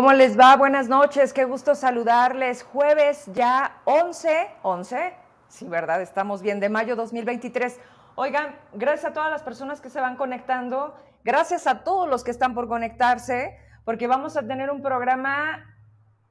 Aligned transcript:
¿Cómo 0.00 0.14
les 0.14 0.40
va? 0.40 0.56
Buenas 0.56 0.88
noches, 0.88 1.34
qué 1.34 1.44
gusto 1.44 1.74
saludarles. 1.74 2.62
Jueves 2.62 3.26
ya 3.34 3.82
11, 3.84 4.48
11, 4.62 5.12
sí, 5.48 5.68
¿verdad? 5.68 6.00
Estamos 6.00 6.40
bien, 6.40 6.58
de 6.58 6.70
mayo 6.70 6.96
2023. 6.96 7.78
Oigan, 8.14 8.56
gracias 8.72 9.10
a 9.10 9.12
todas 9.12 9.30
las 9.30 9.42
personas 9.42 9.82
que 9.82 9.90
se 9.90 10.00
van 10.00 10.16
conectando, 10.16 10.94
gracias 11.22 11.66
a 11.66 11.84
todos 11.84 12.08
los 12.08 12.24
que 12.24 12.30
están 12.30 12.54
por 12.54 12.66
conectarse, 12.66 13.58
porque 13.84 14.06
vamos 14.06 14.38
a 14.38 14.46
tener 14.46 14.70
un 14.70 14.80
programa 14.80 15.66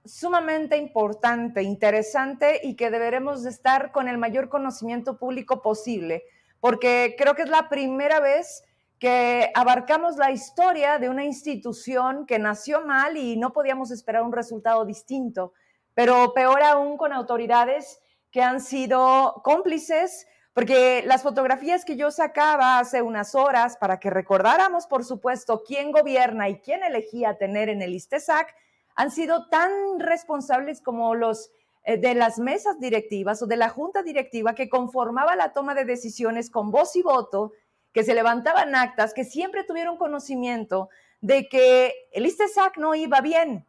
sumamente 0.03 0.75
importante, 0.75 1.61
interesante 1.61 2.61
y 2.63 2.75
que 2.75 2.89
deberemos 2.89 3.43
de 3.43 3.51
estar 3.51 3.91
con 3.91 4.07
el 4.07 4.17
mayor 4.17 4.49
conocimiento 4.49 5.19
público 5.19 5.61
posible, 5.61 6.23
porque 6.59 7.13
creo 7.19 7.35
que 7.35 7.43
es 7.43 7.49
la 7.49 7.69
primera 7.69 8.19
vez 8.19 8.63
que 8.99 9.49
abarcamos 9.55 10.17
la 10.17 10.31
historia 10.31 10.99
de 10.99 11.09
una 11.09 11.23
institución 11.23 12.25
que 12.25 12.37
nació 12.37 12.85
mal 12.85 13.15
y 13.15 13.37
no 13.37 13.53
podíamos 13.53 13.91
esperar 13.91 14.23
un 14.23 14.33
resultado 14.33 14.83
distinto, 14.85 15.53
pero 15.93 16.33
peor 16.33 16.61
aún 16.63 16.97
con 16.97 17.13
autoridades 17.13 18.01
que 18.29 18.41
han 18.41 18.59
sido 18.59 19.41
cómplices, 19.43 20.27
porque 20.53 21.01
las 21.05 21.23
fotografías 21.23 21.85
que 21.85 21.95
yo 21.95 22.11
sacaba 22.11 22.79
hace 22.79 23.01
unas 23.01 23.35
horas 23.35 23.77
para 23.77 23.99
que 23.99 24.09
recordáramos, 24.09 24.85
por 24.85 25.05
supuesto, 25.05 25.63
quién 25.65 25.91
gobierna 25.91 26.49
y 26.49 26.59
quién 26.59 26.83
elegía 26.83 27.37
tener 27.37 27.69
en 27.69 27.81
el 27.81 27.95
ISTESAC, 27.95 28.53
han 28.95 29.11
sido 29.11 29.47
tan 29.47 29.71
responsables 29.99 30.81
como 30.81 31.15
los 31.15 31.51
eh, 31.85 31.97
de 31.97 32.13
las 32.15 32.37
mesas 32.37 32.79
directivas 32.79 33.41
o 33.41 33.47
de 33.47 33.55
la 33.55 33.69
junta 33.69 34.03
directiva 34.03 34.53
que 34.53 34.67
conformaba 34.67 35.37
la 35.37 35.53
toma 35.53 35.73
de 35.73 35.85
decisiones 35.85 36.49
con 36.49 36.69
voz 36.71 36.97
y 36.97 37.01
voto 37.01 37.53
que 37.93 38.03
se 38.03 38.13
levantaban 38.13 38.75
actas, 38.75 39.13
que 39.13 39.23
siempre 39.23 39.63
tuvieron 39.63 39.97
conocimiento 39.97 40.89
de 41.21 41.49
que 41.49 41.93
el 42.11 42.25
ISTESAC 42.25 42.77
no 42.77 42.95
iba 42.95 43.21
bien, 43.21 43.65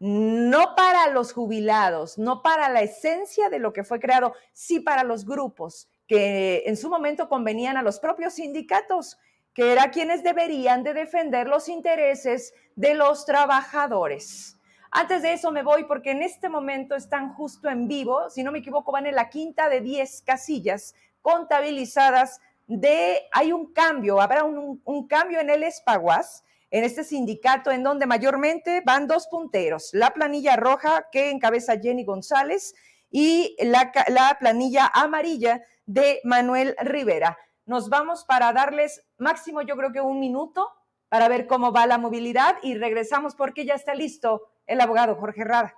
no 0.00 0.74
para 0.74 1.08
los 1.10 1.32
jubilados, 1.32 2.18
no 2.18 2.42
para 2.42 2.68
la 2.68 2.82
esencia 2.82 3.48
de 3.48 3.60
lo 3.60 3.72
que 3.72 3.84
fue 3.84 4.00
creado, 4.00 4.34
sí 4.52 4.80
para 4.80 5.04
los 5.04 5.24
grupos 5.24 5.88
que 6.08 6.64
en 6.66 6.76
su 6.76 6.90
momento 6.90 7.28
convenían 7.28 7.76
a 7.76 7.82
los 7.82 8.00
propios 8.00 8.34
sindicatos, 8.34 9.18
que 9.54 9.72
eran 9.72 9.90
quienes 9.90 10.22
deberían 10.22 10.82
de 10.82 10.92
defender 10.92 11.46
los 11.46 11.68
intereses 11.68 12.52
de 12.74 12.94
los 12.94 13.24
trabajadores. 13.26 14.58
Antes 14.90 15.22
de 15.22 15.32
eso 15.32 15.52
me 15.52 15.62
voy 15.62 15.84
porque 15.84 16.10
en 16.10 16.22
este 16.22 16.48
momento 16.48 16.94
están 16.96 17.32
justo 17.32 17.70
en 17.70 17.88
vivo, 17.88 18.28
si 18.28 18.42
no 18.42 18.52
me 18.52 18.58
equivoco, 18.58 18.92
van 18.92 19.06
en 19.06 19.14
la 19.14 19.30
quinta 19.30 19.68
de 19.68 19.80
10 19.80 20.22
casillas 20.22 20.94
contabilizadas 21.22 22.40
de, 22.78 23.28
hay 23.32 23.52
un 23.52 23.72
cambio, 23.72 24.20
habrá 24.20 24.44
un, 24.44 25.06
cambio 25.08 25.40
en 25.40 25.50
el 25.50 25.62
Espaguas, 25.62 26.44
en 26.70 26.84
este 26.84 27.04
sindicato 27.04 27.70
en 27.70 27.82
donde 27.82 28.06
mayormente 28.06 28.82
van 28.84 29.06
dos 29.06 29.26
punteros, 29.28 29.90
la 29.92 30.10
planilla 30.10 30.56
roja 30.56 31.06
que 31.12 31.30
encabeza 31.30 31.78
Jenny 31.78 32.04
González 32.04 32.74
y 33.10 33.56
la, 33.60 33.92
la 34.08 34.36
planilla 34.38 34.90
amarilla 34.94 35.62
de 35.84 36.20
Manuel 36.24 36.74
Rivera. 36.80 37.36
Nos 37.66 37.88
vamos 37.90 38.24
para 38.24 38.52
darles 38.52 39.04
máximo, 39.18 39.62
yo 39.62 39.76
creo 39.76 39.92
que 39.92 40.00
un 40.00 40.18
minuto 40.18 40.68
para 41.08 41.28
ver 41.28 41.46
cómo 41.46 41.72
va 41.72 41.86
la 41.86 41.98
movilidad 41.98 42.56
y 42.62 42.74
regresamos 42.74 43.34
porque 43.34 43.66
ya 43.66 43.74
está 43.74 43.94
listo 43.94 44.48
el 44.66 44.80
abogado 44.80 45.14
Jorge 45.16 45.44
Rada. 45.44 45.76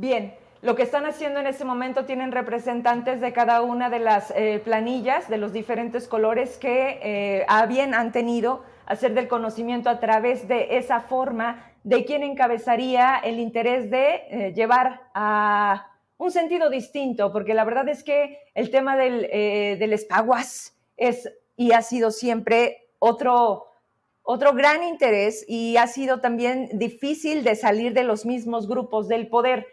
Bien, 0.00 0.32
lo 0.62 0.76
que 0.76 0.84
están 0.84 1.06
haciendo 1.06 1.40
en 1.40 1.48
este 1.48 1.64
momento 1.64 2.04
tienen 2.04 2.30
representantes 2.30 3.20
de 3.20 3.32
cada 3.32 3.62
una 3.62 3.90
de 3.90 3.98
las 3.98 4.30
eh, 4.30 4.62
planillas 4.64 5.28
de 5.28 5.38
los 5.38 5.52
diferentes 5.52 6.06
colores 6.06 6.56
que 6.56 7.00
eh, 7.02 7.46
bien 7.68 7.94
han 7.94 8.12
tenido 8.12 8.62
hacer 8.86 9.12
del 9.12 9.26
conocimiento 9.26 9.90
a 9.90 9.98
través 9.98 10.46
de 10.46 10.78
esa 10.78 11.00
forma 11.00 11.72
de 11.82 12.04
quién 12.04 12.22
encabezaría 12.22 13.16
el 13.16 13.40
interés 13.40 13.90
de 13.90 14.22
eh, 14.30 14.52
llevar 14.54 15.00
a 15.14 15.90
un 16.16 16.30
sentido 16.30 16.70
distinto, 16.70 17.32
porque 17.32 17.54
la 17.54 17.64
verdad 17.64 17.88
es 17.88 18.04
que 18.04 18.38
el 18.54 18.70
tema 18.70 18.96
del, 18.96 19.22
del 19.22 19.92
espaguas 19.92 20.76
es 20.96 21.28
y 21.56 21.72
ha 21.72 21.82
sido 21.82 22.12
siempre 22.12 22.86
otro, 23.00 23.66
otro 24.22 24.52
gran 24.52 24.84
interés 24.84 25.44
y 25.48 25.76
ha 25.76 25.88
sido 25.88 26.20
también 26.20 26.68
difícil 26.74 27.42
de 27.42 27.56
salir 27.56 27.94
de 27.94 28.04
los 28.04 28.26
mismos 28.26 28.68
grupos 28.68 29.08
del 29.08 29.26
poder. 29.26 29.66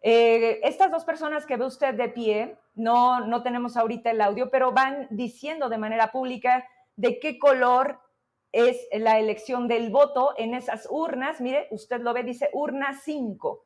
Eh, 0.00 0.60
estas 0.62 0.90
dos 0.90 1.04
personas 1.04 1.44
que 1.44 1.56
ve 1.56 1.66
usted 1.66 1.94
de 1.94 2.08
pie, 2.08 2.58
no, 2.74 3.20
no 3.26 3.42
tenemos 3.42 3.76
ahorita 3.76 4.10
el 4.10 4.20
audio, 4.20 4.50
pero 4.50 4.72
van 4.72 5.08
diciendo 5.10 5.68
de 5.68 5.78
manera 5.78 6.12
pública 6.12 6.66
de 6.96 7.18
qué 7.18 7.38
color 7.38 8.00
es 8.52 8.76
la 8.92 9.18
elección 9.18 9.68
del 9.68 9.90
voto 9.90 10.34
en 10.36 10.54
esas 10.54 10.86
urnas. 10.90 11.40
Mire, 11.40 11.68
usted 11.70 12.00
lo 12.00 12.12
ve, 12.14 12.22
dice 12.22 12.50
urna 12.52 12.98
5 12.98 13.64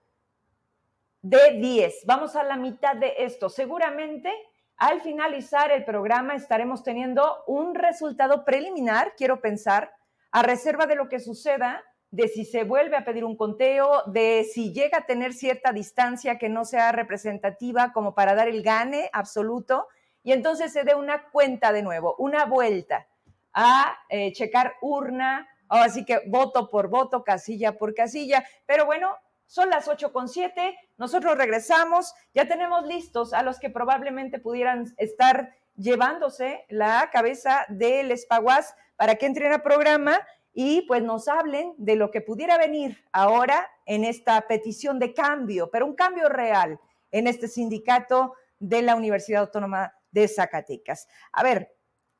de 1.22 1.52
10. 1.60 2.04
Vamos 2.06 2.34
a 2.36 2.42
la 2.42 2.56
mitad 2.56 2.96
de 2.96 3.14
esto. 3.18 3.48
Seguramente 3.48 4.32
al 4.76 5.00
finalizar 5.00 5.70
el 5.70 5.84
programa 5.84 6.34
estaremos 6.34 6.82
teniendo 6.82 7.44
un 7.46 7.74
resultado 7.74 8.44
preliminar, 8.44 9.14
quiero 9.16 9.40
pensar, 9.40 9.94
a 10.32 10.42
reserva 10.42 10.86
de 10.86 10.96
lo 10.96 11.08
que 11.08 11.20
suceda 11.20 11.84
de 12.12 12.28
si 12.28 12.44
se 12.44 12.64
vuelve 12.64 12.96
a 12.96 13.04
pedir 13.04 13.24
un 13.24 13.36
conteo, 13.36 14.02
de 14.06 14.44
si 14.44 14.72
llega 14.72 14.98
a 14.98 15.06
tener 15.06 15.32
cierta 15.32 15.72
distancia 15.72 16.38
que 16.38 16.50
no 16.50 16.66
sea 16.66 16.92
representativa 16.92 17.92
como 17.92 18.14
para 18.14 18.34
dar 18.34 18.48
el 18.48 18.62
gane 18.62 19.08
absoluto, 19.14 19.88
y 20.22 20.32
entonces 20.32 20.72
se 20.72 20.84
dé 20.84 20.94
una 20.94 21.30
cuenta 21.30 21.72
de 21.72 21.82
nuevo, 21.82 22.14
una 22.18 22.44
vuelta 22.44 23.08
a 23.54 23.96
eh, 24.10 24.30
checar 24.32 24.74
urna, 24.82 25.48
así 25.68 26.04
que 26.04 26.20
voto 26.26 26.68
por 26.68 26.88
voto, 26.88 27.24
casilla 27.24 27.78
por 27.78 27.94
casilla, 27.94 28.44
pero 28.66 28.84
bueno, 28.84 29.16
son 29.46 29.70
las 29.70 29.88
8 29.88 30.12
con 30.12 30.28
7, 30.28 30.76
nosotros 30.98 31.36
regresamos, 31.38 32.14
ya 32.34 32.46
tenemos 32.46 32.86
listos 32.86 33.32
a 33.32 33.42
los 33.42 33.58
que 33.58 33.70
probablemente 33.70 34.38
pudieran 34.38 34.84
estar 34.98 35.54
llevándose 35.76 36.66
la 36.68 37.08
cabeza 37.10 37.64
del 37.70 38.10
espaguas 38.10 38.74
para 38.96 39.14
que 39.14 39.24
entren 39.24 39.54
a 39.54 39.62
programa 39.62 40.20
y 40.52 40.82
pues 40.82 41.02
nos 41.02 41.28
hablen 41.28 41.74
de 41.78 41.96
lo 41.96 42.10
que 42.10 42.20
pudiera 42.20 42.58
venir 42.58 43.04
ahora 43.12 43.68
en 43.86 44.04
esta 44.04 44.40
petición 44.42 44.98
de 44.98 45.14
cambio, 45.14 45.70
pero 45.70 45.86
un 45.86 45.94
cambio 45.94 46.28
real 46.28 46.78
en 47.10 47.26
este 47.26 47.48
sindicato 47.48 48.34
de 48.58 48.82
la 48.82 48.94
Universidad 48.94 49.42
Autónoma 49.42 49.94
de 50.10 50.28
Zacatecas. 50.28 51.08
A 51.32 51.42
ver, 51.42 51.74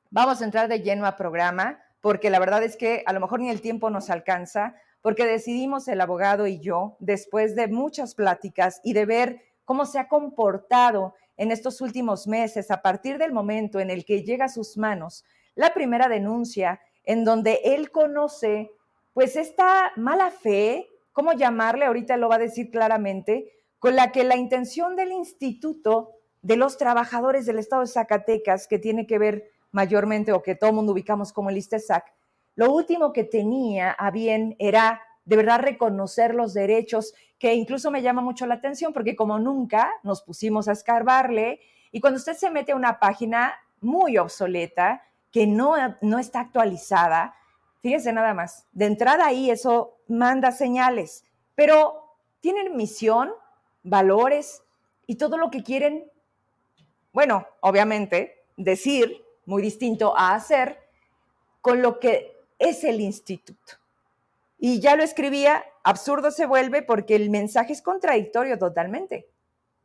vamos 0.09 0.41
a 0.41 0.45
entrar 0.45 0.67
de 0.67 0.81
lleno 0.81 1.05
a 1.05 1.15
programa 1.15 1.79
porque 2.01 2.29
la 2.29 2.39
verdad 2.39 2.63
es 2.63 2.75
que 2.75 3.03
a 3.05 3.13
lo 3.13 3.21
mejor 3.21 3.39
ni 3.39 3.49
el 3.49 3.61
tiempo 3.61 3.89
nos 3.89 4.09
alcanza, 4.09 4.75
porque 5.01 5.25
decidimos 5.25 5.87
el 5.87 6.01
abogado 6.01 6.47
y 6.47 6.59
yo, 6.59 6.97
después 6.99 7.55
de 7.55 7.69
muchas 7.69 8.13
pláticas 8.13 8.81
y 8.83 8.91
de 8.91 9.05
ver 9.05 9.41
cómo 9.63 9.85
se 9.85 9.99
ha 9.99 10.09
comportado 10.09 11.13
en 11.37 11.51
estos 11.51 11.79
últimos 11.79 12.27
meses, 12.27 12.71
a 12.71 12.81
partir 12.81 13.17
del 13.17 13.31
momento 13.31 13.79
en 13.79 13.89
el 13.89 14.03
que 14.03 14.23
llega 14.23 14.45
a 14.45 14.49
sus 14.49 14.77
manos 14.77 15.23
la 15.55 15.73
primera 15.73 16.09
denuncia 16.09 16.81
en 17.03 17.23
donde 17.25 17.59
él 17.63 17.91
conoce 17.91 18.71
pues 19.13 19.35
esta 19.35 19.91
mala 19.95 20.31
fe, 20.31 20.89
¿cómo 21.11 21.33
llamarle? 21.33 21.85
Ahorita 21.85 22.17
lo 22.17 22.29
va 22.29 22.35
a 22.35 22.39
decir 22.39 22.71
claramente, 22.71 23.51
con 23.79 23.95
la 23.95 24.11
que 24.11 24.23
la 24.23 24.35
intención 24.35 24.95
del 24.95 25.11
Instituto 25.11 26.11
de 26.41 26.57
los 26.57 26.77
Trabajadores 26.77 27.45
del 27.45 27.59
Estado 27.59 27.81
de 27.81 27.87
Zacatecas, 27.87 28.67
que 28.67 28.79
tiene 28.79 29.05
que 29.05 29.19
ver 29.19 29.51
mayormente 29.71 30.31
o 30.31 30.41
que 30.41 30.55
todo 30.55 30.73
mundo 30.73 30.93
ubicamos 30.93 31.31
como 31.31 31.49
el 31.49 31.57
ISTESAC, 31.57 32.13
lo 32.55 32.71
último 32.71 33.13
que 33.13 33.23
tenía 33.23 33.91
a 33.91 34.11
bien 34.11 34.55
era 34.59 35.01
de 35.25 35.37
verdad 35.37 35.59
reconocer 35.59 36.35
los 36.35 36.53
derechos, 36.53 37.13
que 37.39 37.53
incluso 37.53 37.91
me 37.91 38.01
llama 38.01 38.21
mucho 38.21 38.45
la 38.45 38.55
atención 38.55 38.93
porque 38.93 39.15
como 39.15 39.39
nunca 39.39 39.91
nos 40.03 40.21
pusimos 40.21 40.67
a 40.67 40.73
escarbarle 40.73 41.59
y 41.91 41.99
cuando 41.99 42.17
usted 42.17 42.33
se 42.33 42.51
mete 42.51 42.73
a 42.73 42.75
una 42.75 42.99
página 42.99 43.53
muy 43.79 44.17
obsoleta, 44.17 45.03
que 45.33 45.47
no, 45.47 45.75
no 46.01 46.19
está 46.19 46.41
actualizada, 46.41 47.35
fíjese 47.81 48.13
nada 48.13 48.35
más, 48.35 48.67
de 48.71 48.85
entrada 48.85 49.25
ahí 49.25 49.49
eso 49.49 49.97
manda 50.07 50.51
señales, 50.51 51.25
pero 51.55 52.15
tienen 52.39 52.77
misión, 52.77 53.33
valores 53.81 54.61
y 55.07 55.15
todo 55.15 55.37
lo 55.37 55.49
que 55.49 55.63
quieren, 55.63 56.09
bueno, 57.11 57.47
obviamente, 57.61 58.45
decir, 58.57 59.25
muy 59.45 59.63
distinto 59.63 60.15
a 60.15 60.35
hacer, 60.35 60.79
con 61.61 61.81
lo 61.81 61.99
que 61.99 62.37
es 62.59 62.83
el 62.83 63.01
instituto. 63.01 63.73
Y 64.59 64.79
ya 64.79 64.95
lo 64.95 65.03
escribía, 65.03 65.65
absurdo 65.83 66.29
se 66.29 66.45
vuelve 66.45 66.83
porque 66.83 67.15
el 67.15 67.31
mensaje 67.31 67.73
es 67.73 67.81
contradictorio 67.81 68.59
totalmente 68.59 69.32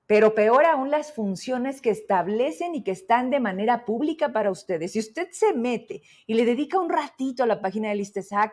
pero 0.08 0.34
peor 0.34 0.64
aún 0.64 0.90
las 0.90 1.12
funciones 1.12 1.82
que 1.82 1.90
establecen 1.90 2.74
y 2.74 2.82
que 2.82 2.92
están 2.92 3.28
de 3.28 3.40
manera 3.40 3.84
pública 3.84 4.32
para 4.32 4.50
ustedes. 4.50 4.92
Si 4.92 4.98
usted 4.98 5.28
se 5.32 5.52
mete 5.52 6.00
y 6.26 6.32
le 6.32 6.46
dedica 6.46 6.80
un 6.80 6.88
ratito 6.88 7.42
a 7.42 7.46
la 7.46 7.60
página 7.60 7.90
del 7.90 8.00
ISTESAC, 8.00 8.50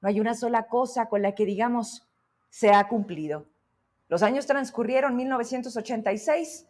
no 0.00 0.08
hay 0.08 0.18
una 0.18 0.32
sola 0.32 0.66
cosa 0.66 1.10
con 1.10 1.20
la 1.20 1.34
que 1.34 1.44
digamos 1.44 2.08
se 2.48 2.70
ha 2.70 2.88
cumplido. 2.88 3.46
Los 4.08 4.22
años 4.22 4.46
transcurrieron 4.46 5.14
1986, 5.14 6.68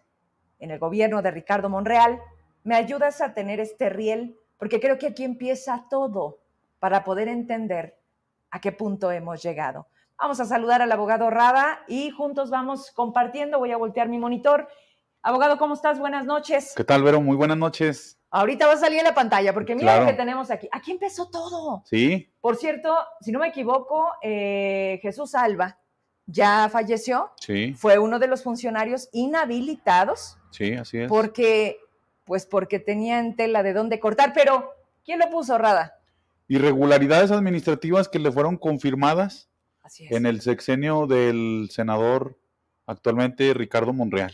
en 0.59 0.73
el 0.73 0.81
gobierno 0.81 1.23
de 1.23 1.31
Ricardo 1.31 1.69
Monreal, 1.69 2.21
me 2.65 2.75
ayudas 2.75 3.21
a 3.21 3.35
tener 3.35 3.61
este 3.61 3.89
riel, 3.89 4.37
porque 4.59 4.81
creo 4.81 4.99
que 4.99 5.07
aquí 5.07 5.23
empieza 5.23 5.87
todo 5.89 6.41
para 6.81 7.05
poder 7.05 7.29
entender 7.29 8.01
a 8.51 8.61
qué 8.61 8.73
punto 8.73 9.13
hemos 9.13 9.41
llegado. 9.45 9.87
Vamos 10.19 10.41
a 10.41 10.45
saludar 10.45 10.81
al 10.81 10.93
abogado 10.93 11.29
Rada 11.29 11.81
y 11.89 12.11
juntos 12.11 12.49
vamos 12.49 12.93
compartiendo. 12.93 13.59
Voy 13.59 13.73
a 13.73 13.77
voltear 13.77 14.09
mi 14.09 14.19
monitor. 14.19 14.69
Abogado, 15.23 15.59
¿cómo 15.59 15.75
estás? 15.75 15.99
Buenas 15.99 16.25
noches. 16.25 16.73
¿Qué 16.77 16.85
tal, 16.85 17.03
Vero? 17.03 17.21
Muy 17.21 17.37
buenas 17.37 17.57
noches. 17.57 18.19
Ahorita 18.31 18.67
va 18.67 18.75
a 18.75 18.79
salir 18.79 18.99
en 18.99 19.05
la 19.05 19.15
pantalla 19.15 19.53
porque 19.53 19.75
mira 19.75 20.01
lo 20.01 20.07
que 20.07 20.13
tenemos 20.13 20.51
aquí. 20.51 20.69
Aquí 20.73 20.93
empezó 20.93 21.31
todo. 21.31 21.83
Sí. 21.85 22.33
Por 22.41 22.57
cierto, 22.57 22.97
si 23.21 23.33
no 23.33 23.39
me 23.39 23.49
equivoco, 23.49 24.13
eh, 24.23 24.99
Jesús 25.03 25.35
Alba 25.35 25.79
ya 26.27 26.69
falleció. 26.71 27.31
Sí. 27.41 27.75
Fue 27.75 27.99
uno 27.99 28.19
de 28.19 28.29
los 28.29 28.43
funcionarios 28.43 29.09
inhabilitados. 29.13 30.39
Sí, 30.51 30.75
así 30.75 30.99
es. 30.99 31.09
Porque, 31.09 31.79
pues 32.25 32.47
porque 32.47 32.79
tenían 32.79 33.37
tela 33.37 33.63
de 33.63 33.73
dónde 33.73 34.01
cortar. 34.01 34.33
Pero, 34.33 34.73
¿quién 35.05 35.19
lo 35.19 35.29
puso, 35.29 35.59
Rada? 35.59 35.99
Irregularidades 36.49 37.31
administrativas 37.31 38.09
que 38.09 38.19
le 38.19 38.33
fueron 38.33 38.57
confirmadas 38.57 39.49
en 39.99 40.27
el 40.27 40.41
sexenio 40.41 41.07
del 41.07 41.69
senador 41.71 42.39
actualmente 42.87 43.55
Ricardo 43.55 43.93
Monreal. 43.93 44.33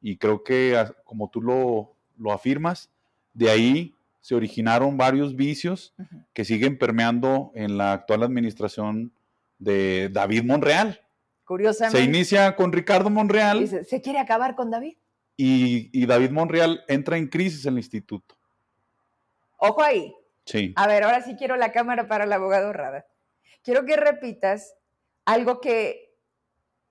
Y 0.00 0.16
creo 0.16 0.42
que, 0.42 0.82
como 1.04 1.28
tú 1.28 1.42
lo, 1.42 1.94
lo, 2.16 2.32
afirmas, 2.32 2.90
de 3.34 3.50
ahí 3.50 3.94
se 4.20 4.34
originaron 4.34 4.96
varios 4.96 5.36
vicios 5.36 5.94
que 6.32 6.44
siguen 6.44 6.78
permeando 6.78 7.52
en 7.54 7.76
la 7.76 7.92
actual 7.92 8.22
administración 8.22 9.12
de 9.58 10.08
David 10.10 10.44
Monreal. 10.44 11.00
Curiosamente. 11.44 11.98
Se 11.98 12.04
inicia 12.04 12.56
con 12.56 12.72
Ricardo 12.72 13.10
Monreal. 13.10 13.66
Se, 13.66 13.84
se 13.84 14.00
quiere 14.00 14.18
acabar 14.20 14.54
con 14.54 14.70
David. 14.70 14.96
Y, 15.36 15.90
y, 15.92 16.06
David 16.06 16.30
Monreal 16.30 16.84
entra 16.86 17.16
en 17.16 17.26
crisis 17.26 17.64
en 17.64 17.72
el 17.72 17.78
instituto. 17.78 18.36
Ojo 19.56 19.82
ahí. 19.82 20.14
Sí. 20.44 20.72
A 20.76 20.86
ver, 20.86 21.02
ahora 21.02 21.22
sí 21.22 21.34
quiero 21.36 21.56
la 21.56 21.72
cámara 21.72 22.06
para 22.08 22.24
el 22.24 22.32
abogado 22.32 22.72
Rada 22.72 23.06
quiero 23.62 23.84
que 23.84 23.96
repitas 23.96 24.74
algo 25.24 25.60
que 25.60 26.16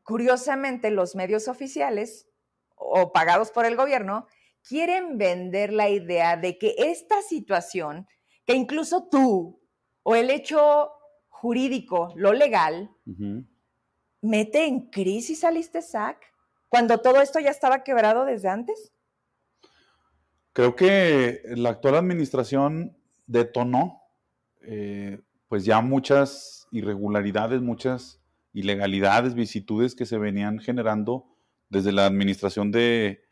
curiosamente 0.04 0.92
los 0.92 1.16
medios 1.16 1.48
oficiales 1.48 2.28
o 2.76 3.12
pagados 3.12 3.52
por 3.52 3.66
el 3.66 3.76
gobierno 3.76 4.28
quieren 4.68 5.18
vender 5.18 5.74
la 5.74 5.90
idea 5.90 6.38
de 6.38 6.58
que 6.58 6.76
esta 6.78 7.22
situación, 7.22 8.08
que 8.46 8.54
incluso 8.54 9.08
tú 9.10 9.62
o 10.04 10.16
el 10.16 10.30
hecho 10.30 10.92
jurídico, 11.28 12.14
lo 12.16 12.34
legal, 12.34 12.92
mete 14.22 14.66
en 14.66 14.90
crisis 14.90 15.44
al 15.44 15.58
ISTESAC 15.58 16.18
cuando 16.68 17.00
todo 17.00 17.22
esto 17.22 17.40
ya 17.40 17.50
estaba 17.50 17.84
quebrado 17.84 18.26
desde 18.26 18.50
antes? 18.50 18.92
Creo 20.54 20.76
que 20.76 21.42
la 21.46 21.70
actual 21.70 21.96
administración 21.96 22.98
detonó 23.28 24.04
eh, 24.62 25.20
pues 25.50 25.66
ya 25.66 25.81
muchas 25.81 26.68
irregularidades, 26.72 27.62
muchas 27.62 28.22
ilegalidades, 28.54 29.34
vicitudes 29.34 29.96
que 29.96 30.06
se 30.06 30.18
venían 30.18 30.60
generando 30.60 31.25
desde 31.69 31.92
la 31.92 32.06
administración 32.06 32.72
de, 32.72 33.24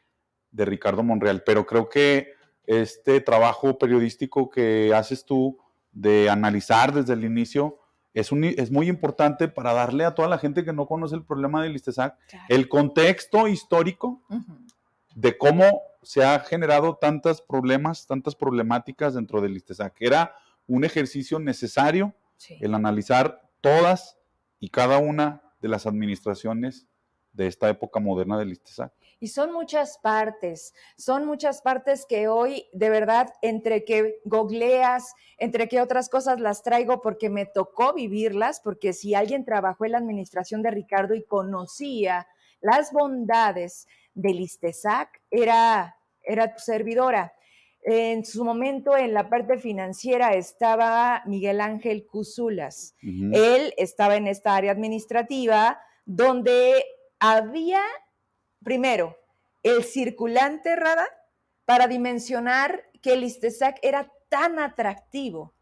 Ricardo 0.52 1.04
Monreal. 1.04 1.44
Pero 1.46 1.68
creo 1.68 1.88
que 1.88 2.34
este 2.66 3.22
trabajo 3.22 3.78
periodístico 3.78 4.50
que 4.50 4.92
haces 4.96 5.24
tú 5.24 5.60
de 5.92 6.32
analizar 6.32 6.92
desde 6.92 7.14
el 7.14 7.24
inicio 7.24 7.78
es, 8.16 8.32
es 8.32 8.72
muy 8.72 8.88
importante 8.88 9.48
para 9.48 9.74
darle 9.74 10.04
a 10.04 10.16
toda 10.16 10.28
la 10.28 10.40
gente 10.40 10.66
que 10.66 10.74
no 10.74 10.88
conoce 10.88 11.16
el 11.16 11.24
problema 11.24 11.62
del 11.62 11.76
ISTESAC 11.76 12.18
el 12.50 12.68
contexto 12.68 13.48
histórico 13.48 14.24
de 15.14 15.38
cómo 15.38 15.82
se 16.02 16.24
ha 16.26 16.40
generado 16.40 16.96
tantos 16.96 17.42
problemas, 17.42 18.08
tantas 18.08 18.34
problemáticas 18.34 19.14
dentro 19.14 19.42
del 19.42 19.58
ISTESAC. 19.58 19.96
Era 20.00 20.34
un 20.68 20.84
ejercicio 20.84 21.40
necesario 21.40 22.14
el 22.60 22.76
analizar 22.76 23.50
todas 23.62 24.18
y 24.60 24.70
cada 24.70 25.00
una 25.00 25.42
de 25.62 25.70
las 25.70 25.88
administraciones 25.88 26.88
de 27.34 27.48
esta 27.48 27.70
época 27.70 28.00
moderna 28.00 28.38
del 28.38 28.52
ISTESAC. 28.52 28.92
Y 29.20 29.28
son 29.28 29.52
muchas 29.52 29.98
partes, 30.00 30.74
son 30.98 31.26
muchas 31.26 31.62
partes 31.62 32.06
que 32.08 32.28
hoy 32.28 32.68
de 32.74 32.90
verdad 32.90 33.34
entre 33.42 33.86
que 33.86 34.20
googleas, 34.26 35.14
entre 35.38 35.68
que 35.68 35.82
otras 35.82 36.10
cosas 36.10 36.40
las 36.40 36.64
traigo 36.64 37.02
porque 37.02 37.30
me 37.30 37.46
tocó 37.46 37.94
vivirlas, 37.94 38.60
porque 38.60 38.94
si 38.94 39.16
alguien 39.16 39.46
trabajó 39.46 39.86
en 39.86 39.94
la 39.94 39.98
administración 40.00 40.62
de 40.62 40.72
Ricardo 40.72 41.16
y 41.16 41.24
conocía 41.24 42.28
las 42.60 42.92
bondades 42.92 43.88
del 44.14 44.40
ISTESAC, 44.40 45.22
era, 45.30 45.96
era 46.24 46.54
tu 46.54 46.60
servidora. 46.60 47.34
En 47.90 48.26
su 48.26 48.44
momento, 48.44 48.98
en 48.98 49.14
la 49.14 49.30
parte 49.30 49.58
financiera, 49.58 50.34
estaba 50.34 51.24
Miguel 51.26 51.62
Ángel 51.62 52.06
Cuzulas. 52.06 52.96
Él 53.02 53.74
estaba 53.78 54.18
en 54.18 54.28
esta 54.28 54.58
área 54.58 54.74
administrativa 54.74 55.80
donde 56.06 56.84
había, 57.18 57.80
primero, 58.62 59.16
el 59.64 59.86
circulante 59.86 60.76
Rada 60.76 61.08
para 61.64 61.88
dimensionar 61.88 62.84
que 63.02 63.14
el 63.14 63.24
ISTESAC 63.24 63.80
era 63.82 64.12
tan 64.28 64.60
atractivo 64.60 65.54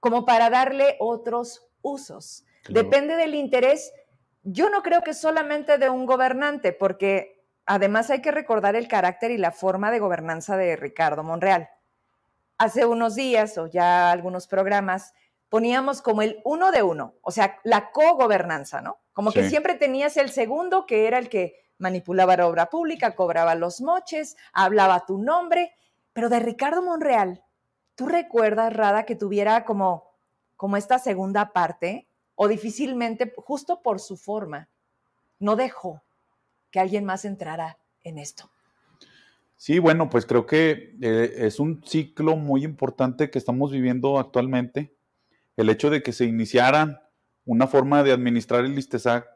como 0.00 0.24
para 0.24 0.48
darle 0.48 0.96
otros 1.00 1.68
usos. 1.82 2.46
Depende 2.70 3.14
del 3.14 3.34
interés. 3.34 3.92
Yo 4.42 4.70
no 4.70 4.82
creo 4.82 5.02
que 5.02 5.12
solamente 5.12 5.76
de 5.76 5.90
un 5.90 6.06
gobernante, 6.06 6.72
porque 6.72 7.37
Además, 7.70 8.08
hay 8.08 8.22
que 8.22 8.30
recordar 8.30 8.76
el 8.76 8.88
carácter 8.88 9.30
y 9.30 9.36
la 9.36 9.50
forma 9.50 9.90
de 9.90 9.98
gobernanza 9.98 10.56
de 10.56 10.74
Ricardo 10.74 11.22
Monreal. 11.22 11.68
Hace 12.56 12.86
unos 12.86 13.14
días, 13.14 13.58
o 13.58 13.66
ya 13.66 14.10
algunos 14.10 14.46
programas, 14.46 15.12
poníamos 15.50 16.00
como 16.00 16.22
el 16.22 16.40
uno 16.44 16.72
de 16.72 16.82
uno, 16.82 17.12
o 17.20 17.30
sea, 17.30 17.58
la 17.64 17.90
cogobernanza, 17.90 18.80
¿no? 18.80 18.96
Como 19.12 19.32
que 19.32 19.50
siempre 19.50 19.74
tenías 19.74 20.16
el 20.16 20.30
segundo, 20.30 20.86
que 20.86 21.06
era 21.06 21.18
el 21.18 21.28
que 21.28 21.60
manipulaba 21.76 22.38
la 22.38 22.46
obra 22.46 22.70
pública, 22.70 23.14
cobraba 23.14 23.54
los 23.54 23.82
moches, 23.82 24.38
hablaba 24.54 25.04
tu 25.04 25.18
nombre, 25.18 25.74
pero 26.14 26.30
de 26.30 26.40
Ricardo 26.40 26.80
Monreal, 26.80 27.44
¿tú 27.96 28.06
recuerdas, 28.06 28.72
Rada, 28.72 29.02
que 29.04 29.14
tuviera 29.14 29.66
como, 29.66 30.10
como 30.56 30.78
esta 30.78 30.98
segunda 30.98 31.52
parte? 31.52 32.08
O 32.34 32.48
difícilmente, 32.48 33.30
justo 33.36 33.82
por 33.82 34.00
su 34.00 34.16
forma, 34.16 34.70
no 35.38 35.54
dejó 35.54 36.02
que 36.70 36.80
alguien 36.80 37.04
más 37.04 37.24
entrara 37.24 37.78
en 38.02 38.18
esto. 38.18 38.50
Sí, 39.58 39.80
bueno, 39.80 40.08
pues 40.08 40.24
creo 40.24 40.46
que 40.46 40.96
eh, 41.02 41.34
es 41.38 41.58
un 41.58 41.82
ciclo 41.84 42.36
muy 42.36 42.64
importante 42.64 43.28
que 43.28 43.40
estamos 43.40 43.72
viviendo 43.72 44.20
actualmente. 44.20 44.94
El 45.56 45.68
hecho 45.68 45.90
de 45.90 46.00
que 46.00 46.12
se 46.12 46.26
iniciara 46.26 47.10
una 47.44 47.66
forma 47.66 48.04
de 48.04 48.12
administrar 48.12 48.64
el 48.64 48.78
ISTESAC 48.78 49.26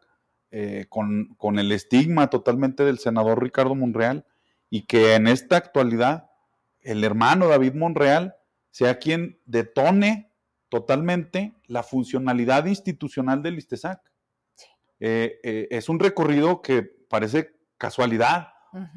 eh, 0.52 0.86
con, 0.88 1.34
con, 1.38 1.58
el 1.58 1.72
estigma 1.72 2.30
totalmente 2.30 2.84
del 2.84 3.00
senador 3.00 3.42
Ricardo 3.42 3.74
Monreal 3.74 4.24
y 4.70 4.86
que 4.86 5.14
en 5.14 5.26
esta 5.26 5.56
actualidad 5.56 6.30
el 6.82 7.02
hermano 7.02 7.48
David 7.48 7.74
Monreal 7.74 8.36
sea 8.70 9.00
quien 9.00 9.40
detone 9.44 10.30
totalmente 10.68 11.54
la 11.66 11.82
funcionalidad 11.82 12.66
institucional 12.66 13.42
del 13.42 13.58
ISTESAC. 13.58 14.00
Eh, 15.00 15.66
es 15.70 15.88
un 15.88 15.98
recorrido 15.98 16.62
que 16.62 17.01
parece 17.12 17.50
casualidad 17.76 18.49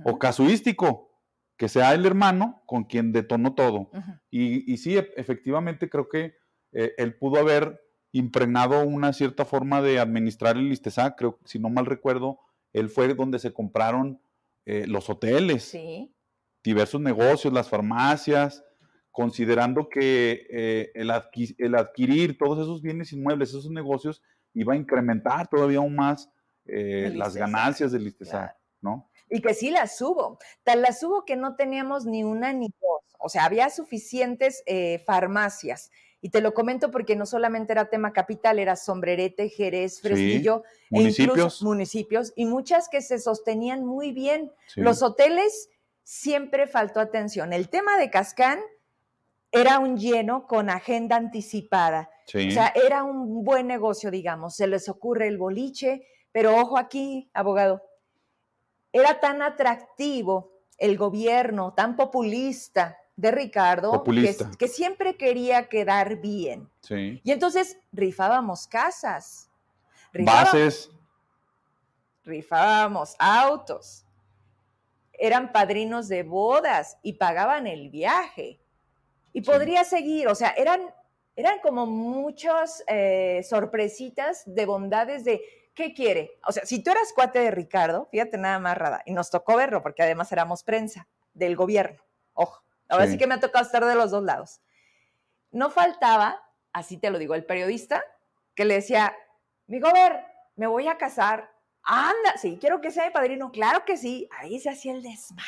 o 0.05 0.17
casuístico 0.17 1.11
que 1.57 1.67
sea 1.67 1.93
el 1.93 2.05
hermano 2.05 2.63
con 2.65 2.85
quien 2.85 3.11
detonó 3.11 3.55
todo. 3.55 3.89
y, 4.31 4.77
sí, 4.77 4.97
e, 4.97 5.11
efectivamente 5.17 5.89
creo 5.89 6.07
que 6.07 6.35
eh, 6.71 6.93
él 6.97 7.15
pudo 7.15 7.39
haber 7.41 7.81
impregnado 8.13 8.85
una 8.85 9.11
cierta 9.11 9.43
forma 9.43 9.81
de 9.81 9.99
administrar 9.99 10.55
el 10.55 10.71
ISTESAC. 10.71 11.17
Creo, 11.17 11.39
si 11.43 11.59
no 11.59 11.69
mal 11.69 11.85
recuerdo, 11.85 12.39
él 12.71 12.89
fue 12.89 13.13
donde 13.13 13.39
se 13.39 13.51
compraron 13.51 14.21
eh, 14.65 14.85
los 14.87 15.09
hoteles, 15.09 15.77
diversos 16.63 17.01
negocios, 17.01 17.53
las 17.53 17.67
farmacias, 17.67 18.63
considerando 19.11 19.89
que 19.89 20.47
eh, 20.49 20.91
el, 20.95 21.11
el, 21.57 21.75
adquirir 21.75 22.37
todos 22.37 22.59
esos 22.59 22.81
bienes 22.81 23.11
inmuebles, 23.11 23.49
esos 23.49 23.69
negocios, 23.69 24.21
iba 24.53 24.73
a 24.73 24.77
incrementar 24.77 25.47
todavía 25.49 25.79
aún 25.79 25.95
más 25.95 26.29
eh, 26.65 27.11
las 27.13 27.35
ganancias 27.35 27.91
del 27.91 28.07
ISTESAC, 28.07 28.55
¿no? 28.81 29.09
Y 29.29 29.41
que 29.41 29.53
sí 29.53 29.71
las 29.71 29.99
hubo. 30.01 30.37
Tal 30.63 30.81
las 30.81 31.01
hubo 31.03 31.25
que 31.25 31.35
no 31.35 31.55
teníamos 31.55 32.05
ni 32.05 32.23
una 32.23 32.53
ni 32.53 32.67
dos. 32.67 33.01
O 33.19 33.29
sea, 33.29 33.45
había 33.45 33.69
suficientes 33.69 34.63
eh, 34.65 34.99
farmacias. 35.05 35.91
Y 36.21 36.29
te 36.29 36.41
lo 36.41 36.53
comento 36.53 36.91
porque 36.91 37.15
no 37.15 37.25
solamente 37.25 37.73
era 37.73 37.89
tema 37.89 38.13
capital, 38.13 38.57
era 38.57 38.75
Sombrerete, 38.75 39.49
Jerez, 39.49 40.01
Fresnillo, 40.01 40.63
e 40.89 40.95
municipios. 40.99 41.61
municipios, 41.61 42.33
y 42.35 42.45
muchas 42.45 42.89
que 42.89 43.01
se 43.01 43.19
sostenían 43.19 43.85
muy 43.85 44.11
bien. 44.11 44.51
Los 44.75 45.03
hoteles 45.03 45.69
siempre 46.03 46.65
faltó 46.65 46.99
atención. 46.99 47.53
El 47.53 47.69
tema 47.69 47.97
de 47.97 48.09
Cascán 48.09 48.59
era 49.51 49.79
un 49.79 49.97
lleno 49.97 50.47
con 50.47 50.69
agenda 50.69 51.15
anticipada. 51.15 52.09
O 52.27 52.51
sea, 52.51 52.73
era 52.73 53.03
un 53.03 53.43
buen 53.43 53.67
negocio, 53.67 54.09
digamos. 54.09 54.55
Se 54.55 54.67
les 54.67 54.89
ocurre 54.89 55.27
el 55.27 55.37
boliche, 55.37 56.07
pero 56.35 56.53
ojo 56.57 56.77
aquí, 56.77 57.29
abogado, 57.33 57.81
era 58.91 59.21
tan 59.21 59.41
atractivo 59.41 60.51
el 60.77 60.97
gobierno 60.97 61.73
tan 61.73 61.95
populista 61.95 62.97
de 63.15 63.31
Ricardo, 63.31 64.03
que- 64.59 64.67
siempre 64.67 65.15
quería 65.15 65.69
quedar 65.69 66.17
bien. 66.17 66.69
Sí. 66.81 67.21
Y 67.23 67.31
entonces 67.31 67.77
rifábamos 67.93 68.67
casas, 68.67 69.49
rifábamos, 70.11 70.51
Bases. 70.51 70.91
rifábamos 72.25 73.15
autos, 73.17 74.05
eran 75.13 75.53
padrinos 75.53 76.09
de 76.09 76.23
bodas 76.23 76.97
y 77.01 77.13
pagaban 77.13 77.65
el 77.67 77.89
viaje. 77.89 78.59
Y 79.31 79.39
Sí. 79.41 79.49
podría 79.49 79.85
seguir, 79.85 80.27
o 80.27 80.35
sea, 80.35 80.49
eran, 80.49 80.81
eran 81.37 81.59
como 81.59 81.85
muchas 81.85 82.83
eh, 82.89 83.41
sorpresitas 83.47 84.43
de 84.45 84.65
bondades 84.65 85.23
de, 85.23 85.41
¿qué 85.75 85.93
quiere? 85.93 86.39
O 86.47 86.51
sea, 86.51 86.65
si 86.65 86.81
tú 86.81 86.91
eras 86.91 87.11
cuate 87.13 87.39
de 87.39 87.51
Ricardo, 87.51 88.07
fíjate 88.11 88.37
nada 88.37 88.57
más, 88.59 88.77
Rada, 88.77 89.03
y 89.05 89.13
nos 89.13 89.29
tocó 89.29 89.55
verlo, 89.55 89.81
porque 89.83 90.03
además 90.03 90.31
éramos 90.31 90.63
prensa 90.63 91.07
del 91.33 91.55
gobierno, 91.55 92.01
ojo, 92.33 92.63
ahora 92.89 93.05
sí, 93.05 93.11
Sí. 93.13 93.17
que 93.17 93.27
me 93.27 93.35
ha 93.35 93.39
tocado 93.39 93.65
estar 93.65 93.85
de 93.85 93.95
los 93.95 94.09
dos 94.11 94.23
lados. 94.23 94.61
No 95.51 95.69
faltaba, 95.69 96.41
así 96.73 96.97
te 96.97 97.09
lo 97.09 97.19
digo, 97.19 97.35
el 97.35 97.45
periodista, 97.45 98.03
que 98.55 98.65
le 98.65 98.75
decía, 98.75 99.15
mi 99.67 99.79
gober, 99.79 100.25
me 100.55 100.67
voy 100.67 100.87
a 100.87 100.97
casar, 100.97 101.51
anda, 101.83 102.37
sí, 102.37 102.57
quiero 102.59 102.81
que 102.81 102.91
sea 102.91 103.05
mi 103.05 103.11
padrino, 103.11 103.51
claro 103.51 103.83
que 103.85 103.97
sí, 103.97 104.27
ahí 104.39 104.59
se 104.59 104.69
hacía 104.69 104.93
el 104.93 105.03
desmadre. 105.03 105.45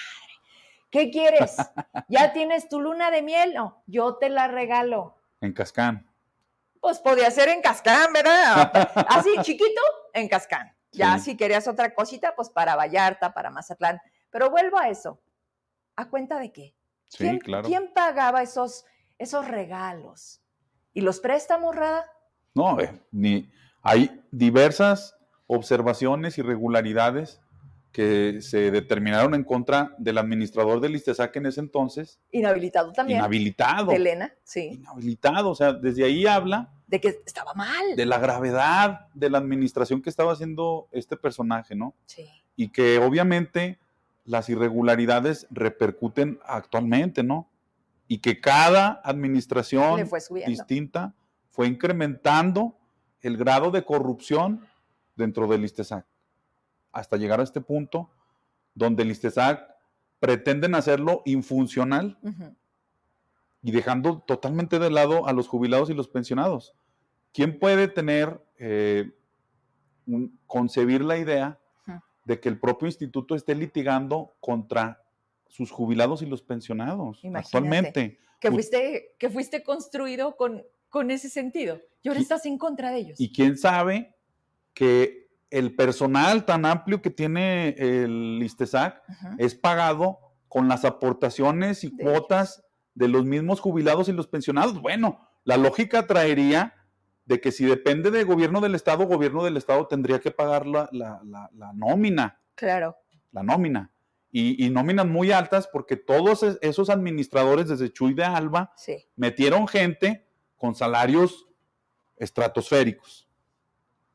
¿Qué 0.89 1.09
quieres? 1.11 1.57
¿Ya 2.07 2.31
tienes 2.33 2.69
tu 2.69 2.79
luna 2.79 3.11
de 3.11 3.21
miel? 3.21 3.53
No, 3.53 3.81
yo 3.87 4.15
te 4.15 4.29
la 4.29 4.47
regalo. 4.47 5.17
En 5.41 5.53
Cascán. 5.53 6.06
Pues 6.81 6.99
podía 6.99 7.29
ser 7.31 7.49
en 7.49 7.61
Cascán, 7.61 8.13
¿verdad? 8.13 8.71
Así, 9.09 9.29
chiquito, 9.41 9.81
en 10.13 10.27
Cascán. 10.27 10.73
Ya 10.91 11.17
Sí. 11.19 11.31
si 11.31 11.37
querías 11.37 11.67
otra 11.67 11.93
cosita, 11.93 12.35
pues 12.35 12.49
para 12.49 12.75
Vallarta, 12.75 13.33
para 13.33 13.49
Mazatlán. 13.49 13.99
Pero 14.29 14.49
vuelvo 14.49 14.77
a 14.77 14.89
eso. 14.89 15.21
¿A 15.95 16.09
cuenta 16.09 16.39
de 16.39 16.51
qué? 16.51 16.75
Sí, 17.09 17.17
¿Quién, 17.23 17.39
claro. 17.39 17.67
quién 17.67 17.93
pagaba 17.93 18.41
esos, 18.41 18.85
esos 19.17 19.47
regalos? 19.47 20.41
¿Y 20.93 21.01
los 21.01 21.19
préstamos, 21.19 21.75
Rada? 21.75 22.05
No, 22.53 22.79
eh, 22.79 23.01
ni 23.11 23.51
hay 23.83 24.23
diversas 24.31 25.15
observaciones, 25.47 26.37
irregularidades 26.37 27.41
que 27.97 28.43
se 28.43 28.69
determinaron 28.69 29.33
en 29.33 29.43
contra 29.43 29.95
del 29.97 30.19
administrador 30.19 30.79
del 30.79 30.93
ISTESAC 30.97 31.35
en 31.37 31.47
ese 31.47 31.61
entonces, 31.61 32.19
Inhabilitado 32.31 32.91
también. 32.93 33.17
inhabilitado. 33.17 33.87
De 33.89 33.95
Elena, 33.95 34.31
sí. 34.43 34.69
Inhabilitado, 34.73 35.49
o 35.49 35.55
sea, 35.55 35.73
desde 35.73 36.03
ahí 36.05 36.27
habla 36.27 36.71
De 36.85 37.01
que 37.01 37.07
estaba 37.25 37.55
mal. 37.55 37.95
de 37.95 38.05
la 38.05 38.19
gravedad 38.19 39.07
de 39.15 39.31
la 39.31 39.39
administración 39.39 40.03
que 40.03 40.11
estaba 40.11 40.31
haciendo 40.33 40.87
este 40.91 41.17
personaje, 41.17 41.73
¿no? 41.73 41.95
Sí. 42.05 42.27
Y 42.55 42.67
que 42.69 42.99
obviamente 42.99 43.79
las 44.25 44.47
irregularidades 44.49 45.47
repercuten 45.49 46.37
actualmente, 46.45 47.23
¿no? 47.23 47.49
Y 48.07 48.19
que 48.19 48.39
cada 48.39 49.01
administración 49.03 50.05
fue 50.05 50.19
distinta 50.45 51.15
fue 51.49 51.65
incrementando 51.65 52.77
el 53.21 53.37
grado 53.37 53.71
de 53.71 53.83
corrupción 53.83 54.67
dentro 55.15 55.47
del 55.47 55.65
ISTESAC, 55.65 56.05
hasta 56.97 57.17
llegar 57.17 57.39
a 57.39 57.43
este 57.43 57.61
punto 57.61 58.09
donde 58.73 59.03
el 59.03 59.11
ISTESAC 59.11 59.61
pretenden 60.19 60.75
hacerlo 60.75 61.21
infuncional 61.25 62.17
y 63.61 63.71
dejando 63.71 64.19
totalmente 64.25 64.79
de 64.79 64.89
lado 64.89 65.27
a 65.27 65.33
los 65.33 65.47
jubilados 65.47 65.89
y 65.89 65.93
los 65.93 66.07
pensionados. 66.07 66.73
¿Quién 67.33 67.59
puede 67.59 67.87
tener, 67.87 68.41
eh, 68.57 69.11
un- 70.05 70.39
concebir 70.47 71.03
la 71.03 71.17
idea 71.17 71.59
de 72.25 72.39
que 72.39 72.49
el 72.49 72.59
propio 72.59 72.87
instituto 72.87 73.35
esté 73.35 73.55
litigando 73.55 74.35
contra 74.39 75.01
sus 75.47 75.71
jubilados 75.71 76.21
y 76.21 76.25
los 76.25 76.41
pensionados 76.41 77.23
Imagínate. 77.23 77.45
actualmente? 77.45 78.19
Que 78.39 78.51
fuiste, 78.51 79.15
que 79.17 79.29
fuiste 79.29 79.63
construido 79.63 80.35
con, 80.35 80.63
con 80.89 81.09
ese 81.11 81.29
sentido. 81.29 81.79
Y 82.01 82.09
ahora 82.09 82.19
Y- 82.19 82.23
estás 82.23 82.45
en 82.45 82.57
contra 82.57 82.91
de 82.91 82.97
ellos. 82.99 83.19
Y 83.19 83.31
quién 83.31 83.57
sabe 83.57 84.15
que 84.73 85.26
el 85.49 85.75
personal 85.75 86.45
tan 86.45 86.65
amplio 86.65 87.01
que 87.01 87.09
tiene 87.09 87.69
el 87.77 88.39
ISTESAC 88.43 89.01
es 89.37 89.55
pagado 89.55 90.19
con 90.47 90.67
las 90.67 90.85
aportaciones 90.85 91.83
y 91.83 91.89
De 91.89 92.03
cuotas 92.03 92.63
de 92.93 93.07
los 93.07 93.25
mismos 93.25 93.59
jubilados 93.59 94.09
y 94.09 94.13
los 94.13 94.27
pensionados. 94.27 94.81
Bueno, 94.81 95.27
la 95.43 95.57
lógica 95.57 96.07
traería 96.07 96.73
de 97.25 97.39
que 97.41 97.51
si 97.51 97.65
depende 97.65 98.09
del 98.11 98.25
gobierno 98.25 98.59
del 98.61 98.73
Estado, 98.75 99.05
gobierno 99.05 99.43
del 99.43 99.57
Estado 99.57 99.85
tendría 99.87 100.19
que 100.19 100.31
pagar 100.31 100.65
la, 100.65 100.89
la- 100.91 101.21
la- 101.25 101.49
la 101.53 101.73
nómina, 101.73 102.41
Claro. 102.55 102.97
la 103.31 103.43
nómina. 103.43 103.91
Y, 104.31 104.65
y 104.65 104.69
nóminas 104.69 105.05
muy 105.05 105.31
altas 105.31 105.67
porque 105.71 105.95
todos 105.95 106.43
es- 106.43 106.57
esos 106.61 106.89
administradores 106.89 107.67
desde 107.67 107.91
Chuy 107.91 108.13
de 108.13 108.23
Alba 108.23 108.71
Sí. 108.77 109.05
metieron 109.15 109.67
gente 109.67 110.27
con 110.57 110.73
salarios 110.75 111.47
estratosféricos. 112.17 113.26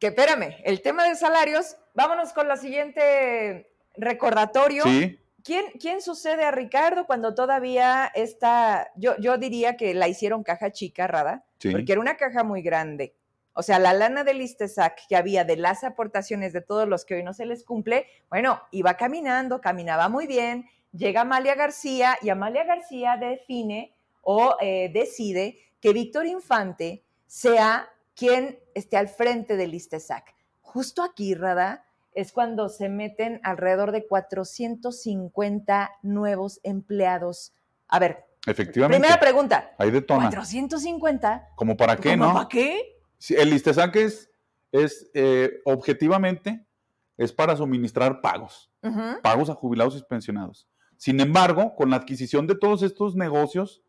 Que 0.02 0.08
espérame, 0.08 0.56
el 0.64 0.82
tema 0.82 1.04
de 1.04 1.14
salarios, 1.14 1.76
vámonos 1.94 2.32
con 2.32 2.48
la 2.48 2.56
siguiente 2.56 3.70
recordatorio. 3.96 4.82
Sí, 4.82 5.16
¿Quién, 5.44 5.64
quién 5.78 6.02
sucede 6.02 6.42
a 6.42 6.50
Ricardo 6.50 7.06
cuando 7.06 7.36
todavía 7.36 8.10
está, 8.12 8.90
yo, 8.96 9.16
yo 9.20 9.38
diría 9.38 9.76
que 9.76 9.94
la 9.94 10.08
hicieron 10.08 10.42
caja 10.42 10.72
chica, 10.72 11.06
Rada, 11.06 11.44
sí. 11.60 11.70
porque 11.70 11.92
era 11.92 12.00
una 12.00 12.16
caja 12.16 12.42
muy 12.42 12.62
grande. 12.62 13.14
O 13.52 13.62
sea, 13.62 13.78
la 13.78 13.92
lana 13.92 14.24
del 14.24 14.42
ISTESAC 14.42 15.06
que 15.06 15.14
había 15.14 15.44
de 15.44 15.56
las 15.56 15.84
aportaciones 15.84 16.52
de 16.52 16.62
todos 16.62 16.88
los 16.88 17.04
que 17.04 17.14
hoy 17.14 17.22
no 17.22 17.32
se 17.32 17.46
les 17.46 17.62
cumple, 17.62 18.08
bueno, 18.28 18.60
iba 18.72 18.96
caminando, 18.96 19.60
caminaba 19.60 20.08
muy 20.08 20.26
bien, 20.26 20.68
llega 20.90 21.20
Amalia 21.20 21.54
García 21.54 22.18
y 22.22 22.30
Amalia 22.30 22.64
García 22.64 23.16
define 23.20 23.94
o 24.22 24.56
eh, 24.60 24.90
decide 24.92 25.60
que 25.80 25.92
Víctor 25.92 26.26
Infante 26.26 27.04
sea 27.28 27.88
quien 28.14 28.58
esté 28.74 28.96
al 28.96 29.08
frente 29.08 29.56
del 29.56 29.74
ISTESAC. 29.74 30.34
Justo 30.60 31.02
aquí, 31.02 31.34
Rada, 31.34 31.84
es 32.14 32.32
cuando 32.32 32.68
se 32.68 32.88
meten 32.88 33.40
alrededor 33.42 33.92
de 33.92 34.06
450 34.06 35.90
nuevos 36.02 36.60
empleados. 36.62 37.52
A 37.88 37.98
ver, 37.98 38.26
Efectivamente. 38.46 38.98
primera 38.98 39.20
pregunta, 39.20 39.72
Ahí 39.78 39.90
detona. 39.90 40.28
450. 40.28 41.50
¿Como 41.54 41.76
para 41.76 41.96
qué, 41.96 42.10
¿Cómo 42.12 42.26
no? 42.26 42.34
¿Para 42.34 42.48
qué? 42.48 42.98
Sí, 43.18 43.34
el 43.34 43.52
ISTESAC 43.52 43.96
es, 43.96 44.30
es 44.72 45.10
eh, 45.14 45.60
objetivamente, 45.64 46.66
es 47.16 47.32
para 47.32 47.56
suministrar 47.56 48.20
pagos, 48.20 48.70
pagos 49.22 49.48
a 49.48 49.54
jubilados 49.54 49.96
y 49.96 50.02
pensionados. 50.02 50.68
Sin 50.96 51.20
embargo, 51.20 51.74
con 51.76 51.90
la 51.90 51.96
adquisición 51.96 52.46
de 52.46 52.56
todos 52.56 52.82
estos 52.82 53.14
negocios, 53.14 53.82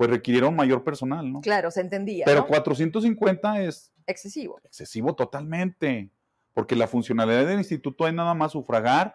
pues 0.00 0.08
requirieron 0.08 0.56
mayor 0.56 0.82
personal, 0.82 1.30
¿no? 1.30 1.42
Claro, 1.42 1.70
se 1.70 1.82
entendía. 1.82 2.24
Pero 2.24 2.40
¿no? 2.40 2.46
450 2.46 3.60
es 3.60 3.92
Excesivo. 4.06 4.58
excesivo 4.64 5.14
totalmente, 5.14 6.10
porque 6.54 6.74
la 6.74 6.86
funcionalidad 6.86 7.46
del 7.46 7.58
instituto 7.58 8.08
es 8.08 8.14
nada 8.14 8.32
más 8.32 8.52
sufragar 8.52 9.14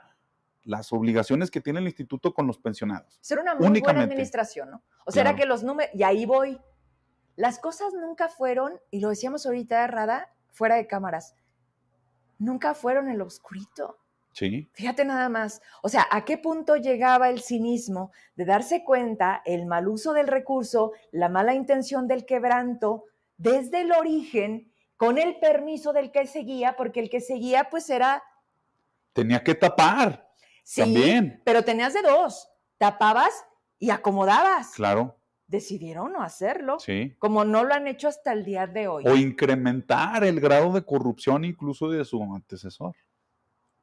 las 0.61 0.93
obligaciones 0.93 1.49
que 1.49 1.59
tiene 1.59 1.79
el 1.79 1.85
instituto 1.87 2.35
con 2.35 2.45
los 2.45 2.59
pensionados. 2.59 3.17
Ser 3.21 3.39
una 3.39 3.55
muy 3.55 3.81
buena 3.81 4.03
administración, 4.03 4.69
¿no? 4.69 4.83
O 5.07 5.11
sea, 5.11 5.21
era 5.23 5.31
Claro. 5.31 5.41
que 5.41 5.47
los 5.47 5.63
números, 5.63 5.89
y 5.95 6.03
ahí 6.03 6.27
voy. 6.27 6.61
Las 7.35 7.57
cosas 7.57 7.91
nunca 7.99 8.27
fueron, 8.29 8.79
y 8.91 8.99
lo 8.99 9.09
decíamos 9.09 9.47
ahorita, 9.47 9.87
Rada, 9.87 10.35
fuera 10.51 10.75
de 10.75 10.85
cámaras, 10.85 11.33
nunca 12.37 12.75
fueron 12.75 13.09
el 13.09 13.21
oscurito. 13.23 13.97
Sí, 14.35 14.69
Fíjate 14.73 15.05
nada 15.05 15.29
más. 15.29 15.61
O 15.81 15.87
sea, 15.87 16.05
¿a 16.11 16.25
qué 16.25 16.37
punto 16.37 16.75
llegaba 16.75 17.29
el 17.29 17.41
cinismo 17.41 18.11
de 18.35 18.43
darse 18.43 18.83
cuenta 18.83 19.41
el 19.45 19.65
mal 19.65 19.87
uso 19.87 20.11
del 20.11 20.27
recurso, 20.27 20.91
la 21.13 21.29
mala 21.29 21.53
intención 21.53 22.05
del 22.05 22.25
quebranto, 22.25 23.05
desde 23.37 23.79
el 23.79 23.93
origen, 23.93 24.73
con 24.97 25.17
el 25.17 25.39
permiso 25.39 25.93
del 25.93 26.11
que 26.11 26.27
seguía, 26.27 26.75
porque 26.75 26.99
el 26.99 27.09
que 27.09 27.21
seguía, 27.21 27.69
pues 27.69 27.89
era 27.89 28.23
tenía 29.13 29.41
que 29.41 29.55
tapar 29.55 30.29
Sí, 30.65 30.81
también, 30.81 31.41
pero 31.45 31.63
tenías 31.63 31.93
de 31.93 32.01
dos. 32.01 32.49
Tapabas 32.77 33.45
y 33.79 33.89
acomodabas. 33.91 34.71
claro, 34.71 35.17
Decidieron 35.47 36.11
no 36.11 36.23
hacerlo, 36.23 36.79
sí. 36.79 37.15
como 37.19 37.45
no 37.45 37.63
lo 37.63 37.73
han 37.73 37.87
hecho 37.87 38.09
hasta 38.09 38.33
el 38.33 38.43
día 38.43 38.67
de 38.67 38.89
hoy. 38.89 39.07
O 39.07 39.15
incrementar 39.15 40.25
el 40.25 40.41
grado 40.41 40.73
de 40.73 40.83
corrupción 40.83 41.45
incluso 41.45 41.87
de 41.87 42.03
su 42.03 42.21
antecesor, 42.21 42.95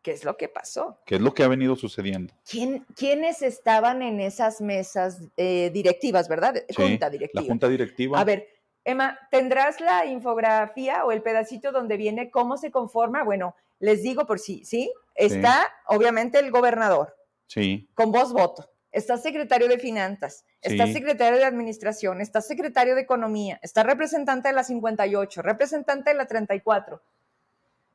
¿Qué 0.02 0.10
es 0.12 0.24
lo 0.24 0.36
que 0.36 0.48
pasó? 0.48 0.98
que 1.06 1.14
es 1.14 1.20
lo 1.20 1.32
que 1.32 1.44
ha 1.44 1.48
venido 1.48 1.76
sucediendo. 1.76 2.34
¿Quién, 2.48 2.84
¿Quiénes 2.96 3.40
estaban 3.42 4.02
en 4.02 4.20
esas 4.20 4.60
mesas 4.60 5.20
eh, 5.36 5.70
directivas, 5.72 6.28
verdad? 6.28 6.54
Sí, 6.68 6.74
Junta 6.74 7.08
directiva. 7.08 7.42
La 7.42 7.48
junta 7.48 7.68
directiva. 7.68 8.20
A 8.20 8.24
ver, 8.24 8.48
Emma, 8.84 9.16
¿tendrás 9.30 9.80
la 9.80 10.04
infografía 10.06 11.04
o 11.04 11.12
el 11.12 11.22
pedacito 11.22 11.70
donde 11.70 11.96
viene 11.96 12.30
cómo 12.30 12.56
se 12.56 12.72
conforma? 12.72 13.22
Bueno, 13.22 13.54
les 13.78 14.02
digo 14.02 14.26
por 14.26 14.40
sí, 14.40 14.64
¿sí? 14.64 14.92
Está 15.14 15.66
obviamente 15.86 16.38
el 16.38 16.50
gobernador, 16.50 17.14
Sí, 17.46 17.88
con 17.94 18.10
voz 18.10 18.32
voto. 18.32 18.68
Está 18.90 19.16
secretario 19.18 19.68
de 19.68 19.78
Finanzas, 19.78 20.44
está 20.60 20.86
Sí. 20.86 20.92
secretario 20.94 21.38
de 21.38 21.44
Administración, 21.44 22.20
está 22.20 22.40
secretario 22.42 22.94
de 22.94 23.02
Economía, 23.02 23.58
está 23.62 23.82
representante 23.84 24.48
de 24.48 24.54
la 24.54 24.64
58, 24.64 25.42
representante 25.42 26.10
de 26.10 26.16
la 26.16 26.26
34. 26.26 27.00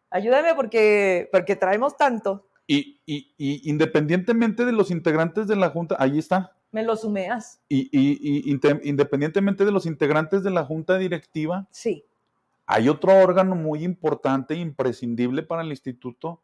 Ayúdame 0.09 0.55
porque, 0.55 1.29
porque 1.31 1.55
traemos 1.55 1.97
tanto. 1.97 2.47
Y, 2.67 2.99
independientemente 3.37 4.65
de 4.65 4.73
los 4.73 4.91
integrantes 4.91 5.47
de 5.47 5.55
la 5.55 5.69
Junta, 5.69 5.95
ahí 5.99 6.19
está. 6.19 6.53
Me 6.71 6.83
lo 6.83 6.97
sumeas. 6.97 7.61
Y, 7.69 7.89
independientemente 8.83 9.63
de 9.65 9.71
los 9.71 9.85
integrantes 9.85 10.43
de 10.43 10.51
la 10.51 10.65
Junta 10.65 10.97
Directiva, 10.97 11.67
sí. 11.71 12.03
hay 12.65 12.89
otro 12.89 13.15
órgano 13.15 13.55
muy 13.55 13.83
importante 13.83 14.53
e 14.53 14.57
imprescindible 14.57 15.43
para 15.43 15.61
el 15.61 15.69
instituto, 15.69 16.43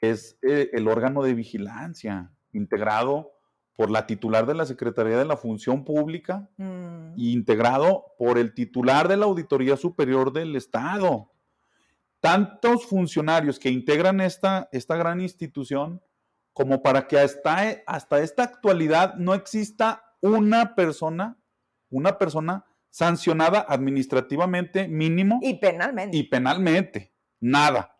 es 0.00 0.38
eh, 0.42 0.70
el 0.72 0.88
órgano 0.88 1.22
de 1.22 1.34
vigilancia, 1.34 2.30
integrado 2.52 3.32
por 3.74 3.90
la 3.90 4.06
titular 4.06 4.46
de 4.46 4.54
la 4.54 4.66
Secretaría 4.66 5.16
de 5.16 5.24
la 5.24 5.36
Función 5.36 5.84
Pública 5.84 6.48
mm. 6.56 7.14
e 7.18 7.30
integrado 7.30 8.06
por 8.18 8.38
el 8.38 8.54
titular 8.54 9.08
de 9.08 9.16
la 9.16 9.26
Auditoría 9.26 9.76
Superior 9.76 10.32
del 10.32 10.54
Estado 10.54 11.31
tantos 12.22 12.86
funcionarios 12.86 13.58
que 13.58 13.68
integran 13.68 14.20
esta, 14.20 14.68
esta 14.70 14.96
gran 14.96 15.20
institución 15.20 16.00
como 16.52 16.80
para 16.80 17.08
que 17.08 17.18
hasta, 17.18 17.82
hasta 17.84 18.20
esta 18.20 18.44
actualidad 18.44 19.16
no 19.16 19.34
exista 19.34 20.04
una 20.20 20.76
persona, 20.76 21.36
una 21.90 22.18
persona 22.18 22.64
sancionada 22.90 23.66
administrativamente 23.68 24.86
mínimo. 24.86 25.40
Y 25.42 25.54
penalmente. 25.54 26.16
Y 26.16 26.22
penalmente. 26.22 27.12
Nada. 27.40 27.98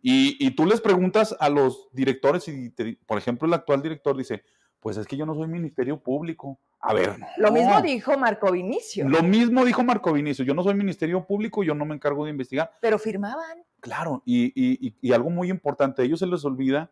Y, 0.00 0.50
tú 0.52 0.64
les 0.64 0.80
preguntas 0.80 1.36
a 1.38 1.50
los 1.50 1.90
directores, 1.92 2.48
y 2.48 2.70
por 3.04 3.18
ejemplo 3.18 3.46
el 3.46 3.52
actual 3.52 3.82
director 3.82 4.16
dice, 4.16 4.42
pues 4.80 4.96
es 4.96 5.06
que 5.06 5.16
yo 5.16 5.26
no 5.26 5.34
soy 5.34 5.48
ministerio 5.48 5.98
público. 6.00 6.58
A 6.80 6.94
ver, 6.94 7.16
Lo 7.38 7.50
mismo 7.50 7.80
dijo 7.82 8.16
Marco 8.16 8.52
Vinicio. 8.52 9.08
Lo 9.08 9.22
mismo 9.22 9.64
dijo 9.64 9.82
Marco 9.82 10.12
Vinicio. 10.12 10.44
Yo 10.44 10.54
no 10.54 10.62
soy 10.62 10.74
ministerio 10.74 11.26
público, 11.26 11.64
yo 11.64 11.74
no 11.74 11.84
me 11.84 11.94
encargo 11.94 12.24
de 12.24 12.30
investigar. 12.30 12.72
Pero 12.80 12.98
firmaban. 12.98 13.64
Claro, 13.80 14.22
y, 14.24 15.12
algo 15.12 15.30
muy 15.30 15.50
importante, 15.50 16.02
a 16.02 16.04
ellos 16.04 16.20
se 16.20 16.26
les 16.26 16.44
olvida 16.44 16.90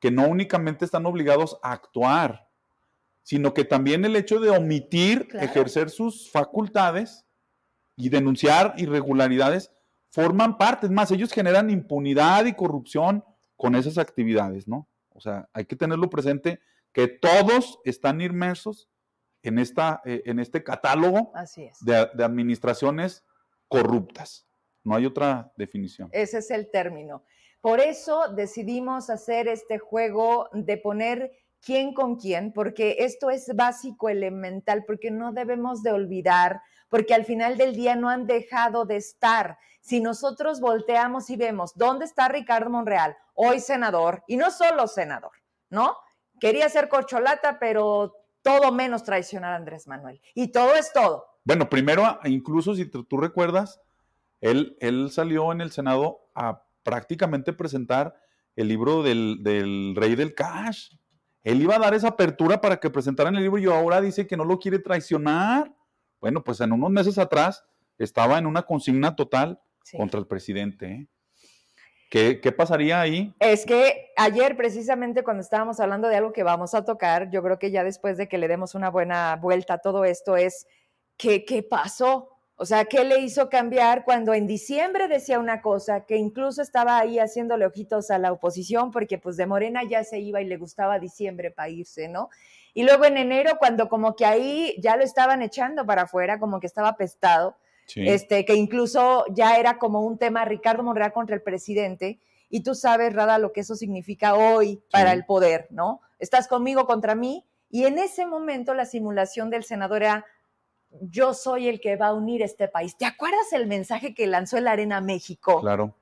que 0.00 0.10
no 0.10 0.26
únicamente 0.26 0.84
están 0.84 1.06
obligados 1.06 1.58
a 1.62 1.72
actuar, 1.72 2.48
sino 3.22 3.54
que 3.54 3.64
también 3.64 4.04
el 4.04 4.16
hecho 4.16 4.38
de 4.38 4.50
omitir 4.50 5.28
ejercer 5.34 5.88
sus 5.88 6.30
facultades 6.30 7.24
y 7.96 8.10
denunciar 8.10 8.74
irregularidades 8.76 9.70
forman 10.10 10.58
parte. 10.58 10.86
Es 10.86 10.92
más, 10.92 11.10
ellos 11.10 11.32
generan 11.32 11.70
impunidad 11.70 12.44
y 12.44 12.54
corrupción 12.54 13.24
con 13.56 13.74
esas 13.74 13.98
actividades, 13.98 14.68
¿no? 14.68 14.88
O 15.10 15.20
sea, 15.20 15.48
hay 15.52 15.64
que 15.64 15.76
tenerlo 15.76 16.10
presente 16.10 16.60
que 16.94 17.08
todos 17.08 17.80
están 17.84 18.22
inmersos 18.22 18.88
en, 19.42 19.58
esta, 19.58 20.00
eh, 20.06 20.22
en 20.24 20.38
este 20.38 20.62
catálogo 20.62 21.32
De, 21.80 21.96
administraciones 22.24 23.24
corruptas. 23.68 24.46
No 24.84 24.94
hay 24.94 25.04
otra 25.04 25.52
definición. 25.56 26.08
Ese 26.12 26.38
es 26.38 26.50
el 26.50 26.70
término. 26.70 27.24
Por 27.60 27.80
eso 27.80 28.28
decidimos 28.28 29.10
hacer 29.10 29.48
este 29.48 29.78
juego 29.78 30.48
de 30.52 30.76
poner 30.76 31.32
quién 31.60 31.94
con 31.94 32.16
quién, 32.16 32.52
porque 32.52 32.96
esto 33.00 33.30
es 33.30 33.54
básico, 33.56 34.08
elemental, 34.08 34.84
porque 34.86 35.10
no 35.10 35.32
debemos 35.32 35.82
de 35.82 35.92
olvidar, 35.92 36.60
porque 36.88 37.14
al 37.14 37.24
final 37.24 37.56
del 37.56 37.74
día 37.74 37.96
no 37.96 38.10
han 38.10 38.26
dejado 38.26 38.84
de 38.84 38.96
estar. 38.96 39.58
Si 39.80 40.00
nosotros 40.00 40.60
volteamos 40.60 41.28
y 41.30 41.36
vemos 41.36 41.72
dónde 41.74 42.04
está 42.04 42.28
Ricardo 42.28 42.70
Monreal, 42.70 43.16
hoy 43.34 43.60
senador, 43.60 44.22
y 44.26 44.36
no 44.36 44.50
solo 44.50 44.86
senador, 44.86 45.32
¿no? 45.70 45.96
Quería 46.44 46.68
ser 46.68 46.90
corcholata, 46.90 47.58
pero 47.58 48.16
todo 48.42 48.70
menos 48.70 49.02
traicionar 49.02 49.54
a 49.54 49.56
Andrés 49.56 49.88
Manuel. 49.88 50.20
Y 50.34 50.52
todo 50.52 50.74
es 50.76 50.92
todo. 50.92 51.24
Bueno, 51.42 51.70
primero, 51.70 52.18
incluso 52.24 52.74
si 52.74 52.84
tú 52.84 53.16
recuerdas, 53.16 53.80
él, 54.42 54.76
él 54.80 55.10
salió 55.10 55.52
en 55.52 55.62
el 55.62 55.72
Senado 55.72 56.28
a 56.34 56.66
prácticamente 56.82 57.54
presentar 57.54 58.14
el 58.56 58.68
libro 58.68 59.02
del, 59.02 59.38
del, 59.42 59.94
rey 59.96 60.16
del 60.16 60.34
cash. 60.34 60.90
Él 61.44 61.62
iba 61.62 61.76
a 61.76 61.78
dar 61.78 61.94
esa 61.94 62.08
apertura 62.08 62.60
para 62.60 62.78
que 62.78 62.90
presentaran 62.90 63.34
el 63.36 63.42
libro 63.42 63.58
y 63.58 63.64
ahora 63.64 64.02
dice 64.02 64.26
que 64.26 64.36
no 64.36 64.44
lo 64.44 64.58
quiere 64.58 64.78
traicionar. 64.78 65.74
Bueno, 66.20 66.44
pues 66.44 66.60
en 66.60 66.72
unos 66.72 66.90
meses 66.90 67.16
atrás 67.16 67.64
estaba 67.96 68.36
en 68.36 68.44
una 68.44 68.64
consigna 68.64 69.16
total 69.16 69.62
contra 69.96 70.20
el 70.20 70.26
presidente. 70.26 70.86
¿eh? 70.92 71.08
¿Qué, 72.14 72.52
pasaría 72.52 73.00
ahí? 73.00 73.34
Es 73.40 73.66
que 73.66 74.12
ayer 74.16 74.56
precisamente 74.56 75.24
cuando 75.24 75.40
estábamos 75.42 75.80
hablando 75.80 76.06
de 76.06 76.14
algo 76.14 76.32
que 76.32 76.44
vamos 76.44 76.72
a 76.72 76.84
tocar, 76.84 77.28
yo 77.30 77.42
creo 77.42 77.58
que 77.58 77.72
ya 77.72 77.82
después 77.82 78.16
de 78.16 78.28
que 78.28 78.38
le 78.38 78.46
demos 78.46 78.76
una 78.76 78.88
buena 78.88 79.34
vuelta 79.34 79.74
a 79.74 79.78
todo 79.78 80.04
esto 80.04 80.36
es, 80.36 80.68
¿qué, 81.16 81.44
qué 81.44 81.64
pasó? 81.64 82.30
O 82.54 82.66
sea, 82.66 82.84
¿qué 82.84 83.02
le 83.02 83.18
hizo 83.18 83.48
cambiar 83.48 84.04
cuando 84.04 84.32
en 84.32 84.46
diciembre 84.46 85.08
decía 85.08 85.40
una 85.40 85.60
cosa, 85.60 86.06
que 86.06 86.16
incluso 86.16 86.62
estaba 86.62 86.98
ahí 86.98 87.18
haciéndole 87.18 87.66
ojitos 87.66 88.12
a 88.12 88.18
la 88.18 88.30
oposición, 88.30 88.92
porque 88.92 89.18
pues 89.18 89.36
de 89.36 89.46
Morena 89.46 89.82
ya 89.82 90.04
se 90.04 90.20
iba 90.20 90.40
y 90.40 90.44
le 90.44 90.56
gustaba 90.56 91.00
diciembre 91.00 91.50
para 91.50 91.68
irse, 91.68 92.06
¿no? 92.06 92.28
Y 92.74 92.84
luego 92.84 93.06
en 93.06 93.18
enero, 93.18 93.56
cuando 93.58 93.88
como 93.88 94.14
que 94.14 94.24
ahí 94.24 94.76
ya 94.80 94.96
lo 94.96 95.02
estaban 95.02 95.42
echando 95.42 95.84
para 95.84 96.02
afuera, 96.02 96.38
como 96.38 96.60
que 96.60 96.68
estaba 96.68 96.96
pestado, 96.96 97.56
este, 97.94 98.44
que 98.44 98.54
incluso 98.54 99.24
ya 99.30 99.56
era 99.56 99.78
como 99.78 100.00
un 100.02 100.18
tema 100.18 100.44
Ricardo 100.44 100.82
Monreal 100.82 101.12
contra 101.12 101.36
el 101.36 101.42
presidente, 101.42 102.18
y 102.48 102.62
tú 102.62 102.74
sabes, 102.74 103.12
Rada, 103.12 103.38
lo 103.38 103.52
que 103.52 103.60
eso 103.60 103.74
significa 103.74 104.34
hoy 104.34 104.82
para 104.90 105.12
el 105.12 105.24
poder, 105.24 105.66
¿no? 105.70 106.00
Estás 106.18 106.46
conmigo 106.46 106.86
contra 106.86 107.14
mí, 107.14 107.44
y 107.70 107.84
en 107.86 107.98
ese 107.98 108.26
momento 108.26 108.74
la 108.74 108.86
simulación 108.86 109.50
del 109.50 109.64
senador 109.64 110.02
era, 110.02 110.24
yo 111.00 111.34
soy 111.34 111.66
el 111.66 111.80
que 111.80 111.96
va 111.96 112.08
a 112.08 112.14
unir 112.14 112.42
este 112.42 112.68
país. 112.68 112.96
¿Te 112.96 113.04
acuerdas 113.06 113.52
el 113.52 113.66
mensaje 113.66 114.14
que 114.14 114.28
lanzó 114.28 114.58
el 114.58 114.68
Arena 114.68 115.00
México? 115.00 115.60
Claro. 115.60 115.94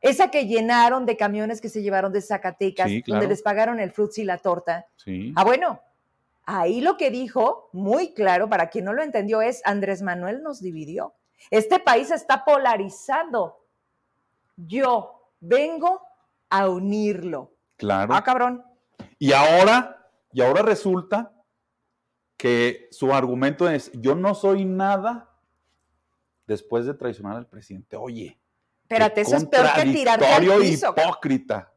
Esa 0.00 0.30
que 0.30 0.46
llenaron 0.46 1.06
de 1.06 1.16
camiones 1.16 1.60
que 1.60 1.68
se 1.68 1.82
llevaron 1.82 2.12
de 2.12 2.20
Zacatecas, 2.20 2.90
donde 3.06 3.28
les 3.28 3.42
pagaron 3.42 3.80
el 3.80 3.92
fruits 3.92 4.18
y 4.18 4.24
la 4.24 4.38
torta. 4.38 4.86
Sí. 4.96 5.32
Ah, 5.36 5.44
bueno, 5.44 5.80
Ahí 6.44 6.80
lo 6.80 6.96
que 6.96 7.10
dijo, 7.10 7.68
muy 7.72 8.14
claro, 8.14 8.48
para 8.48 8.68
quien 8.68 8.84
no 8.84 8.92
lo 8.92 9.02
entendió, 9.02 9.42
es 9.42 9.62
Andrés 9.64 10.02
Manuel 10.02 10.42
nos 10.42 10.60
dividió. 10.60 11.14
Este 11.50 11.78
país 11.78 12.10
está 12.10 12.44
polarizado. 12.44 13.66
Yo 14.56 15.30
vengo 15.40 16.00
a 16.50 16.68
unirlo. 16.68 17.52
Claro. 17.76 18.14
Ah, 18.14 18.22
cabrón. 18.22 18.64
Y 19.18 19.32
ahora, 19.32 20.08
y 20.32 20.42
ahora 20.42 20.62
resulta 20.62 21.32
que 22.36 22.88
su 22.90 23.12
argumento 23.12 23.68
es, 23.68 23.90
yo 23.94 24.14
no 24.14 24.34
soy 24.34 24.64
nada 24.64 25.30
después 26.46 26.86
de 26.86 26.94
traicionar 26.94 27.36
al 27.36 27.46
presidente. 27.46 27.96
Oye. 27.96 28.38
Espérate, 28.82 29.22
eso 29.22 29.36
es 29.36 29.46
peor 29.46 29.72
que 29.74 29.84
tirarte 29.84 30.26
al 30.26 30.60
piso. 30.60 30.94
hipócrita. 30.96 31.71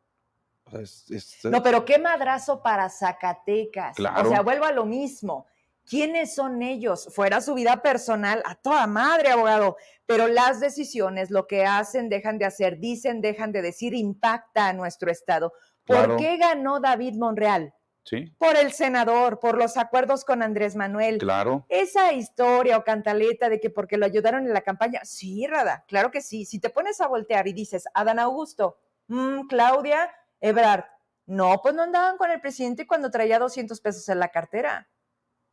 No, 1.43 1.62
pero 1.62 1.86
qué 1.86 1.99
madrazo 1.99 2.62
para 2.62 2.89
Zacatecas. 2.89 3.97
O 3.99 4.30
sea, 4.30 4.41
vuelvo 4.41 4.65
a 4.65 4.71
lo 4.71 4.86
mismo. 4.86 5.45
¿Quiénes 5.88 6.34
son 6.34 6.63
ellos? 6.63 7.10
Fuera 7.13 7.41
su 7.41 7.54
vida 7.54 7.84
personal, 7.84 8.41
a 8.45 8.56
toda 8.56 8.88
madre, 8.88 9.30
abogado. 9.30 9.78
Pero 10.08 10.28
las 10.28 10.60
decisiones, 10.60 11.30
lo 11.30 11.45
que 11.45 11.65
hacen, 11.65 12.10
dejan 12.10 12.39
de 12.39 12.45
hacer, 12.45 12.80
dicen, 12.80 13.21
dejan 13.21 13.51
de 13.51 13.62
decir, 13.62 13.93
impacta 13.93 14.67
a 14.67 14.73
nuestro 14.73 15.12
Estado. 15.12 15.54
¿Por 15.86 16.17
qué 16.17 16.38
ganó 16.38 16.80
David 16.80 17.13
Monreal? 17.15 17.73
Sí. 18.04 18.32
Por 18.38 18.56
el 18.56 18.71
senador, 18.71 19.39
por 19.39 19.58
los 19.58 19.78
acuerdos 19.78 20.25
con 20.25 20.41
Andrés 20.41 20.75
Manuel. 20.75 21.19
Claro. 21.19 21.65
Esa 21.69 22.13
historia 22.13 22.78
o 22.78 22.84
cantaleta 22.84 23.49
de 23.49 23.60
que 23.60 23.69
porque 23.71 23.97
lo 23.97 24.06
ayudaron 24.06 24.45
en 24.45 24.54
la 24.54 24.62
campaña, 24.62 25.01
sí, 25.04 25.45
Rada, 25.47 25.86
claro 25.88 26.12
que 26.12 26.21
sí. 26.21 26.45
Si 26.45 26.60
te 26.60 26.69
pones 26.69 27.01
a 27.01 27.08
voltear 27.08 27.47
y 27.47 27.54
dices, 27.54 27.86
Adán 27.95 28.19
Augusto, 28.19 28.78
mm, 29.08 29.47
Claudia, 29.47 30.12
Ebrard, 30.39 30.86
no, 31.26 31.60
pues 31.62 31.74
no 31.74 31.84
andaban 31.84 32.17
con 32.17 32.30
el 32.32 32.39
presidente 32.39 32.86
cuando 32.86 33.10
traía 33.10 33.39
200 33.39 33.80
pesos 33.82 34.08
en 34.10 34.19
la 34.19 34.30
cartera. 34.30 34.89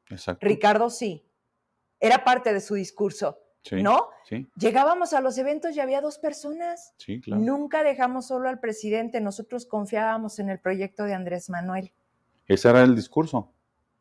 Exacto. 0.09 0.47
Ricardo 0.47 0.91
sí. 0.91 1.27
Era 1.99 2.25
parte 2.25 2.53
de 2.53 2.61
su 2.61 2.75
discurso. 2.75 3.39
¿No? 3.71 4.09
Sí. 4.29 4.49
Llegábamos 4.57 5.13
a 5.13 5.21
los 5.21 5.39
eventos 5.39 5.77
y 5.77 5.81
había 5.81 6.01
dos 6.01 6.19
personas. 6.19 6.95
Sí, 6.99 7.21
claro. 7.21 7.41
Nunca 7.41 7.85
dejamos 7.85 8.27
solo 8.27 8.49
al 8.49 8.59
presidente, 8.59 9.21
nosotros 9.21 9.67
confiábamos 9.67 10.41
en 10.41 10.51
el 10.51 10.59
proyecto 10.59 11.05
de 11.05 11.15
Andrés 11.15 11.49
Manuel. 11.49 11.93
Ese 12.49 12.69
era 12.69 12.83
el 12.83 12.97
discurso. 12.97 13.53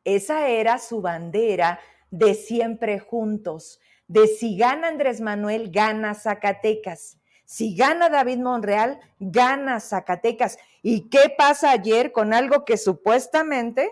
Esa 0.03 0.47
era 0.47 0.79
su 0.79 1.01
bandera 1.01 1.79
de 2.09 2.33
siempre 2.33 2.99
juntos, 2.99 3.79
de 4.07 4.25
si 4.27 4.57
gana 4.57 4.87
Andrés 4.87 5.21
Manuel, 5.21 5.69
gana 5.71 6.15
Zacatecas. 6.15 7.20
Si 7.51 7.75
gana 7.75 8.07
David 8.07 8.37
Monreal, 8.37 9.01
gana 9.19 9.81
Zacatecas. 9.81 10.57
¿Y 10.81 11.09
qué 11.09 11.35
pasa 11.37 11.71
ayer 11.71 12.13
con 12.13 12.33
algo 12.33 12.63
que 12.63 12.77
supuestamente, 12.77 13.91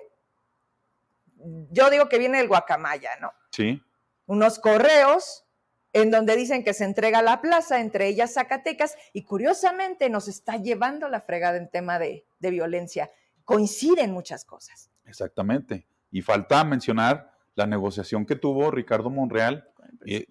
yo 1.69 1.89
digo 1.89 2.07
que 2.07 2.19
viene 2.19 2.37
del 2.37 2.47
guacamaya, 2.47 3.17
¿no? 3.19 3.33
Sí. 3.51 3.83
Unos 4.27 4.59
correos 4.59 5.45
en 5.91 6.09
donde 6.09 6.37
dicen 6.37 6.63
que 6.63 6.73
se 6.73 6.85
entrega 6.85 7.21
la 7.21 7.41
plaza, 7.41 7.81
entre 7.81 8.07
ellas 8.07 8.35
Zacatecas, 8.35 8.95
y 9.11 9.23
curiosamente 9.23 10.09
nos 10.09 10.29
está 10.29 10.55
llevando 10.55 11.09
la 11.09 11.19
fregada 11.19 11.57
en 11.57 11.69
tema 11.69 11.99
de, 11.99 12.25
violencia. 12.39 13.11
Coinciden 13.43 14.13
muchas 14.13 14.45
cosas. 14.45 14.89
Exactamente. 15.03 15.85
Y 16.11 16.21
falta 16.21 16.63
mencionar 16.63 17.33
la 17.55 17.67
negociación 17.67 18.25
que 18.25 18.37
tuvo 18.37 18.71
Ricardo 18.71 19.09
Monreal 19.09 19.69
eh, 20.05 20.27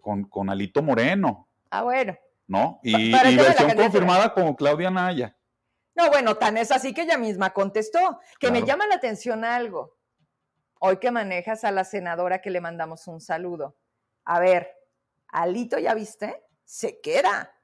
con, 0.00 0.24
con 0.24 0.50
Alito 0.50 0.82
Moreno. 0.82 1.48
Ah, 1.70 1.84
bueno. 1.84 2.18
¿No? 2.52 2.80
Y, 2.82 3.10
versión 3.12 3.74
confirmada 3.74 4.34
como 4.34 4.54
Claudia 4.54 4.90
Naya. 4.90 5.36
No, 5.94 6.08
bueno, 6.10 6.36
tan 6.36 6.58
es 6.58 6.70
así 6.70 6.92
que 6.92 7.02
ella 7.02 7.16
misma 7.16 7.50
contestó, 7.50 8.20
que 8.38 8.50
me 8.50 8.62
llama 8.62 8.86
la 8.86 8.96
atención 8.96 9.44
algo. 9.44 9.96
Hoy 10.78 10.98
que 10.98 11.10
manejas 11.10 11.64
a 11.64 11.70
la 11.70 11.84
senadora 11.84 12.40
que 12.40 12.50
le 12.50 12.60
mandamos 12.60 13.06
un 13.06 13.20
saludo. 13.20 13.78
A 14.24 14.38
ver, 14.38 14.70
Alito, 15.28 15.78
¿ya 15.78 15.94
viste? 15.94 16.42
Se 16.64 17.00
queda. 17.00 17.54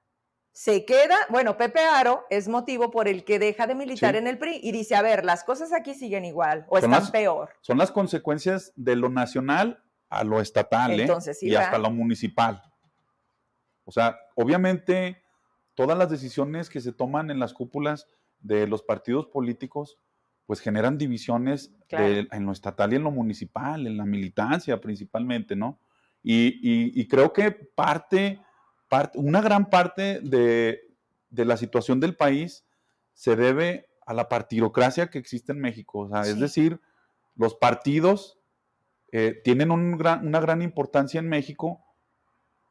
Se 0.53 0.85
queda, 0.85 1.17
bueno, 1.29 1.57
Pepe 1.57 1.81
Aro 1.81 2.25
es 2.31 2.49
motivo 2.49 2.91
por 2.91 3.07
el 3.07 3.25
que 3.25 3.39
deja 3.39 3.67
de 3.67 3.75
militar 3.75 4.17
en 4.17 4.27
el 4.27 4.39
PRI 4.39 4.59
y 4.63 4.73
dice, 4.73 4.97
a 4.97 5.03
ver, 5.03 5.25
las 5.25 5.45
cosas 5.45 5.73
aquí 5.73 5.95
siguen 5.95 6.25
igual 6.25 6.67
o 6.69 6.79
están 6.79 7.13
peor. 7.13 7.51
Son 7.61 7.79
las 7.79 7.93
consecuencias 7.93 8.73
de 8.75 8.97
lo 8.97 9.09
nacional 9.09 9.85
a 10.09 10.25
lo 10.25 10.41
estatal 10.41 10.99
¿eh? 10.99 11.09
y 11.43 11.55
hasta 11.55 11.79
lo 11.79 11.91
municipal. 11.91 12.68
O 13.89 13.91
sea, 13.91 14.21
obviamente 14.35 15.23
todas 15.75 15.97
las 15.97 16.11
decisiones 16.11 16.69
que 16.69 16.83
se 16.83 16.93
toman 16.93 17.31
en 17.31 17.39
las 17.39 17.55
cúpulas 17.55 18.07
de 18.39 18.67
los 18.67 18.83
partidos 18.83 19.29
políticos, 19.29 19.97
pues 20.45 20.61
generan 20.61 20.99
divisiones 20.99 21.73
en 21.89 22.45
lo 22.45 22.53
estatal 22.53 22.93
y 22.93 22.97
en 22.97 23.05
lo 23.05 23.11
municipal, 23.11 23.87
en 23.87 23.97
la 23.97 24.05
militancia 24.05 24.79
principalmente, 24.79 25.57
¿no? 25.57 25.81
Y, 26.23 27.09
creo 27.09 27.33
que 27.33 27.51
parte, 27.51 28.43
parte, 28.91 29.19
una 29.19 29.41
gran 29.41 29.71
parte 29.71 30.21
de, 30.21 30.83
la 31.31 31.57
situación 31.57 31.99
del 31.99 32.15
país 32.15 32.67
se 33.15 33.37
debe 33.37 33.89
a 34.05 34.13
la 34.13 34.29
partidocracia 34.29 35.09
que 35.09 35.19
existe 35.19 35.53
en 35.53 35.61
México. 35.61 36.01
O 36.01 36.09
sea, 36.11 36.31
es 36.31 36.39
decir, 36.39 36.79
los 37.37 37.55
partidos 37.55 38.39
eh, 39.13 39.41
tienen 39.43 39.71
una 39.71 40.41
gran 40.41 40.61
importancia 40.61 41.21
en 41.21 41.29
México, 41.31 41.88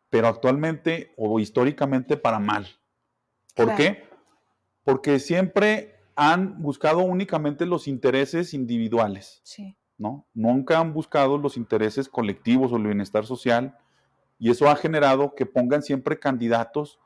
pero 0.10 0.28
actualmente 0.28 1.13
o 1.17 1.39
históricamente 1.39 2.17
para 2.17 2.39
mal. 2.39 2.67
¿Por 3.56 3.76
qué? 3.76 4.04
Porque 4.84 5.20
siempre 5.20 5.96
han 6.15 6.62
buscado 6.62 7.00
únicamente 7.00 7.65
los 7.65 7.88
intereses 7.88 8.54
individuales. 8.54 9.41
Sí. 9.43 9.78
¿no? 9.98 10.28
Nunca 10.34 10.80
han 10.80 10.93
buscado 10.93 11.38
los 11.38 11.58
intereses 11.58 12.08
colectivos 12.08 12.72
o 12.72 12.78
el 12.78 12.84
bienestar 12.84 13.26
social 13.26 13.78
y 14.39 14.52
eso 14.52 14.70
ha 14.70 14.76
generado 14.76 15.34
que 15.36 15.46
pongan 15.46 15.82
siempre 15.82 16.20
candidatos 16.20 17.00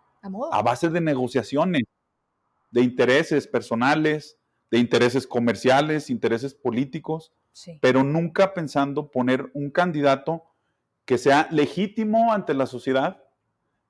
a, 0.52 0.62
base 0.62 0.90
de 0.90 1.02
negociaciones, 1.02 1.84
de 2.70 2.82
intereses 2.82 3.48
personales, 3.48 4.38
de 4.70 4.80
intereses 4.80 5.26
comerciales, 5.26 6.10
intereses 6.10 6.54
políticos, 6.54 7.34
pero 7.82 8.04
nunca 8.04 8.54
pensando 8.54 9.10
poner 9.10 9.50
un 9.54 9.72
candidato 9.72 10.44
que 11.06 11.18
sea 11.18 11.48
legítimo 11.52 12.32
ante 12.32 12.54
la 12.54 12.66
sociedad, 12.66 13.24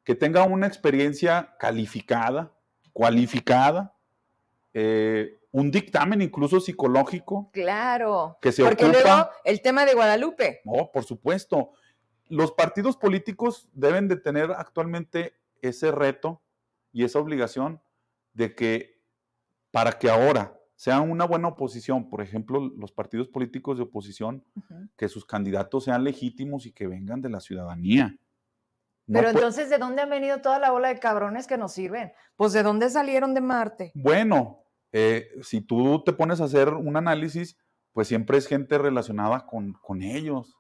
que 0.04 0.15
tenga 0.15 0.43
una 0.43 0.67
experiencia 0.67 1.56
calificada, 1.60 2.54
cualificada, 2.93 3.95
eh, 4.74 5.39
un 5.52 5.69
dictamen 5.69 6.21
incluso 6.21 6.60
psicológico. 6.60 7.50
Claro. 7.52 8.38
Que 8.41 8.52
se 8.52 8.63
Porque 8.63 8.88
luego 8.88 9.30
el 9.43 9.62
tema 9.62 9.86
de 9.86 9.93
Guadalupe. 9.93 10.62
No, 10.63 10.89
por 10.91 11.04
supuesto. 11.04 11.74
Los 12.30 12.54
partidos 12.54 12.95
políticos 12.95 13.67
deben 13.74 14.08
de 14.08 14.15
tener 14.15 14.52
actualmente 14.52 15.34
ese 15.62 15.91
reto 15.91 16.41
y 16.93 17.04
esa 17.04 17.19
obligación 17.19 17.82
de 18.34 18.56
que 18.56 19.02
para 19.71 20.00
que 20.00 20.10
ahora 20.10 20.58
sean 20.82 21.12
una 21.12 21.26
buena 21.26 21.50
oposición, 21.50 22.10
por 22.10 22.22
ejemplo, 22.22 22.60
los 22.76 22.91
partidos 22.91 23.28
políticos 23.28 23.78
de 23.78 23.84
oposición, 23.84 24.44
que 24.98 25.10
sus 25.10 25.28
candidatos 25.28 25.84
sean 25.84 26.04
legítimos 26.04 26.65
y 26.65 26.72
que 26.72 26.88
vengan 26.88 27.22
de 27.22 27.30
la 27.30 27.39
ciudadanía. 27.39 28.17
Pero 29.06 29.30
entonces, 29.30 29.70
¿de 29.70 29.78
dónde 29.78 30.02
han 30.02 30.10
venido 30.10 30.41
toda 30.41 30.58
la 30.58 30.72
bola 30.72 30.88
de 30.88 30.98
cabrones 30.98 31.46
que 31.46 31.56
nos 31.56 31.74
sirven? 31.74 32.13
Pues 32.36 32.52
de 32.54 32.63
dónde 32.63 32.89
salieron 32.89 33.36
de 33.36 33.41
Marte. 33.41 33.91
Bueno, 33.94 34.63
eh, 34.91 35.30
si 35.44 35.62
tú 35.62 36.02
te 36.04 36.13
pones 36.13 36.41
a 36.41 36.46
hacer 36.46 36.70
un 36.70 36.98
análisis, 36.98 37.60
pues 37.94 38.08
siempre 38.08 38.39
es 38.39 38.48
gente 38.48 38.80
relacionada 38.80 39.46
con, 39.46 40.02
ellos, 40.02 40.58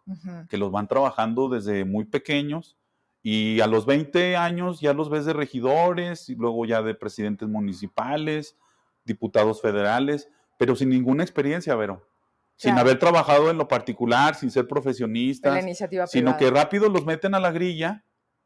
que 0.49 0.57
los 0.57 0.71
van 0.71 0.87
trabajando 0.87 1.49
desde 1.49 1.83
muy 1.83 2.05
pequeños 2.05 2.77
y 3.23 3.59
a 3.59 3.65
los 3.65 3.87
20 3.87 4.37
años 4.37 4.81
ya 4.81 4.93
los 4.93 5.09
ves 5.09 5.25
de 5.25 5.33
regidores 5.33 6.29
y 6.29 6.35
luego 6.35 6.63
ya 6.67 6.83
de 6.83 6.93
presidentes 6.93 7.49
municipales, 7.49 8.55
diputados 9.03 9.61
federales, 9.61 10.29
pero 10.57 10.75
sin 10.75 10.89
ninguna 10.89 11.23
experiencia, 11.23 11.75
Vero. 11.75 12.07
Sin 12.55 12.77
haber 12.77 12.99
trabajado 12.99 13.49
en 13.49 13.57
lo 13.57 13.67
particular, 13.67 14.35
sin 14.35 14.51
ser 14.51 14.67
profesionistas, 14.67 15.65
sino 16.11 16.37
que 16.37 16.51
rápido 16.51 16.89
los 16.89 17.05
meten 17.05 17.33
a 17.33 17.39
la 17.39 17.51
grilla. 17.51 18.05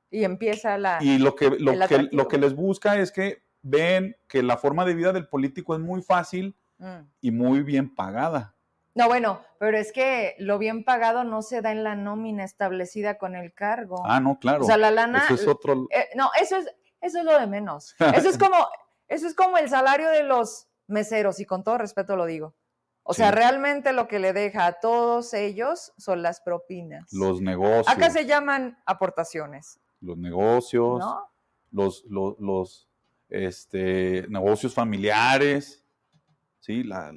Y 0.09 0.23
empieza 0.23 0.77
la... 0.77 0.99
Y 1.01 1.17
lo 1.17 1.35
que, 1.35 1.49
lo, 1.49 1.73
que, 1.85 2.07
lo 2.11 2.27
que 2.29 2.37
les 2.37 2.55
busca 2.55 2.97
es 2.97 3.11
que 3.11 3.43
ven 3.61 4.15
que 4.29 4.41
la 4.41 4.55
forma 4.55 4.85
de 4.85 4.93
vida 4.93 5.11
del 5.11 5.27
político 5.27 5.75
es 5.75 5.81
muy 5.81 6.01
fácil 6.01 6.55
mm. 6.77 6.99
y 7.19 7.31
muy 7.31 7.61
bien 7.63 7.93
pagada. 7.93 8.55
No, 8.93 9.07
bueno, 9.07 9.41
pero 9.59 9.77
es 9.77 9.91
que 9.91 10.35
lo 10.39 10.57
bien 10.57 10.85
pagado 10.85 11.25
no 11.25 11.41
se 11.41 11.61
da 11.61 11.73
en 11.73 11.83
la 11.83 11.95
nómina 11.95 12.45
establecida 12.45 13.17
con 13.17 13.35
el 13.35 13.53
cargo. 13.53 14.01
Ah, 14.05 14.21
no, 14.21 14.39
claro. 14.39 14.63
O 14.63 14.65
sea, 14.65 14.77
la 14.77 14.89
lana. 14.89 15.23
Eso 15.25 15.33
es 15.33 15.47
otro. 15.47 15.87
Eh, 15.91 16.07
no, 16.15 16.29
eso 16.39 16.55
es, 16.55 16.73
eso 17.01 17.19
es 17.19 17.25
lo 17.25 17.37
de 17.37 17.45
menos. 17.45 17.93
Eso 18.15 18.29
es 18.29 18.37
como, 18.37 18.55
eso 19.07 19.27
es 19.27 19.35
como 19.35 19.57
el 19.57 19.69
salario 19.69 20.09
de 20.09 20.23
los 20.23 20.67
meseros, 20.87 21.39
y 21.39 21.45
con 21.45 21.63
todo 21.63 21.77
respeto 21.77 22.15
lo 22.15 22.25
digo. 22.25 22.55
O 23.03 23.13
sea, 23.13 23.29
realmente 23.29 23.93
lo 23.93 24.07
que 24.07 24.17
le 24.17 24.33
deja 24.33 24.65
a 24.65 24.79
todos 24.79 25.35
ellos 25.35 25.93
son 25.97 26.23
las 26.23 26.41
propinas. 26.41 27.13
Los 27.13 27.39
negocios. 27.39 27.87
Acá 27.87 28.09
se 28.09 28.25
llaman 28.25 28.79
aportaciones. 28.85 29.79
Los 30.01 30.17
negocios. 30.17 30.99
¿No? 30.99 31.29
Los, 31.71 32.03
los, 32.09 32.39
los, 32.39 32.89
este, 33.29 34.27
negocios 34.29 34.73
familiares, 34.73 35.85
¿sí? 36.59 36.83
La, 36.83 37.11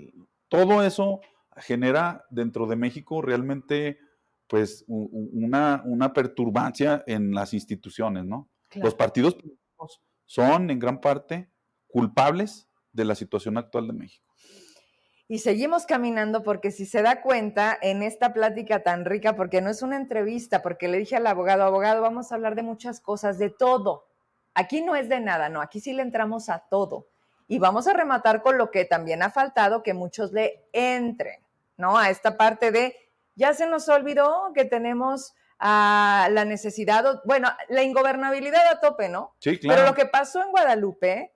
todo 0.48 0.82
eso 0.82 1.20
genera 1.56 2.24
dentro 2.30 2.66
de 2.66 2.76
México 2.76 3.22
realmente 3.22 3.98
pues 4.46 4.84
una, 4.88 5.82
una 5.84 6.12
perturbancia 6.12 7.04
en 7.06 7.32
las 7.32 7.52
instituciones, 7.52 8.24
¿no? 8.24 8.48
Los 8.74 8.94
partidos 8.94 9.34
políticos 9.34 10.02
son 10.24 10.70
en 10.70 10.78
gran 10.78 11.00
parte 11.00 11.50
culpables 11.88 12.68
de 12.92 13.04
la 13.04 13.14
situación 13.14 13.58
actual 13.58 13.88
de 13.88 13.92
México. 13.94 14.24
Y 15.26 15.40
seguimos 15.40 15.84
caminando 15.84 16.42
porque 16.42 16.70
si 16.70 16.86
se 16.86 17.02
da 17.02 17.20
cuenta 17.20 17.76
en 17.82 18.02
esta 18.02 18.32
plática 18.32 18.82
tan 18.82 19.04
rica, 19.04 19.36
porque 19.36 19.60
no 19.60 19.68
es 19.68 19.82
una 19.82 19.96
entrevista, 19.96 20.62
porque 20.62 20.88
le 20.88 20.98
dije 20.98 21.16
al 21.16 21.26
abogado, 21.26 21.64
abogado, 21.64 22.00
vamos 22.00 22.32
a 22.32 22.36
hablar 22.36 22.54
de 22.54 22.62
muchas 22.62 23.00
cosas, 23.00 23.38
de 23.38 23.50
todo, 23.50 24.08
Aquí 24.58 24.80
no 24.80 24.96
es 24.96 25.08
de 25.08 25.20
nada, 25.20 25.48
no, 25.48 25.60
aquí 25.60 25.78
sí 25.78 25.92
le 25.92 26.02
entramos 26.02 26.48
a 26.48 26.66
todo. 26.68 27.06
Y 27.46 27.60
vamos 27.60 27.86
a 27.86 27.92
rematar 27.92 28.42
con 28.42 28.58
lo 28.58 28.72
que 28.72 28.84
también 28.84 29.22
ha 29.22 29.30
faltado, 29.30 29.84
que 29.84 29.94
muchos 29.94 30.32
le 30.32 30.68
entren, 30.72 31.40
¿no? 31.76 31.96
A 31.96 32.10
esta 32.10 32.36
parte 32.36 32.72
de, 32.72 32.96
ya 33.36 33.54
se 33.54 33.68
nos 33.68 33.88
olvidó 33.88 34.50
que 34.56 34.64
tenemos 34.64 35.32
a 35.60 36.28
la 36.32 36.44
necesidad, 36.44 37.22
bueno, 37.24 37.48
la 37.68 37.84
ingobernabilidad 37.84 38.66
a 38.66 38.80
tope, 38.80 39.08
¿no? 39.08 39.36
Sí, 39.38 39.60
claro. 39.60 39.76
Pero 39.76 39.90
lo 39.90 39.94
que 39.94 40.06
pasó 40.06 40.42
en 40.42 40.50
Guadalupe 40.50 41.32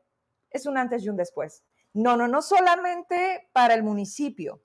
es 0.52 0.66
un 0.66 0.76
antes 0.76 1.04
y 1.04 1.08
un 1.08 1.16
después. 1.16 1.64
No, 1.94 2.16
no, 2.16 2.28
no 2.28 2.42
solamente 2.42 3.48
para 3.52 3.74
el 3.74 3.82
municipio, 3.82 4.62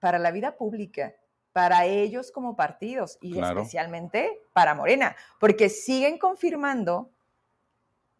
para 0.00 0.18
la 0.18 0.30
vida 0.30 0.56
pública, 0.56 1.14
para 1.52 1.86
ellos 1.86 2.30
como 2.30 2.54
partidos 2.54 3.18
y 3.20 3.38
especialmente 3.38 4.40
para 4.52 4.74
Morena, 4.74 5.16
porque 5.40 5.68
siguen 5.68 6.18
confirmando 6.18 7.10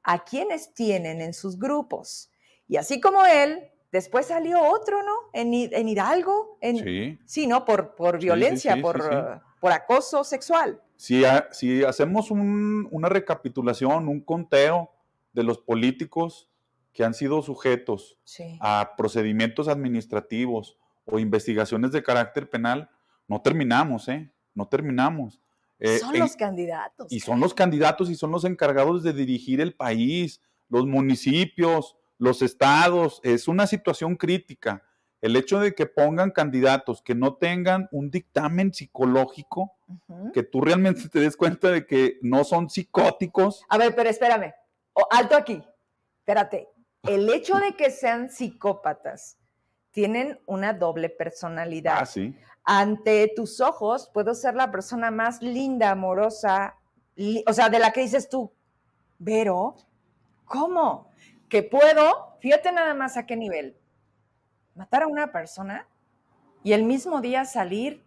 a 0.03 0.25
quienes 0.25 0.75
tienen 0.75 1.21
en 1.21 1.35
sus 1.35 1.59
grupos. 1.59 2.31
Y 2.67 2.77
así 2.77 3.01
como 3.01 3.25
él, 3.27 3.71
después 3.93 4.27
salió 4.27 4.61
otro, 4.63 5.03
¿no? 5.03 5.15
En, 5.33 5.53
Hidalgo, 5.53 6.59
en, 6.61 6.79
sí. 6.79 7.19
sí, 7.27 7.47
¿no? 7.47 7.65
Por, 7.65 7.95
por 7.95 8.19
violencia, 8.19 8.77
por, 8.81 9.43
por, 9.61 9.73
acoso 9.73 10.25
sexual. 10.25 10.83
Si, 10.97 11.23
si 11.53 11.85
hacemos 11.85 12.31
una 12.31 13.09
recapitulación, 13.09 14.09
un 14.09 14.21
conteo 14.21 14.91
de 15.33 15.45
los 15.45 15.59
políticos 15.59 16.48
que 16.99 17.05
han 17.05 17.15
sido 17.15 17.43
sujetos 17.43 18.19
a 18.59 18.95
procedimientos 18.97 19.69
administrativos 19.69 20.77
o 21.05 21.21
investigaciones 21.21 21.93
de 21.93 22.03
carácter 22.03 22.51
penal, 22.51 22.91
no 23.29 23.41
terminamos, 23.41 24.09
¿eh? 24.09 24.33
No 24.53 24.67
terminamos. 24.67 25.41
Eh, 25.79 25.99
son 25.99 26.19
los 26.19 26.35
candidatos. 26.35 27.07
Y 27.13 27.21
son 27.21 27.39
los 27.39 27.55
candidatos 27.55 28.11
y 28.11 28.17
son 28.17 28.33
los 28.33 28.45
encargados 28.45 29.05
de 29.05 29.13
dirigir 29.13 29.61
el 29.61 29.77
país, 29.77 30.41
los 30.69 30.87
municipios, 30.87 31.97
los 32.19 32.43
estados. 32.43 33.21
Es 33.23 33.47
una 33.47 33.69
situación 33.69 34.17
crítica. 34.17 34.83
El 35.21 35.37
hecho 35.37 35.61
de 35.61 35.77
que 35.77 35.87
pongan 35.87 36.33
candidatos 36.33 37.01
que 37.01 37.15
no 37.15 37.37
tengan 37.37 37.89
un 37.93 38.11
dictamen 38.11 38.75
psicológico, 38.75 39.77
que 40.35 40.43
tú 40.43 40.63
realmente 40.63 41.09
te 41.09 41.21
des 41.21 41.37
cuenta 41.37 41.71
de 41.71 41.87
que 41.87 42.19
no 42.23 42.43
son 42.43 42.69
psicóticos. 42.69 43.65
A 43.69 43.79
ver, 43.79 43.95
pero 43.95 44.11
espérame. 44.11 44.53
alto 45.13 45.37
aquí. 45.37 45.63
Espérate. 46.19 46.69
El 47.05 47.29
hecho 47.33 47.57
de 47.57 47.75
que 47.75 47.91
sean 47.91 48.31
psicópatas 48.31 49.39
tienen 49.91 50.41
una 50.47 50.73
doble 50.73 51.09
personalidad. 51.09 51.99
Ah, 52.01 52.07
sí 52.07 52.35
ante 52.71 53.33
tus 53.35 53.63
ojos 53.63 54.11
puedo 54.13 54.35
ser 54.35 54.55
la 54.55 54.71
persona 54.71 55.11
más 55.11 55.41
linda, 55.41 55.91
amorosa, 55.91 56.77
o 57.47 57.53
sea, 57.55 57.71
de 57.71 57.79
la 57.79 57.93
que 57.93 58.03
dices 58.03 58.29
tú, 58.29 58.53
pero, 59.25 59.75
¿cómo? 60.45 61.09
que 61.49 61.63
puedo, 61.63 62.37
fíjate 62.41 62.71
nada 62.71 62.93
más 62.93 63.17
a 63.17 63.25
qué 63.25 63.37
nivel, 63.37 63.75
matar 64.75 65.05
a 65.05 65.07
una 65.07 65.33
persona 65.33 65.89
y 66.63 66.75
el 66.75 66.85
mismo 66.85 67.23
día 67.23 67.47
salir. 67.47 68.05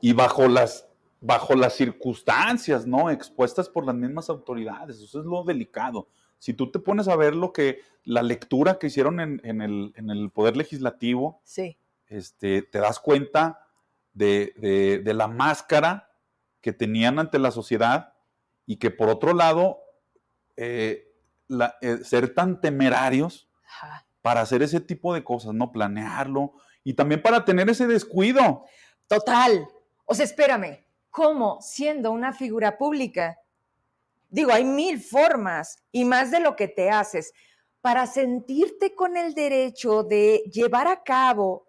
Y 0.00 0.14
bajo 0.14 0.48
las, 0.48 0.88
bajo 1.20 1.54
las 1.54 1.74
circunstancias, 1.74 2.86
¿no? 2.86 3.10
Expuestas 3.10 3.68
por 3.68 3.84
las 3.84 3.94
mismas 3.94 4.30
autoridades. 4.30 5.02
Eso 5.02 5.20
es 5.20 5.26
lo 5.26 5.44
delicado. 5.44 6.08
Si 6.42 6.54
tú 6.54 6.72
te 6.72 6.80
pones 6.80 7.06
a 7.06 7.14
ver 7.14 7.36
lo 7.36 7.52
que, 7.52 7.82
la 8.02 8.20
lectura 8.20 8.80
que 8.80 8.88
hicieron 8.88 9.20
en, 9.20 9.40
el, 9.44 9.92
en 9.94 10.10
el, 10.10 10.28
Poder 10.32 10.56
Legislativo, 10.56 11.40
sí. 11.44 11.78
este, 12.08 12.62
te 12.62 12.80
das 12.80 12.98
cuenta 12.98 13.68
de, 14.12 15.00
de, 15.04 15.14
la 15.14 15.28
máscara 15.28 16.10
que 16.60 16.72
tenían 16.72 17.20
ante 17.20 17.38
la 17.38 17.52
sociedad 17.52 18.14
y 18.66 18.78
que 18.78 18.90
por 18.90 19.08
otro 19.08 19.34
lado, 19.34 19.84
eh, 20.56 21.14
eh, 21.80 21.98
ser 22.02 22.34
tan 22.34 22.60
temerarios 22.60 23.48
para 24.20 24.40
hacer 24.40 24.64
ese 24.64 24.80
tipo 24.80 25.14
de 25.14 25.22
cosas, 25.22 25.54
no 25.54 25.70
planearlo 25.70 26.54
y 26.82 26.94
también 26.94 27.22
para 27.22 27.44
tener 27.44 27.70
ese 27.70 27.86
descuido. 27.86 28.64
Total. 29.06 29.68
O 30.06 30.14
sea, 30.16 30.24
espérame, 30.24 30.84
¿cómo 31.08 31.60
siendo 31.60 32.10
una 32.10 32.32
figura 32.32 32.78
pública? 32.78 33.38
Digo, 34.32 34.50
hay 34.50 34.64
mil 34.64 34.98
formas 34.98 35.76
y 35.92 36.06
más 36.06 36.30
de 36.30 36.40
lo 36.40 36.56
que 36.56 36.66
te 36.66 36.90
haces 36.90 37.34
para 37.82 38.06
sentirte 38.06 38.94
con 38.94 39.18
el 39.18 39.34
derecho 39.34 40.02
de 40.04 40.42
llevar 40.50 40.88
a 40.88 41.02
cabo 41.02 41.68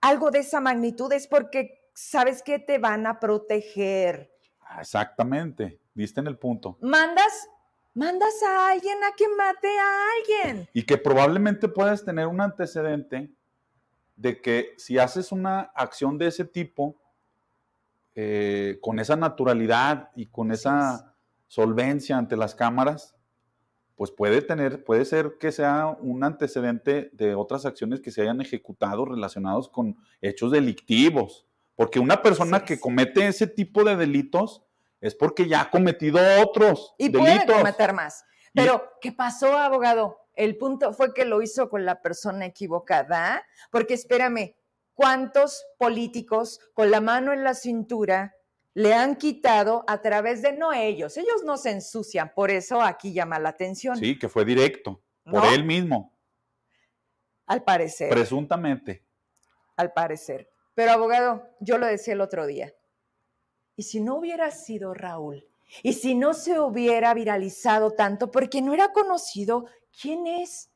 algo 0.00 0.32
de 0.32 0.40
esa 0.40 0.60
magnitud 0.60 1.12
es 1.12 1.28
porque 1.28 1.88
sabes 1.94 2.42
que 2.42 2.58
te 2.58 2.78
van 2.78 3.06
a 3.06 3.20
proteger. 3.20 4.32
Exactamente, 4.80 5.78
viste 5.94 6.18
en 6.18 6.26
el 6.26 6.36
punto. 6.36 6.76
Mandas 6.80 7.48
mandas 7.94 8.34
a 8.42 8.70
alguien 8.70 8.98
a 9.04 9.14
que 9.14 9.28
mate 9.28 9.68
a 9.78 10.06
alguien. 10.16 10.68
Y 10.72 10.82
que 10.82 10.98
probablemente 10.98 11.68
puedas 11.68 12.04
tener 12.04 12.26
un 12.26 12.40
antecedente 12.40 13.30
de 14.16 14.40
que 14.40 14.74
si 14.76 14.98
haces 14.98 15.30
una 15.30 15.60
acción 15.74 16.18
de 16.18 16.26
ese 16.26 16.44
tipo, 16.44 16.96
eh, 18.14 18.78
con 18.82 18.98
esa 18.98 19.14
naturalidad 19.14 20.10
y 20.16 20.26
con 20.26 20.50
esa 20.50 21.11
solvencia 21.52 22.16
ante 22.16 22.34
las 22.34 22.54
cámaras, 22.54 23.14
pues 23.94 24.10
puede 24.10 24.40
tener, 24.40 24.84
puede 24.84 25.04
ser 25.04 25.36
que 25.38 25.52
sea 25.52 25.94
un 26.00 26.24
antecedente 26.24 27.10
de 27.12 27.34
otras 27.34 27.66
acciones 27.66 28.00
que 28.00 28.10
se 28.10 28.22
hayan 28.22 28.40
ejecutado 28.40 29.04
relacionados 29.04 29.68
con 29.68 29.98
hechos 30.22 30.50
delictivos. 30.50 31.46
Porque 31.74 31.98
una 31.98 32.22
persona 32.22 32.64
que 32.64 32.80
comete 32.80 33.26
ese 33.26 33.46
tipo 33.46 33.84
de 33.84 33.96
delitos, 33.96 34.62
es 35.02 35.14
porque 35.14 35.46
ya 35.46 35.60
ha 35.60 35.70
cometido 35.70 36.18
otros 36.40 36.94
y 36.96 37.10
puede 37.10 37.44
cometer 37.44 37.92
más. 37.92 38.24
Pero, 38.54 38.90
¿qué 39.02 39.12
pasó, 39.12 39.58
abogado? 39.58 40.20
El 40.32 40.56
punto 40.56 40.94
fue 40.94 41.12
que 41.12 41.26
lo 41.26 41.42
hizo 41.42 41.68
con 41.68 41.84
la 41.84 42.00
persona 42.00 42.46
equivocada, 42.46 43.44
porque 43.70 43.92
espérame, 43.92 44.54
¿cuántos 44.94 45.66
políticos 45.76 46.60
con 46.72 46.90
la 46.90 47.02
mano 47.02 47.34
en 47.34 47.44
la 47.44 47.52
cintura 47.52 48.34
le 48.74 48.94
han 48.94 49.16
quitado 49.16 49.84
a 49.86 50.00
través 50.00 50.42
de 50.42 50.52
no 50.52 50.72
ellos? 50.72 51.16
Ellos 51.16 51.42
no 51.44 51.56
se 51.56 51.70
ensucian, 51.70 52.32
por 52.34 52.50
eso 52.50 52.80
aquí 52.80 53.12
llama 53.12 53.38
la 53.38 53.50
atención. 53.50 53.96
Sí, 53.96 54.18
que 54.18 54.28
fue 54.28 54.44
directo, 54.44 55.02
por 55.24 55.44
él 55.46 55.64
mismo. 55.64 56.16
Al 57.46 57.62
parecer. 57.64 58.10
Presuntamente. 58.10 59.04
Al 59.76 59.92
parecer. 59.92 60.50
Pero 60.74 60.92
abogado, 60.92 61.48
yo 61.60 61.76
lo 61.76 61.86
decía 61.86 62.14
el 62.14 62.20
otro 62.20 62.46
día, 62.46 62.72
¿Y 63.76 63.84
si 63.84 64.00
no 64.00 64.16
hubiera 64.16 64.50
sido 64.50 64.94
Raúl? 64.94 65.46
¿Y 65.82 65.94
si 65.94 66.14
no 66.14 66.34
se 66.34 66.60
hubiera 66.60 67.14
viralizado 67.14 67.92
tanto 67.92 68.30
porque 68.30 68.60
no 68.60 68.74
era 68.74 68.92
conocido 68.92 69.66
quién 70.00 70.26
es? 70.26 70.70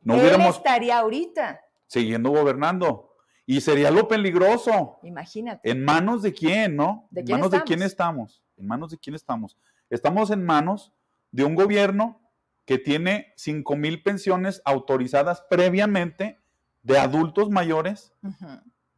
No 0.00 0.14
Él 0.14 0.40
estaría 0.42 0.98
ahorita. 0.98 1.60
Siguiendo 1.86 2.30
gobernando. 2.30 3.13
Y 3.46 3.60
sería 3.60 3.90
lo 3.90 4.08
peligroso. 4.08 4.98
Imagínate. 5.02 5.70
¿En 5.70 5.84
manos 5.84 6.22
de 6.22 6.32
quién, 6.32 6.76
no? 6.76 7.08
¿De 7.10 7.24
quién 7.24 7.36
¿En 7.36 7.40
manos 7.40 7.52
de 7.52 7.62
quién 7.62 7.82
estamos? 7.82 8.42
¿En 8.56 8.66
manos 8.66 8.90
de 8.90 8.98
quién 8.98 9.14
estamos? 9.14 9.58
Estamos 9.90 10.30
en 10.30 10.44
manos 10.44 10.92
de 11.30 11.44
un 11.44 11.54
gobierno 11.54 12.20
que 12.64 12.78
tiene 12.78 13.32
5 13.36 13.76
mil 13.76 14.02
pensiones 14.02 14.62
autorizadas 14.64 15.44
previamente 15.50 16.40
de 16.82 16.98
adultos 16.98 17.50
mayores 17.50 18.12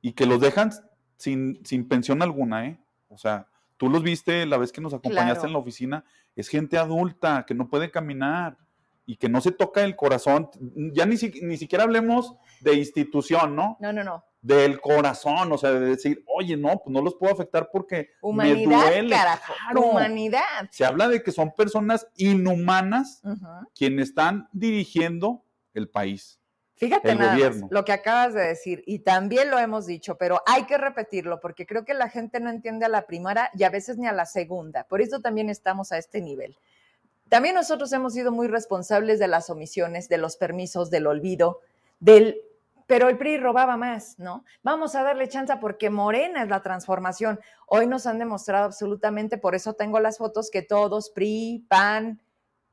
y 0.01 0.13
que 0.13 0.27
los 0.27 0.41
dejan 0.41 0.71
sin, 1.17 1.65
sin 1.65 1.89
pensión 1.89 2.23
alguna, 2.23 2.67
¿eh? 2.67 2.79
O 3.09 3.19
sea, 3.19 3.49
tú 3.77 3.89
los 3.89 4.03
viste 4.03 4.47
la 4.47 4.59
vez 4.59 4.73
que 4.73 4.81
nos 4.81 4.95
acompañaste 4.95 5.47
en 5.47 5.53
la 5.53 5.59
oficina, 5.59 6.05
es 6.35 6.49
gente 6.49 6.79
adulta 6.79 7.45
que 7.47 7.55
no 7.55 7.69
puede 7.69 7.91
caminar 7.91 8.59
y 9.07 9.17
que 9.17 9.29
no 9.29 9.41
se 9.41 9.53
toca 9.53 9.85
el 9.85 9.97
corazón. 9.97 10.51
Ya 10.93 11.07
ni, 11.07 11.17
ni 11.43 11.57
siquiera 11.57 11.85
hablemos 11.85 12.35
de 12.61 12.75
institución, 12.75 13.55
¿no? 13.57 13.77
No, 13.81 13.93
no, 13.93 14.05
no. 14.05 14.25
Del 14.47 14.81
corazón, 14.81 15.51
o 15.51 15.59
sea, 15.59 15.73
de 15.73 15.81
decir, 15.81 16.23
oye, 16.27 16.57
no, 16.57 16.79
pues 16.79 16.93
no 16.93 17.03
los 17.03 17.17
puedo 17.17 17.33
afectar 17.33 17.69
porque 17.73 18.11
Humanidad, 18.21 18.69
me 18.69 18.77
duele. 18.77 19.17
Carajo. 19.17 19.55
Humanidad. 19.75 20.69
Se 20.71 20.85
habla 20.85 21.09
de 21.09 21.21
que 21.21 21.33
son 21.33 21.53
personas 21.53 22.07
inhumanas 22.17 23.23
quienes 23.75 24.11
están 24.11 24.49
dirigiendo 24.53 25.43
el 25.75 25.89
país. 25.89 26.39
Fíjate 26.77 27.17
nada 27.17 27.37
lo 27.71 27.85
que 27.85 27.93
acabas 27.93 28.35
de 28.35 28.43
decir, 28.43 28.85
y 28.87 29.01
también 29.01 29.51
lo 29.51 29.59
hemos 29.59 29.87
dicho, 29.87 30.17
pero 30.17 30.43
hay 30.47 30.65
que 30.65 30.79
repetirlo 30.79 31.41
porque 31.41 31.67
creo 31.67 31.85
que 31.85 31.95
la 31.95 32.09
gente 32.09 32.39
no 32.39 32.51
entiende 32.51 32.85
a 32.85 32.91
la 32.91 33.07
primera 33.07 33.51
y 33.55 33.65
a 33.65 33.71
veces 33.71 33.97
ni 33.97 34.07
a 34.07 34.13
la 34.13 34.27
segunda. 34.27 34.85
Por 34.85 35.01
eso 35.01 35.21
también 35.21 35.49
estamos 35.49 35.91
a 35.91 35.99
este 35.99 36.21
nivel. 36.21 36.57
También 37.29 37.57
nosotros 37.57 37.93
hemos 37.93 38.13
sido 38.13 38.31
muy 38.31 38.47
responsables 38.47 39.19
de 39.19 39.27
las 39.27 39.51
omisiones, 39.51 40.09
de 40.09 40.19
los 40.19 40.37
permisos, 40.37 40.91
del 40.91 41.09
olvido, 41.09 41.61
del 41.99 42.43
pero 42.87 43.09
el 43.09 43.19
PRI 43.19 43.39
robaba 43.39 43.77
más, 43.77 44.19
¿no? 44.19 44.45
Vamos 44.63 44.95
a 44.95 45.03
darle 45.03 45.29
chance 45.29 45.55
porque 45.61 45.91
Morena 45.91 46.43
es 46.43 46.49
la 46.49 46.63
transformación. 46.63 47.41
Hoy 47.67 47.87
nos 47.87 48.07
han 48.07 48.19
demostrado 48.19 48.65
absolutamente, 48.65 49.39
por 49.39 49.55
eso 49.55 49.75
tengo 49.75 49.99
las 49.99 50.19
fotos, 50.19 50.51
que 50.51 50.63
todos, 50.63 51.11
PRI, 51.11 51.67
PAN, 51.69 52.21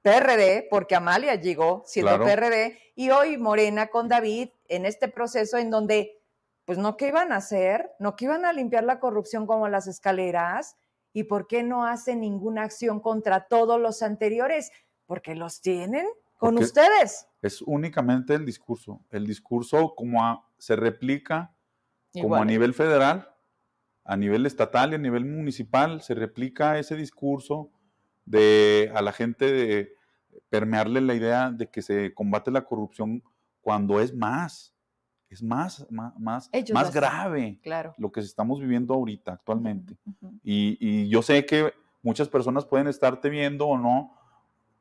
PRD, 0.04 0.68
porque 0.70 0.96
Amalia 0.96 1.36
llegó 1.36 1.84
siendo 1.86 2.20
PRD, 2.20 2.78
y 2.96 3.10
hoy 3.10 3.38
Morena 3.38 3.88
con 3.88 4.08
David 4.08 4.50
en 4.68 4.86
este 4.86 5.08
proceso 5.08 5.58
en 5.58 5.72
donde, 5.72 6.22
pues 6.66 6.78
no 6.78 6.98
qué 6.98 7.08
iban 7.08 7.32
a 7.32 7.38
hacer, 7.38 7.92
no 8.00 8.16
que 8.16 8.26
iban 8.26 8.46
a 8.46 8.54
limpiar 8.54 8.84
la 8.84 9.00
corrupción 9.00 9.48
como 9.48 9.68
las 9.68 9.88
escaleras, 9.88 10.76
y 11.14 11.24
por 11.24 11.48
qué 11.48 11.64
no 11.64 11.86
hacen 11.86 12.20
ninguna 12.20 12.64
acción 12.64 13.00
contra 13.00 13.48
todos 13.48 13.80
los 13.80 14.04
anteriores, 14.04 14.72
porque 15.06 15.36
los 15.36 15.62
tienen 15.62 16.06
con 16.38 16.58
ustedes. 16.58 17.28
Es 17.42 17.62
únicamente 17.62 18.34
el 18.34 18.46
discurso, 18.46 19.02
el 19.10 19.26
discurso 19.26 19.94
como 19.96 20.46
se 20.58 20.76
replica 20.76 21.54
como 22.14 22.36
a 22.36 22.46
nivel 22.46 22.74
federal, 22.74 23.30
a 24.06 24.18
nivel 24.18 24.46
estatal 24.46 24.92
y 24.92 24.96
a 24.96 25.00
nivel 25.00 25.26
municipal, 25.26 26.02
se 26.02 26.14
replica 26.14 26.78
ese 26.78 26.96
discurso 26.96 27.72
de 28.26 28.92
a 28.94 29.02
la 29.02 29.12
gente 29.12 29.52
de 29.52 29.96
permearle 30.50 31.02
la 31.02 31.16
idea 31.16 31.52
de 31.52 31.70
que 31.70 31.82
se 31.82 32.14
combate 32.14 32.52
la 32.52 32.66
corrupción 32.66 33.24
cuando 33.62 34.00
es 34.00 34.14
más, 34.14 34.74
es 35.30 35.42
más, 35.42 35.88
más, 35.90 36.14
más, 36.20 36.94
grave 36.94 37.60
claro. 37.64 37.94
lo 37.98 38.12
que 38.12 38.20
estamos 38.20 38.60
viviendo 38.60 38.94
ahorita, 38.94 39.34
actualmente. 39.34 39.96
y, 40.44 41.08
yo 41.08 41.22
sé 41.22 41.46
que 41.46 41.74
muchas 42.02 42.30
personas 42.30 42.66
pueden 42.66 42.88
estarte 42.88 43.30
viendo 43.30 43.68
o 43.68 43.78
no 43.78 44.16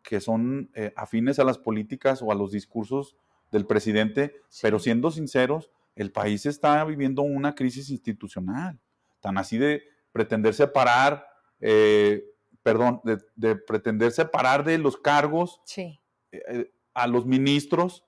que 0.02 0.20
son 0.20 0.70
eh, 0.74 0.92
afines 0.96 1.38
a 1.38 1.44
las 1.44 1.58
políticas 1.58 2.22
o 2.22 2.32
a 2.32 2.34
los 2.34 2.52
discursos 2.52 3.16
del 3.50 3.66
presidente, 3.66 4.34
pero 4.60 4.78
siendo 4.78 5.10
sinceros, 5.10 5.70
el 5.94 6.10
país 6.10 6.46
está 6.46 6.84
viviendo 6.84 7.22
una 7.22 7.54
crisis 7.54 7.90
institucional, 7.90 8.80
tan 9.20 9.38
así 9.38 9.58
de 9.58 9.82
pretender 10.12 10.54
separar 10.54 11.26
eh, 11.60 12.24
perdón, 12.62 13.00
de, 13.04 13.56
pretender 13.56 14.12
separar 14.12 14.64
de 14.64 14.78
los 14.78 14.96
cargos 14.96 15.60
eh, 15.76 15.98
eh, 16.32 16.72
a 16.94 17.06
los 17.06 17.26
ministros 17.26 18.04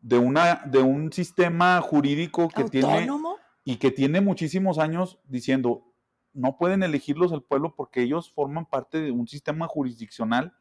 de, 0.00 0.18
una, 0.18 0.62
de 0.66 0.80
un 0.80 1.12
sistema 1.12 1.80
jurídico 1.80 2.48
que 2.48 2.64
tiene 2.64 3.08
y 3.64 3.76
que 3.76 3.90
tiene 3.90 4.20
muchísimos 4.20 4.78
años 4.78 5.20
diciendo 5.24 5.84
no 6.34 6.56
pueden 6.56 6.82
elegirlos 6.82 7.32
el 7.32 7.42
pueblo 7.42 7.74
porque 7.76 8.02
ellos 8.02 8.32
forman 8.32 8.66
parte 8.66 9.00
de 9.00 9.10
un 9.10 9.28
sistema 9.28 9.68
jurisdiccional 9.68 10.54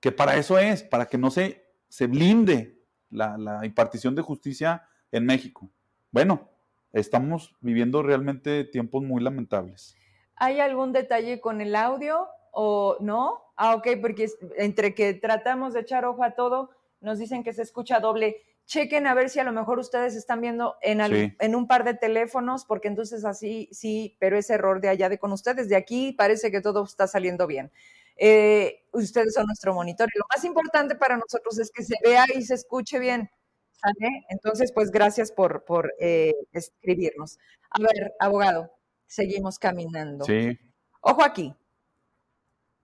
que 0.00 0.12
para 0.12 0.36
eso 0.36 0.58
es, 0.58 0.82
para 0.82 1.06
que 1.06 1.18
no 1.18 1.30
se, 1.30 1.64
se 1.88 2.06
blinde 2.06 2.78
la, 3.10 3.36
la 3.38 3.64
impartición 3.64 4.14
de 4.14 4.22
justicia 4.22 4.88
en 5.12 5.26
México. 5.26 5.70
Bueno, 6.10 6.48
estamos 6.92 7.56
viviendo 7.60 8.02
realmente 8.02 8.64
tiempos 8.64 9.02
muy 9.02 9.22
lamentables. 9.22 9.96
¿Hay 10.36 10.60
algún 10.60 10.92
detalle 10.92 11.40
con 11.40 11.60
el 11.60 11.74
audio 11.74 12.28
o 12.52 12.96
no? 13.00 13.42
Ah, 13.56 13.74
ok, 13.74 13.88
porque 14.00 14.28
entre 14.56 14.94
que 14.94 15.14
tratamos 15.14 15.74
de 15.74 15.80
echar 15.80 16.04
ojo 16.04 16.22
a 16.22 16.32
todo, 16.32 16.70
nos 17.00 17.18
dicen 17.18 17.42
que 17.42 17.52
se 17.52 17.62
escucha 17.62 18.00
doble. 18.00 18.36
Chequen 18.66 19.06
a 19.06 19.14
ver 19.14 19.30
si 19.30 19.40
a 19.40 19.44
lo 19.44 19.52
mejor 19.52 19.78
ustedes 19.78 20.14
están 20.14 20.42
viendo 20.42 20.76
en, 20.82 21.00
en 21.00 21.54
un 21.56 21.66
par 21.66 21.84
de 21.84 21.94
teléfonos, 21.94 22.66
porque 22.66 22.88
entonces 22.88 23.24
así 23.24 23.68
sí, 23.72 24.16
pero 24.20 24.36
es 24.36 24.50
error 24.50 24.80
de 24.80 24.90
allá 24.90 25.08
de 25.08 25.18
con 25.18 25.32
ustedes. 25.32 25.68
De 25.68 25.76
aquí 25.76 26.12
parece 26.12 26.50
que 26.50 26.60
todo 26.60 26.84
está 26.84 27.06
saliendo 27.06 27.46
bien. 27.46 27.72
Eh, 28.18 28.84
ustedes 28.92 29.34
son 29.34 29.46
nuestro 29.46 29.72
monitor 29.72 30.08
y 30.12 30.18
lo 30.18 30.24
más 30.34 30.44
importante 30.44 30.96
para 30.96 31.16
nosotros 31.16 31.58
es 31.58 31.70
que 31.70 31.84
se 31.84 31.94
vea 32.04 32.24
y 32.34 32.42
se 32.42 32.54
escuche 32.54 32.98
bien. 32.98 33.30
¿Sale? 33.72 34.26
Entonces, 34.28 34.72
pues 34.72 34.90
gracias 34.90 35.30
por, 35.30 35.64
por 35.64 35.94
eh, 36.00 36.34
escribirnos. 36.52 37.38
A 37.70 37.80
ver, 37.80 38.12
abogado, 38.18 38.72
seguimos 39.06 39.56
caminando. 39.58 40.24
Sí. 40.24 40.58
Ojo 41.00 41.22
aquí. 41.22 41.54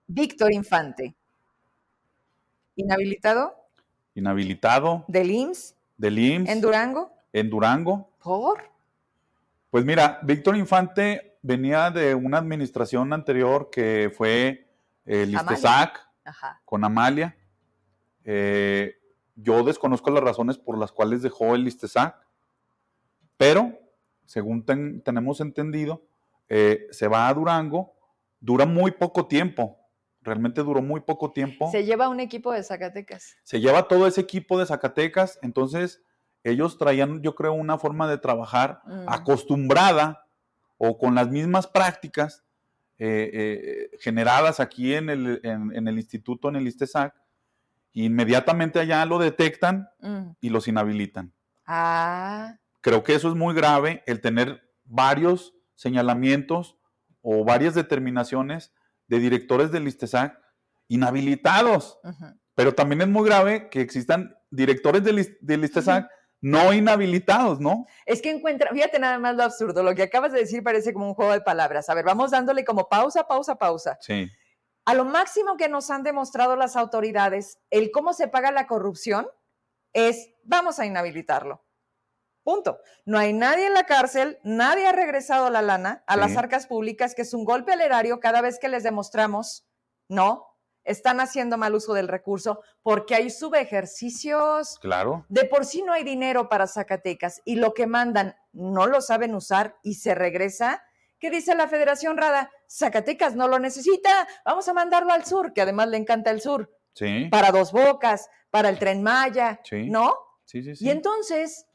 Víctor 0.06 0.52
Infante. 0.52 1.16
¿Inhabilitado? 2.76 3.56
Inhabilitado. 4.14 5.04
¿Del 5.08 5.30
IMSS? 5.30 5.74
Del 5.96 6.18
IMSS. 6.18 6.50
¿En 6.50 6.60
Durango? 6.60 7.12
En 7.32 7.50
Durango. 7.50 8.10
¿Por? 8.22 8.70
Pues 9.70 9.84
mira, 9.84 10.20
Víctor 10.22 10.56
Infante 10.56 11.38
venía 11.42 11.90
de 11.90 12.14
una 12.14 12.38
administración 12.38 13.12
anterior 13.12 13.70
que 13.70 14.12
fue 14.16 14.63
el 15.04 15.34
ISTESAC 15.34 16.00
con 16.64 16.84
Amalia. 16.84 17.36
Eh, 18.24 18.94
yo 19.36 19.62
desconozco 19.64 20.10
las 20.10 20.22
razones 20.22 20.58
por 20.58 20.78
las 20.78 20.92
cuales 20.92 21.22
dejó 21.22 21.54
el 21.54 21.66
ISTESAC, 21.66 22.16
pero 23.36 23.78
según 24.24 24.64
tenemos 25.02 25.40
entendido, 25.40 26.06
eh, 26.48 26.86
se 26.90 27.08
va 27.08 27.28
a 27.28 27.34
Durango, 27.34 27.94
dura 28.40 28.66
muy 28.66 28.92
poco 28.92 29.26
tiempo, 29.26 29.78
realmente 30.22 30.62
duró 30.62 30.80
muy 30.80 31.00
poco 31.00 31.32
tiempo. 31.32 31.70
Se 31.70 31.84
lleva 31.84 32.08
un 32.08 32.20
equipo 32.20 32.52
de 32.52 32.62
Zacatecas. 32.62 33.36
Se 33.42 33.60
lleva 33.60 33.88
todo 33.88 34.06
ese 34.06 34.20
equipo 34.20 34.58
de 34.58 34.66
Zacatecas, 34.66 35.38
entonces 35.42 36.02
ellos 36.42 36.78
traían, 36.78 37.22
yo 37.22 37.34
creo, 37.34 37.54
una 37.54 37.78
forma 37.78 38.08
de 38.08 38.18
trabajar 38.18 38.82
mm. 38.84 39.08
acostumbrada 39.08 40.26
o 40.76 40.98
con 40.98 41.14
las 41.14 41.28
mismas 41.28 41.66
prácticas 41.66 42.43
eh, 42.98 43.30
eh, 43.32 43.90
generadas 43.98 44.60
aquí 44.60 44.94
en 44.94 45.10
el, 45.10 45.40
en, 45.42 45.88
el, 45.88 45.96
instituto, 45.96 46.48
en 46.48 46.56
el 46.56 46.68
ISTESAC, 46.68 47.14
inmediatamente 47.92 48.78
allá 48.78 49.04
lo 49.04 49.18
detectan 49.18 49.88
mm. 50.00 50.30
y 50.40 50.50
los 50.50 50.68
inhabilitan. 50.68 51.32
Ah. 51.66 52.56
Creo 52.80 53.02
que 53.02 53.14
eso 53.14 53.28
es 53.28 53.34
muy 53.34 53.54
grave, 53.54 54.02
el 54.06 54.20
tener 54.20 54.62
varios 54.84 55.54
señalamientos 55.74 56.78
o 57.22 57.44
varias 57.44 57.74
determinaciones 57.74 58.72
de 59.08 59.18
directores 59.18 59.72
del 59.72 59.88
ISTESAC 59.88 60.38
inhabilitados. 60.88 61.98
Pero 62.54 62.74
también 62.74 63.00
es 63.00 63.08
muy 63.08 63.26
grave 63.26 63.68
que 63.70 63.80
existan 63.80 64.36
directores 64.50 65.02
del, 65.02 65.36
del 65.40 65.64
ISTESAC 65.64 66.08
no 66.44 66.74
inhabilitados, 66.74 67.58
¿no? 67.58 67.86
Es 68.04 68.20
que 68.20 68.28
encuentra, 68.28 68.68
fíjate 68.70 68.98
nada 68.98 69.18
más 69.18 69.34
lo 69.34 69.44
absurdo, 69.44 69.82
lo 69.82 69.94
que 69.94 70.02
acabas 70.02 70.30
de 70.30 70.40
decir 70.40 70.62
parece 70.62 70.92
como 70.92 71.08
un 71.08 71.14
juego 71.14 71.32
de 71.32 71.40
palabras. 71.40 71.88
A 71.88 71.94
ver, 71.94 72.04
vamos 72.04 72.32
dándole 72.32 72.66
como 72.66 72.90
pausa, 72.90 73.26
pausa, 73.26 73.54
pausa. 73.56 73.96
Sí. 74.02 74.28
A 74.84 74.92
lo 74.92 75.06
máximo 75.06 75.56
que 75.56 75.70
nos 75.70 75.90
han 75.90 76.02
demostrado 76.02 76.54
las 76.54 76.76
autoridades, 76.76 77.60
el 77.70 77.90
cómo 77.90 78.12
se 78.12 78.28
paga 78.28 78.50
la 78.50 78.66
corrupción 78.66 79.26
es, 79.94 80.34
vamos 80.42 80.78
a 80.78 80.84
inhabilitarlo. 80.84 81.64
Punto. 82.42 82.78
No 83.06 83.16
hay 83.16 83.32
nadie 83.32 83.68
en 83.68 83.72
la 83.72 83.86
cárcel, 83.86 84.38
nadie 84.44 84.86
ha 84.86 84.92
regresado 84.92 85.48
la 85.48 85.62
lana 85.62 86.04
a 86.06 86.18
las 86.18 86.36
arcas 86.36 86.66
públicas, 86.66 87.14
que 87.14 87.22
es 87.22 87.32
un 87.32 87.46
golpe 87.46 87.72
al 87.72 87.80
erario 87.80 88.20
cada 88.20 88.42
vez 88.42 88.58
que 88.58 88.68
les 88.68 88.82
demostramos, 88.82 89.66
no, 90.08 90.53
están 90.84 91.20
haciendo 91.20 91.56
mal 91.58 91.74
uso 91.74 91.94
del 91.94 92.08
recurso 92.08 92.60
porque 92.82 93.14
hay 93.14 93.30
subejercicios. 93.30 94.78
Claro. 94.78 95.24
De 95.28 95.44
por 95.44 95.64
sí 95.64 95.82
no 95.82 95.92
hay 95.92 96.04
dinero 96.04 96.48
para 96.48 96.66
Zacatecas 96.66 97.42
y 97.44 97.56
lo 97.56 97.74
que 97.74 97.86
mandan 97.86 98.36
no 98.52 98.86
lo 98.86 99.00
saben 99.00 99.34
usar 99.34 99.76
y 99.82 99.94
se 99.94 100.14
regresa. 100.14 100.82
¿Qué 101.18 101.30
dice 101.30 101.54
la 101.54 101.68
Federación 101.68 102.16
Rada? 102.16 102.50
Zacatecas 102.68 103.34
no 103.34 103.48
lo 103.48 103.58
necesita, 103.58 104.28
vamos 104.44 104.68
a 104.68 104.74
mandarlo 104.74 105.12
al 105.12 105.24
sur, 105.24 105.52
que 105.52 105.62
además 105.62 105.88
le 105.88 105.96
encanta 105.96 106.30
el 106.30 106.40
sur. 106.40 106.70
Sí. 106.92 107.28
Para 107.30 107.50
Dos 107.50 107.72
Bocas, 107.72 108.28
para 108.50 108.68
el 108.68 108.78
Tren 108.78 109.02
Maya, 109.02 109.60
sí. 109.64 109.88
¿no? 109.88 110.14
Sí, 110.44 110.62
sí, 110.62 110.76
sí. 110.76 110.84
Y 110.84 110.90
entonces 110.90 111.66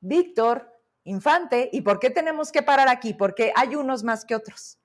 Víctor, 0.00 0.68
Infante, 1.04 1.68
¿y 1.72 1.80
por 1.80 1.98
qué 1.98 2.10
tenemos 2.10 2.52
que 2.52 2.62
parar 2.62 2.88
aquí? 2.88 3.14
Porque 3.14 3.52
hay 3.56 3.74
unos 3.74 4.04
más 4.04 4.24
que 4.24 4.34
otros. 4.34 4.78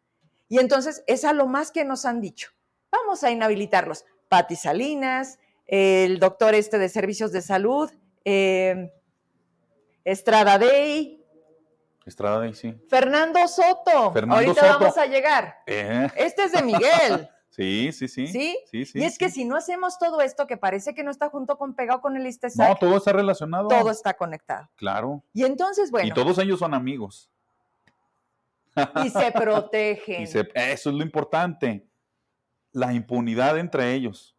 Y 0.48 0.60
entonces 0.60 1.04
es 1.08 1.26
a 1.26 1.34
lo 1.34 1.48
más 1.48 1.72
que 1.72 1.86
nos 1.86 2.06
han 2.06 2.22
dicho. 2.22 2.52
Vamos 2.92 3.24
a 3.24 3.32
inhabilitarlos. 3.32 4.06
Pati 4.30 4.56
Salinas, 4.56 5.40
el 5.66 6.20
doctor 6.20 6.56
este 6.56 6.78
de 6.78 6.90
servicios 6.90 7.32
de 7.32 7.42
salud, 7.42 7.92
eh, 8.26 8.92
Estrada 10.04 10.58
Day. 10.58 11.24
Estrada 12.06 12.40
Day, 12.40 12.54
sí. 12.54 12.74
Fernando 12.90 13.46
Soto. 13.48 14.12
Fernando 14.14 14.36
Ahorita 14.36 14.78
vamos 14.78 14.98
a 14.98 15.06
llegar. 15.06 15.58
Eh. 15.66 16.08
Este 16.16 16.44
es 16.44 16.52
de 16.52 16.64
Miguel. 16.64 17.30
Sí, 17.50 17.92
sí, 17.92 18.08
sí. 18.08 18.28
¿Sí? 18.28 18.60
Sí, 18.70 18.86
sí. 18.86 19.00
Y 19.00 19.04
es 19.04 19.18
que 19.18 19.32
si 19.32 19.44
no 19.44 19.56
hacemos 19.56 19.98
todo 19.98 20.22
esto 20.22 20.46
que 20.46 20.58
parece 20.58 20.94
que 20.94 21.02
no 21.04 21.10
está 21.10 21.30
junto 21.30 21.58
con 21.58 21.74
pegado 21.74 22.02
con 22.02 22.16
el 22.16 22.28
ISTESAC. 22.28 22.70
No, 22.70 22.76
todo 22.76 22.98
está 22.98 23.14
relacionado. 23.14 23.68
Todo 23.68 23.90
está 23.90 24.14
conectado. 24.14 24.70
Claro. 24.76 25.24
Y 25.34 25.44
entonces, 25.44 25.90
bueno. 25.90 26.08
Y 26.08 26.12
todos 26.12 26.38
ellos 26.38 26.60
son 26.60 26.76
amigos. 26.76 27.32
Y 29.04 29.10
se 29.10 29.32
protegen. 29.34 30.22
eso 30.22 30.46
es 30.54 30.86
lo 30.86 31.02
importante. 31.02 31.84
La 32.78 32.94
impunidad 32.94 33.58
entre 33.58 33.94
ellos. 33.94 34.36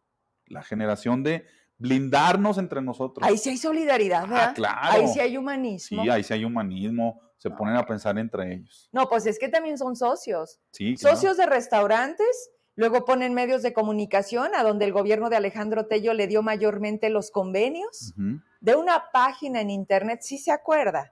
La 0.47 0.63
generación 0.63 1.23
de 1.23 1.45
blindarnos 1.77 2.57
entre 2.57 2.81
nosotros. 2.81 3.27
Ahí 3.27 3.37
sí 3.37 3.49
hay 3.49 3.57
solidaridad, 3.57 4.23
ah, 4.23 4.27
¿verdad? 4.27 4.55
claro. 4.55 4.79
Ahí 4.91 5.07
sí 5.07 5.19
hay 5.19 5.37
humanismo. 5.37 6.03
Sí, 6.03 6.09
ahí 6.09 6.23
sí 6.23 6.33
hay 6.33 6.45
humanismo. 6.45 7.21
Se 7.37 7.49
ponen 7.49 7.75
a 7.75 7.85
pensar 7.85 8.17
entre 8.17 8.53
ellos. 8.53 8.89
No, 8.91 9.07
pues 9.07 9.25
es 9.25 9.39
que 9.39 9.47
también 9.47 9.77
son 9.77 9.95
socios. 9.95 10.59
Sí. 10.71 10.97
Socios 10.97 11.37
de 11.37 11.45
restaurantes 11.45 12.51
Luego 12.79 13.03
ponen 13.03 13.33
medios 13.33 13.61
de 13.61 13.73
comunicación, 13.73 14.55
a 14.55 14.63
donde 14.63 14.85
el 14.85 14.93
gobierno 14.93 15.29
de 15.29 15.35
Alejandro 15.35 15.87
Tello 15.87 16.13
le 16.13 16.27
dio 16.27 16.41
mayormente 16.43 17.09
los 17.09 17.29
convenios 17.29 18.13
de 18.61 18.75
una 18.77 19.11
página 19.11 19.59
en 19.59 19.69
internet, 19.69 20.21
si 20.21 20.37
se 20.37 20.53
acuerda, 20.53 21.11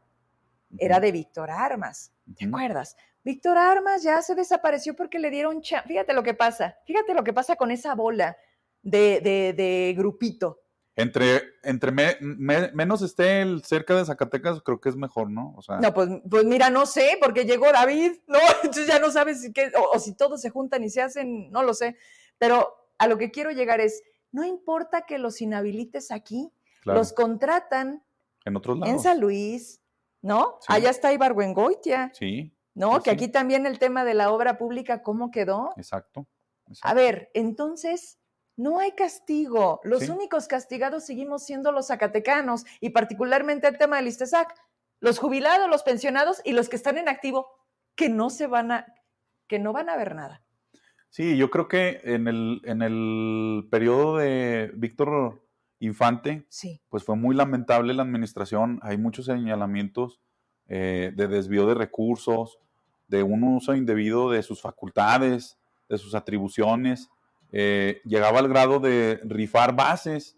era 0.78 1.00
de 1.00 1.12
Víctor 1.12 1.50
Armas. 1.52 2.12
¿Te 2.38 2.46
acuerdas? 2.46 2.96
Víctor 3.24 3.58
Armas 3.58 4.04
ya 4.04 4.22
se 4.22 4.36
desapareció 4.36 4.96
porque 4.96 5.20
le 5.20 5.30
dieron... 5.30 5.62
Fíjate 5.62 6.14
lo 6.14 6.24
que 6.24 6.34
pasa, 6.34 6.78
fíjate 6.86 7.14
lo 7.14 7.24
que 7.24 7.34
pasa 7.34 7.56
con 7.56 7.72
esa 7.72 7.96
bola 7.96 8.38
de, 8.82 9.20
de, 9.22 9.54
de 9.54 9.94
grupito. 9.98 10.62
Entre, 10.98 11.44
entre 11.62 11.92
menos 11.92 13.04
esté 13.04 13.42
el 13.42 13.64
cerca 13.64 13.96
de 13.96 14.04
Zacatecas, 14.04 14.64
creo 14.64 14.82
que 14.82 14.90
es 14.90 14.96
mejor, 14.96 15.30
¿no? 15.30 15.54
O 15.56 15.62
sea, 15.62 15.78
no, 15.78 15.94
pues, 15.94 16.10
pues 16.28 16.44
mira, 16.44 16.72
no 16.72 16.88
sé, 16.88 17.20
porque 17.22 17.46
llegó 17.46 17.72
David, 17.72 18.14
¿no? 18.28 18.40
Entonces 18.64 18.88
ya 18.88 18.98
no 18.98 19.12
sabes 19.12 19.42
si 19.42 19.54
qué, 19.54 19.72
o, 19.94 20.00
si 20.00 20.16
todos 20.16 20.42
se 20.42 20.50
juntan 20.50 20.84
y 20.84 20.90
se 20.90 21.04
hacen, 21.04 21.52
no 21.52 21.62
lo 21.62 21.76
sé. 21.76 21.98
Pero 22.40 22.74
a 22.98 23.08
lo 23.08 23.20
que 23.20 23.30
quiero 23.30 23.52
llegar 23.52 23.80
es, 23.80 24.02
no 24.32 24.44
importa 24.44 25.04
que 25.04 25.20
los 25.20 25.40
inhabilites 25.40 26.10
aquí, 26.10 26.52
los 26.84 27.14
contratan 27.14 28.04
en 28.46 28.56
otros 28.56 28.80
lados. 28.80 28.92
En 28.92 29.00
San 29.00 29.20
Luis, 29.20 29.82
¿no? 30.28 30.60
Allá 30.68 30.90
está 30.90 31.14
Ibargüengoitia. 31.14 32.12
Sí. 32.14 32.54
¿No? 32.74 33.02
que 33.02 33.10
aquí 33.10 33.28
también 33.28 33.66
el 33.66 33.80
tema 33.80 34.06
de 34.06 34.14
la 34.14 34.32
obra 34.32 34.60
pública, 34.60 35.02
¿cómo 35.02 35.32
quedó? 35.32 35.74
exacto. 35.78 36.28
A 36.84 36.94
ver, 36.94 37.32
entonces 37.34 38.20
no 38.56 38.80
hay 38.80 38.92
castigo. 38.92 39.80
Los 39.84 40.10
únicos 40.10 40.48
castigados 40.48 41.06
seguimos 41.06 41.44
siendo 41.44 41.72
los 41.72 41.88
zacatecanos 41.88 42.66
y 42.80 42.90
particularmente 42.90 43.68
el 43.68 43.78
tema 43.78 43.96
del 43.96 44.08
ISTESAC. 44.08 44.54
Los 45.00 45.18
jubilados, 45.18 45.70
los 45.70 45.84
pensionados 45.84 46.42
y 46.44 46.52
los 46.52 46.70
que 46.70 46.76
están 46.76 46.98
en 46.98 47.08
activo, 47.08 47.48
que 47.96 48.10
no 48.10 48.30
se 48.30 48.48
van 48.48 48.72
a, 48.72 48.86
que 49.48 49.60
no 49.60 49.74
van 49.74 49.90
a 49.90 49.96
ver 49.96 50.14
nada. 50.14 50.44
Sí, 51.10 51.38
yo 51.38 51.50
creo 51.50 51.68
que 51.68 52.02
en 52.04 52.28
el, 52.28 52.62
en 52.66 52.82
el 52.82 53.68
periodo 53.72 54.18
de 54.18 54.72
Víctor 54.76 55.47
Infante, 55.80 56.46
sí. 56.50 56.82
pues 56.90 57.04
fue 57.04 57.16
muy 57.16 57.36
lamentable 57.36 57.94
la 57.94 58.04
administración. 58.04 58.80
Hay 58.82 58.98
muchos 58.98 59.26
señalamientos 59.26 60.20
eh, 60.68 61.12
de 61.16 61.28
desvío 61.28 61.68
de 61.68 61.76
recursos, 61.76 62.60
de 63.08 63.24
un 63.24 63.44
uso 63.44 63.76
indebido 63.76 64.32
de 64.32 64.44
sus 64.44 64.62
facultades, 64.62 65.58
de 65.88 65.98
sus 65.98 66.16
atribuciones. 66.16 67.10
Eh, 67.52 68.02
llegaba 68.06 68.40
al 68.40 68.50
grado 68.50 68.80
de 68.80 69.22
rifar 69.24 69.76
bases. 69.76 70.38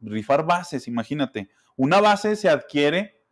Rifar 0.00 0.44
bases, 0.44 0.88
imagínate. 0.88 1.50
Una 1.76 2.00
base 2.00 2.36
se 2.36 2.48
adquiere 2.48 3.22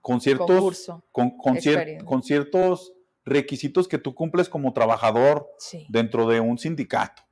con 0.00 0.20
ciertos, 0.20 0.92
con, 1.10 1.36
con, 1.38 2.22
ciertos 2.22 2.92
requisitos 3.24 3.88
que 3.88 3.98
tú 3.98 4.14
cumples 4.14 4.50
como 4.50 4.72
trabajador 4.74 5.48
dentro 5.88 6.28
de 6.28 6.40
un 6.40 6.58
sindicato. 6.58 7.22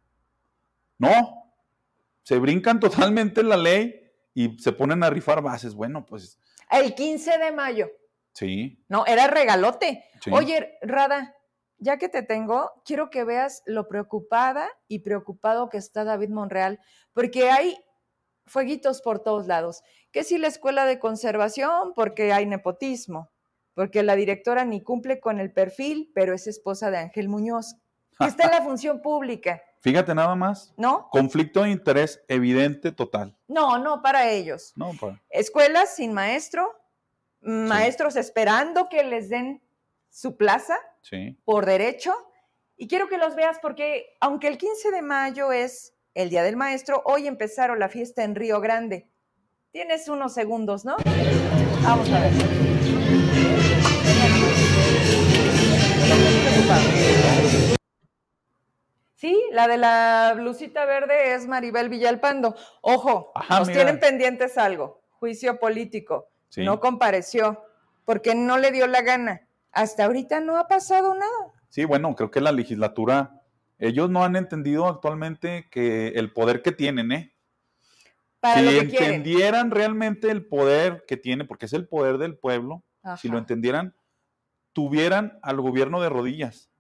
No, 0.99 1.42
se 2.23 2.39
brincan 2.39 2.81
totalmente 2.81 3.43
la 3.43 3.57
ley 3.57 4.01
y 4.35 4.59
se 4.59 4.73
ponen 4.73 5.03
a 5.03 5.11
rifar 5.11 5.43
bases. 5.43 5.75
Bueno, 5.75 6.07
pues... 6.07 6.39
El 6.71 6.95
15 6.95 7.39
de 7.39 7.53
mayo. 7.53 7.91
Sí. 8.33 8.83
No, 8.89 9.05
era 9.07 9.27
regalote. 9.27 10.05
Oye, 10.31 10.79
Rada, 10.81 11.35
ya 11.79 11.99
que 11.99 12.09
te 12.09 12.23
tengo, 12.23 12.71
quiero 12.85 13.11
que 13.11 13.25
veas 13.25 13.63
lo 13.67 13.89
preocupada 13.89 14.69
y 14.89 15.01
preocupado 15.01 15.69
que 15.69 15.77
está 15.77 16.05
David 16.05 16.31
Monreal, 16.31 16.79
porque 17.13 17.51
hay 17.51 17.77
fueguitos 18.47 19.03
por 19.03 19.21
todos 19.23 19.47
lados. 19.47 19.83
Que 20.13 20.25
si 20.25 20.39
la 20.39 20.49
escuela 20.49 20.87
de 20.87 20.99
conservación, 20.99 21.93
porque 21.95 22.33
hay 22.33 22.47
nepotismo, 22.47 23.33
porque 23.75 24.03
la 24.03 24.17
directora 24.17 24.65
ni 24.65 24.83
cumple 24.83 25.21
con 25.21 25.41
el 25.41 25.53
perfil, 25.53 26.11
pero 26.15 26.35
es 26.35 26.47
esposa 26.47 26.91
de 26.91 26.99
Ángel 26.99 27.29
Muñoz, 27.29 27.77
que 28.19 28.27
está 28.27 28.45
en 28.45 28.53
la 28.53 28.63
función 28.65 29.03
pública. 29.03 29.63
Fíjate 29.83 30.15
nada 30.15 30.35
más. 30.37 30.73
¿No? 30.77 31.09
Conflicto 31.11 31.65
de 31.65 31.71
interés 31.71 32.23
evidente 32.29 32.93
total. 32.93 33.37
No, 33.49 33.79
no 33.79 34.01
para 34.01 34.31
ellos. 34.31 34.73
No, 34.77 34.93
para. 34.99 35.21
Escuelas 35.29 35.97
sin 35.97 36.13
maestro, 36.13 36.73
maestros 37.41 38.15
esperando 38.15 38.89
que 38.89 39.03
les 39.03 39.29
den 39.29 39.61
su 40.09 40.37
plaza 40.37 40.79
Sí. 41.01 41.37
por 41.45 41.67
derecho. 41.67 42.15
Y 42.77 42.87
quiero 42.87 43.09
que 43.09 43.19
los 43.19 43.35
veas 43.35 43.59
porque 43.61 44.15
aunque 44.21 44.47
el 44.47 44.57
15 44.57 44.93
de 44.93 45.03
mayo 45.03 45.51
es 45.51 45.95
el 46.15 46.31
Día 46.31 46.45
del 46.45 46.57
Maestro, 46.57 47.03
hoy 47.05 47.27
empezaron 47.27 47.79
la 47.81 47.89
fiesta 47.89 48.23
en 48.23 48.35
Río 48.37 48.61
Grande. 48.61 49.09
Tienes 49.73 50.09
unos 50.09 50.33
segundos, 50.33 50.85
¿no? 50.85 50.97
Vamos 51.83 52.09
a 52.11 52.21
ver. 52.21 52.33
Sí, 59.23 59.41
la 59.53 59.69
de 59.69 59.79
la 59.79 60.33
blusita 60.35 60.85
verde 60.85 61.35
es 61.35 61.47
Maribel 61.47 61.89
Villalpando. 61.89 62.57
Ojo, 62.81 63.31
Ajá, 63.37 63.61
nos 63.61 63.69
mira. 63.69 63.83
tienen 63.83 64.01
pendientes 64.01 64.59
algo. 64.59 65.01
Juicio 65.11 65.61
político. 65.61 66.27
Sí. 66.49 66.65
No 66.65 66.81
compareció 66.81 67.63
porque 68.05 68.35
no 68.35 68.59
le 68.59 68.73
dio 68.73 68.89
la 68.89 69.03
gana. 69.03 69.47
Hasta 69.71 70.07
ahorita 70.07 70.41
no 70.41 70.57
ha 70.59 70.67
pasado 70.67 71.15
nada. 71.15 71.53
Sí, 71.69 71.85
bueno, 71.85 72.17
creo 72.17 72.33
que 72.33 72.41
la 72.41 72.51
legislatura, 72.51 73.41
ellos 73.79 74.11
no 74.11 74.25
han 74.25 74.35
entendido 74.35 74.89
actualmente 74.89 75.69
que 75.71 76.09
el 76.09 76.33
poder 76.33 76.61
que 76.61 76.73
tienen, 76.73 77.13
¿eh? 77.13 77.33
Para 78.41 78.59
si 78.59 78.65
lo 78.65 78.71
que 78.73 78.89
quieren. 78.89 79.09
entendieran 79.09 79.71
realmente 79.71 80.33
el 80.33 80.45
poder 80.45 81.05
que 81.07 81.17
tiene, 81.17 81.45
porque 81.45 81.67
es 81.67 81.73
el 81.75 81.87
poder 81.87 82.19
del 82.19 82.37
pueblo, 82.37 82.83
si 83.19 83.29
lo 83.29 83.39
entendieran, 83.39 83.95
tuvieran 84.73 85.39
al 85.43 85.61
gobierno 85.61 86.01
de 86.01 86.09
rodillas. 86.09 86.73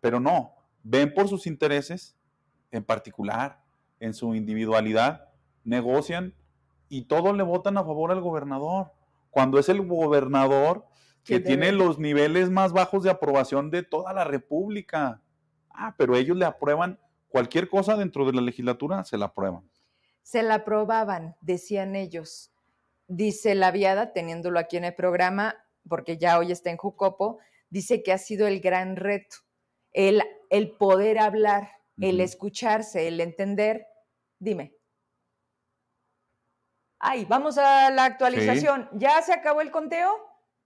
Pero 0.00 0.18
no, 0.18 0.53
ven 0.84 1.12
por 1.12 1.28
sus 1.28 1.48
intereses 1.48 2.16
en 2.70 2.84
particular, 2.84 3.60
en 3.98 4.14
su 4.14 4.34
individualidad, 4.34 5.28
negocian 5.64 6.34
y 6.88 7.06
todos 7.06 7.36
le 7.36 7.42
votan 7.42 7.76
a 7.78 7.84
favor 7.84 8.12
al 8.12 8.20
gobernador. 8.20 8.92
Cuando 9.30 9.58
es 9.58 9.68
el 9.68 9.84
gobernador 9.84 10.86
que 11.24 11.36
¿Quién 11.36 11.44
tiene 11.44 11.66
debe? 11.66 11.78
los 11.78 11.98
niveles 11.98 12.50
más 12.50 12.72
bajos 12.72 13.02
de 13.02 13.10
aprobación 13.10 13.70
de 13.70 13.82
toda 13.82 14.12
la 14.12 14.24
República. 14.24 15.22
Ah, 15.70 15.94
pero 15.96 16.16
ellos 16.16 16.36
le 16.36 16.44
aprueban 16.44 17.00
cualquier 17.28 17.68
cosa 17.68 17.96
dentro 17.96 18.26
de 18.26 18.32
la 18.32 18.42
legislatura, 18.42 19.02
se 19.04 19.18
la 19.18 19.26
aprueban. 19.26 19.68
Se 20.22 20.42
la 20.42 20.56
aprobaban, 20.56 21.36
decían 21.40 21.96
ellos. 21.96 22.52
Dice 23.08 23.54
la 23.54 23.70
viada, 23.70 24.12
teniéndolo 24.12 24.58
aquí 24.58 24.76
en 24.76 24.84
el 24.84 24.94
programa, 24.94 25.56
porque 25.88 26.16
ya 26.16 26.38
hoy 26.38 26.52
está 26.52 26.70
en 26.70 26.76
Jucopo, 26.76 27.38
dice 27.70 28.02
que 28.02 28.12
ha 28.12 28.18
sido 28.18 28.46
el 28.46 28.60
gran 28.60 28.96
reto, 28.96 29.36
el, 29.92 30.22
el 30.54 30.70
poder 30.70 31.18
hablar, 31.18 31.68
el 32.00 32.20
escucharse, 32.20 33.08
el 33.08 33.20
entender. 33.20 33.88
Dime. 34.38 34.76
Ay, 37.00 37.24
vamos 37.24 37.58
a 37.58 37.90
la 37.90 38.04
actualización. 38.04 38.88
¿Ya 38.92 39.20
se 39.22 39.32
acabó 39.32 39.62
el 39.62 39.72
conteo? 39.72 40.14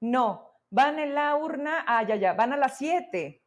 No. 0.01 0.53
Van 0.71 0.99
en 0.99 1.15
la 1.15 1.35
urna, 1.37 1.85
ah, 1.87 2.07
ya, 2.07 2.17
ya, 2.17 2.35
van 2.35 2.53
a 2.53 2.59
las 2.59 2.77
7. 2.77 3.43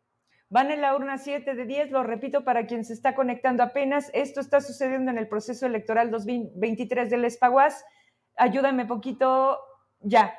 Van 0.50 0.72
en 0.72 0.82
la 0.82 0.96
urna 0.96 1.20
7 1.20 1.54
de 1.54 1.66
10, 1.66 1.92
lo 1.92 2.02
repito 2.02 2.44
para 2.44 2.66
quien 2.66 2.86
se 2.86 2.94
está 2.94 3.14
conectando 3.14 3.62
apenas. 3.62 4.10
Esto 4.14 4.42
está 4.42 4.62
sucediendo 4.62 5.12
en 5.12 5.20
el 5.20 5.28
proceso 5.28 5.68
electoral 5.68 6.10
2023 6.10 7.12
del 7.12 7.26
Espaguas. 7.26 7.86
Ayúdame 8.36 8.88
poquito, 8.88 9.60
ya. 10.00 10.36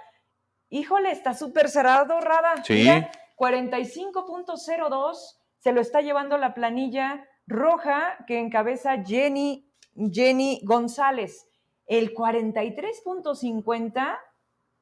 Híjole, 0.69 1.13
está 1.13 1.33
súper 1.33 1.69
cerrado, 1.69 2.21
Rada. 2.21 2.65
Sí. 2.65 2.75
Mira, 2.75 3.13
45.02 3.37 5.42
se 5.63 5.73
lo 5.73 5.81
está 5.81 6.01
llevando 6.01 6.39
la 6.39 6.55
planilla 6.55 7.29
roja 7.47 8.25
que 8.27 8.41
encabeza 8.41 9.05
Jenny, 9.05 9.71
Jenny 9.95 10.61
González. 10.65 11.49
El 11.87 12.13
43.50 12.13 14.19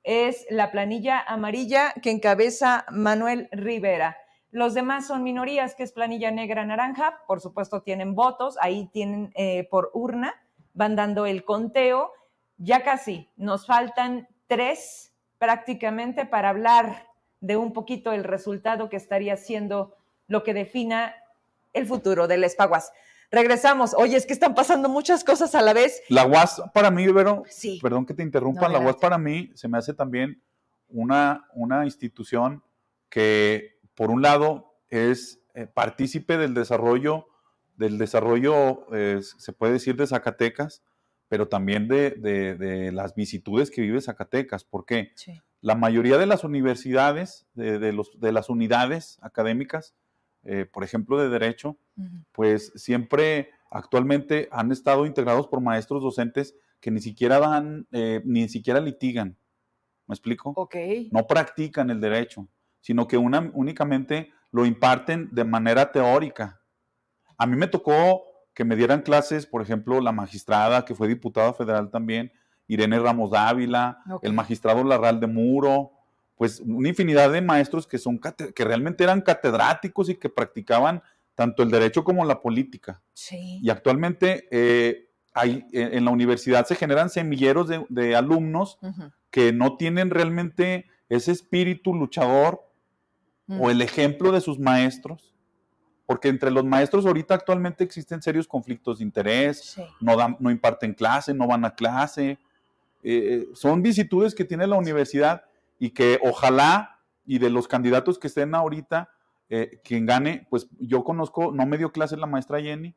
es 0.02 0.46
la 0.48 0.70
planilla 0.70 1.20
amarilla 1.20 1.92
que 2.02 2.10
encabeza 2.10 2.86
Manuel 2.90 3.50
Rivera. 3.52 4.16
Los 4.52 4.72
demás 4.72 5.06
son 5.06 5.22
minorías, 5.22 5.74
que 5.74 5.82
es 5.82 5.92
planilla 5.92 6.30
negra 6.30 6.64
naranja. 6.64 7.20
Por 7.26 7.42
supuesto, 7.42 7.82
tienen 7.82 8.14
votos. 8.14 8.56
Ahí 8.58 8.88
tienen 8.90 9.32
eh, 9.34 9.68
por 9.70 9.90
urna. 9.92 10.32
Van 10.72 10.96
dando 10.96 11.26
el 11.26 11.44
conteo. 11.44 12.10
Ya 12.56 12.84
casi. 12.84 13.28
Nos 13.36 13.66
faltan 13.66 14.28
tres 14.46 15.14
prácticamente 15.36 16.24
para 16.24 16.48
hablar 16.48 17.06
de 17.40 17.58
un 17.58 17.74
poquito 17.74 18.12
el 18.12 18.24
resultado 18.24 18.88
que 18.88 18.96
estaría 18.96 19.36
siendo 19.36 19.99
lo 20.30 20.42
que 20.44 20.54
defina 20.54 21.12
el 21.74 21.86
futuro 21.86 22.26
del 22.28 22.44
Espaguas. 22.44 22.92
Regresamos. 23.32 23.94
Oye, 23.94 24.16
es 24.16 24.26
que 24.26 24.32
están 24.32 24.54
pasando 24.54 24.88
muchas 24.88 25.22
cosas 25.24 25.54
a 25.54 25.60
la 25.62 25.72
vez. 25.72 26.00
La 26.08 26.24
UAS 26.26 26.62
para 26.72 26.90
mí, 26.90 27.06
Vero, 27.08 27.42
Sí. 27.48 27.78
perdón 27.82 28.06
que 28.06 28.14
te 28.14 28.22
interrumpa, 28.22 28.68
No, 28.68 28.74
la 28.74 28.80
UAS 28.80 28.96
para 28.96 29.18
mí 29.18 29.50
se 29.54 29.68
me 29.68 29.76
hace 29.76 29.92
también 29.92 30.40
una, 30.88 31.46
una 31.54 31.84
institución 31.84 32.62
que, 33.08 33.78
por 33.94 34.10
un 34.10 34.22
lado, 34.22 34.74
es 34.88 35.40
eh, 35.54 35.66
partícipe 35.66 36.38
del 36.38 36.54
desarrollo, 36.54 37.26
del 37.76 37.98
desarrollo, 37.98 38.86
eh, 38.94 39.20
se 39.22 39.52
puede 39.52 39.72
decir, 39.74 39.96
de 39.96 40.06
Zacatecas, 40.06 40.82
pero 41.28 41.48
también 41.48 41.88
de, 41.88 42.10
de- 42.12 42.54
de 42.56 42.92
las 42.92 43.14
vicitudes 43.16 43.70
que 43.70 43.80
vive 43.82 44.00
Zacatecas. 44.00 44.62
¿Por 44.64 44.84
qué? 44.86 45.10
Sí. 45.16 45.40
La 45.60 45.74
mayoría 45.74 46.18
de 46.18 46.26
las 46.26 46.42
universidades, 46.44 47.46
de, 47.54 47.78
de 47.78 47.92
los, 47.92 48.18
de 48.20 48.32
las 48.32 48.48
unidades 48.48 49.18
académicas, 49.22 49.94
eh, 50.44 50.66
por 50.70 50.84
ejemplo, 50.84 51.18
de 51.18 51.28
Derecho, 51.28 51.76
pues 52.32 52.72
siempre 52.74 53.50
actualmente 53.70 54.48
han 54.50 54.72
estado 54.72 55.06
integrados 55.06 55.46
por 55.46 55.60
maestros 55.60 56.02
docentes 56.02 56.54
que 56.80 56.90
ni 56.90 57.00
siquiera 57.00 57.38
dan, 57.38 57.86
eh, 57.92 58.22
ni 58.24 58.48
siquiera 58.48 58.80
litigan. 58.80 59.36
¿Me 60.06 60.14
explico? 60.14 60.52
Ok. 60.56 60.74
No 61.12 61.26
practican 61.26 61.90
el 61.90 62.00
derecho, 62.00 62.48
sino 62.80 63.06
que 63.06 63.16
una- 63.18 63.50
únicamente 63.54 64.32
lo 64.50 64.66
imparten 64.66 65.28
de 65.30 65.44
manera 65.44 65.92
teórica. 65.92 66.60
A 67.38 67.46
mí 67.46 67.56
me 67.56 67.68
tocó 67.68 68.22
que 68.54 68.64
me 68.64 68.74
dieran 68.76 69.02
clases, 69.02 69.46
por 69.46 69.62
ejemplo, 69.62 70.00
la 70.00 70.10
magistrada, 70.12 70.84
que 70.84 70.94
fue 70.94 71.06
diputada 71.06 71.52
federal 71.52 71.90
también, 71.90 72.32
Irene 72.66 72.98
Ramos 72.98 73.30
Dávila, 73.30 73.98
el 74.22 74.32
magistrado 74.32 74.82
Larral 74.84 75.20
de 75.20 75.26
Muro, 75.28 75.92
pues 76.40 76.60
una 76.60 76.88
infinidad 76.88 77.30
de 77.30 77.42
maestros 77.42 77.86
que, 77.86 77.98
son, 77.98 78.18
que 78.18 78.64
realmente 78.64 79.04
eran 79.04 79.20
catedráticos 79.20 80.08
y 80.08 80.14
que 80.14 80.30
practicaban 80.30 81.02
tanto 81.34 81.62
el 81.62 81.70
derecho 81.70 82.02
como 82.02 82.24
la 82.24 82.40
política. 82.40 83.02
Sí. 83.12 83.60
Y 83.62 83.68
actualmente 83.68 84.48
eh, 84.50 85.10
hay, 85.34 85.66
en 85.72 85.92
en 85.98 86.04
la 86.06 86.10
universidad 86.10 86.64
se 86.64 86.76
generan 86.76 87.10
semilleros 87.10 87.68
de, 87.68 87.84
de 87.90 88.16
alumnos 88.16 88.78
que 89.30 89.52
no 89.52 89.76
tienen 89.76 90.08
realmente 90.08 90.86
ese 91.10 91.30
espíritu 91.32 91.92
luchador 91.94 92.66
o 93.58 93.68
el 93.68 93.82
ejemplo 93.82 94.32
de 94.32 94.40
sus 94.40 94.58
maestros, 94.58 95.34
porque 96.06 96.28
entre 96.28 96.50
los 96.50 96.64
maestros 96.64 97.04
ahorita 97.04 97.34
actualmente 97.34 97.84
existen 97.84 98.22
serios 98.22 98.48
conflictos 98.48 98.96
de 99.00 99.04
interés, 99.04 99.60
Sí. 99.74 99.82
no, 100.00 100.16
dan, 100.16 100.38
no 100.40 100.50
imparten 100.50 100.94
clase, 100.94 101.34
no 101.34 101.46
van 101.46 101.66
a 101.66 101.74
clase. 101.74 102.38
Eh, 103.02 103.46
son 103.52 103.82
vicitudes 103.82 104.34
que 104.34 104.46
tiene 104.46 104.66
la 104.66 104.76
universidad 104.76 105.44
y 105.80 105.90
que 105.90 106.20
ojalá, 106.22 107.00
y 107.24 107.38
de 107.38 107.50
los 107.50 107.66
candidatos 107.66 108.18
que 108.20 108.28
estén 108.28 108.54
ahorita, 108.54 109.10
eh, 109.48 109.80
quien 109.82 110.06
gane, 110.06 110.46
pues 110.48 110.68
yo 110.78 111.02
conozco, 111.02 111.50
no 111.50 111.66
me 111.66 111.76
dio 111.76 111.90
clase 111.90 112.16
la 112.16 112.26
maestra 112.26 112.60
Jenny, 112.60 112.94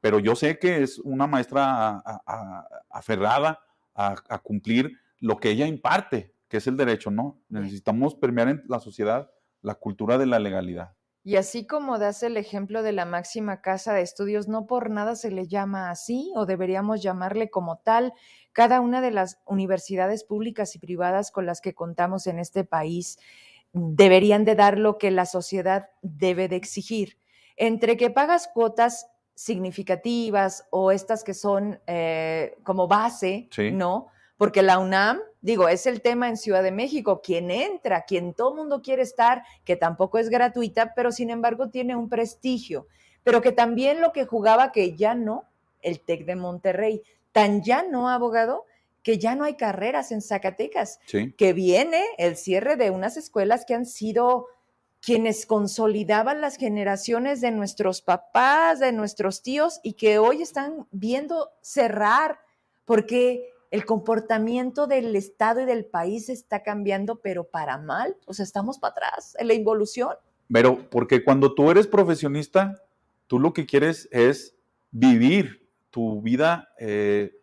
pero 0.00 0.20
yo 0.20 0.36
sé 0.36 0.56
que 0.60 0.84
es 0.84 1.00
una 1.00 1.26
maestra 1.26 1.64
a- 1.88 2.02
a- 2.04 2.22
a- 2.26 2.68
aferrada 2.90 3.58
a, 3.94 4.14
a 4.28 4.38
cumplir 4.38 5.00
lo 5.18 5.38
que 5.38 5.50
ella 5.50 5.66
imparte, 5.66 6.32
que 6.48 6.58
es 6.58 6.66
el 6.68 6.76
derecho, 6.76 7.10
¿no? 7.10 7.40
Necesitamos 7.48 8.14
permear 8.14 8.48
en 8.48 8.62
la 8.68 8.78
sociedad 8.78 9.30
la 9.62 9.74
cultura 9.74 10.16
de 10.18 10.26
la 10.26 10.38
legalidad. 10.38 10.94
Y 11.26 11.34
así 11.34 11.66
como 11.66 11.98
das 11.98 12.22
el 12.22 12.36
ejemplo 12.36 12.84
de 12.84 12.92
la 12.92 13.04
máxima 13.04 13.60
casa 13.60 13.92
de 13.92 14.00
estudios, 14.02 14.46
no 14.46 14.68
por 14.68 14.90
nada 14.90 15.16
se 15.16 15.32
le 15.32 15.48
llama 15.48 15.90
así 15.90 16.30
o 16.36 16.46
deberíamos 16.46 17.02
llamarle 17.02 17.50
como 17.50 17.78
tal. 17.78 18.12
Cada 18.52 18.80
una 18.80 19.00
de 19.00 19.10
las 19.10 19.40
universidades 19.44 20.22
públicas 20.22 20.76
y 20.76 20.78
privadas 20.78 21.32
con 21.32 21.44
las 21.44 21.60
que 21.60 21.74
contamos 21.74 22.28
en 22.28 22.38
este 22.38 22.62
país 22.62 23.18
deberían 23.72 24.44
de 24.44 24.54
dar 24.54 24.78
lo 24.78 24.98
que 24.98 25.10
la 25.10 25.26
sociedad 25.26 25.88
debe 26.00 26.46
de 26.46 26.54
exigir. 26.54 27.18
Entre 27.56 27.96
que 27.96 28.10
pagas 28.10 28.46
cuotas 28.46 29.08
significativas 29.34 30.68
o 30.70 30.92
estas 30.92 31.24
que 31.24 31.34
son 31.34 31.80
eh, 31.88 32.56
como 32.62 32.86
base, 32.86 33.48
Sí. 33.50 33.72
¿no? 33.72 34.06
Porque 34.36 34.62
la 34.62 34.78
UNAM, 34.78 35.20
digo, 35.40 35.68
es 35.68 35.86
el 35.86 36.02
tema 36.02 36.28
en 36.28 36.36
Ciudad 36.36 36.62
de 36.62 36.72
México, 36.72 37.22
quien 37.22 37.50
entra, 37.50 38.02
quien 38.02 38.34
todo 38.34 38.54
mundo 38.54 38.82
quiere 38.82 39.02
estar, 39.02 39.42
que 39.64 39.76
tampoco 39.76 40.18
es 40.18 40.28
gratuita, 40.28 40.92
pero 40.94 41.10
sin 41.12 41.30
embargo 41.30 41.70
tiene 41.70 41.96
un 41.96 42.08
prestigio, 42.08 42.86
pero 43.22 43.40
que 43.40 43.52
también 43.52 44.00
lo 44.00 44.12
que 44.12 44.26
jugaba 44.26 44.72
que 44.72 44.94
ya 44.94 45.14
no, 45.14 45.44
el 45.80 46.00
TEC 46.00 46.26
de 46.26 46.36
Monterrey, 46.36 47.02
tan 47.32 47.62
ya 47.62 47.82
no, 47.82 48.08
abogado, 48.08 48.64
que 49.02 49.18
ya 49.18 49.36
no 49.36 49.44
hay 49.44 49.54
carreras 49.54 50.10
en 50.10 50.20
Zacatecas, 50.20 50.98
Sí. 51.06 51.32
que 51.32 51.52
viene 51.52 52.02
el 52.18 52.36
cierre 52.36 52.76
de 52.76 52.90
unas 52.90 53.16
escuelas 53.16 53.64
que 53.64 53.74
han 53.74 53.86
sido 53.86 54.48
quienes 55.00 55.46
consolidaban 55.46 56.40
las 56.40 56.56
generaciones 56.56 57.40
de 57.40 57.52
nuestros 57.52 58.02
papás, 58.02 58.80
de 58.80 58.90
nuestros 58.90 59.42
tíos 59.42 59.78
y 59.84 59.92
que 59.92 60.18
hoy 60.18 60.42
están 60.42 60.88
viendo 60.90 61.52
cerrar 61.60 62.40
porque 62.84 63.52
el 63.70 63.84
comportamiento 63.84 64.86
del 64.86 65.14
Estado 65.16 65.62
y 65.62 65.64
del 65.64 65.84
país 65.84 66.28
está 66.28 66.62
cambiando, 66.62 67.20
pero 67.20 67.44
para 67.44 67.78
mal. 67.78 68.16
O 68.26 68.34
sea, 68.34 68.44
estamos 68.44 68.78
para 68.78 68.92
atrás 68.92 69.36
en 69.38 69.48
la 69.48 69.54
involución. 69.54 70.14
Pero 70.52 70.88
porque 70.90 71.24
cuando 71.24 71.54
tú 71.54 71.70
eres 71.70 71.86
profesionista, 71.86 72.82
tú 73.26 73.38
lo 73.38 73.52
que 73.52 73.66
quieres 73.66 74.08
es 74.12 74.54
vivir 74.90 75.68
tu 75.90 76.22
vida 76.22 76.68
eh, 76.78 77.34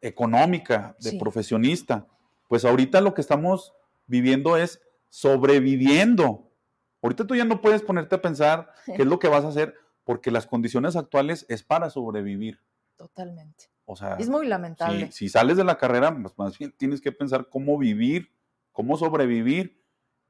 económica 0.00 0.96
de 1.00 1.18
profesionista. 1.18 2.06
Pues 2.48 2.64
ahorita 2.64 3.00
lo 3.00 3.14
que 3.14 3.20
estamos 3.20 3.72
viviendo 4.06 4.56
es 4.56 4.80
sobreviviendo. 5.08 6.50
Ahorita 7.02 7.26
tú 7.26 7.34
ya 7.34 7.44
no 7.44 7.60
puedes 7.60 7.82
ponerte 7.82 8.14
a 8.14 8.22
pensar 8.22 8.70
qué 8.86 9.02
es 9.02 9.06
lo 9.06 9.18
que 9.18 9.28
vas 9.28 9.44
a 9.44 9.48
hacer 9.48 9.74
porque 10.04 10.30
las 10.30 10.46
condiciones 10.46 10.94
actuales 10.94 11.46
es 11.48 11.64
para 11.64 11.90
sobrevivir. 11.90 12.60
Totalmente. 12.96 13.70
O 13.86 13.94
sea, 13.94 14.16
es 14.18 14.28
muy 14.28 14.46
lamentable. 14.46 15.12
Si, 15.12 15.28
sales 15.28 15.56
de 15.56 15.64
la 15.64 15.78
carrera, 15.78 16.14
pues 16.20 16.36
más 16.36 16.58
bien 16.58 16.74
tienes 16.76 17.00
que 17.00 17.12
pensar 17.12 17.48
cómo 17.48 17.78
vivir, 17.78 18.34
cómo 18.72 18.96
sobrevivir. 18.96 19.80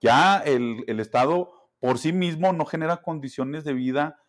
Ya 0.00 0.38
el, 0.38 0.84
Estado 1.00 1.50
por 1.80 1.98
sí 1.98 2.12
mismo 2.12 2.52
no 2.52 2.66
genera 2.66 2.98
condiciones 2.98 3.64
de 3.64 3.72
vida 3.72 4.22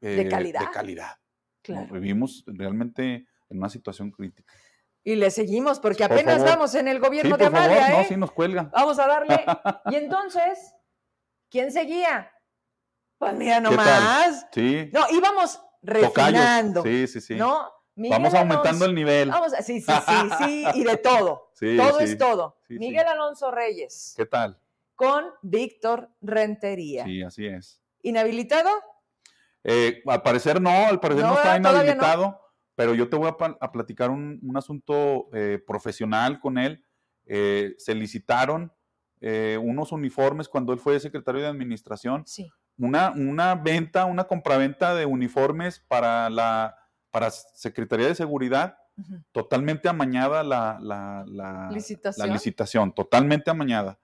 de 0.00 0.22
eh, 0.22 0.28
calidad. 0.28 0.60
De 0.60 0.70
calidad. 0.70 1.18
vivimos 1.92 2.42
realmente 2.46 3.28
en 3.48 3.58
una 3.58 3.68
situación 3.68 4.10
crítica. 4.10 4.52
Y 5.04 5.14
le 5.14 5.30
seguimos, 5.30 5.78
porque 5.78 6.02
apenas 6.02 6.44
vamos 6.44 6.74
en 6.74 6.88
el 6.88 6.98
gobierno 6.98 7.36
de 7.36 7.46
Amalia, 7.46 7.90
No, 7.90 8.00
¿eh? 8.00 8.06
sí 8.08 8.16
nos 8.16 8.32
cuelga. 8.32 8.70
Vamos 8.72 8.98
a 8.98 9.06
darle. 9.06 9.44
y 9.90 9.94
entonces, 9.94 10.74
¿quién 11.48 11.70
seguía? 11.70 12.32
Pues 13.18 13.34
mira 13.34 13.60
nomás. 13.60 14.48
Sí. 14.52 14.90
No, 14.92 15.06
íbamos 15.12 15.60
refinando. 15.80 16.82
Sí, 16.82 17.06
sí, 17.06 17.20
sí. 17.20 17.34
¿No? 17.36 17.68
Vamos 17.96 18.34
aumentando 18.34 18.84
el 18.84 18.94
nivel. 18.94 19.30
Vamos, 19.30 19.52
sí, 19.64 19.80
sí, 19.80 19.92
sí, 19.92 20.30
sí, 20.38 20.66
y 20.74 20.84
de 20.84 20.96
todo. 20.96 21.52
todo 21.76 22.00
es 22.00 22.18
todo. 22.18 22.58
Miguel 22.68 23.06
Alonso 23.06 23.50
Reyes. 23.50 24.14
¿Qué 24.16 24.26
tal? 24.26 24.58
Con 24.94 25.26
Víctor 25.42 26.10
Rentería. 26.20 27.04
Sí, 27.04 27.22
así 27.22 27.46
es. 27.46 27.80
¿Inhabilitado? 28.02 28.70
Eh, 29.64 30.02
al 30.06 30.22
parecer 30.22 30.60
no, 30.60 30.70
al 30.70 31.00
parecer 31.00 31.24
no, 31.24 31.34
está 31.34 31.56
inhabilitado, 31.56 32.40
pero 32.74 32.94
yo 32.94 33.08
te 33.08 33.16
voy 33.16 33.28
a, 33.28 33.72
platicar 33.72 34.10
un, 34.10 34.40
asunto 34.56 35.28
eh, 35.32 35.62
profesional 35.64 36.40
con 36.40 36.58
él. 36.58 36.84
Eh, 37.26 37.74
se 37.78 37.94
licitaron 37.94 38.72
unos 39.60 39.92
uniformes 39.92 40.48
cuando 40.48 40.72
él 40.72 40.80
fue 40.80 40.98
secretario 40.98 41.42
de 41.42 41.46
administración. 41.46 42.24
Sí. 42.26 42.50
Una, 42.76 43.12
una 43.12 43.54
venta, 43.54 44.04
una 44.06 44.24
compraventa 44.24 44.96
de 44.96 45.06
uniformes 45.06 45.78
para 45.78 46.28
la 46.28 46.81
para 47.12 47.30
Secretaría 47.30 48.08
de 48.08 48.14
Seguridad, 48.14 48.78
totalmente 49.30 49.88
amañada 49.88 50.42
la, 50.42 50.78
la, 50.80 51.70
¿Licitación? 51.70 52.92
totalmente 52.92 53.50
amañada. 53.50 54.00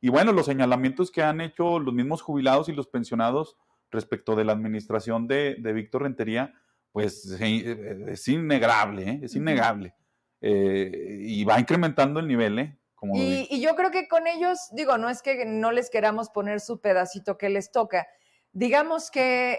Y 0.00 0.10
bueno, 0.10 0.32
los 0.32 0.46
señalamientos 0.46 1.10
que 1.10 1.22
han 1.22 1.40
hecho 1.40 1.78
los 1.78 1.92
mismos 1.92 2.22
jubilados 2.22 2.68
y 2.68 2.72
los 2.72 2.86
pensionados 2.86 3.56
respecto 3.90 4.36
de 4.36 4.44
la 4.44 4.52
administración 4.52 5.26
de, 5.26 5.56
Víctor 5.74 6.02
Rentería, 6.02 6.54
pues 6.92 7.36
eh, 7.40 8.04
es 8.08 8.28
innegable, 8.28 9.10
¿eh? 9.10 9.20
es 9.22 9.34
innegable. 9.34 9.94
Eh, 10.42 11.18
y 11.22 11.44
va 11.44 11.58
incrementando 11.58 12.20
el 12.20 12.28
nivel, 12.28 12.58
¿eh? 12.58 12.78
Como 12.94 13.16
y, 13.16 13.46
y, 13.50 13.60
yo 13.62 13.74
creo 13.76 13.90
que 13.90 14.08
con 14.08 14.26
ellos, 14.26 14.58
digo, 14.72 14.98
no 14.98 15.08
es 15.08 15.22
que 15.22 15.46
no 15.46 15.72
les 15.72 15.88
queramos 15.88 16.28
poner 16.28 16.60
su 16.60 16.80
pedacito 16.80 17.38
que 17.38 17.48
les 17.48 17.72
toca. 17.72 18.06
Digamos 18.52 19.10
que, 19.10 19.58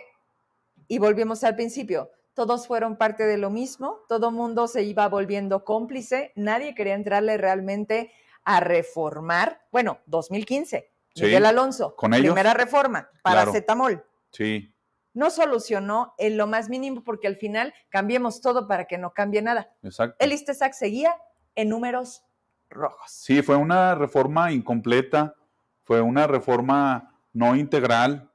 y 0.88 1.00
volvemos 1.00 1.44
al 1.44 1.56
principio, 1.56 2.12
todos 2.48 2.66
fueron 2.66 2.96
parte 2.96 3.28
de 3.28 3.38
lo 3.38 3.52
mismo, 3.52 4.00
todo 4.10 4.32
mundo 4.32 4.68
se 4.68 4.82
iba 4.82 5.08
volviendo 5.08 5.64
cómplice, 5.64 6.34
nadie 6.36 6.74
quería 6.74 6.96
entrarle 6.96 7.38
realmente 7.38 8.12
a 8.44 8.60
reformar. 8.60 9.62
Bueno, 9.72 10.00
2015, 10.08 10.92
Miguel 11.18 11.46
Alonso, 11.46 11.96
con 11.96 12.10
primera 12.10 12.56
reforma, 12.56 13.08
paracetamol. 13.22 14.04
Sí. 14.32 14.74
No 15.14 15.30
solucionó 15.30 16.16
en 16.18 16.36
lo 16.36 16.48
más 16.48 16.68
mínimo 16.68 17.04
porque 17.04 17.28
al 17.28 17.36
final 17.36 17.76
cambiemos 17.90 18.42
todo 18.42 18.68
para 18.68 18.86
que 18.86 18.98
no 18.98 19.14
cambie 19.14 19.44
nada. 19.44 19.72
Exacto. 19.84 20.16
El 20.18 20.34
ISTESAC 20.34 20.74
seguía 20.74 21.16
en 21.54 21.70
números 21.70 22.24
rojos. 22.72 23.12
Sí, 23.12 23.44
fue 23.44 23.56
una 23.56 23.94
reforma 23.94 24.52
incompleta, 24.52 25.36
fue 25.84 26.02
una 26.02 26.26
reforma 26.26 27.20
no 27.34 27.56
integral, 27.56 28.31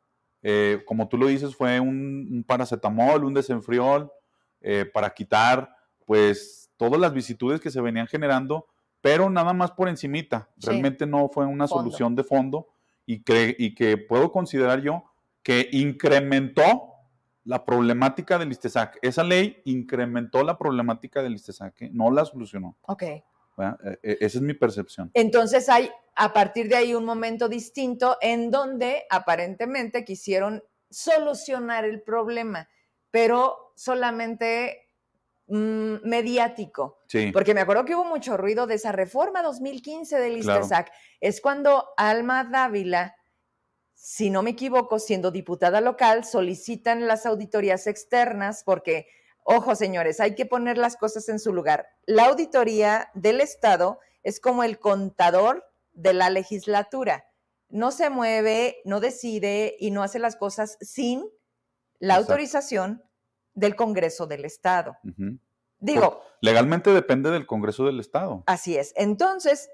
eh, 0.49 0.85
como 0.85 1.09
tú 1.09 1.19
lo 1.19 1.27
dices, 1.27 1.57
fue 1.57 1.81
un, 1.81 2.45
paracetamol, 2.47 3.25
un 3.25 3.35
desenfriol, 3.35 4.13
eh, 4.61 4.85
para 4.85 5.11
quitar, 5.11 5.75
pues, 6.05 6.71
todas 6.77 7.01
las 7.01 7.13
vicitudes 7.13 7.61
que 7.61 7.73
se 7.73 7.81
venían 7.81 8.07
generando, 8.07 8.69
pero 9.01 9.29
nada 9.29 9.53
más 9.53 9.73
por 9.73 9.89
encimita. 9.89 10.49
Realmente 10.59 11.05
no 11.05 11.29
fue 11.29 11.47
una 11.47 11.67
solución 11.67 12.15
de 12.15 12.23
fondo 12.23 12.69
y, 13.05 13.25
y 13.59 13.75
que 13.75 13.97
puedo 13.97 14.31
considerar 14.31 14.83
yo 14.83 15.03
que 15.43 15.69
incrementó 15.73 16.93
la 17.43 17.65
problemática 17.65 18.39
del 18.39 18.53
ISTESAC. 18.53 19.01
Esa 19.03 19.25
ley 19.25 19.63
incrementó 19.65 20.45
la 20.45 20.57
problemática 20.57 21.25
del 21.25 21.35
ISTESAC, 21.35 21.83
¿eh? 21.83 21.91
no 21.93 22.13
la 22.13 22.25
solucionó. 22.25 22.77
Ok. 22.83 23.03
E, 23.59 23.99
e, 24.03 24.19
esa 24.21 24.39
es 24.39 24.43
mi 24.43 24.55
percepción. 24.55 25.11
Entonces 25.15 25.69
hay 25.69 25.91
a 26.15 26.33
partir 26.33 26.69
de 26.69 26.77
ahí 26.77 26.95
un 26.95 27.05
momento 27.05 27.49
distinto 27.49 28.17
en 28.21 28.51
donde 28.51 29.05
aparentemente 29.11 30.05
quisieron 30.05 30.63
solucionar 30.91 31.85
el 31.85 32.03
problema, 32.03 32.69
pero 33.11 33.73
solamente 33.77 34.89
mm, 35.47 35.97
mediático. 36.05 37.03
Sí. 37.07 37.31
Porque 37.33 37.55
me 37.55 37.61
acuerdo 37.61 37.85
que 37.85 37.95
hubo 37.95 38.05
mucho 38.05 38.37
ruido 38.37 38.67
de 38.67 38.77
esa 38.77 38.93
reforma 38.93 39.43
2015 39.43 40.19
del 40.19 40.39
ISTESAC. 40.39 40.91
Es 41.21 41.41
cuando 41.41 41.89
Alma 41.97 42.45
Dávila, 42.45 43.17
si 43.95 44.31
no 44.31 44.43
me 44.43 44.51
equivoco, 44.51 44.99
siendo 44.99 45.31
diputada 45.31 45.81
local, 45.81 46.25
solicitan 46.25 47.07
las 47.07 47.27
auditorías 47.27 47.87
externas 47.87 48.63
porque 48.65 49.07
Ojo, 49.49 49.77
señores, 49.77 50.19
hay 50.19 50.35
que 50.35 50.45
poner 50.45 50.77
las 50.77 50.97
cosas 50.97 51.29
en 51.29 51.39
su 51.39 51.53
lugar. 51.53 51.87
La 52.05 52.27
auditoría 52.27 53.11
del 53.15 53.41
Estado 53.41 54.01
es 54.25 54.41
como 54.41 54.65
el 54.65 54.81
contador 54.81 55.65
de 55.93 56.13
la 56.15 56.31
legislatura. 56.31 57.27
No 57.69 57.93
se 57.93 58.11
mueve, 58.11 58.79
no 58.85 58.99
decide 58.99 59.77
y 59.79 59.93
no 59.93 60.03
hace 60.03 60.19
las 60.19 60.35
cosas 60.35 60.77
sin 60.81 61.25
la 62.01 62.17
autorización 62.17 63.05
del 63.55 63.77
Congreso 63.77 64.27
del 64.27 64.45
Estado. 64.45 64.99
Digo. 65.79 66.23
legalmente 66.41 66.91
depende 66.91 67.31
del 67.31 67.47
Congreso 67.47 67.87
del 67.87 68.01
Estado. 68.01 68.43
Así 68.47 68.77
es. 68.77 68.93
Entonces, 68.97 69.71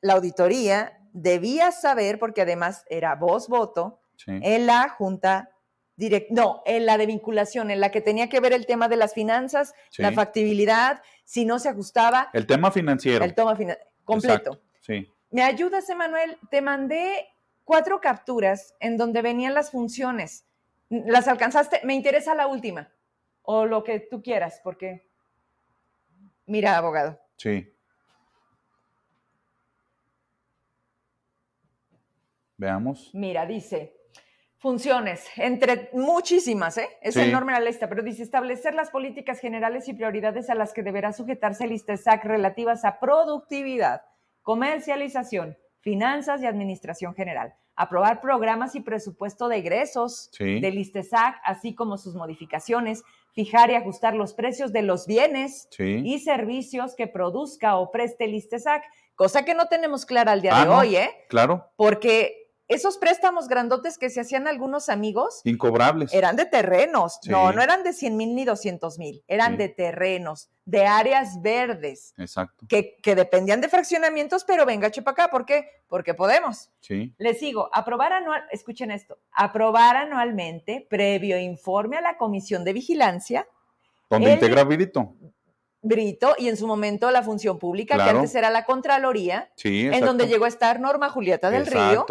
la 0.00 0.14
auditoría 0.14 0.98
debía 1.12 1.70
saber, 1.70 2.18
porque 2.18 2.42
además 2.42 2.86
era 2.88 3.14
voz-voto, 3.14 4.00
en 4.26 4.66
la 4.66 4.88
Junta 4.88 5.50
no, 6.30 6.62
en 6.66 6.86
la 6.86 6.98
de 6.98 7.06
vinculación, 7.06 7.70
en 7.70 7.80
la 7.80 7.90
que 7.90 8.00
tenía 8.00 8.28
que 8.28 8.40
ver 8.40 8.52
el 8.52 8.66
tema 8.66 8.88
de 8.88 8.96
las 8.96 9.14
finanzas, 9.14 9.74
la 9.98 10.12
factibilidad, 10.12 11.02
si 11.24 11.44
no 11.44 11.58
se 11.58 11.68
ajustaba. 11.68 12.30
El 12.32 12.46
tema 12.46 12.70
financiero. 12.70 13.24
El 13.24 13.34
tema 13.34 13.56
financiero, 13.56 13.90
completo. 14.04 14.60
sí. 14.80 15.08
¿Me 15.30 15.42
ayudas, 15.42 15.88
Emanuel? 15.88 16.36
Te 16.50 16.60
mandé 16.60 17.26
cuatro 17.64 18.02
capturas 18.02 18.74
en 18.80 18.98
donde 18.98 19.22
venían 19.22 19.54
las 19.54 19.70
funciones. 19.70 20.46
¿Las 20.90 21.26
alcanzaste? 21.26 21.80
Me 21.84 21.94
interesa 21.94 22.34
la 22.34 22.46
última, 22.46 22.92
o 23.40 23.64
lo 23.64 23.82
que 23.82 23.98
tú 23.98 24.22
quieras, 24.22 24.60
porque... 24.62 25.08
Mira, 26.44 26.76
abogado. 26.76 27.18
Sí. 27.36 27.72
Veamos. 32.58 33.10
Mira, 33.14 33.46
dice, 33.46 33.96
Funciones, 34.62 35.26
entre 35.38 35.90
muchísimas, 35.92 36.78
¿eh? 36.78 36.88
es 37.00 37.16
enorme 37.16 37.50
la 37.50 37.58
lista, 37.58 37.88
pero 37.88 38.00
dice 38.04 38.22
establecer 38.22 38.74
las 38.74 38.90
políticas 38.90 39.40
generales 39.40 39.88
y 39.88 39.92
prioridades 39.92 40.48
a 40.50 40.54
las 40.54 40.72
que 40.72 40.84
deberá 40.84 41.12
sujetarse 41.12 41.64
el 41.64 41.72
ISTESAC 41.72 42.24
relativas 42.24 42.84
a 42.84 43.00
productividad, 43.00 44.02
comercialización, 44.42 45.58
finanzas 45.80 46.42
y 46.42 46.46
administración 46.46 47.12
general. 47.16 47.54
Aprobar 47.74 48.20
programas 48.20 48.76
y 48.76 48.80
presupuesto 48.82 49.48
de 49.48 49.56
egresos 49.56 50.30
del 50.38 50.78
ISTESAC, 50.78 51.40
así 51.42 51.74
como 51.74 51.98
sus 51.98 52.14
modificaciones, 52.14 53.02
fijar 53.32 53.72
y 53.72 53.74
ajustar 53.74 54.14
los 54.14 54.32
precios 54.32 54.72
de 54.72 54.82
los 54.82 55.08
bienes 55.08 55.68
y 55.76 56.20
servicios 56.20 56.94
que 56.94 57.08
produzca 57.08 57.78
o 57.78 57.90
preste 57.90 58.26
el 58.26 58.34
ISTESAC, 58.36 58.84
cosa 59.16 59.44
que 59.44 59.56
no 59.56 59.66
tenemos 59.66 60.06
clara 60.06 60.30
al 60.30 60.40
día 60.40 60.52
ah, 60.54 60.64
de 60.64 60.70
hoy, 60.70 60.96
¿eh? 60.96 61.10
Claro. 61.28 61.68
Porque 61.74 62.41
esos 62.72 62.98
préstamos 62.98 63.48
grandotes 63.48 63.98
que 63.98 64.10
se 64.10 64.20
hacían 64.20 64.46
algunos 64.48 64.88
amigos 64.88 65.40
Incobrables. 65.44 66.12
eran 66.12 66.36
de 66.36 66.46
terrenos. 66.46 67.18
Sí. 67.22 67.30
No, 67.30 67.52
no 67.52 67.62
eran 67.62 67.82
de 67.82 67.92
100 67.92 68.16
mil 68.16 68.34
ni 68.34 68.44
200 68.44 68.98
mil, 68.98 69.22
eran 69.28 69.52
Sí. 69.52 69.58
de 69.58 69.68
terrenos, 69.68 70.50
de 70.64 70.86
áreas 70.86 71.40
verdes, 71.42 72.14
Exacto. 72.18 72.66
que, 72.68 72.96
que 73.02 73.14
dependían 73.14 73.60
de 73.60 73.68
fraccionamientos, 73.68 74.44
pero 74.44 74.64
venga, 74.66 74.90
chepa 74.90 75.12
acá, 75.12 75.28
¿por 75.30 75.44
qué? 75.44 75.66
Porque 75.88 76.14
podemos. 76.14 76.70
Sí. 76.80 77.12
Les 77.18 77.38
sigo, 77.38 77.68
aprobar 77.72 78.12
anual, 78.12 78.44
escuchen 78.50 78.90
esto, 78.90 79.18
aprobar 79.32 79.96
anualmente, 79.96 80.86
previo 80.88 81.38
informe 81.38 81.96
a 81.96 82.00
la 82.00 82.16
Comisión 82.16 82.64
de 82.64 82.72
Vigilancia, 82.72 83.46
Donde 84.10 84.26
El- 84.28 84.34
integra 84.34 84.64
Virito. 84.64 85.14
Brito, 85.84 86.36
y 86.38 86.48
en 86.48 86.56
su 86.56 86.68
momento 86.68 87.10
la 87.10 87.22
función 87.24 87.58
pública, 87.58 87.96
que 87.96 88.02
antes 88.10 88.32
era 88.36 88.50
la 88.50 88.64
Contraloría, 88.64 89.50
Sí, 89.56 89.80
en 89.86 89.90
donde 90.04 90.24
exacto. 90.24 90.26
llegó 90.26 90.44
a 90.44 90.48
estar 90.48 90.78
Norma 90.78 91.08
Julieta 91.10 91.50
del 91.50 91.66
Río. 91.66 92.06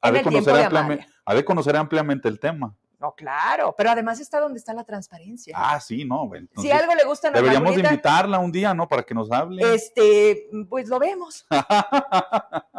Ha 0.00 0.12
de, 0.12 0.22
conocer 0.22 0.54
ampliamente, 0.56 1.06
ha 1.24 1.34
de 1.34 1.44
conocer 1.44 1.76
ampliamente 1.76 2.28
el 2.28 2.38
tema. 2.38 2.74
No, 3.00 3.14
claro, 3.14 3.74
pero 3.76 3.90
además 3.90 4.18
está 4.20 4.40
donde 4.40 4.58
está 4.58 4.72
la 4.72 4.84
transparencia. 4.84 5.54
Ah, 5.58 5.78
sí, 5.78 6.04
no. 6.06 6.26
bueno, 6.26 6.46
si 6.56 6.68
entonces 6.70 6.72
algo 6.82 6.94
le 6.94 7.04
gusta 7.04 7.28
a 7.28 7.30
Deberíamos 7.32 7.76
invitarla 7.76 8.38
un 8.38 8.50
día, 8.50 8.72
¿no? 8.72 8.88
Para 8.88 9.02
que 9.02 9.12
nos 9.14 9.30
hable. 9.30 9.74
este, 9.74 10.48
pues 10.68 10.88
lo 10.88 10.98
vemos. 10.98 11.46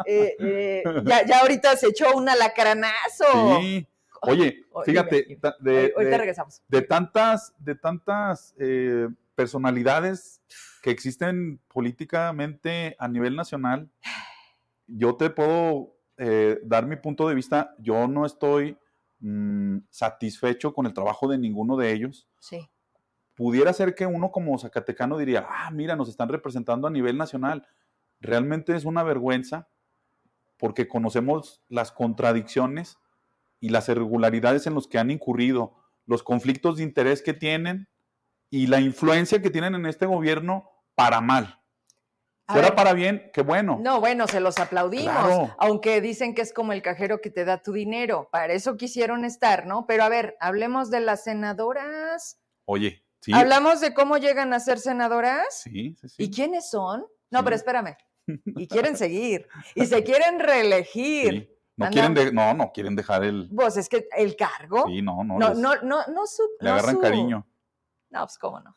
Eh, 0.08 0.36
eh, 0.38 0.82
ya, 1.04 1.26
ya 1.26 1.40
ahorita 1.40 1.74
se 1.76 1.88
echó 1.88 2.14
un 2.14 2.28
alacranazo. 2.28 3.24
Sí. 3.60 3.88
Oye, 4.22 4.64
fíjate, 4.84 5.22
dime, 5.24 5.40
ta- 5.40 5.56
de, 5.58 5.92
Ahorita 5.96 6.10
de- 6.12 6.18
regresamos. 6.18 6.62
de 6.68 6.82
tantas, 6.82 7.52
de 7.58 7.74
tantas 7.74 8.54
eh, 8.60 9.08
personalidades 9.34 10.40
que 10.82 10.90
existen 10.90 11.60
políticamente 11.68 12.94
a 13.00 13.08
nivel 13.08 13.34
nacional, 13.34 13.90
yo 14.86 15.16
te 15.16 15.28
puedo 15.30 15.95
eh, 16.18 16.60
dar 16.64 16.86
mi 16.86 16.96
punto 16.96 17.28
de 17.28 17.34
vista. 17.34 17.74
Yo 17.78 18.06
no 18.08 18.24
estoy 18.24 18.78
mm, 19.20 19.78
satisfecho 19.90 20.72
con 20.72 20.86
el 20.86 20.94
trabajo 20.94 21.28
de 21.28 21.38
ninguno 21.38 21.76
de 21.76 21.92
ellos. 21.92 22.28
Sí. 22.40 22.68
Pudiera 23.34 23.72
ser 23.72 23.94
que 23.94 24.06
uno 24.06 24.30
como 24.30 24.58
zacatecano 24.58 25.18
diría, 25.18 25.46
ah, 25.48 25.70
mira, 25.70 25.94
nos 25.94 26.08
están 26.08 26.28
representando 26.28 26.86
a 26.86 26.90
nivel 26.90 27.18
nacional. 27.18 27.66
Realmente 28.20 28.74
es 28.74 28.84
una 28.84 29.02
vergüenza 29.02 29.68
porque 30.58 30.88
conocemos 30.88 31.62
las 31.68 31.92
contradicciones 31.92 32.98
y 33.60 33.68
las 33.68 33.88
irregularidades 33.88 34.66
en 34.66 34.74
los 34.74 34.88
que 34.88 34.98
han 34.98 35.10
incurrido, 35.10 35.74
los 36.06 36.22
conflictos 36.22 36.76
de 36.76 36.84
interés 36.84 37.20
que 37.20 37.34
tienen 37.34 37.88
y 38.48 38.68
la 38.68 38.80
influencia 38.80 39.42
que 39.42 39.50
tienen 39.50 39.74
en 39.74 39.86
este 39.86 40.06
gobierno 40.06 40.70
para 40.94 41.20
mal. 41.20 41.60
Fuera 42.48 42.76
para 42.76 42.92
bien, 42.92 43.30
qué 43.32 43.42
bueno. 43.42 43.78
No, 43.82 43.98
bueno, 44.00 44.28
se 44.28 44.38
los 44.40 44.58
aplaudimos, 44.58 45.12
Claro. 45.12 45.54
aunque 45.58 46.00
dicen 46.00 46.32
que 46.34 46.42
es 46.42 46.52
como 46.52 46.72
el 46.72 46.80
cajero 46.80 47.20
que 47.20 47.30
te 47.30 47.44
da 47.44 47.60
tu 47.60 47.72
dinero. 47.72 48.28
Para 48.30 48.52
eso 48.52 48.76
quisieron 48.76 49.24
estar, 49.24 49.66
¿no? 49.66 49.84
Pero 49.86 50.04
a 50.04 50.08
ver, 50.08 50.36
hablemos 50.38 50.90
de 50.90 51.00
las 51.00 51.24
senadoras. 51.24 52.40
Oye, 52.64 53.04
sí, 53.20 53.32
¿Hablamos 53.34 53.80
de 53.80 53.94
cómo 53.94 54.16
llegan 54.16 54.52
a 54.52 54.60
ser 54.60 54.78
senadoras? 54.78 55.46
sí, 55.62 55.96
sí, 56.00 56.08
sí. 56.08 56.22
¿Y 56.22 56.30
quiénes 56.30 56.70
son? 56.70 57.04
No, 57.30 57.40
Sí. 57.40 57.44
pero 57.44 57.56
espérame. 57.56 57.96
Y 58.56 58.68
quieren 58.68 58.96
seguir. 58.96 59.48
Y 59.74 59.86
se 59.86 60.04
quieren 60.04 60.38
reelegir. 60.38 61.30
Sí. 61.32 61.52
No 61.78 61.86
Anda. 61.86 61.92
quieren, 61.92 62.14
de- 62.14 62.32
no, 62.32 62.54
no 62.54 62.72
quieren 62.72 62.96
dejar 62.96 63.22
el, 63.24 63.50
Pues 63.54 63.76
es 63.76 63.88
que 63.88 64.08
el 64.16 64.34
cargo. 64.36 64.84
sí, 64.86 65.02
no, 65.02 65.22
no, 65.24 65.38
no, 65.38 65.48
les- 65.50 65.58
no, 65.58 65.74
no, 65.82 66.06
no, 66.06 66.26
su- 66.26 66.42
le 66.60 66.68
no 66.68 66.72
agarran 66.74 66.94
su- 66.94 67.00
cariño. 67.02 67.46
No, 68.10 68.20
pues 68.20 68.38
cómo 68.38 68.60
no. 68.60 68.74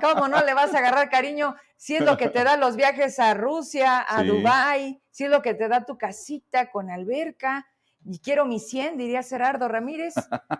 ¿Cómo 0.00 0.28
no 0.28 0.44
le 0.44 0.54
vas 0.54 0.74
a 0.74 0.78
agarrar 0.78 1.10
cariño 1.10 1.56
si 1.76 1.96
es 1.96 2.02
lo 2.02 2.16
que 2.16 2.28
te 2.28 2.44
da 2.44 2.56
los 2.56 2.76
viajes 2.76 3.18
a 3.18 3.34
Rusia, 3.34 4.00
a 4.00 4.22
Sí. 4.22 4.28
Dubái, 4.28 5.02
si 5.10 5.24
es 5.24 5.30
lo 5.30 5.42
que 5.42 5.54
te 5.54 5.68
da 5.68 5.84
tu 5.84 5.98
casita 5.98 6.70
con 6.70 6.90
alberca? 6.90 7.66
Y 8.04 8.20
quiero 8.20 8.44
mi 8.44 8.60
100, 8.60 8.96
diría 8.96 9.22
Gerardo 9.22 9.68
Ramírez, 9.68 10.14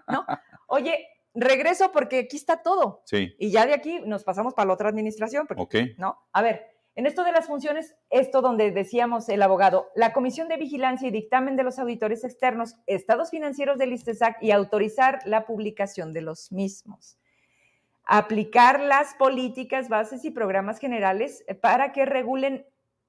¿no? 0.09 0.26
Oye, 0.66 1.07
regreso 1.34 1.93
porque 1.93 2.20
aquí 2.20 2.36
está 2.36 2.62
todo. 2.62 3.03
Sí, 3.07 3.34
Y 3.39 3.51
ya 3.51 3.64
de 3.66 3.74
aquí 3.74 4.01
nos 4.05 4.24
pasamos 4.24 4.55
para 4.55 4.66
la 4.66 4.74
otra 4.74 4.89
administración, 4.89 5.47
porque. 5.47 5.95
¿no? 5.97 6.18
A 6.32 6.43
ver, 6.43 6.66
en 6.95 7.07
esto 7.07 7.22
de 7.22 7.30
las 7.30 7.47
funciones, 7.47 7.95
esto 8.11 8.43
donde 8.43 8.72
decíamos 8.72 9.28
el 9.28 9.41
abogado, 9.43 9.89
la 9.95 10.12
Comisión 10.12 10.49
de 10.49 10.57
Vigilancia 10.57 11.07
y 11.07 11.12
Dictamen 11.12 11.55
de 11.55 11.62
los 11.62 11.78
Auditores 11.78 12.24
Externos, 12.24 12.74
estados 12.86 13.30
financieros 13.30 13.78
del 13.78 13.93
ISTESAC 13.93 14.43
y 14.43 14.51
autorizar 14.51 15.20
la 15.24 15.47
publicación 15.47 16.12
de 16.12 16.22
los 16.22 16.51
mismos. 16.51 17.16
Aplicar 18.09 18.81
las 18.81 19.15
políticas, 19.15 19.89
bases 19.89 20.25
y 20.25 20.31
programas 20.31 20.81
generales 20.81 21.45
eh, 21.47 21.55
para 21.55 21.93
que 21.93 22.07
regulen 22.07 22.67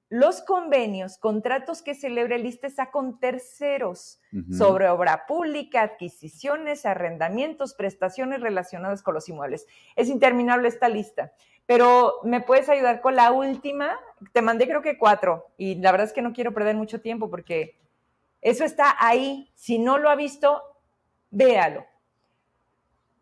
los 0.09 0.41
convenios, 0.41 1.17
contratos 1.17 1.83
que 1.83 1.93
celebre 1.93 2.35
el 2.35 2.45
ISTESAC 2.45 2.89
con 2.91 3.19
terceros 3.19 4.19
sobre 4.51 4.89
obra 4.89 5.27
pública, 5.27 5.83
adquisiciones, 5.83 6.87
arrendamientos, 6.87 7.75
prestaciones 7.75 8.41
relacionadas 8.41 9.03
con 9.03 9.13
los 9.13 9.29
inmuebles. 9.29 9.67
Es 9.95 10.09
interminable 10.09 10.67
esta 10.67 10.89
lista, 10.89 11.31
pero 11.67 12.15
me 12.23 12.41
puedes 12.41 12.69
ayudar 12.69 13.01
con 13.01 13.15
la 13.15 13.31
última. 13.31 13.99
Te 14.33 14.41
mandé 14.41 14.67
creo 14.67 14.81
que 14.81 14.97
cuatro 14.97 15.51
y 15.57 15.75
la 15.75 15.91
verdad 15.91 16.07
es 16.07 16.13
que 16.13 16.23
no 16.23 16.33
quiero 16.33 16.55
perder 16.55 16.75
mucho 16.75 17.01
tiempo 17.01 17.29
porque 17.29 17.77
eso 18.41 18.65
está 18.65 18.95
ahí. 18.99 19.51
Si 19.53 19.77
no 19.77 19.99
lo 19.99 20.09
ha 20.09 20.15
visto, 20.15 20.63
véalo. 21.29 21.85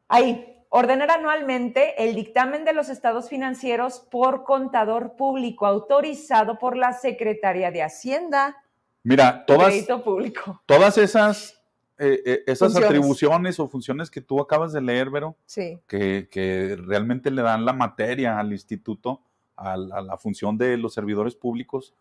Ahí. 0.08 0.57
Ordenar 0.70 1.10
anualmente 1.12 2.04
el 2.04 2.14
dictamen 2.16 2.66
de 2.66 2.74
los 2.74 2.90
estados 2.90 3.30
financieros 3.30 4.00
por 4.12 4.44
contador 4.44 5.16
público 5.16 5.66
autorizado 5.66 6.60
por 6.60 6.76
la 6.76 6.92
Secretaría 6.94 7.72
de 7.72 7.84
Hacienda. 7.84 8.58
Mira, 9.04 9.46
todas, 9.46 9.74
público. 10.04 10.62
todas 10.66 10.98
esas, 10.98 11.62
eh, 11.98 12.22
eh, 12.26 12.44
esas 12.48 12.74
Funciones. 12.74 12.90
atribuciones 12.90 13.60
o 13.62 13.70
funciones 13.70 14.12
que 14.12 14.20
tú 14.20 14.42
acabas 14.42 14.74
de 14.74 14.82
leer, 14.82 15.10
Vero, 15.10 15.38
Sí. 15.46 15.80
que, 15.88 16.28
que 16.30 16.76
realmente 16.78 17.32
le 17.32 17.42
dan 17.42 17.64
la 17.64 17.72
materia 17.72 18.38
al 18.38 18.52
instituto, 18.52 19.22
a 19.56 19.78
la, 19.78 19.96
a 19.98 20.02
la 20.02 20.18
función 20.18 20.58
de 20.58 20.76
los 20.76 20.94
servidores 20.94 21.36
públicos, 21.36 21.94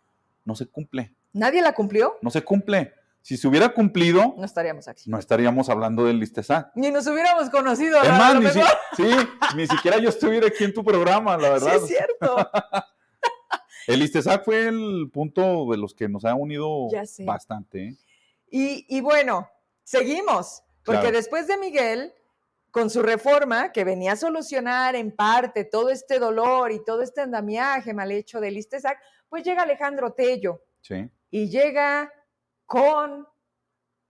no 0.45 0.57
se 0.57 0.67
cumple. 0.67 1.15
¿Nadie 1.33 1.63
la 1.63 1.73
cumplió? 1.73 2.17
No 2.21 2.31
se 2.31 2.43
cumple. 2.43 2.93
Si 3.27 3.37
se 3.37 3.49
hubiera 3.49 3.71
cumplido, 3.75 4.35
No 4.37 4.45
estaríamos 4.45 4.87
aquí. 4.87 5.11
no 5.11 5.19
estaríamos 5.19 5.69
hablando 5.69 6.05
del 6.05 6.21
Listesac. 6.21 6.71
Ni 6.77 6.93
nos 6.93 7.09
hubiéramos 7.09 7.51
conocido. 7.51 8.01
Es 8.01 8.09
más, 8.11 8.41
ni, 8.41 8.49
si- 8.51 8.61
sí, 8.97 9.03
ni 9.57 9.67
siquiera 9.67 9.99
yo 9.99 10.11
estuviera 10.11 10.47
aquí 10.47 10.63
en 10.63 10.73
tu 10.73 10.85
programa, 10.85 11.37
la 11.37 11.59
Sí, 11.59 11.65
verdad. 11.65 11.75
es 11.83 11.89
cierto. 11.89 12.37
El 13.89 13.99
Listesac 13.99 14.45
fue 14.45 14.69
el 14.69 15.11
punto 15.13 15.67
de 15.71 15.77
los 15.77 15.93
que 15.93 16.09
nos 16.09 16.25
ha 16.25 16.35
unido 16.35 16.89
bastante. 17.25 17.89
¿eh? 17.89 17.97
Y, 18.49 18.87
y 18.97 19.01
bueno, 19.01 19.49
seguimos, 19.83 20.63
porque 20.85 21.01
Claro. 21.03 21.17
después 21.17 21.49
de 21.49 21.57
Miguel, 21.57 22.13
con 22.71 22.91
su 22.91 23.03
reforma, 23.03 23.73
que 23.73 23.83
venía 23.83 24.13
a 24.13 24.17
solucionar 24.17 24.95
en 24.95 25.11
parte 25.11 25.65
todo 25.65 25.91
este 25.91 26.21
dolor 26.21 26.71
y 26.71 26.85
todo 26.85 27.03
este 27.03 27.23
andamiaje 27.23 27.93
mal 27.93 28.13
hecho 28.13 28.41
del 28.41 28.57
ISTESAC, 28.57 28.99
pues 29.29 29.43
llega 29.45 29.63
Alejandro 29.63 30.13
Tello 30.13 30.63
Sí. 30.81 31.09
y 31.31 31.49
llega 31.49 32.13
con 32.67 33.27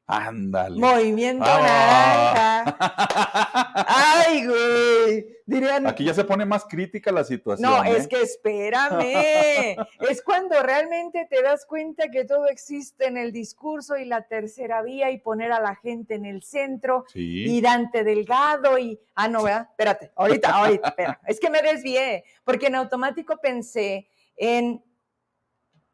Ándale. 0.09 0.78
Movimiento 0.78 1.44
Ah. 1.48 2.62
Naranja. 2.64 3.84
Ay, 3.88 4.46
güey. 4.46 5.26
Dirían, 5.46 5.84
Aquí 5.88 6.04
ya 6.04 6.14
se 6.14 6.22
pone 6.22 6.44
más 6.44 6.64
crítica 6.64 7.11
la 7.11 7.24
situación. 7.24 7.68
No, 7.68 7.82
¿eh? 7.84 7.96
es 7.96 8.07
que 8.07 8.22
espérame. 8.22 9.76
es 10.09 10.22
cuando 10.22 10.62
realmente 10.62 11.26
te 11.28 11.42
das 11.42 11.66
cuenta 11.66 12.09
que 12.09 12.24
todo 12.24 12.46
existe 12.46 13.07
en 13.07 13.16
el 13.16 13.32
discurso 13.32 13.96
y 13.96 14.04
la 14.04 14.22
tercera 14.22 14.80
vía 14.82 15.11
y 15.11 15.18
poner 15.18 15.50
a 15.50 15.59
la 15.61 15.74
gente 15.74 16.14
en 16.14 16.24
el 16.24 16.42
centro 16.44 17.04
Sí. 17.09 17.57
y 17.57 17.61
Dante 17.61 18.04
Delgado 18.04 18.78
y... 18.78 19.00
Ah, 19.16 19.26
no, 19.26 19.42
¿verdad? 19.42 19.68
Espérate, 19.70 20.12
ahorita, 20.14 20.50
ahorita, 20.50 20.88
espera. 20.88 21.20
Es 21.26 21.40
que 21.40 21.50
me 21.50 21.62
desvié 21.62 22.22
porque 22.44 22.66
en 22.66 22.76
automático 22.76 23.38
pensé 23.38 24.09
en... 24.36 24.84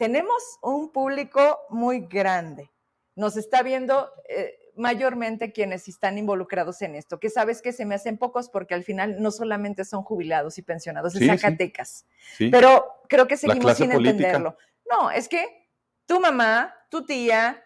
Tenemos 0.02 0.42
un 0.62 0.90
público 0.90 1.60
muy 1.70 2.00
grande. 2.00 2.72
Nos 3.14 3.36
está 3.36 3.62
viendo... 3.62 4.10
eh, 4.28 4.58
mayormente 4.74 5.52
quienes 5.52 5.86
están 5.86 6.16
involucrados 6.16 6.80
en 6.80 6.94
esto, 6.94 7.20
que 7.20 7.28
sabes 7.28 7.60
que 7.60 7.72
se 7.74 7.84
me 7.84 7.94
hacen 7.94 8.16
pocos 8.16 8.48
porque 8.48 8.72
al 8.74 8.82
final 8.84 9.20
no 9.20 9.30
solamente 9.30 9.84
son 9.84 10.02
jubilados 10.02 10.56
y 10.56 10.62
pensionados, 10.62 11.12
Sí, 11.12 11.18
es 11.18 11.30
sí. 11.30 11.38
Zacatecas. 11.38 12.06
sí. 12.38 12.48
Pero 12.50 12.86
creo 13.06 13.28
que 13.28 13.36
seguimos 13.36 13.76
sin 13.76 13.90
política. 13.90 14.10
entenderlo. 14.28 14.56
No, 14.90 15.10
es 15.10 15.28
que 15.28 15.68
tu 16.06 16.20
mamá, 16.20 16.74
tu 16.90 17.04
tía, 17.04 17.62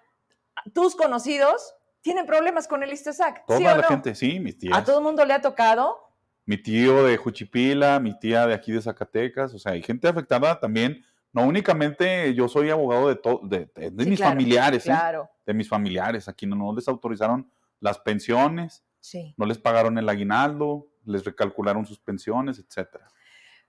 tus 0.74 0.96
conocidos 0.96 1.76
tienen 2.02 2.26
problemas 2.26 2.66
con 2.66 2.82
el 2.82 2.92
ISTESAC. 2.92 3.46
Toda 3.46 3.58
¿sí 3.60 3.66
o 3.66 3.68
la 3.68 3.76
no? 3.82 3.88
gente, 3.88 4.14
sí, 4.16 4.40
mis 4.40 4.58
tías. 4.58 4.76
A 4.76 4.82
todo 4.84 4.98
el 4.98 5.04
mundo 5.04 5.24
le 5.24 5.32
ha 5.32 5.40
tocado. 5.40 5.96
Mi 6.44 6.60
tío 6.60 7.04
de 7.04 7.16
Juchipila, 7.18 8.00
mi 8.00 8.18
tía 8.18 8.48
de 8.48 8.54
aquí 8.54 8.72
de 8.72 8.82
Zacatecas, 8.82 9.54
o 9.54 9.60
sea, 9.60 9.72
hay 9.72 9.82
gente 9.82 10.08
afectada 10.08 10.58
también. 10.58 11.04
No 11.36 11.46
únicamente 11.48 12.34
yo 12.34 12.48
soy 12.48 12.70
abogado 12.70 13.08
de, 13.08 13.20
de, 13.42 13.70
de- 13.74 13.90
de 13.90 14.04
Sí, 14.04 14.10
mis 14.10 14.18
claro, 14.18 14.30
familiares, 14.32 14.86
¿eh? 14.86 14.90
Claro, 14.90 15.30
de 15.44 15.54
mis 15.54 15.68
familiares. 15.68 16.28
Aquí 16.28 16.46
no, 16.46 16.56
no 16.56 16.74
les 16.74 16.88
autorizaron 16.88 17.50
las 17.80 17.98
pensiones, 17.98 18.82
sí. 19.00 19.34
no 19.36 19.44
les 19.46 19.58
pagaron 19.58 19.98
el 19.98 20.08
aguinaldo, 20.08 20.88
les 21.04 21.24
recalcularon 21.24 21.84
sus 21.86 21.98
pensiones, 22.00 22.58
etcétera. 22.58 23.06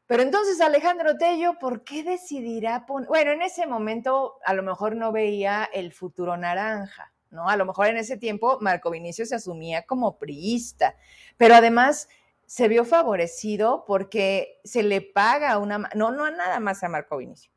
Pero 0.05 0.23
entonces 0.23 0.61
Alejandro 0.61 1.17
Tello, 1.17 1.59
¿por 1.59 1.83
qué 1.83 2.01
decidirá 2.03 2.85
poner? 2.85 3.09
Bueno, 3.09 3.31
en 3.31 3.41
ese 3.41 3.67
momento 3.67 4.35
a 4.45 4.53
lo 4.53 4.63
mejor 4.63 4.95
no 4.95 5.11
veía 5.11 5.65
el 5.73 5.91
futuro 5.91 6.37
naranja, 6.37 7.11
¿no? 7.29 7.49
A 7.49 7.57
lo 7.57 7.65
mejor 7.65 7.87
en 7.87 7.97
ese 7.97 8.15
tiempo 8.15 8.57
Marco 8.61 8.89
Vinicio 8.89 9.25
se 9.25 9.35
asumía 9.35 9.81
como 9.85 10.17
priista, 10.17 10.95
pero 11.35 11.55
además 11.55 12.07
se 12.45 12.69
vio 12.69 12.85
favorecido 12.85 13.83
porque 13.85 14.61
se 14.63 14.81
le 14.81 15.01
paga 15.01 15.57
una, 15.57 15.89
no, 15.93 16.11
no 16.11 16.31
nada 16.31 16.61
más 16.61 16.81
a 16.81 16.87
Marco 16.87 17.17
Vinicio. 17.17 17.51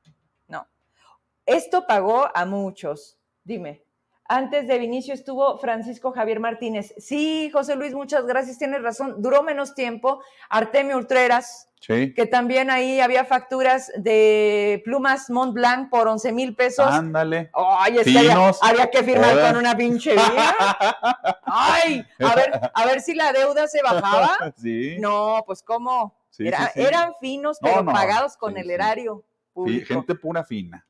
Esto 1.50 1.86
pagó 1.86 2.28
a 2.34 2.44
muchos, 2.44 3.18
dime. 3.44 3.82
Antes 4.28 4.68
de 4.68 4.78
Vinicio 4.78 5.12
estuvo 5.12 5.58
Francisco 5.58 6.12
Javier 6.12 6.38
Martínez. 6.38 6.94
Sí, 6.98 7.50
José 7.52 7.74
Luis, 7.74 7.92
muchas 7.94 8.24
gracias, 8.26 8.58
tienes 8.58 8.80
razón. 8.80 9.20
Duró 9.20 9.42
menos 9.42 9.74
tiempo. 9.74 10.22
Artemio 10.48 10.96
Ultreras, 10.96 11.68
Sí. 11.80 12.14
que 12.14 12.26
también 12.26 12.70
ahí 12.70 13.00
había 13.00 13.24
facturas 13.24 13.90
de 13.96 14.80
plumas 14.84 15.30
Mont 15.30 15.52
Blanc 15.54 15.90
por 15.90 16.06
11 16.06 16.30
mil 16.30 16.54
pesos. 16.54 16.86
Ándale. 16.86 17.50
Ay, 17.54 17.96
es 17.98 18.04
que 18.04 18.18
había, 18.62 18.88
que 18.90 19.02
firmar 19.02 19.40
con 19.40 19.56
una 19.56 19.76
pinche 19.76 20.12
vía. 20.12 20.54
Ay, 21.42 22.04
a 22.20 22.34
ver, 22.36 22.60
a 22.72 22.86
ver 22.86 23.00
si 23.00 23.14
la 23.14 23.32
deuda 23.32 23.66
se 23.66 23.82
bajaba. 23.82 24.36
sí. 24.56 24.96
No, 25.00 25.42
pues 25.44 25.60
cómo. 25.62 26.16
Sí, 26.30 26.46
Era- 26.46 26.66
sí, 26.66 26.70
sí. 26.74 26.80
Eran 26.82 27.14
finos, 27.20 27.58
No, 27.60 27.68
pero 27.68 27.82
no, 27.82 27.92
pagados 27.92 28.36
con 28.36 28.56
el 28.56 28.70
erario 28.70 29.24
Sí, 29.24 29.52
público. 29.54 29.94
gente 29.94 30.14
pura 30.14 30.44
fina 30.44 30.86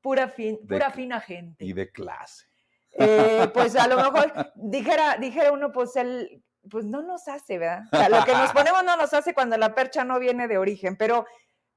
pura, 0.00 0.28
fin, 0.28 0.58
de- 0.62 0.76
pura 0.76 0.90
fina 0.90 1.20
gente. 1.20 1.64
y 1.64 1.72
de 1.72 1.90
clase. 1.90 2.46
Eh, 2.92 3.48
pues 3.54 3.76
a 3.76 3.86
lo 3.86 3.96
mejor 3.96 4.32
dijera, 4.56 5.16
dijera 5.18 5.52
uno, 5.52 5.72
pues 5.72 5.96
él, 5.96 6.42
pues 6.70 6.84
no 6.84 7.02
nos 7.02 7.28
hace, 7.28 7.58
¿verdad? 7.58 7.82
O 7.92 7.96
sea, 7.96 8.08
lo 8.08 8.24
que 8.24 8.32
nos 8.32 8.52
ponemos 8.52 8.84
no 8.84 8.96
nos 8.96 9.12
hace 9.14 9.34
cuando 9.34 9.56
la 9.56 9.74
percha 9.74 10.04
no 10.04 10.18
viene 10.18 10.48
de 10.48 10.58
origen, 10.58 10.96
pero, 10.96 11.26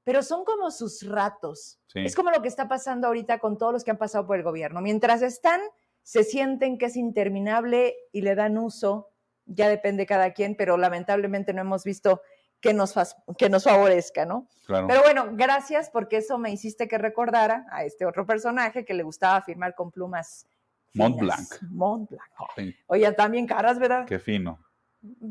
pero 0.04 0.22
son 0.22 0.44
como 0.44 0.70
sus 0.70 1.06
ratos. 1.08 1.80
Sí. 1.86 2.00
Es 2.04 2.14
como 2.14 2.30
lo 2.30 2.42
que 2.42 2.48
está 2.48 2.68
pasando 2.68 3.06
ahorita 3.08 3.38
con 3.38 3.58
todos 3.58 3.72
los 3.72 3.84
que 3.84 3.90
han 3.90 3.98
pasado 3.98 4.26
por 4.26 4.36
el 4.36 4.42
gobierno. 4.42 4.80
Mientras 4.80 5.22
están, 5.22 5.60
se 6.02 6.24
sienten 6.24 6.78
que 6.78 6.86
es 6.86 6.96
interminable 6.96 7.94
y 8.10 8.22
le 8.22 8.34
dan 8.34 8.58
uso, 8.58 9.10
ya 9.44 9.68
depende 9.68 10.06
cada 10.06 10.32
quien, 10.32 10.56
pero 10.56 10.76
lamentablemente 10.76 11.52
no 11.52 11.60
hemos 11.60 11.84
visto 11.84 12.22
que 12.62 12.72
nos, 12.72 12.94
que 13.36 13.50
nos 13.50 13.64
favorezca, 13.64 14.24
¿no? 14.24 14.46
Claro. 14.64 14.86
Pero 14.86 15.02
bueno, 15.02 15.30
gracias 15.32 15.90
porque 15.90 16.18
eso 16.18 16.38
me 16.38 16.50
hiciste 16.50 16.86
que 16.88 16.96
recordara 16.96 17.66
a 17.70 17.84
este 17.84 18.06
otro 18.06 18.24
personaje 18.24 18.84
que 18.84 18.94
le 18.94 19.02
gustaba 19.02 19.42
firmar 19.42 19.74
con 19.74 19.90
plumas. 19.90 20.46
Mont 20.94 21.18
finas. 21.18 21.48
Blanc. 21.60 21.72
Mont 21.72 22.10
Blanc. 22.10 22.30
Sí, 22.56 22.74
Oye, 22.86 23.12
también 23.12 23.46
caras, 23.46 23.78
¿verdad? 23.78 24.06
qué 24.06 24.18
fino. 24.18 24.58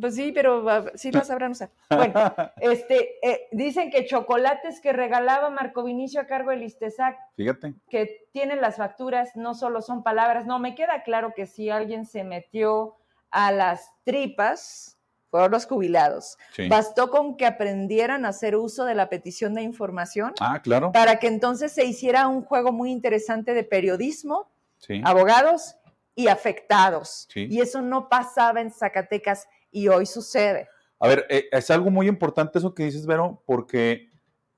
Pues 0.01 0.15
sí, 0.15 0.33
pero 0.33 0.69
ah, 0.69 0.83
sí 0.95 1.13
las 1.13 1.27
sabrán 1.27 1.51
usar. 1.51 1.71
Bueno, 1.89 2.13
este, 2.57 3.25
eh, 3.25 3.47
dicen 3.53 3.89
que 3.89 4.05
chocolates 4.05 4.81
que 4.81 4.91
regalaba 4.91 5.49
Marco 5.49 5.83
Vinicio 5.83 6.19
a 6.19 6.27
cargo 6.27 6.49
del 6.49 6.63
Istesac, 6.63 7.17
Fíjate. 7.37 7.75
que 7.89 8.27
tienen 8.33 8.59
las 8.59 8.75
facturas, 8.75 9.37
no 9.37 9.53
solo 9.53 9.81
son 9.81 10.03
palabras. 10.03 10.45
No, 10.45 10.59
me 10.59 10.75
queda 10.75 11.03
claro 11.03 11.33
que 11.33 11.45
si 11.45 11.69
alguien 11.69 12.05
se 12.05 12.25
metió 12.25 12.97
a 13.29 13.53
las 13.53 13.89
tripas, 14.03 14.99
fueron 15.31 15.49
los 15.51 15.65
jubilados. 15.65 16.37
Sí. 16.53 16.67
Bastó 16.67 17.09
con 17.09 17.37
que 17.37 17.45
aprendieran 17.47 18.25
a 18.25 18.29
hacer 18.29 18.55
uso 18.55 18.85
de 18.85 18.93
la 18.93 19.09
petición 19.09 19.55
de 19.55 19.61
información 19.63 20.33
Ah, 20.39 20.61
claro. 20.61 20.91
para 20.91 21.17
que 21.19 21.27
entonces 21.27 21.71
se 21.71 21.85
hiciera 21.85 22.27
un 22.27 22.43
juego 22.43 22.71
muy 22.71 22.91
interesante 22.91 23.53
de 23.55 23.63
periodismo, 23.63 24.51
Sí. 24.77 25.01
abogados 25.05 25.77
y 26.15 26.27
afectados. 26.27 27.27
Sí. 27.33 27.47
Y 27.49 27.61
eso 27.61 27.81
no 27.81 28.09
pasaba 28.09 28.61
en 28.61 28.71
Zacatecas 28.71 29.47
y 29.71 29.87
hoy 29.87 30.05
sucede. 30.05 30.67
A 30.99 31.07
ver, 31.07 31.25
eh, 31.29 31.45
es 31.51 31.71
algo 31.71 31.89
muy 31.89 32.07
importante 32.07 32.59
eso 32.59 32.75
que 32.75 32.83
dices, 32.83 33.05
Vero, 33.07 33.41
porque 33.47 34.09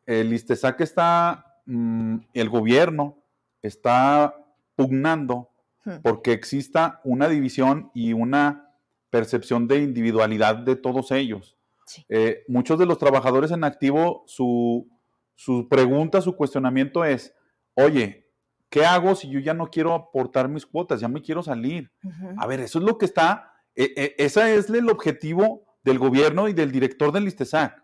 el 0.05 0.33
ISTESAC 0.33 0.81
está, 0.81 1.61
mm, 1.65 2.17
el 2.33 2.49
gobierno 2.49 3.17
está 3.61 4.35
pugnando 4.75 5.49
Hmm. 5.85 5.97
porque 6.01 6.31
exista 6.31 7.01
una 7.03 7.27
división 7.27 7.91
y 7.93 8.13
una 8.13 8.72
percepción 9.13 9.67
de 9.67 9.77
individualidad 9.77 10.55
de 10.55 10.75
todos 10.75 11.11
ellos. 11.11 11.55
Sí. 11.85 12.03
Eh, 12.09 12.43
muchos 12.47 12.79
de 12.79 12.87
los 12.87 12.97
trabajadores 12.97 13.51
en 13.51 13.63
activo, 13.63 14.23
su, 14.25 14.89
su 15.35 15.67
pregunta, 15.69 16.19
su 16.19 16.35
cuestionamiento 16.35 17.05
es, 17.05 17.35
oye, 17.75 18.27
¿qué 18.69 18.83
hago 18.85 19.13
si 19.15 19.29
yo 19.29 19.39
ya 19.39 19.53
no 19.53 19.67
quiero 19.69 19.93
aportar 19.93 20.49
mis 20.49 20.65
cuotas? 20.65 20.99
Ya 20.99 21.07
me 21.07 21.21
quiero 21.21 21.43
salir. 21.43 21.91
A 22.37 22.47
ver, 22.47 22.59
eso 22.61 22.79
es 22.79 22.85
lo 22.85 22.97
que 22.97 23.05
está, 23.05 23.53
eh, 23.75 23.93
eh, 23.95 24.15
ese 24.17 24.55
es 24.55 24.67
el 24.71 24.89
objetivo 24.89 25.77
del 25.83 25.99
gobierno 25.99 26.47
y 26.49 26.53
del 26.53 26.71
director 26.71 27.11
del 27.11 27.27
ISTESAC, 27.27 27.83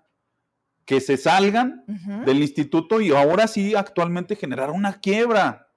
que 0.85 0.99
se 0.99 1.15
salgan 1.17 1.83
del 2.25 2.39
instituto 2.41 3.01
y 3.01 3.11
ahora 3.11 3.45
sí 3.47 3.75
actualmente 3.75 4.35
generar 4.35 4.71
una 4.71 4.99
quiebra. 4.99 5.67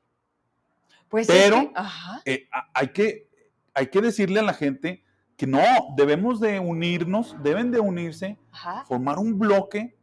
Pues 1.09 1.29
es 1.29 1.37
pero- 1.37 1.61
que- 1.61 1.73
ajá. 1.75 2.23
Eh, 2.25 2.49
hay, 2.73 2.89
que, 2.89 3.29
hay 3.75 3.89
que 3.89 4.01
decirle 4.01 4.41
a 4.41 4.45
la 4.45 4.55
gente 4.55 5.05
que 5.43 5.47
no, 5.49 5.93
debemos 5.97 6.39
de 6.39 6.61
unirnos, 6.61 7.35
deben 7.43 7.73
de 7.73 7.81
unirse, 7.81 8.39
Ajá. 8.53 8.85
formar 8.85 9.19
un 9.19 9.41
bloque 9.41 9.99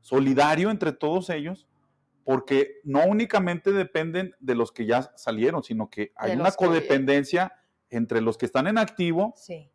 solidario 0.00 0.70
entre 0.70 0.92
todos 0.92 1.30
ellos, 1.30 1.66
porque 2.22 2.76
no 2.84 3.04
únicamente 3.04 3.72
dependen 3.72 4.36
de 4.38 4.54
los 4.54 4.70
que 4.70 4.86
ya 4.86 5.10
salieron, 5.16 5.64
sino 5.64 5.90
que 5.90 6.12
hay 6.14 6.30
De 6.30 6.36
una 6.40 6.50
que- 6.52 6.56
codependencia 6.64 7.52
entre 7.90 8.20
los 8.20 8.38
que 8.38 8.46
están 8.46 8.68
en 8.68 8.78
activo 8.78 9.34
Sí. 9.36 9.68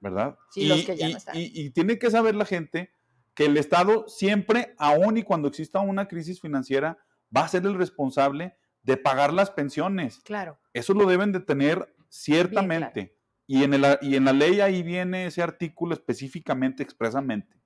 ¿verdad? 0.00 0.36
Sí, 0.50 0.64
y, 0.64 0.68
los 0.68 0.84
que 0.84 0.96
ya 0.98 1.08
y- 1.08 1.12
no 1.12 1.16
están. 1.18 1.36
y- 1.38 1.50
y 1.54 1.70
tiene 1.70 1.98
que 1.98 2.10
saber 2.10 2.34
la 2.34 2.44
gente 2.44 2.90
que 3.32 3.46
el 3.46 3.56
Estado 3.56 4.06
siempre, 4.06 4.74
aun 4.76 5.16
y 5.16 5.22
cuando 5.22 5.48
exista 5.48 5.80
una 5.80 6.08
crisis 6.08 6.42
financiera, 6.42 6.98
va 7.34 7.44
a 7.44 7.48
ser 7.48 7.64
el 7.64 7.74
responsable 7.74 8.54
de 8.82 8.98
pagar 8.98 9.32
las 9.32 9.50
pensiones. 9.50 10.20
Claro. 10.20 10.58
Eso 10.74 10.92
lo 10.92 11.06
deben 11.06 11.32
de 11.32 11.40
tener 11.40 11.94
ciertamente. 12.10 13.16
Y, 13.52 13.64
en 13.64 13.74
el, 13.74 13.84
y 14.02 14.14
en 14.16 14.24
la 14.24 14.32
ley 14.32 14.60
ahí 14.60 14.82
viene 14.82 15.26
ese 15.26 15.42
artículo 15.42 15.92
específicamente, 15.94 16.82
expresamente. 16.82 17.56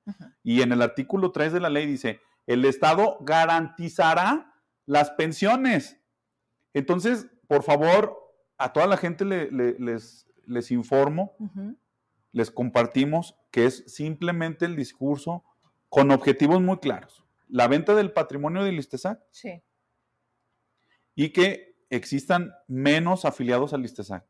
Y 0.43 0.63
en 0.63 0.73
el 0.73 0.81
artículo 0.83 1.31
3 1.33 1.53
de 1.53 1.61
la 1.61 1.69
ley 1.71 1.87
dice, 1.87 2.21
el 2.47 2.65
Estado 2.65 3.19
garantizará 3.21 4.55
las 4.87 5.11
pensiones. 5.11 6.01
Entonces, 6.73 7.27
por 7.49 7.63
favor, 7.63 8.17
a 8.59 8.73
toda 8.73 8.87
la 8.87 8.97
gente 8.97 9.25
le- 9.25 9.51
le- 9.51 9.79
les, 9.79 10.27
les 10.47 10.71
informo 10.71 11.35
les 12.33 12.51
compartimos 12.51 13.37
que 13.51 13.67
es 13.67 13.85
simplemente 13.87 14.65
el 14.65 14.75
discurso 14.77 15.45
con 15.89 16.11
objetivos 16.11 16.61
muy 16.61 16.79
claros. 16.79 17.25
La 17.49 17.69
venta 17.69 17.95
del 17.95 18.11
patrimonio 18.13 18.65
del 18.65 18.79
ISTESAC 18.79 19.21
Sí. 19.31 19.63
y 21.15 21.29
que 21.31 21.77
existan 21.91 22.53
menos 22.67 23.25
afiliados 23.25 23.73
al 23.73 23.85
ISTESAC. 23.85 24.25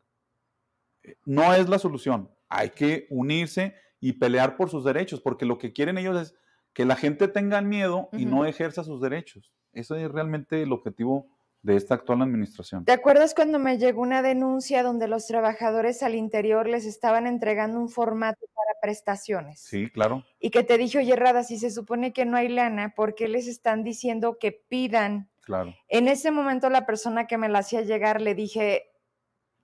No 1.25 1.55
es 1.55 1.69
la 1.69 1.79
solución. 1.79 2.31
Hay 2.49 2.71
que 2.71 3.07
unirse 3.11 3.75
y 4.01 4.13
pelear 4.13 4.57
por 4.57 4.71
sus 4.71 4.85
derechos, 4.85 5.21
porque 5.21 5.47
lo 5.47 5.59
que 5.59 5.73
quieren 5.73 5.99
ellos 5.99 6.21
es 6.21 6.35
que 6.73 6.85
la 6.85 6.97
gente 6.97 7.29
tenga 7.29 7.61
miedo 7.61 8.09
y 8.13 8.27
no 8.27 8.45
ejerza 8.45 8.85
sus 8.85 9.01
derechos. 9.01 9.55
Ese 9.73 10.05
es 10.05 10.11
realmente 10.11 10.63
el 10.63 10.73
objetivo 10.73 11.29
de 11.63 11.77
esta 11.77 11.95
actual 11.95 12.21
administración. 12.21 12.85
¿Te 12.85 12.93
acuerdas 12.93 13.35
cuando 13.35 13.59
me 13.59 13.79
llegó 13.79 14.03
una 14.03 14.21
denuncia 14.21 14.83
donde 14.83 15.09
los 15.09 15.27
trabajadores 15.27 16.03
al 16.03 16.15
interior 16.15 16.69
les 16.69 16.85
estaban 16.85 17.27
entregando 17.27 17.81
un 17.81 17.89
formato 17.89 18.47
para 18.55 18.79
prestaciones? 18.83 19.61
Sí, 19.61 19.89
claro. 19.89 20.25
Y 20.39 20.51
que 20.51 20.63
te 20.63 20.77
dije, 20.77 20.99
oye, 20.99 21.17
Rada, 21.17 21.43
si 21.43 21.59
se 21.59 21.71
supone 21.71 22.13
que 22.13 22.27
no 22.27 22.37
hay 22.37 22.49
lana, 22.49 22.93
¿por 22.95 23.15
qué 23.15 23.29
les 23.29 23.49
están 23.49 23.83
diciendo 23.83 24.37
que 24.39 24.53
pidan? 24.53 25.31
Claro. 25.41 25.75
En 25.89 26.09
ese 26.09 26.31
momento 26.31 26.69
la 26.69 26.85
persona 26.85 27.27
que 27.27 27.39
me 27.39 27.49
la 27.49 27.61
hacía 27.61 27.81
llegar 27.81 28.21
le 28.21 28.35
dije, 28.35 28.94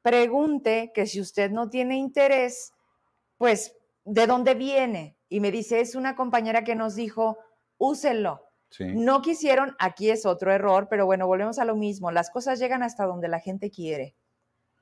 pregunte 0.02 0.92
que 0.94 1.06
si 1.06 1.20
usted 1.20 1.50
no 1.50 1.70
tiene 1.70 1.96
interés, 1.96 2.72
pues, 3.36 3.76
¿de 4.04 4.26
dónde 4.26 4.54
viene? 4.54 5.16
Y 5.28 5.40
me 5.40 5.50
dice, 5.50 5.80
es 5.80 5.94
una 5.94 6.16
compañera 6.16 6.64
que 6.64 6.74
nos 6.74 6.94
dijo, 6.94 7.38
úsenlo. 7.78 8.46
Sí. 8.70 8.84
No 8.94 9.20
quisieron, 9.22 9.74
aquí 9.78 10.10
es 10.10 10.26
otro 10.26 10.52
error, 10.52 10.88
pero 10.88 11.06
bueno, 11.06 11.26
volvemos 11.26 11.58
a 11.58 11.64
lo 11.64 11.76
mismo. 11.76 12.10
Las 12.10 12.30
cosas 12.30 12.58
llegan 12.58 12.82
hasta 12.82 13.04
donde 13.04 13.28
la 13.28 13.40
gente 13.40 13.70
quiere. 13.70 14.14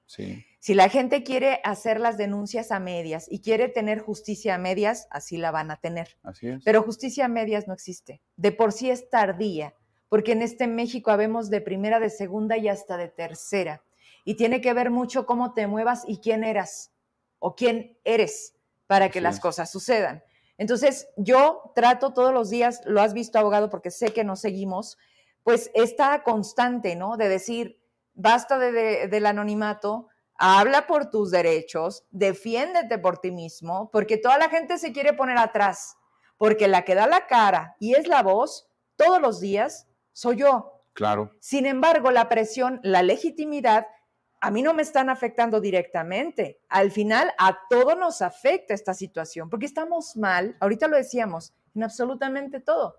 Sí. 0.04 0.44
Si 0.58 0.74
la 0.74 0.88
gente 0.88 1.22
quiere 1.22 1.60
hacer 1.64 2.00
las 2.00 2.16
denuncias 2.16 2.72
a 2.72 2.80
medias 2.80 3.26
y 3.30 3.40
quiere 3.40 3.68
tener 3.68 4.00
justicia 4.00 4.54
a 4.54 4.58
medias, 4.58 5.06
así 5.10 5.36
la 5.36 5.50
van 5.50 5.70
a 5.70 5.76
tener. 5.76 6.18
Así 6.22 6.48
es. 6.48 6.64
Pero 6.64 6.82
justicia 6.82 7.26
a 7.26 7.28
medias 7.28 7.68
no 7.68 7.74
existe. 7.74 8.20
De 8.36 8.50
por 8.50 8.72
sí 8.72 8.90
es 8.90 9.08
tardía, 9.10 9.74
porque 10.08 10.32
en 10.32 10.42
este 10.42 10.66
México 10.66 11.10
habemos 11.10 11.50
de 11.50 11.60
primera, 11.60 12.00
de 12.00 12.10
segunda 12.10 12.56
y 12.56 12.68
hasta 12.68 12.96
de 12.96 13.08
tercera. 13.08 13.84
Y 14.24 14.34
tiene 14.36 14.60
que 14.60 14.72
ver 14.74 14.90
mucho 14.90 15.26
cómo 15.26 15.54
te 15.54 15.66
muevas 15.66 16.04
y 16.06 16.18
quién 16.18 16.44
eras 16.44 16.92
o 17.38 17.54
quién 17.54 17.98
eres 18.04 18.54
para 18.86 19.10
que 19.10 19.20
las 19.20 19.38
cosas 19.40 19.70
sucedan. 19.70 20.22
Entonces, 20.56 21.08
yo 21.16 21.72
trato 21.74 22.12
todos 22.12 22.32
los 22.32 22.50
días, 22.50 22.80
lo 22.84 23.00
has 23.00 23.12
visto 23.14 23.38
abogado 23.38 23.70
porque 23.70 23.90
sé 23.90 24.12
que 24.12 24.24
nos 24.24 24.40
seguimos, 24.40 24.98
pues 25.44 25.70
esta 25.74 26.22
constante, 26.24 26.96
¿no? 26.96 27.16
De 27.16 27.28
decir, 27.28 27.80
basta 28.14 28.58
de- 28.58 28.72
de- 28.72 29.08
del 29.08 29.26
anonimato, 29.26 30.08
habla 30.34 30.86
por 30.86 31.10
tus 31.10 31.30
derechos, 31.30 32.04
defiéndete 32.10 32.98
por 32.98 33.18
ti 33.18 33.30
mismo, 33.30 33.90
porque 33.92 34.16
toda 34.18 34.38
la 34.38 34.48
gente 34.48 34.78
se 34.78 34.92
quiere 34.92 35.12
poner 35.12 35.38
atrás. 35.38 35.94
porque 36.40 36.68
la 36.68 36.84
que 36.84 36.94
da 36.94 37.08
la 37.08 37.26
cara 37.26 37.74
y 37.80 37.96
es 37.96 38.06
la 38.06 38.22
voz 38.22 38.68
todos 38.94 39.20
los 39.20 39.40
días 39.40 39.88
soy 40.12 40.36
yo. 40.36 40.84
Claro. 40.92 41.32
Sin 41.40 41.66
embargo, 41.66 42.12
la 42.12 42.28
presión, 42.28 42.78
la 42.84 43.02
legitimidad, 43.02 43.88
a 44.40 44.50
mí 44.50 44.62
no 44.62 44.72
me 44.74 44.82
están 44.82 45.10
afectando 45.10 45.60
directamente. 45.60 46.60
Al 46.68 46.90
final, 46.90 47.32
a 47.38 47.58
todos 47.68 47.96
nos 47.98 48.22
afecta 48.22 48.74
esta 48.74 48.94
situación, 48.94 49.50
porque 49.50 49.66
estamos 49.66 50.16
mal, 50.16 50.56
ahorita 50.60 50.86
lo 50.88 50.96
decíamos, 50.96 51.54
en 51.74 51.82
absolutamente 51.84 52.60
todo. 52.60 52.96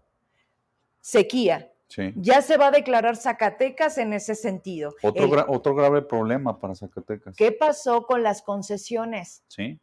Sequía. 1.02 1.72
Sí. 1.88 2.14
Ya 2.18 2.42
se 2.42 2.58
va 2.58 2.68
a 2.68 2.72
declarar 2.72 3.16
Zacatecas 3.16 3.98
en 3.98 4.14
ese 4.14 4.36
sentido. 4.36 4.94
Otro, 5.02 5.24
El- 5.26 5.32
gra- 5.32 5.46
otro 5.48 5.74
grave 5.74 6.02
problema 6.04 6.60
para 6.60 6.76
Zacatecas. 6.76 7.36
¿Qué 7.36 7.52
pasó 7.52 8.06
con 8.06 8.22
las 8.22 8.42
concesiones? 8.44 9.44
Sí. 9.48 9.80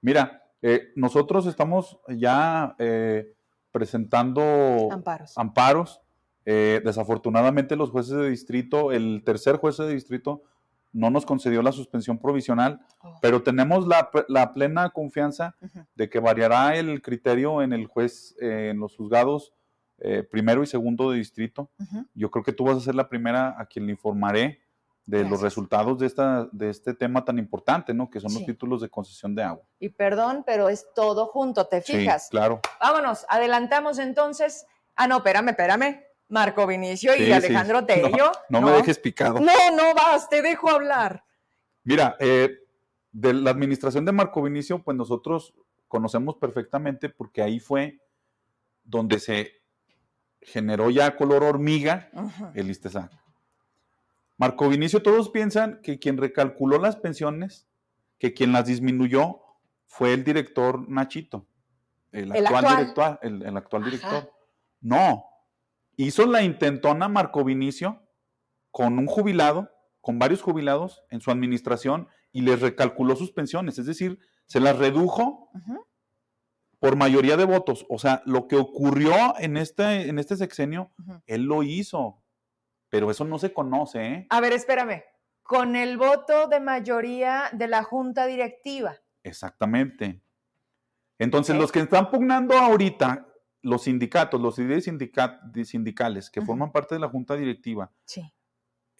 Mira, 0.00 0.44
eh, 0.62 0.92
nosotros 0.94 1.46
estamos 1.46 1.98
ya 2.08 2.76
eh, 2.78 3.32
presentando 3.72 4.88
Amparos. 4.92 5.36
amparos. 5.36 6.00
Eh, 6.50 6.80
desafortunadamente 6.84 7.76
los 7.76 7.90
jueces 7.90 8.14
de 8.16 8.30
distrito, 8.30 8.92
el 8.92 9.22
tercer 9.24 9.56
juez 9.56 9.76
de 9.78 9.88
distrito 9.92 10.42
no 10.92 11.10
nos 11.10 11.26
concedió 11.26 11.62
la 11.62 11.72
suspensión 11.72 12.18
provisional, 12.18 12.80
Oh. 13.02 13.18
pero 13.22 13.42
tenemos 13.42 13.86
la, 13.86 14.10
la 14.28 14.52
plena 14.52 14.90
confianza 14.90 15.54
de 15.94 16.08
que 16.10 16.18
variará 16.18 16.76
el 16.76 17.00
criterio 17.02 17.62
en 17.62 17.72
el 17.72 17.86
juez, 17.86 18.34
eh, 18.40 18.70
en 18.70 18.80
los 18.80 18.96
juzgados 18.96 19.52
eh, 19.98 20.22
primero 20.22 20.62
y 20.62 20.66
segundo 20.66 21.10
de 21.10 21.18
distrito. 21.18 21.70
Yo 22.14 22.30
creo 22.30 22.44
que 22.44 22.52
tú 22.52 22.64
vas 22.64 22.76
a 22.76 22.80
ser 22.80 22.94
la 22.94 23.08
primera 23.08 23.54
a 23.58 23.66
quien 23.66 23.86
le 23.86 23.92
informaré 23.92 24.60
de 25.06 25.24
los 25.24 25.40
resultados 25.40 25.98
de, 25.98 26.06
esta, 26.06 26.48
de 26.52 26.68
este 26.70 26.92
tema 26.92 27.24
tan 27.24 27.38
importante, 27.38 27.94
¿no? 27.94 28.10
Que 28.10 28.20
son 28.20 28.32
los 28.34 28.44
títulos 28.44 28.80
de 28.82 28.88
concesión 28.90 29.34
de 29.34 29.42
agua. 29.42 29.64
Y 29.80 29.88
perdón, 29.88 30.42
pero 30.44 30.68
es 30.68 30.86
todo 30.94 31.26
junto, 31.26 31.66
¿te 31.66 31.80
fijas? 31.80 32.24
Sí, 32.24 32.30
claro. 32.30 32.60
Vámonos, 32.80 33.24
adelantamos 33.28 33.98
entonces. 33.98 34.66
Ah, 34.96 35.06
no, 35.08 35.16
espérame, 35.18 35.48
espérame. 35.50 36.02
Marco 36.28 36.66
Vinicio 36.66 37.14
y 37.14 37.18
Sí, 37.18 37.24
sí. 37.26 37.32
Alejandro 37.32 37.84
Tello. 37.86 38.32
No, 38.48 38.60
me 38.60 38.72
dejes 38.72 38.98
picado. 38.98 39.40
No, 39.40 39.70
no 39.76 39.94
vas, 39.94 40.28
te 40.28 40.42
dejo 40.42 40.70
hablar. 40.70 41.24
Mira, 41.84 42.16
eh, 42.20 42.50
de 43.12 43.32
la 43.34 43.50
administración 43.50 44.04
de 44.04 44.12
Marco 44.12 44.42
Vinicio, 44.42 44.82
pues 44.82 44.96
nosotros 44.96 45.54
conocemos 45.88 46.36
perfectamente 46.36 47.08
porque 47.08 47.42
ahí 47.42 47.60
fue 47.60 47.98
donde 48.84 49.18
se 49.20 49.52
generó 50.42 50.90
ya 50.90 51.16
color 51.16 51.42
hormiga 51.42 52.10
el 52.54 52.70
ISTESAC. 52.70 53.10
Marco 54.36 54.68
Vinicio, 54.68 55.02
todos 55.02 55.30
piensan 55.30 55.80
que 55.82 55.98
quien 55.98 56.16
recalculó 56.16 56.78
las 56.78 56.96
pensiones, 56.96 57.66
que 58.18 58.34
quien 58.34 58.52
las 58.52 58.66
disminuyó, 58.66 59.40
fue 59.86 60.12
el 60.12 60.22
director 60.22 60.88
Nachito, 60.88 61.46
el 62.12 62.34
El 62.36 62.46
actual, 62.46 62.64
actual. 62.66 62.76
director. 62.76 63.18
El, 63.22 63.42
el 63.42 63.56
actual 63.56 63.84
director. 63.84 64.32
No, 64.80 65.24
hizo 66.06 66.26
la 66.26 66.42
intentona 66.42 67.08
Marco 67.08 67.44
Vinicio 67.44 68.08
con 68.70 68.98
un 68.98 69.06
jubilado, 69.06 69.70
con 70.00 70.18
varios 70.18 70.42
jubilados 70.42 71.02
en 71.10 71.20
su 71.20 71.30
administración 71.30 72.08
y 72.32 72.42
les 72.42 72.60
recalculó 72.60 73.16
sus 73.16 73.32
pensiones, 73.32 73.78
es 73.78 73.86
decir, 73.86 74.18
se 74.46 74.60
las 74.60 74.78
redujo 74.78 75.50
por 76.78 76.96
mayoría 76.96 77.36
de 77.36 77.44
votos. 77.44 77.84
O 77.88 77.98
sea, 77.98 78.22
lo 78.24 78.46
que 78.46 78.56
ocurrió 78.56 79.12
en 79.38 79.56
este, 79.56 80.08
en 80.08 80.18
este 80.18 80.36
sexenio, 80.36 80.92
él 81.26 81.42
lo 81.42 81.62
hizo, 81.62 82.22
pero 82.88 83.10
eso 83.10 83.24
no 83.24 83.38
se 83.38 83.52
conoce, 83.52 84.06
¿eh? 84.06 84.26
A 84.30 84.40
ver, 84.40 84.52
espérame. 84.52 85.02
Con 85.42 85.76
el 85.76 85.96
voto 85.96 86.46
de 86.46 86.60
mayoría 86.60 87.44
de 87.52 87.68
la 87.68 87.82
junta 87.82 88.26
directiva. 88.26 88.96
Exactamente. 89.24 90.22
Entonces, 91.18 91.56
los 91.56 91.72
que 91.72 91.80
están 91.80 92.10
pugnando 92.10 92.56
ahorita, 92.56 93.27
los 93.62 93.82
sindicatos, 93.82 94.40
los 94.40 94.58
líderes 94.58 94.84
sindica- 94.84 95.40
de 95.52 95.64
sindicales 95.64 96.30
que 96.30 96.40
forman 96.42 96.70
parte 96.72 96.94
de 96.94 97.00
la 97.00 97.08
junta 97.08 97.34
directiva, 97.36 97.90
Sí. 98.04 98.32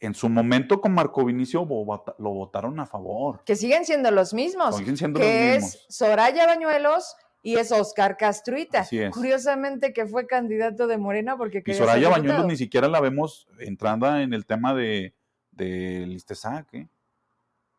en 0.00 0.14
su 0.14 0.28
momento 0.28 0.80
con 0.80 0.92
Marco 0.94 1.24
Vinicio 1.24 1.60
lo 1.60 2.30
votaron 2.30 2.78
a 2.80 2.86
favor. 2.86 3.42
Que 3.44 3.56
siguen 3.56 3.84
siendo 3.84 4.10
los 4.10 4.34
mismos. 4.34 4.76
Siguen 4.76 4.96
siendo 4.96 5.20
que 5.20 5.24
los 5.26 5.34
es 5.34 5.62
mismos. 5.64 5.86
Soraya 5.88 6.46
Bañuelos 6.46 7.16
y 7.42 7.56
es 7.56 7.70
Oscar 7.72 8.16
Castruita. 8.16 8.80
Es. 8.90 9.10
Curiosamente 9.12 9.92
que 9.92 10.06
fue 10.06 10.26
candidato 10.26 10.86
de 10.86 10.98
Morena 10.98 11.36
porque 11.36 11.62
Y 11.64 11.74
Soraya 11.74 12.08
Bañuelos 12.08 12.46
ni 12.46 12.56
siquiera 12.56 12.88
la 12.88 13.00
vemos 13.00 13.46
entrando 13.60 14.14
en 14.16 14.34
el 14.34 14.44
tema 14.44 14.74
de, 14.74 15.14
del 15.52 16.12
ISTESAC, 16.12 16.74
¿eh? 16.74 16.88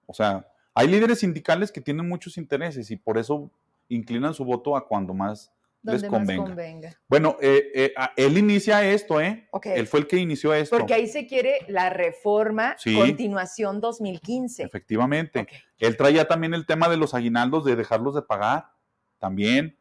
O 0.06 0.14
sea, 0.14 0.48
hay 0.74 0.88
líderes 0.88 1.20
sindicales 1.20 1.72
que 1.72 1.82
tienen 1.82 2.08
muchos 2.08 2.38
intereses 2.38 2.90
y 2.90 2.96
por 2.96 3.18
eso 3.18 3.52
inclinan 3.90 4.34
su 4.34 4.44
voto 4.46 4.76
a 4.76 4.88
cuando 4.88 5.14
más 5.14 5.52
les 5.82 6.02
Donde 6.02 6.10
más 6.10 6.20
convenga. 6.20 6.44
convenga. 6.44 7.02
Bueno, 7.08 7.38
eh, 7.42 7.72
eh, 7.74 7.94
a- 7.96 8.12
él 8.18 8.38
inicia 8.38 8.84
esto, 8.92 9.22
¿eh? 9.22 9.48
Ok. 9.52 9.68
Él 9.68 9.88
fue 9.88 10.02
el 10.02 10.08
que 10.08 10.18
inició 10.18 10.54
esto. 10.54 10.78
Porque 10.78 10.94
ahí 10.94 11.08
se 11.08 11.26
quiere 11.26 11.60
la 11.70 11.90
reforma 11.90 12.76
Sí. 12.78 12.96
continuación 12.96 13.80
2015. 13.80 14.64
Efectivamente. 14.64 15.40
Ok. 15.40 15.50
Él 15.80 15.96
traía 15.96 16.28
también 16.28 16.54
el 16.54 16.66
tema 16.66 16.90
de 16.90 16.98
los 16.98 17.14
aguinaldos, 17.14 17.64
de 17.64 17.76
dejarlos 17.78 18.14
de 18.16 18.22
pagar, 18.24 18.72
también. 19.20 19.78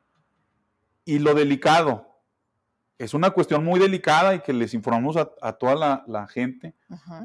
Y 1.05 1.18
lo 1.18 1.34
delicado, 1.34 2.07
es 2.99 3.14
una 3.14 3.30
cuestión 3.30 3.64
muy 3.64 3.80
delicada 3.80 4.34
y 4.34 4.40
que 4.40 4.53
les 4.53 4.74
informamos 4.74 5.16
a, 5.16 5.30
a 5.40 5.53
toda 5.55 5.74
la, 5.74 6.05
la 6.07 6.26
gente 6.26 6.74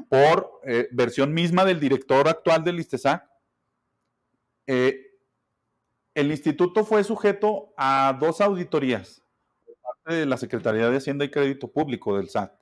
por 0.08 0.60
eh, 0.64 0.88
versión 0.92 1.32
misma 1.34 1.64
del 1.64 1.80
director 1.80 2.28
actual 2.28 2.64
del 2.64 2.80
ISTESAC. 2.80 3.24
Eh, 4.66 5.13
el 6.14 6.30
instituto 6.30 6.84
fue 6.84 7.02
sujeto 7.04 7.72
a 7.76 8.16
dos 8.20 8.40
auditorías 8.40 9.22
por 9.64 9.76
parte 9.82 10.14
de 10.14 10.26
la 10.26 10.36
Secretaría 10.36 10.88
de 10.88 10.96
Hacienda 10.96 11.24
y 11.24 11.30
Crédito 11.30 11.68
Público 11.68 12.16
del 12.16 12.28
SAT. 12.28 12.52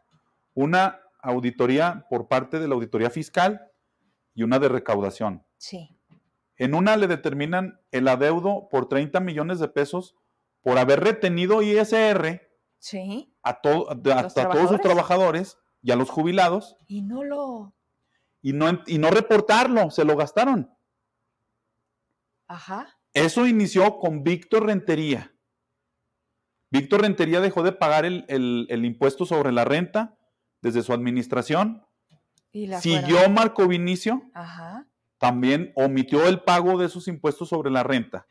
Una 0.55 1.01
auditoría 1.21 2.07
por 2.11 2.29
parte 2.29 2.59
de 2.59 2.69
la 2.69 2.75
Auditoría 2.75 3.11
Fiscal 3.11 3.71
y 4.35 4.43
una 4.43 4.59
de 4.59 4.69
recaudación. 4.69 5.45
Sí. 5.59 5.97
En 6.57 6.75
una 6.75 6.97
le 6.97 7.07
determinan 7.07 7.81
el 7.91 8.09
adeudo 8.09 8.69
por 8.71 8.89
30 8.89 9.21
millones 9.21 9.59
de 9.59 9.69
pesos 9.69 10.17
por 10.63 10.79
haber 10.79 11.01
retenido 11.01 11.63
ISR 11.63 12.41
Sí. 12.79 13.35
a, 13.43 13.61
to- 13.61 13.89
a- 13.91 13.93
a 13.95 13.97
todos 14.49 14.69
sus 14.71 14.81
trabajadores? 14.81 15.59
y 15.85 15.91
a 15.91 15.97
los 15.97 16.11
jubilados 16.11 16.77
Y 16.87 17.03
no 17.03 17.25
lo. 17.25 17.75
y 18.41 18.53
no, 18.53 18.67
y 18.87 18.99
no 18.99 19.11
reportarlo, 19.11 19.91
se 19.91 20.05
lo 20.05 20.17
gastaron. 20.17 20.71
Ajá. 22.47 22.99
Eso 23.15 23.47
inició 23.47 23.99
con 23.99 24.23
Víctor 24.25 24.67
Rentería. 24.67 25.33
Víctor 26.71 27.03
Rentería 27.03 27.41
dejó 27.41 27.63
de 27.63 27.73
pagar 27.73 28.05
el, 28.05 28.25
el- 28.29 28.67
el 28.71 28.85
impuesto 28.85 29.27
sobre 29.27 29.53
la 29.53 29.65
renta 29.65 30.17
desde 30.63 30.83
su 30.83 30.93
administración. 30.93 31.85
Y 32.53 32.67
la 32.67 32.81
Siguió 32.81 33.29
Marco 33.31 33.67
Vinicio, 33.69 34.23
Ajá. 34.35 34.87
también 35.19 35.73
omitió 35.75 36.27
el 36.27 36.41
pago 36.41 36.79
de 36.79 36.89
sus 36.89 37.09
impuestos 37.09 37.49
sobre 37.49 37.71
la 37.71 37.83
renta. 37.83 38.27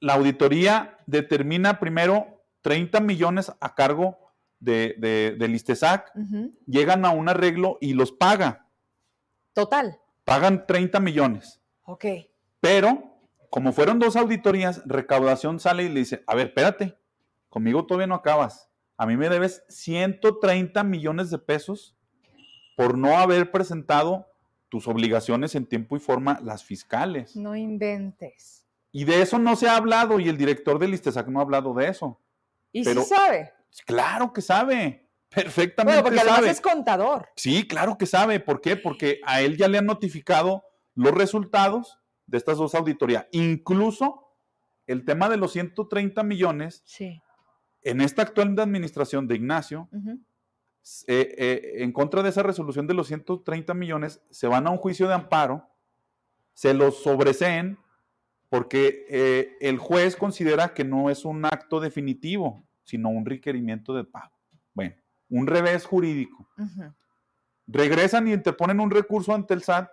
La 0.00 0.14
auditoría 0.14 0.98
determina 1.06 1.78
primero 1.80 2.44
30 2.62 3.00
millones 3.00 3.52
a 3.60 3.74
cargo 3.74 4.18
de, 4.60 4.96
de- 4.98 5.36
del 5.38 5.54
ISTESAC, 5.54 6.10
Ujú. 6.16 6.52
llegan 6.66 7.04
a 7.04 7.10
un 7.10 7.28
arreglo 7.28 7.78
y 7.80 7.94
los 7.94 8.10
paga. 8.10 8.66
Total. 9.52 9.98
Pagan 10.24 10.66
30 10.66 10.98
millones. 11.00 11.60
Ok. 11.82 12.04
Pero, 12.60 13.07
como 13.50 13.72
fueron 13.72 13.98
dos 13.98 14.16
auditorías, 14.16 14.82
recaudación 14.86 15.58
sale 15.60 15.84
y 15.84 15.88
le 15.88 16.00
dice, 16.00 16.22
a 16.26 16.34
ver, 16.34 16.48
espérate, 16.48 16.98
conmigo 17.48 17.86
todavía 17.86 18.06
no 18.06 18.14
acabas. 18.14 18.68
A 18.96 19.06
mí 19.06 19.16
me 19.16 19.28
debes 19.28 19.64
130 19.68 20.82
millones 20.84 21.30
de 21.30 21.38
pesos 21.38 21.96
por 22.76 22.96
no 22.98 23.18
haber 23.18 23.50
presentado 23.50 24.26
tus 24.68 24.86
obligaciones 24.86 25.54
en 25.54 25.66
tiempo 25.66 25.96
y 25.96 26.00
forma, 26.00 26.40
las 26.42 26.62
fiscales. 26.64 27.34
No 27.36 27.56
inventes. 27.56 28.66
Y 28.92 29.04
de 29.04 29.22
eso 29.22 29.38
no 29.38 29.56
se 29.56 29.68
ha 29.68 29.76
hablado 29.76 30.20
y 30.20 30.28
el 30.28 30.36
director 30.36 30.78
del 30.78 30.94
ISTESAC 30.94 31.28
no 31.28 31.38
ha 31.38 31.42
hablado 31.42 31.72
de 31.74 31.88
eso. 31.88 32.20
Y 32.72 32.84
Pero- 32.84 33.02
sí 33.02 33.08
sabe. 33.14 33.52
Claro 33.86 34.32
que 34.32 34.40
sabe, 34.42 35.08
perfectamente 35.28 36.00
Bueno, 36.00 36.04
porque 36.04 36.20
además 36.20 36.36
sabe. 36.40 36.50
es 36.50 36.60
contador. 36.60 37.28
Sí, 37.36 37.66
claro 37.68 37.96
que 37.98 38.06
sabe. 38.06 38.40
¿Por 38.40 38.60
qué? 38.60 38.76
Porque 38.76 39.20
a 39.24 39.40
él 39.42 39.56
ya 39.56 39.68
le 39.68 39.78
han 39.78 39.86
notificado 39.86 40.64
los 40.94 41.12
resultados 41.14 41.98
de 42.28 42.38
estas 42.38 42.58
dos 42.58 42.74
auditorías. 42.74 43.26
Incluso 43.32 44.28
el 44.86 45.04
tema 45.04 45.28
de 45.28 45.36
los 45.36 45.52
130 45.52 46.22
millones, 46.22 46.82
Sí. 46.84 47.20
en 47.82 48.00
esta 48.00 48.22
actual 48.22 48.58
administración 48.58 49.26
de 49.26 49.34
Ignacio, 49.36 49.88
eh, 51.06 51.34
eh, 51.38 51.72
en 51.82 51.92
contra 51.92 52.22
de 52.22 52.28
esa 52.28 52.42
resolución 52.42 52.86
de 52.86 52.94
los 52.94 53.08
130 53.08 53.74
millones, 53.74 54.22
se 54.30 54.46
van 54.46 54.66
a 54.66 54.70
un 54.70 54.78
juicio 54.78 55.08
de 55.08 55.14
amparo, 55.14 55.68
se 56.54 56.74
los 56.74 57.02
sobreseen 57.02 57.78
porque 58.48 59.04
eh, 59.08 59.56
el 59.60 59.78
juez 59.78 60.16
considera 60.16 60.72
que 60.74 60.84
no 60.84 61.10
es 61.10 61.24
un 61.24 61.44
acto 61.44 61.80
definitivo, 61.80 62.64
sino 62.82 63.10
un 63.10 63.26
requerimiento 63.26 63.94
de 63.94 64.04
pago. 64.04 64.34
Bueno, 64.72 64.96
un 65.28 65.46
revés 65.46 65.84
jurídico 65.84 66.48
regresan 67.66 68.26
y 68.28 68.32
interponen 68.32 68.80
un 68.80 68.90
recurso 68.90 69.34
ante 69.34 69.52
el 69.54 69.62
SAT 69.62 69.90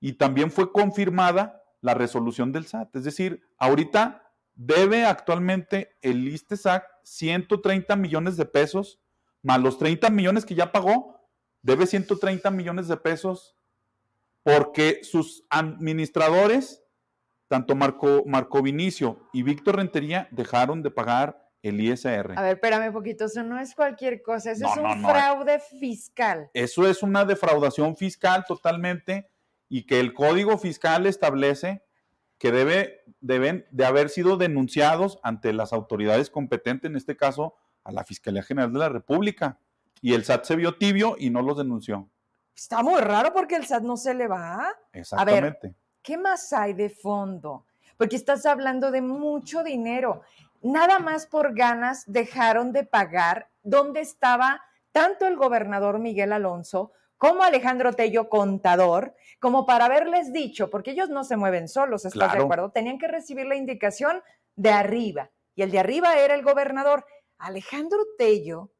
y 0.00 0.14
también 0.14 0.50
fue 0.50 0.72
confirmada 0.72 1.62
la 1.80 1.94
resolución 1.94 2.52
del 2.52 2.66
SAT. 2.66 2.96
Es 2.96 3.04
decir, 3.04 3.42
ahorita 3.58 4.32
debe 4.54 5.04
actualmente 5.04 5.96
el 6.02 6.26
ISTESAC 6.28 6.84
130 7.04 7.94
millones 7.96 8.36
de 8.36 8.44
pesos, 8.44 9.00
más 9.42 9.60
los 9.60 9.78
30 9.78 10.10
millones 10.10 10.44
que 10.44 10.54
ya 10.54 10.72
pagó, 10.72 11.20
debe 11.62 11.86
130 11.86 12.50
millones 12.50 12.88
de 12.88 12.96
pesos 12.96 13.56
porque 14.42 15.00
sus 15.02 15.44
administradores, 15.50 16.82
tanto 17.48 17.74
Marco, 17.74 18.24
Marco 18.26 18.62
Vinicio 18.62 19.28
y 19.32 19.42
Víctor 19.42 19.76
Rentería, 19.76 20.28
dejaron 20.30 20.82
de 20.82 20.90
pagar 20.90 21.48
el 21.62 21.80
ISR. 21.80 22.34
A 22.36 22.42
ver, 22.42 22.54
espérame 22.54 22.88
un 22.88 22.92
poquito, 22.92 23.26
eso 23.26 23.42
no 23.42 23.58
es 23.58 23.74
cualquier 23.74 24.22
cosa, 24.22 24.52
eso 24.52 24.66
es 24.66 24.76
un 24.76 25.02
fraude 25.02 25.58
fiscal. 25.58 26.50
Eso 26.54 26.86
es 26.86 27.02
una 27.02 27.24
defraudación 27.24 27.96
fiscal 27.96 28.44
totalmente 28.46 29.28
y 29.68 29.86
que 29.86 30.00
el 30.00 30.14
Código 30.14 30.58
Fiscal 30.58 31.06
establece 31.06 31.84
que 32.38 32.52
debe, 32.52 33.02
deben 33.20 33.66
de 33.70 33.84
haber 33.84 34.08
sido 34.08 34.36
denunciados 34.36 35.18
ante 35.22 35.52
las 35.52 35.72
autoridades 35.72 36.30
competentes, 36.30 36.88
en 36.90 36.96
este 36.96 37.16
caso 37.16 37.56
a 37.84 37.92
la 37.92 38.04
Fiscalía 38.04 38.42
General 38.42 38.72
de 38.72 38.78
la 38.78 38.88
República. 38.88 39.58
Y 40.00 40.14
el 40.14 40.24
SAT 40.24 40.44
se 40.44 40.56
vio 40.56 40.76
tibio 40.76 41.16
y 41.18 41.30
no 41.30 41.42
los 41.42 41.56
denunció. 41.56 42.08
Está 42.54 42.82
muy 42.82 43.00
raro 43.00 43.32
porque 43.32 43.56
el 43.56 43.66
SAT 43.66 43.82
no 43.82 43.96
se 43.96 44.14
le 44.14 44.28
va. 44.28 44.72
Exactamente. 44.92 45.66
A 45.66 45.70
ver, 45.70 45.76
¿qué 46.02 46.16
más 46.16 46.52
hay 46.52 46.74
de 46.74 46.90
fondo? 46.90 47.66
Porque 47.96 48.16
estás 48.16 48.46
hablando 48.46 48.92
de 48.92 49.02
mucho 49.02 49.64
dinero. 49.64 50.22
Nada 50.62 51.00
más 51.00 51.26
por 51.26 51.54
ganas 51.54 52.04
dejaron 52.06 52.72
de 52.72 52.84
pagar 52.84 53.50
donde 53.62 54.00
estaba 54.00 54.60
tanto 54.92 55.26
el 55.26 55.36
gobernador 55.36 55.98
Miguel 55.98 56.32
Alonso 56.32 56.92
como 57.18 57.42
Alejandro 57.42 57.92
Tello, 57.92 58.28
contador, 58.28 59.14
como 59.40 59.66
para 59.66 59.86
haberles 59.86 60.32
dicho, 60.32 60.70
porque 60.70 60.92
ellos 60.92 61.10
no 61.10 61.24
se 61.24 61.36
mueven 61.36 61.68
solos, 61.68 62.04
¿estás 62.04 62.32
de 62.32 62.38
acuerdo? 62.38 62.70
Tenían 62.70 62.98
que 62.98 63.08
recibir 63.08 63.46
la 63.46 63.56
indicación 63.56 64.22
de 64.56 64.70
arriba, 64.70 65.30
y 65.54 65.62
el 65.62 65.70
de 65.70 65.80
arriba 65.80 66.16
era 66.18 66.34
el 66.34 66.42
gobernador. 66.42 67.04
Alejandro 67.38 67.98
Tello 68.16 68.72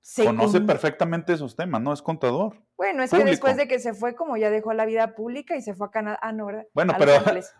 se 0.00 0.24
conoce 0.24 0.60
perfectamente 0.60 1.32
esos 1.32 1.56
temas, 1.56 1.82
¿no? 1.82 1.92
Es 1.92 2.00
contador. 2.00 2.62
Bueno, 2.76 3.02
es 3.02 3.10
que 3.10 3.24
después 3.24 3.56
de 3.56 3.66
que 3.66 3.80
se 3.80 3.92
fue, 3.92 4.14
como 4.14 4.36
ya 4.36 4.50
dejó 4.50 4.72
la 4.72 4.84
vida 4.84 5.14
pública 5.14 5.56
y 5.56 5.62
se 5.62 5.74
fue 5.74 5.88
a 5.88 5.90
Canadá, 5.90 6.18
ah, 6.22 6.32
no, 6.32 6.46
¿verdad? 6.46 6.66
Bueno, 6.74 6.94
pero, 6.96 7.12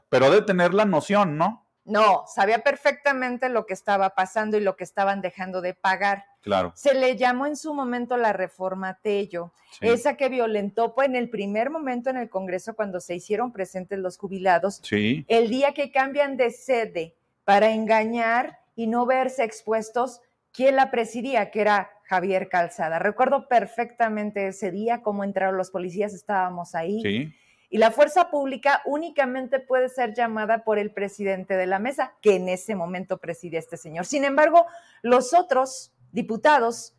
pero 0.08 0.30
de 0.30 0.42
tener 0.42 0.72
la 0.72 0.84
noción, 0.84 1.36
¿no? 1.36 1.65
No, 1.86 2.24
sabía 2.26 2.58
perfectamente 2.58 3.48
lo 3.48 3.64
que 3.64 3.74
estaba 3.74 4.10
pasando 4.10 4.56
y 4.56 4.60
lo 4.60 4.76
que 4.76 4.82
estaban 4.82 5.20
dejando 5.20 5.60
de 5.60 5.72
pagar. 5.72 6.24
Claro. 6.40 6.72
Se 6.74 6.94
le 6.94 7.16
llamó 7.16 7.46
en 7.46 7.56
su 7.56 7.74
momento 7.74 8.16
la 8.16 8.32
reforma 8.32 8.98
Tello, 9.00 9.52
esa 9.80 10.16
que 10.16 10.28
violentó 10.28 10.94
pues, 10.94 11.08
en 11.08 11.16
el 11.16 11.30
primer 11.30 11.70
momento 11.70 12.10
en 12.10 12.16
el 12.16 12.28
Congreso 12.28 12.74
cuando 12.74 13.00
se 13.00 13.14
hicieron 13.14 13.52
presentes 13.52 13.98
los 14.00 14.18
jubilados, 14.18 14.80
sí. 14.82 15.24
el 15.28 15.48
día 15.48 15.72
que 15.74 15.92
cambian 15.92 16.36
de 16.36 16.50
sede 16.50 17.14
para 17.44 17.70
engañar 17.70 18.58
y 18.74 18.88
no 18.88 19.06
verse 19.06 19.44
expuestos, 19.44 20.20
¿quién 20.52 20.76
la 20.76 20.90
presidía? 20.90 21.50
Que 21.52 21.60
era 21.60 21.90
Javier 22.02 22.48
Calzada. 22.48 22.98
Recuerdo 22.98 23.46
perfectamente 23.48 24.48
ese 24.48 24.72
día, 24.72 25.02
cómo 25.02 25.22
entraron 25.22 25.56
los 25.56 25.70
policías, 25.70 26.14
estábamos 26.14 26.74
ahí. 26.74 27.00
Sí 27.02 27.34
y 27.68 27.78
la 27.78 27.90
fuerza 27.90 28.30
pública 28.30 28.82
únicamente 28.84 29.58
puede 29.58 29.88
ser 29.88 30.14
llamada 30.14 30.64
por 30.64 30.78
el 30.78 30.92
presidente 30.92 31.56
de 31.56 31.66
la 31.66 31.78
mesa, 31.78 32.14
que 32.20 32.36
en 32.36 32.48
ese 32.48 32.74
momento 32.74 33.18
preside 33.18 33.58
este 33.58 33.76
señor. 33.76 34.06
Sin 34.06 34.24
embargo, 34.24 34.66
los 35.02 35.34
otros 35.34 35.92
diputados 36.12 36.94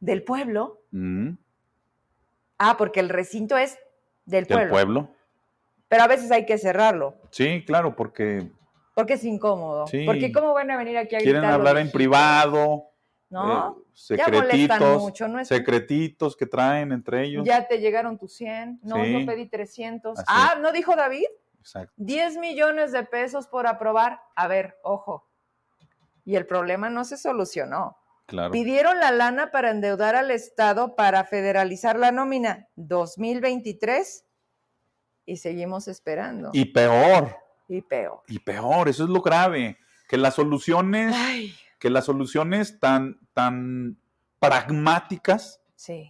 del 0.00 0.22
pueblo, 0.22 0.82
mm. 0.90 1.30
ah, 2.58 2.76
porque 2.76 3.00
el 3.00 3.08
recinto 3.08 3.56
es 3.56 3.78
del 4.26 4.46
pueblo. 4.46 4.64
Del 4.64 4.70
pueblo. 4.70 5.08
Pero 5.88 6.02
a 6.02 6.06
veces 6.06 6.30
hay 6.30 6.44
que 6.44 6.58
cerrarlo. 6.58 7.16
Sí, 7.30 7.64
claro, 7.66 7.96
porque... 7.96 8.46
Porque 8.94 9.14
es 9.14 9.24
incómodo. 9.24 9.86
Sí. 9.86 10.04
Porque 10.04 10.32
¿cómo 10.32 10.52
van 10.52 10.70
a 10.70 10.76
venir 10.76 10.98
aquí 10.98 11.16
a 11.16 11.18
Quieren 11.18 11.44
hablar 11.44 11.78
en 11.78 11.90
privado. 11.90 12.88
¿No? 13.30 13.78
Eh, 13.78 13.84
secretitos, 13.92 15.12
secretitos 15.44 16.36
que 16.36 16.46
traen 16.46 16.92
entre 16.92 17.24
ellos. 17.24 17.44
Ya 17.44 17.66
te 17.66 17.78
llegaron 17.78 18.16
tus 18.16 18.32
100, 18.34 18.80
no, 18.82 19.04
yo 19.04 19.26
pedí 19.26 19.46
300. 19.46 20.20
Ah, 20.26 20.56
¿no 20.60 20.72
dijo 20.72 20.96
David? 20.96 21.26
Exacto. 21.60 21.92
10 21.96 22.38
millones 22.38 22.92
de 22.92 23.04
pesos 23.04 23.46
por 23.46 23.66
aprobar. 23.66 24.22
A 24.34 24.48
ver, 24.48 24.78
ojo. 24.82 25.28
Y 26.24 26.36
el 26.36 26.46
problema 26.46 26.88
no 26.88 27.04
se 27.04 27.18
solucionó. 27.18 27.98
Claro. 28.26 28.50
Pidieron 28.50 28.98
la 28.98 29.10
lana 29.10 29.50
para 29.50 29.70
endeudar 29.70 30.14
al 30.14 30.30
Estado 30.30 30.96
para 30.96 31.24
federalizar 31.24 31.98
la 31.98 32.12
nómina 32.12 32.68
2023 32.76 34.24
y 35.24 35.36
seguimos 35.36 35.88
esperando. 35.88 36.50
Y 36.52 36.66
peor. 36.66 37.36
Y 37.68 37.82
peor. 37.82 38.22
Y 38.28 38.38
peor, 38.38 38.88
eso 38.88 39.04
es 39.04 39.10
lo 39.10 39.20
grave, 39.20 39.78
que 40.08 40.16
las 40.16 40.34
soluciones 40.34 41.14
Ay 41.14 41.54
que 41.78 41.90
las 41.90 42.06
soluciones 42.06 42.80
tan, 42.80 43.20
tan 43.32 43.98
pragmáticas 44.38 45.60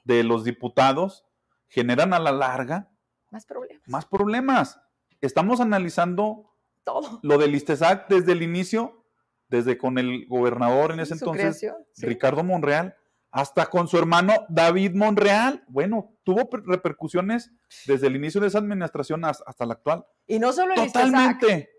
de 0.05 0.25
los 0.25 0.45
diputados 0.45 1.25
generan 1.69 2.15
a 2.15 2.19
la 2.19 2.33
larga 2.33 2.89
más 3.31 3.45
problemas. 3.45 3.89
Más 3.89 4.07
problemas. 4.07 4.81
Estamos 5.21 5.61
analizando 5.61 6.51
todo 6.85 7.21
lo 7.23 7.39
del 7.39 7.55
ISTESAC 7.55 8.09
desde 8.09 8.33
el 8.33 8.43
inicio, 8.43 9.05
desde 9.49 9.77
con 9.77 9.99
el 9.99 10.27
gobernador 10.27 10.93
en 10.93 11.01
ese 11.01 11.15
entonces, 11.15 11.67
Ricardo 11.99 12.43
Monreal, 12.43 12.97
hasta 13.31 13.67
con 13.67 13.89
su 13.89 13.99
hermano 13.99 14.47
David 14.49 14.95
Monreal. 14.95 15.65
Bueno, 15.69 16.13
tuvo 16.25 16.49
repercusiones 16.65 17.51
desde 17.87 18.07
el 18.07 18.17
inicio 18.17 18.41
de 18.41 18.47
esa 18.47 18.59
administración 18.59 19.25
hasta, 19.25 19.67
la 19.67 19.75
actual. 19.75 20.07
Y 20.27 20.39
no 20.39 20.53
solo 20.53 20.75
el 20.75 20.87
Totalmente. 20.87 21.71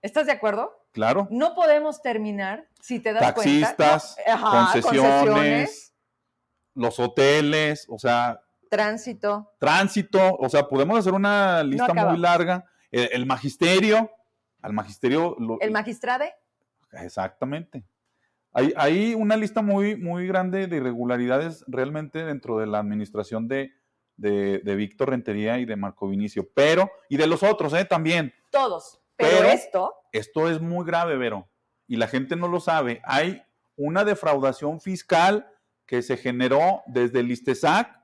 ¿Estás 0.00 0.26
de 0.26 0.32
acuerdo? 0.32 0.83
Claro. 0.94 1.26
No 1.28 1.56
podemos 1.56 2.00
terminar, 2.02 2.68
si 2.80 3.00
te 3.00 3.12
das 3.12 3.34
Taxistas, 3.34 4.16
cuenta. 4.24 4.70
concesiones, 4.72 5.92
los 6.72 7.00
hoteles, 7.00 7.86
o 7.88 7.98
sea. 7.98 8.40
Tránsito. 8.70 9.52
Tránsito, 9.58 10.36
o 10.36 10.48
sea, 10.48 10.68
podemos 10.68 10.96
hacer 10.96 11.12
una 11.12 11.64
lista 11.64 11.92
muy 11.92 12.16
larga. 12.16 12.64
El, 12.92 13.26
magisterio, 13.26 14.08
al 14.62 14.72
magisterio. 14.72 15.36
¿El 15.60 15.72
magistrade? 15.72 16.32
Exactamente. 16.92 17.84
Hay, 18.52 18.72
hay, 18.76 19.14
una 19.14 19.36
lista 19.36 19.62
muy, 19.62 19.96
muy 19.96 20.28
grande 20.28 20.68
de 20.68 20.76
irregularidades 20.76 21.64
realmente 21.66 22.24
dentro 22.24 22.58
de 22.58 22.66
la 22.66 22.78
administración 22.78 23.48
de, 23.48 23.72
de, 24.16 24.60
de 24.60 24.76
Víctor 24.76 25.10
Rentería 25.10 25.58
y 25.58 25.64
de 25.64 25.74
Marco 25.74 26.06
Vinicio, 26.06 26.48
pero, 26.54 26.88
y 27.08 27.16
de 27.16 27.26
los 27.26 27.42
otros, 27.42 27.74
¿eh? 27.74 27.84
También. 27.84 28.32
Todos. 28.52 29.03
Pero, 29.16 29.48
esto. 29.48 29.94
Esto 30.12 30.48
es 30.48 30.60
muy 30.60 30.84
grave, 30.84 31.16
Vero, 31.16 31.48
y 31.86 31.96
la 31.96 32.08
gente 32.08 32.36
no 32.36 32.48
lo 32.48 32.60
sabe. 32.60 33.00
Hay 33.04 33.42
una 33.76 34.04
defraudación 34.04 34.80
fiscal 34.80 35.48
que 35.86 36.02
se 36.02 36.16
generó 36.16 36.82
desde 36.86 37.20
el 37.20 37.30
ISTESAC, 37.30 38.00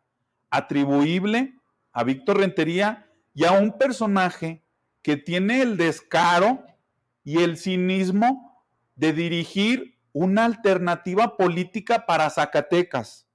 atribuible 0.51 1.55
a 1.93 2.05
Víctor 2.05 2.39
Rentería 2.39 3.09
y 3.35 3.45
a 3.45 3.53
un 3.53 3.79
personaje 3.79 4.65
que 5.03 5.17
tiene 5.17 5.63
el 5.63 5.77
descaro 5.77 6.65
y 7.25 7.43
el 7.43 7.57
cinismo 7.57 8.65
de 8.97 9.13
dirigir 9.13 9.99
una 10.13 10.45
alternativa 10.45 11.37
política 11.37 12.07
para 12.07 12.29
Zacatecas 12.29 13.27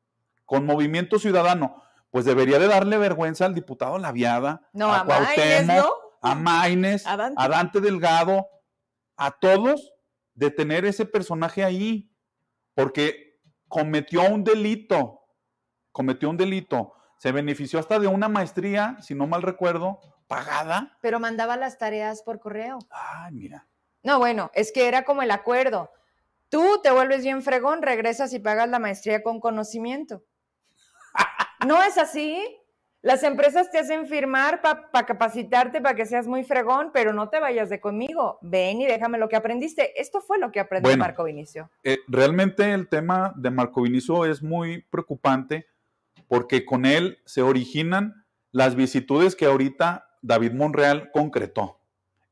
con 0.45 0.65
Movimiento 0.65 1.17
Ciudadano. 1.17 1.81
Pues 2.11 2.25
debería 2.25 2.59
de 2.59 2.67
darle 2.67 2.97
vergüenza 2.97 3.45
al 3.45 3.55
diputado 3.55 3.97
Laviada, 3.97 4.69
no, 4.73 4.93
a, 4.93 5.03
¿no? 5.03 5.85
A 6.25 6.35
Maines, 6.35 7.05
a 7.05 7.17
Dante. 7.47 7.81
Delgado, 7.81 8.47
a 9.15 9.31
todos 9.31 9.93
de 10.33 10.51
tener 10.51 10.85
ese 10.85 11.05
personaje 11.05 11.63
ahí, 11.63 12.11
porque 12.73 13.39
cometió 13.67 14.23
un 14.29 14.43
delito, 14.43 15.21
cometió 15.91 16.29
un 16.29 16.37
delito, 16.37 16.93
se 17.17 17.31
benefició 17.31 17.79
hasta 17.79 17.99
de 17.99 18.07
una 18.07 18.27
maestría, 18.27 18.97
si 19.01 19.15
no 19.15 19.27
mal 19.27 19.41
recuerdo, 19.41 19.99
pagada. 20.27 20.97
Pero 21.01 21.19
mandaba 21.19 21.55
las 21.57 21.77
tareas 21.77 22.21
por 22.23 22.39
correo. 22.39 22.79
Ay, 22.89 23.33
mira. 23.33 23.67
No, 24.03 24.19
bueno, 24.19 24.51
es 24.53 24.71
que 24.71 24.87
era 24.87 25.03
como 25.03 25.21
el 25.21 25.31
acuerdo. 25.31 25.91
Tú 26.49 26.79
te 26.83 26.91
vuelves 26.91 27.23
bien 27.23 27.41
fregón, 27.41 27.81
regresas 27.81 28.33
y 28.33 28.39
pagas 28.39 28.69
la 28.69 28.79
maestría 28.79 29.23
con 29.23 29.39
conocimiento. 29.39 30.23
¿No 31.65 31.81
es 31.81 31.97
así? 31.97 32.43
Las 33.05 33.21
empresas 33.21 33.69
te 33.69 33.77
hacen 33.77 34.07
firmar 34.07 34.63
para 34.63 35.05
capacitarte, 35.05 35.79
para 35.79 35.93
que 35.93 36.07
seas 36.07 36.25
muy 36.25 36.43
fregón, 36.43 36.89
pero 36.91 37.13
no 37.13 37.29
te 37.29 37.39
vayas 37.39 37.69
de 37.69 37.79
conmigo. 37.79 38.39
Ven 38.41 38.81
y 38.81 38.87
déjame 38.87 39.19
lo 39.19 39.29
que 39.29 39.35
aprendiste. 39.35 40.01
Esto 40.01 40.21
fue 40.21 40.39
lo 40.39 40.51
que 40.51 40.59
aprendió 40.59 40.97
Marco 40.97 41.23
Vinicio. 41.23 41.69
Eh, 41.83 41.99
realmente 42.07 42.73
el 42.73 42.87
tema 42.87 43.31
de 43.35 43.51
Marco 43.51 43.83
Vinicio 43.83 44.25
es 44.25 44.41
muy 44.41 44.81
preocupante 44.89 45.67
porque 46.27 46.65
con 46.65 46.83
él 46.87 47.19
se 47.25 47.43
originan 47.43 48.25
las 48.51 48.73
vicitudes 48.73 49.35
que 49.35 49.45
ahorita 49.45 50.07
David 50.23 50.53
Monreal 50.53 51.11
concretó. 51.11 51.79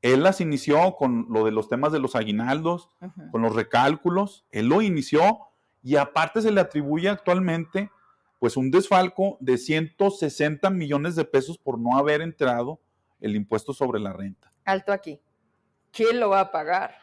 Él 0.01 0.23
las 0.23 0.41
inició 0.41 0.95
con 0.95 1.27
lo 1.29 1.45
de 1.45 1.51
los 1.51 1.69
temas 1.69 1.91
de 1.91 1.99
los 1.99 2.15
aguinaldos, 2.15 2.89
con 3.31 3.43
los 3.43 3.53
recálculos. 3.53 4.47
Él 4.49 4.69
lo 4.69 4.81
inició 4.81 5.37
y 5.83 5.97
aparte 5.97 6.41
se 6.41 6.51
le 6.51 6.61
atribuye 6.61 7.09
actualmente 7.09 7.91
pues 8.43 8.57
un 8.57 8.71
desfalco 8.71 9.37
de 9.39 9.57
160 9.57 10.69
millones 10.69 11.15
de 11.15 11.23
pesos 11.23 11.57
por 11.57 11.79
no 11.79 11.97
haber 11.97 12.19
entrado 12.19 12.81
el 13.21 13.37
impuesto 13.37 13.73
sobre 13.73 14.01
la 14.01 14.11
renta. 14.11 14.51
Alto 14.65 14.91
aquí. 14.91 15.21
¿Quién 15.93 16.19
lo 16.19 16.31
va 16.31 16.41
a 16.41 16.51
pagar? 16.51 16.93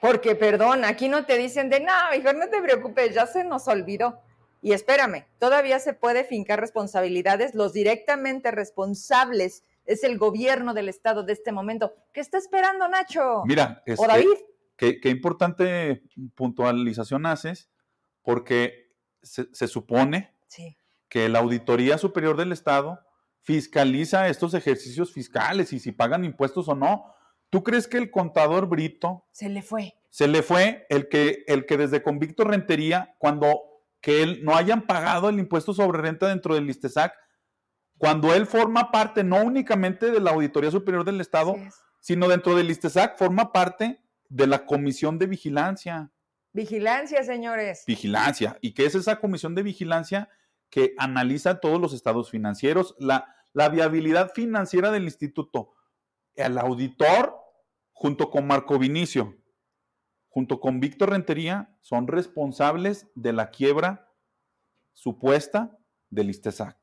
Porque, 0.00 0.34
perdón, 0.34 0.86
aquí 0.86 1.10
no 1.10 1.26
te 1.26 1.36
dicen 1.36 1.68
de, 1.68 1.80
no, 1.80 1.92
hijo, 2.18 2.32
no 2.32 2.48
te 2.48 2.62
preocupes, 2.62 3.14
ya 3.14 3.26
se 3.26 3.44
nos 3.44 3.68
olvidó. 3.68 4.22
Y 4.62 4.72
espérame, 4.72 5.26
todavía 5.38 5.78
se 5.78 5.92
puede 5.92 6.24
fincar 6.24 6.58
responsabilidades. 6.58 7.54
Los 7.54 7.74
directamente 7.74 8.50
responsables 8.50 9.64
es 9.84 10.04
el 10.04 10.16
gobierno 10.16 10.72
del 10.72 10.88
Estado 10.88 11.22
de 11.22 11.34
este 11.34 11.52
momento. 11.52 11.92
¿Qué 12.14 12.20
está 12.20 12.38
esperando, 12.38 12.88
Nacho? 12.88 13.42
Mira, 13.44 13.82
o 13.98 14.06
David. 14.06 14.38
Qué, 14.74 14.98
importante 15.10 16.02
puntualización 16.34 17.26
haces, 17.26 17.68
porque 18.22 18.94
se, 19.22 19.68
supone 19.68 20.38
que 21.08 21.28
la 21.28 21.40
Auditoría 21.40 21.98
Superior 21.98 22.36
del 22.36 22.52
Estado 22.52 23.00
fiscaliza 23.42 24.28
estos 24.28 24.54
ejercicios 24.54 25.12
fiscales 25.12 25.72
y 25.72 25.78
si 25.78 25.92
pagan 25.92 26.24
impuestos 26.24 26.68
o 26.68 26.74
no. 26.74 27.14
¿Tú 27.50 27.62
crees 27.62 27.88
que 27.88 27.96
el 27.96 28.10
contador 28.10 28.68
Brito... 28.68 29.24
Se 29.32 29.48
le 29.48 29.62
fue. 29.62 29.94
Se 30.10 30.28
le 30.28 30.42
fue 30.42 30.86
el 30.90 31.08
que, 31.08 31.44
el 31.46 31.64
que 31.64 31.78
desde 31.78 32.02
convicto 32.02 32.44
rentería, 32.44 33.14
cuando 33.18 33.62
que 34.00 34.22
él 34.22 34.40
no 34.44 34.54
hayan 34.54 34.82
pagado 34.82 35.28
el 35.28 35.38
impuesto 35.38 35.72
sobre 35.72 36.02
renta 36.02 36.28
dentro 36.28 36.54
del 36.54 36.68
ISTESAC, 36.68 37.14
cuando 37.96 38.34
él 38.34 38.46
forma 38.46 38.90
parte 38.90 39.24
no 39.24 39.42
únicamente 39.42 40.10
de 40.10 40.20
la 40.20 40.30
Auditoría 40.30 40.70
Superior 40.70 41.04
del 41.04 41.20
Estado, 41.20 41.56
sino 42.00 42.28
dentro 42.28 42.54
del 42.54 42.70
ISTESAC 42.70 43.16
forma 43.16 43.52
parte 43.52 44.00
de 44.28 44.46
la 44.46 44.66
Comisión 44.66 45.18
de 45.18 45.26
Vigilancia. 45.26 46.12
Vigilancia, 46.52 47.22
señores. 47.24 47.84
Vigilancia. 47.86 48.58
¿Y 48.60 48.72
qué 48.72 48.86
es 48.86 48.94
esa 48.94 49.20
comisión 49.20 49.54
de 49.54 49.62
vigilancia 49.62 50.28
que 50.70 50.94
analiza 50.98 51.60
todos 51.60 51.80
los 51.80 51.92
estados 51.92 52.30
financieros, 52.30 52.94
la, 52.98 53.34
la 53.52 53.68
viabilidad 53.68 54.32
financiera 54.32 54.90
del 54.90 55.04
instituto? 55.04 55.74
El 56.34 56.58
auditor, 56.58 57.36
junto 57.92 58.30
con 58.30 58.46
Marco 58.46 58.78
Vinicio, 58.78 59.36
junto 60.28 60.60
con 60.60 60.80
Víctor 60.80 61.10
Rentería, 61.10 61.76
son 61.80 62.06
responsables 62.06 63.06
de 63.14 63.32
la 63.32 63.50
quiebra 63.50 64.12
supuesta 64.92 65.76
del 66.10 66.30
ISTESAC. 66.30 66.76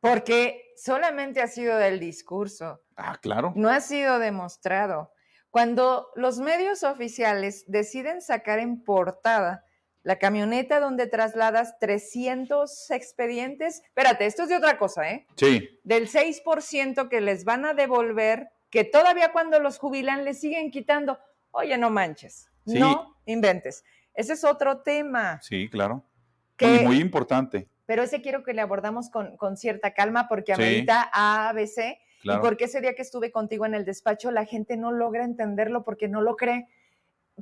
Porque 0.00 0.72
solamente 0.76 1.40
ha 1.40 1.48
sido 1.48 1.76
del 1.76 2.00
discurso. 2.00 2.82
Ah, 2.96 3.18
claro. 3.20 3.52
No 3.56 3.68
ha 3.68 3.80
sido 3.80 4.18
demostrado. 4.18 5.12
Cuando 5.50 6.08
los 6.14 6.38
medios 6.38 6.82
oficiales 6.82 7.64
deciden 7.66 8.20
sacar 8.20 8.58
en 8.58 8.84
portada 8.84 9.64
la 10.06 10.20
camioneta 10.20 10.78
donde 10.78 11.08
trasladas 11.08 11.80
300 11.80 12.92
expedientes, 12.92 13.82
espérate, 13.86 14.26
esto 14.26 14.44
es 14.44 14.48
de 14.48 14.56
otra 14.56 14.78
cosa, 14.78 15.10
¿eh? 15.10 15.26
Sí. 15.34 15.80
Del 15.82 16.08
6% 16.08 17.08
que 17.08 17.20
les 17.20 17.44
van 17.44 17.64
a 17.64 17.74
devolver, 17.74 18.50
que 18.70 18.84
todavía 18.84 19.32
cuando 19.32 19.58
los 19.58 19.80
jubilan 19.80 20.24
les 20.24 20.38
siguen 20.38 20.70
quitando. 20.70 21.18
Oye, 21.50 21.76
no 21.76 21.90
manches, 21.90 22.48
no 22.66 23.16
inventes. 23.24 23.82
Ese 24.14 24.34
es 24.34 24.44
otro 24.44 24.78
tema. 24.82 25.40
Sí, 25.42 25.68
claro. 25.68 26.04
Que, 26.56 26.82
muy, 26.82 27.00
importante. 27.00 27.68
Pero 27.84 28.04
ese 28.04 28.22
quiero 28.22 28.44
que 28.44 28.54
le 28.54 28.60
abordamos 28.60 29.10
con, 29.10 29.56
cierta 29.56 29.92
calma 29.92 30.28
porque 30.28 30.52
amerita 30.52 31.10
a 31.12 31.48
ABC. 31.48 31.98
Y 32.22 32.38
porque 32.40 32.66
ese 32.66 32.80
día 32.80 32.94
que 32.94 33.02
estuve 33.02 33.32
contigo 33.32 33.66
en 33.66 33.74
el 33.74 33.84
despacho, 33.84 34.30
la 34.30 34.44
gente 34.44 34.76
no 34.76 34.92
logra 34.92 35.24
entenderlo 35.24 35.82
porque 35.82 36.06
no 36.06 36.20
lo 36.20 36.36
cree. 36.36 36.68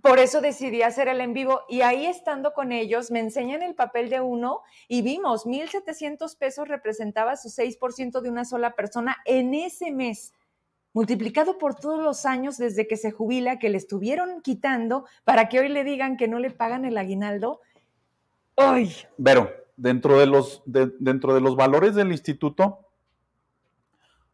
Por 0.03 0.19
eso 0.19 0.41
decidí 0.41 0.83
hacer 0.83 1.07
el 1.09 1.21
en 1.21 1.33
vivo 1.33 1.61
y 1.69 1.83
ahí 1.83 2.07
estando 2.07 2.53
con 2.53 2.73
ellos 2.73 3.13
me 3.13 3.21
enseñan 3.21 3.63
el 3.63 3.75
papel 3.77 4.11
de 4.11 4.21
uno 4.21 4.61
y 4.89 5.03
vimos 5.03 5.47
1.700 5.47 6.37
pesos 6.37 6.67
representaba 6.67 7.37
su 7.37 7.49
6% 7.49 8.21
de 8.21 8.29
una 8.29 8.45
sola 8.45 8.75
persona 8.75 9.17
en 9.25 9.55
ese 9.55 9.93
mes 9.93 10.33
multiplicado 10.93 11.59
por 11.59 11.77
todos 11.77 12.03
los 12.03 12.27
años 12.27 12.59
desde 12.59 12.89
que 12.89 12.97
se 12.97 13.13
jubila, 13.13 13.59
que 13.59 13.69
le 13.69 13.79
estuvieron 13.79 14.43
quitando 14.43 15.07
para 15.25 15.49
que 15.49 15.61
hoy 15.61 15.69
le 15.69 15.85
digan 15.85 16.17
que 16.17 16.29
no 16.29 16.39
le 16.39 16.51
pagan 16.51 16.85
el 16.85 16.99
aguinaldo. 16.99 17.61
¡Ay! 18.57 18.95
Pero 19.23 19.51
dentro 19.77 20.19
de 20.19 20.27
los, 20.27 20.63
dentro 20.67 21.35
de 21.35 21.41
los 21.41 21.57
valores 21.57 21.95
del 21.95 22.13
instituto, 22.13 22.81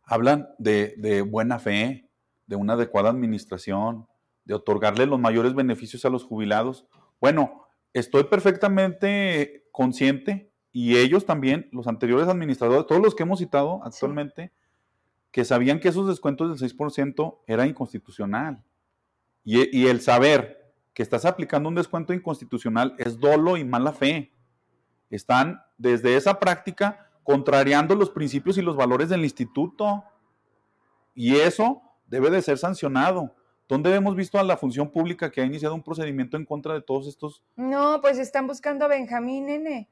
hablan 0.04 0.48
de 0.58 1.24
buena 1.26 1.58
fe, 1.58 2.08
de 2.46 2.56
una 2.56 2.74
adecuada 2.74 3.10
administración, 3.10 4.06
de 4.50 4.56
otorgarle 4.56 5.06
los 5.06 5.20
mayores 5.20 5.54
beneficios 5.54 6.04
a 6.04 6.10
los 6.10 6.24
jubilados. 6.24 6.84
Bueno, 7.20 7.68
estoy 7.92 8.24
perfectamente 8.24 9.68
consciente 9.70 10.52
y 10.72 10.96
ellos 10.96 11.24
también, 11.24 11.68
los 11.70 11.86
anteriores 11.86 12.26
administradores, 12.26 12.84
todos 12.88 13.00
los 13.00 13.14
que 13.14 13.22
hemos 13.22 13.38
citado 13.38 13.80
actualmente, 13.84 14.52
que 15.30 15.44
sabían 15.44 15.78
que 15.78 15.86
esos 15.86 16.08
descuentos 16.08 16.60
del 16.60 16.68
6% 16.68 17.38
era 17.46 17.64
inconstitucional. 17.64 18.64
Y, 19.44 19.86
el 19.86 20.00
saber 20.00 20.74
que 20.94 21.04
estás 21.04 21.24
aplicando 21.24 21.68
un 21.68 21.76
descuento 21.76 22.12
inconstitucional 22.12 22.96
es 22.98 23.20
dolo 23.20 23.56
y 23.56 23.64
mala 23.64 23.92
fe. 23.92 24.32
Están 25.10 25.62
desde 25.78 26.16
esa 26.16 26.40
práctica 26.40 27.08
contrariando 27.22 27.94
los 27.94 28.10
principios 28.10 28.58
y 28.58 28.62
los 28.62 28.74
valores 28.74 29.10
del 29.10 29.22
instituto. 29.22 30.02
Y 31.14 31.36
eso 31.36 31.82
debe 32.08 32.30
de 32.30 32.42
ser 32.42 32.58
sancionado. 32.58 33.36
¿Dónde 33.70 33.94
hemos 33.94 34.16
visto 34.16 34.36
a 34.36 34.42
la 34.42 34.56
función 34.56 34.90
pública 34.90 35.30
que 35.30 35.40
ha 35.40 35.44
iniciado 35.44 35.76
un 35.76 35.84
procedimiento 35.84 36.36
en 36.36 36.44
contra 36.44 36.74
de 36.74 36.82
todos 36.82 37.06
estos? 37.06 37.44
No, 37.54 38.00
pues 38.00 38.18
están 38.18 38.48
buscando 38.48 38.84
a 38.84 38.88
Benjamín 38.88 39.48
N. 39.48 39.88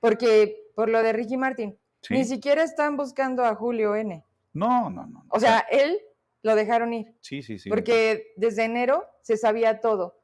Porque 0.00 0.72
por 0.74 0.88
lo 0.88 1.00
de 1.04 1.12
Ricky 1.12 1.36
Martin. 1.36 1.78
Ni 2.10 2.24
siquiera 2.24 2.64
están 2.64 2.96
buscando 2.96 3.44
a 3.44 3.54
Julio 3.54 3.94
N. 3.94 4.24
No, 4.52 4.90
no, 4.90 5.06
no. 5.06 5.24
O 5.28 5.38
sea, 5.38 5.60
él 5.70 6.00
lo 6.42 6.56
dejaron 6.56 6.92
ir. 6.92 7.14
Sí, 7.20 7.44
sí, 7.44 7.60
sí. 7.60 7.70
Porque 7.70 8.32
desde 8.36 8.64
enero 8.64 9.06
se 9.20 9.36
sabía 9.36 9.78
todo 9.78 10.18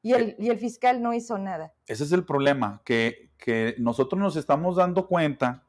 y 0.00 0.12
el, 0.12 0.28
eh, 0.28 0.36
y 0.38 0.48
el 0.50 0.58
fiscal 0.60 1.02
no 1.02 1.12
hizo 1.12 1.36
nada. 1.38 1.74
Ese 1.88 2.04
es 2.04 2.12
el 2.12 2.24
problema, 2.24 2.82
que, 2.84 3.32
que 3.36 3.74
nosotros 3.78 4.20
nos 4.20 4.36
estamos 4.36 4.76
dando 4.76 5.08
cuenta 5.08 5.64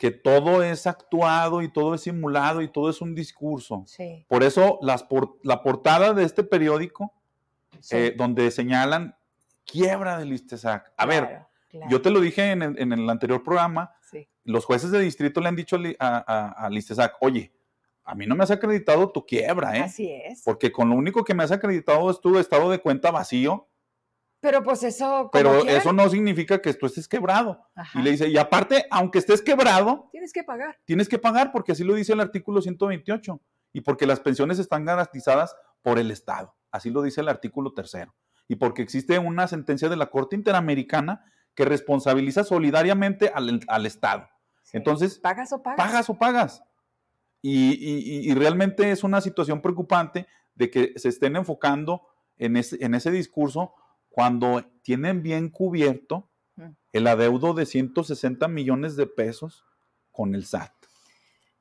que 0.00 0.10
todo 0.10 0.62
es 0.62 0.86
actuado 0.86 1.60
y 1.60 1.70
todo 1.70 1.94
es 1.94 2.00
simulado 2.00 2.62
y 2.62 2.68
todo 2.68 2.88
es 2.88 3.02
un 3.02 3.14
discurso. 3.14 3.84
Sí. 3.86 4.24
Por 4.28 4.42
eso 4.42 4.78
las 4.80 5.04
la 5.42 5.62
portada 5.62 6.14
de 6.14 6.24
este 6.24 6.42
periódico, 6.42 7.12
eh, 7.90 8.14
donde 8.16 8.50
señalan 8.50 9.14
quiebra 9.66 10.16
del 10.16 10.32
ISTESAC. 10.32 10.90
A 10.96 11.04
ver, 11.04 11.42
yo 11.90 12.00
te 12.00 12.08
lo 12.08 12.22
dije 12.22 12.50
en 12.50 12.62
el, 12.62 12.78
en 12.80 12.94
el 12.94 13.10
anterior 13.10 13.42
programa, 13.42 13.94
los 14.44 14.64
jueces 14.64 14.90
de 14.90 15.00
distrito 15.00 15.38
le 15.42 15.48
han 15.48 15.56
dicho 15.56 15.76
a, 15.98 16.64
a, 16.64 16.70
Listesac, 16.70 17.16
oye, 17.20 17.52
a 18.02 18.14
mí 18.14 18.26
no 18.26 18.34
me 18.34 18.42
has 18.42 18.50
acreditado 18.50 19.10
tu 19.10 19.26
quiebra, 19.26 19.76
¿eh? 19.76 19.82
Así 19.82 20.10
es. 20.10 20.40
Porque 20.46 20.72
con 20.72 20.88
lo 20.88 20.94
único 20.96 21.24
que 21.24 21.34
me 21.34 21.44
has 21.44 21.52
acreditado 21.52 22.10
es 22.10 22.22
tu 22.22 22.38
estado 22.38 22.70
de 22.70 22.80
cuenta 22.80 23.10
vacío. 23.10 23.68
Pero 24.40 24.62
pues 24.62 24.82
eso. 24.82 25.28
Pero 25.32 25.64
eso 25.66 25.92
no 25.92 26.08
significa 26.08 26.60
que 26.60 26.72
tú 26.74 26.86
estés 26.86 27.06
quebrado. 27.06 27.66
Y 27.94 28.02
le 28.02 28.12
dice, 28.12 28.28
y 28.28 28.38
aparte, 28.38 28.86
aunque 28.90 29.18
estés 29.18 29.42
quebrado. 29.42 30.08
Tienes 30.12 30.32
que 30.32 30.42
pagar. 30.42 30.78
Tienes 30.84 31.08
que 31.08 31.18
pagar 31.18 31.52
porque 31.52 31.72
así 31.72 31.84
lo 31.84 31.94
dice 31.94 32.14
el 32.14 32.20
artículo 32.20 32.62
128. 32.62 33.40
Y 33.72 33.82
porque 33.82 34.06
las 34.06 34.20
pensiones 34.20 34.58
están 34.58 34.84
garantizadas 34.84 35.54
por 35.82 35.98
el 35.98 36.10
Estado. 36.10 36.56
Así 36.70 36.90
lo 36.90 37.02
dice 37.02 37.20
el 37.20 37.28
artículo 37.28 37.72
tercero. 37.74 38.14
Y 38.48 38.56
porque 38.56 38.82
existe 38.82 39.18
una 39.18 39.46
sentencia 39.46 39.88
de 39.88 39.96
la 39.96 40.06
Corte 40.10 40.36
Interamericana 40.36 41.24
que 41.54 41.64
responsabiliza 41.64 42.42
solidariamente 42.42 43.30
al, 43.34 43.86
Estado. 43.86 44.28
Entonces, 44.72 45.18
¿pagas 45.18 45.52
o 45.52 45.62
pagas? 45.62 45.76
Pagas 45.76 46.10
o 46.10 46.18
pagas. 46.18 46.62
Y, 47.42 48.32
realmente 48.34 48.90
es 48.90 49.04
una 49.04 49.20
situación 49.20 49.60
preocupante 49.60 50.26
de 50.54 50.70
que 50.70 50.92
se 50.96 51.08
estén 51.08 51.36
enfocando 51.36 52.06
en 52.38 52.56
ese, 52.56 52.82
en 52.84 52.94
ese 52.94 53.10
discurso 53.10 53.74
cuando 54.10 54.62
tienen 54.82 55.22
bien 55.22 55.48
cubierto 55.48 56.28
el 56.92 57.06
adeudo 57.06 57.54
de 57.54 57.64
160 57.64 58.46
millones 58.48 58.96
de 58.96 59.06
pesos 59.06 59.64
con 60.10 60.34
el 60.34 60.44
SAT. 60.44 60.72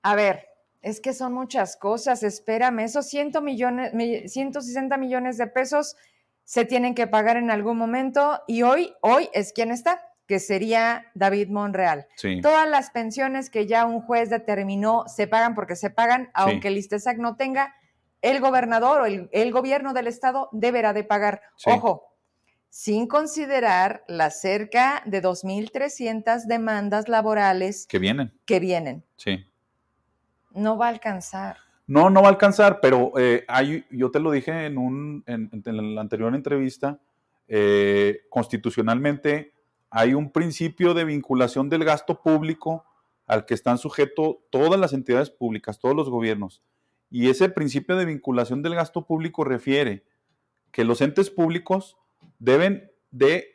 A 0.01 0.15
ver, 0.15 0.47
es 0.81 0.99
que 0.99 1.13
son 1.13 1.33
muchas 1.33 1.77
cosas, 1.77 2.23
espérame, 2.23 2.79
esos 2.79 3.07
100 3.07 3.31
millones, 3.43 4.31
160 4.31 4.97
millones 4.97 5.37
de 5.37 5.47
pesos 5.47 5.95
se 6.43 6.65
tienen 6.65 6.95
que 6.95 7.05
pagar 7.05 7.37
en 7.37 7.51
algún 7.51 7.77
momento 7.77 8.41
y 8.47 8.63
hoy, 8.63 8.93
hoy 9.01 9.29
es 9.33 9.53
quien 9.53 9.71
está, 9.71 10.01
que 10.25 10.39
sería 10.39 11.11
David 11.13 11.49
Monreal. 11.49 12.07
Todas 12.41 12.67
las 12.67 12.91
pensiones 12.91 13.49
que 13.49 13.67
ya 13.67 13.85
un 13.85 14.01
juez 14.01 14.29
determinó 14.29 15.05
se 15.07 15.27
pagan 15.27 15.53
porque 15.53 15.75
se 15.75 15.89
pagan, 15.89 16.29
aunque 16.33 16.69
el 16.69 16.77
ISTESAC 16.77 17.17
no 17.17 17.35
tenga, 17.35 17.75
el 18.21 18.39
gobernador 18.39 19.01
o 19.01 19.05
el, 19.05 19.51
gobierno 19.51 19.93
del 19.93 20.07
estado 20.07 20.49
deberá 20.51 20.93
de 20.93 21.03
pagar. 21.03 21.41
Ojo, 21.65 22.08
sin 22.69 23.07
considerar 23.07 24.03
las 24.07 24.41
cerca 24.41 25.01
de 25.05 25.21
2.300 25.21 26.45
demandas 26.45 27.09
laborales 27.09 27.87
que 27.87 27.99
vienen. 27.99 28.31
Que 28.45 28.59
vienen. 28.59 29.03
Sí. 29.17 29.45
No 30.51 30.77
va 30.77 30.87
a 30.87 30.89
alcanzar. 30.89 31.57
No, 31.87 32.09
no 32.09 32.21
va 32.21 32.27
a 32.27 32.31
alcanzar, 32.31 32.79
pero 32.81 33.13
eh, 33.17 33.45
hay, 33.47 33.83
yo 33.89 34.11
te 34.11 34.19
lo 34.19 34.31
dije 34.31 34.65
en, 34.65 34.77
un, 34.77 35.23
en, 35.25 35.49
la 35.95 36.01
anterior 36.01 36.33
entrevista, 36.35 36.99
eh, 37.47 38.21
constitucionalmente 38.29 39.53
hay 39.89 40.13
un 40.13 40.31
principio 40.31 40.93
de 40.93 41.03
vinculación 41.03 41.67
del 41.67 41.83
gasto 41.83 42.21
público 42.21 42.85
al 43.25 43.45
que 43.45 43.55
están 43.55 43.79
sujetos 43.79 44.37
todas 44.51 44.79
las 44.79 44.93
entidades 44.93 45.31
públicas, 45.31 45.79
todos 45.79 45.95
los 45.95 46.09
gobiernos. 46.09 46.61
Y 47.09 47.29
ese 47.29 47.49
principio 47.49 47.95
de 47.95 48.05
vinculación 48.05 48.61
del 48.61 48.75
gasto 48.75 49.05
público 49.05 49.43
refiere 49.43 50.05
que 50.71 50.83
los 50.83 51.01
entes 51.01 51.31
públicos 51.31 51.97
deben 52.39 52.91
de 53.11 53.45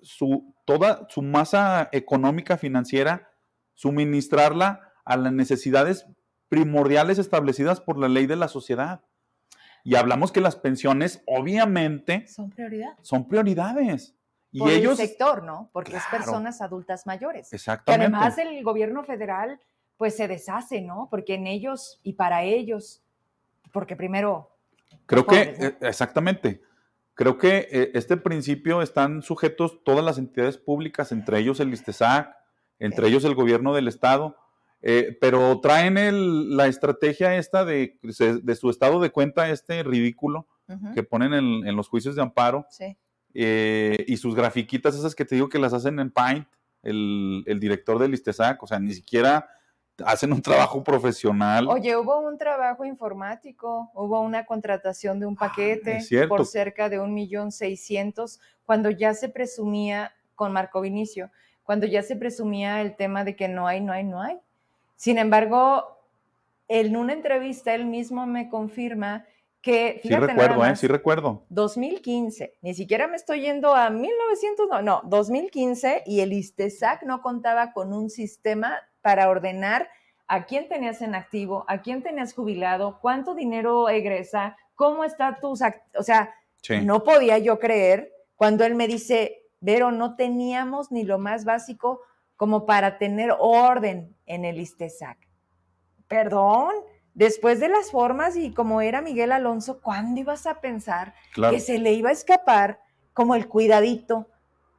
su, 0.00 0.54
toda 0.64 1.06
su 1.10 1.22
masa 1.22 1.88
económica 1.92 2.56
financiera 2.56 3.30
suministrarla 3.74 4.92
a 5.04 5.16
las 5.16 5.32
necesidades 5.32 6.06
primordiales 6.48 7.18
establecidas 7.18 7.80
por 7.80 7.98
la 7.98 8.08
ley 8.08 8.26
de 8.26 8.36
la 8.36 8.48
sociedad. 8.48 9.02
Y 9.84 9.94
hablamos 9.94 10.32
que 10.32 10.40
las 10.40 10.56
pensiones, 10.56 11.22
obviamente, 11.26 12.26
son 12.26 12.50
prioridad. 12.50 12.96
Son 13.02 13.28
prioridades. 13.28 14.14
Y 14.50 14.60
por 14.60 14.70
ellos, 14.70 14.98
el 14.98 15.08
sector, 15.08 15.44
¿no? 15.44 15.70
Porque 15.72 15.96
es 15.96 16.02
personas 16.10 16.60
adultas 16.60 17.06
mayores. 17.06 17.52
Exactamente. 17.52 18.10
Que 18.10 18.16
además 18.16 18.38
el 18.38 18.62
gobierno 18.64 19.04
federal, 19.04 19.60
pues 19.96 20.16
se 20.16 20.26
deshace, 20.26 20.80
¿no? 20.80 21.08
Porque 21.10 21.34
en 21.34 21.46
ellos 21.46 22.00
y 22.02 22.14
para 22.14 22.42
ellos, 22.42 23.02
porque 23.72 23.94
primero. 23.94 24.56
Creo 25.06 25.26
que, 25.26 25.54
eh, 25.58 25.76
exactamente. 25.82 26.62
Creo 27.18 27.36
que 27.36 27.66
eh, 27.72 27.90
este 27.94 28.16
principio 28.16 28.80
están 28.80 29.22
sujetos 29.22 29.82
todas 29.82 30.04
las 30.04 30.18
entidades 30.18 30.56
públicas, 30.56 31.10
entre 31.10 31.40
ellos 31.40 31.58
el 31.58 31.72
ISTESAC, 31.72 32.32
entre 32.78 33.08
ellos 33.08 33.24
el 33.24 33.34
gobierno 33.34 33.74
del 33.74 33.88
Estado, 33.88 34.36
eh, 34.82 35.18
pero 35.20 35.58
traen 35.60 36.56
la 36.56 36.68
estrategia 36.68 37.34
esta 37.34 37.64
de, 37.64 37.98
de, 38.02 38.54
su 38.54 38.70
estado 38.70 39.00
de 39.00 39.10
cuenta, 39.10 39.50
este 39.50 39.82
ridículo 39.82 40.46
que 40.94 41.02
ponen 41.02 41.34
en, 41.34 41.74
los 41.74 41.88
juicios 41.88 42.14
de 42.14 42.22
amparo. 42.22 42.68
Eh, 43.34 44.04
y 44.06 44.16
sus 44.18 44.36
grafiquitas, 44.36 44.94
esas 44.94 45.16
que 45.16 45.24
te 45.24 45.34
digo 45.34 45.48
que 45.48 45.58
las 45.58 45.72
hacen 45.72 45.98
en 45.98 46.12
Paint, 46.12 46.46
el, 46.84 47.58
director 47.58 47.98
del 47.98 48.14
ISTESAC, 48.14 48.62
o 48.62 48.68
sea, 48.68 48.78
ni 48.78 48.92
siquiera 48.94 49.48
hacen 50.04 50.32
un 50.32 50.42
trabajo 50.42 50.82
profesional. 50.82 51.68
Oye, 51.68 51.96
hubo 51.96 52.20
un 52.20 52.38
trabajo 52.38 52.84
informático, 52.84 53.90
hubo 53.94 54.20
una 54.20 54.46
contratación 54.46 55.20
de 55.20 55.26
un 55.26 55.36
ah, 55.38 55.48
paquete 55.48 56.00
por 56.28 56.46
cerca 56.46 56.88
de 56.88 57.00
un 57.00 57.14
millón 57.14 57.52
seiscientos, 57.52 58.40
cuando 58.64 58.90
ya 58.90 59.14
se 59.14 59.28
presumía, 59.28 60.12
con 60.34 60.52
Marco 60.52 60.80
Vinicio, 60.80 61.30
cuando 61.64 61.86
ya 61.86 62.02
se 62.02 62.16
presumía 62.16 62.80
el 62.80 62.94
tema 62.94 63.24
de 63.24 63.34
que 63.34 63.48
no 63.48 63.66
hay, 63.66 63.80
no 63.80 63.92
hay, 63.92 64.04
no 64.04 64.22
hay. 64.22 64.38
Sin 64.94 65.18
embargo, 65.18 65.98
en 66.68 66.96
una 66.96 67.12
entrevista 67.12 67.74
él 67.74 67.86
mismo 67.86 68.26
me 68.26 68.48
confirma 68.48 69.24
que, 69.60 69.98
fíjate, 70.02 70.26
sí 70.26 70.32
recuerdo, 70.32 70.64
¿eh? 70.64 70.76
Sí 70.76 70.86
recuerdo. 70.86 71.44
2015, 71.48 72.58
ni 72.62 72.74
siquiera 72.74 73.08
me 73.08 73.16
estoy 73.16 73.40
yendo 73.40 73.74
a 73.74 73.90
1900, 73.90 74.68
no, 74.70 74.82
no, 74.82 75.02
2015 75.04 76.04
y 76.06 76.20
el 76.20 76.32
ISTESAC 76.32 77.02
no 77.02 77.20
contaba 77.20 77.72
con 77.72 77.92
un 77.92 78.10
sistema 78.10 78.78
para 79.08 79.30
ordenar 79.30 79.88
a 80.26 80.44
quién 80.44 80.68
tenías 80.68 81.00
en 81.00 81.14
activo, 81.14 81.64
a 81.66 81.80
quién 81.80 82.02
tenías 82.02 82.34
jubilado, 82.34 82.98
cuánto 83.00 83.34
dinero 83.34 83.88
egresa, 83.88 84.54
cómo 84.74 85.02
está 85.02 85.38
tus, 85.40 85.62
o 85.94 86.02
sea, 86.02 86.34
no 86.82 87.02
podía 87.04 87.38
yo 87.38 87.58
creer 87.58 88.12
cuando 88.36 88.66
él 88.66 88.74
me 88.74 88.86
dice, 88.86 89.46
Vero, 89.60 89.92
no 89.92 90.14
teníamos 90.14 90.92
ni 90.92 91.04
lo 91.04 91.18
más 91.18 91.46
básico 91.46 92.02
como 92.36 92.66
para 92.66 92.98
tener 92.98 93.34
orden 93.38 94.14
en 94.26 94.44
el 94.44 94.60
ISTESAC. 94.60 95.16
Perdón, 96.06 96.74
después 97.14 97.60
de 97.60 97.70
las 97.70 97.90
formas 97.90 98.36
y 98.36 98.52
como 98.52 98.82
era 98.82 99.00
Miguel 99.00 99.32
Alonso, 99.32 99.80
¿cuándo 99.80 100.20
ibas 100.20 100.46
a 100.46 100.60
pensar 100.60 101.14
que 101.48 101.60
se 101.60 101.78
le 101.78 101.94
iba 101.94 102.10
a 102.10 102.12
escapar 102.12 102.78
como 103.14 103.34
el 103.34 103.48
cuidadito 103.48 104.28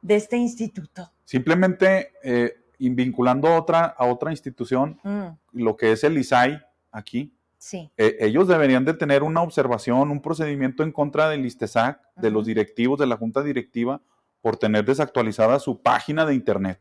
de 0.02 0.14
este 0.14 0.36
instituto? 0.36 1.10
Simplemente 1.24 2.12
eh, 2.22 2.59
vinculando 2.88 3.48
a 3.48 3.58
otra, 3.58 3.84
a 3.84 4.06
otra 4.06 4.30
institución, 4.30 4.98
mm. 5.04 5.26
lo 5.52 5.76
que 5.76 5.92
es 5.92 6.02
el 6.04 6.16
ISAI 6.18 6.60
aquí, 6.90 7.36
Sí. 7.62 7.92
Eh, 7.98 8.16
ellos 8.20 8.48
deberían 8.48 8.86
de 8.86 8.94
tener 8.94 9.22
una 9.22 9.42
observación, 9.42 10.10
un 10.10 10.22
procedimiento 10.22 10.82
en 10.82 10.92
contra 10.92 11.28
del 11.28 11.44
ISTESAC, 11.44 12.00
de 12.16 12.30
los 12.30 12.46
directivos, 12.46 12.98
de 12.98 13.06
la 13.06 13.18
junta 13.18 13.42
directiva, 13.42 14.00
por 14.40 14.56
tener 14.56 14.86
desactualizada 14.86 15.58
su 15.58 15.82
página 15.82 16.24
de 16.24 16.34
internet. 16.34 16.80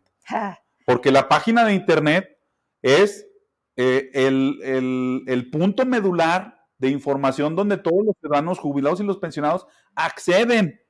Porque 0.85 1.11
la 1.11 1.27
página 1.27 1.65
de 1.65 1.73
Internet 1.73 2.37
es 2.81 3.27
eh, 3.75 4.09
el, 4.13 5.49
punto 5.51 5.85
medular 5.85 6.65
de 6.77 6.89
información 6.89 7.55
donde 7.55 7.77
todos 7.77 8.05
los 8.05 8.15
ciudadanos 8.19 8.59
jubilados 8.59 9.01
y 9.01 9.03
los 9.03 9.17
pensionados 9.17 9.67
acceden 9.95 10.81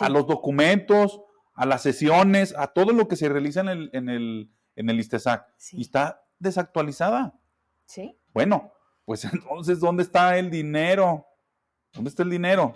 a 0.00 0.08
los 0.08 0.26
documentos, 0.26 1.20
a 1.56 1.66
las 1.66 1.82
sesiones, 1.82 2.54
a 2.56 2.68
todo 2.68 2.92
lo 2.92 3.08
que 3.08 3.16
se 3.16 3.28
realiza 3.28 3.60
en 3.60 3.68
el, 3.68 3.90
en 3.92 4.08
el, 4.08 4.50
en 4.76 4.90
el 4.90 5.00
ISTESAC. 5.00 5.46
Y 5.72 5.82
está 5.82 6.22
desactualizada. 6.38 7.34
Sí. 7.86 8.16
Bueno, 8.32 8.72
pues 9.04 9.24
entonces, 9.32 9.80
¿dónde 9.80 10.02
está 10.02 10.36
el 10.36 10.50
dinero? 10.50 11.26
¿Dónde 11.92 12.10
está 12.10 12.22
el 12.22 12.30
dinero? 12.30 12.74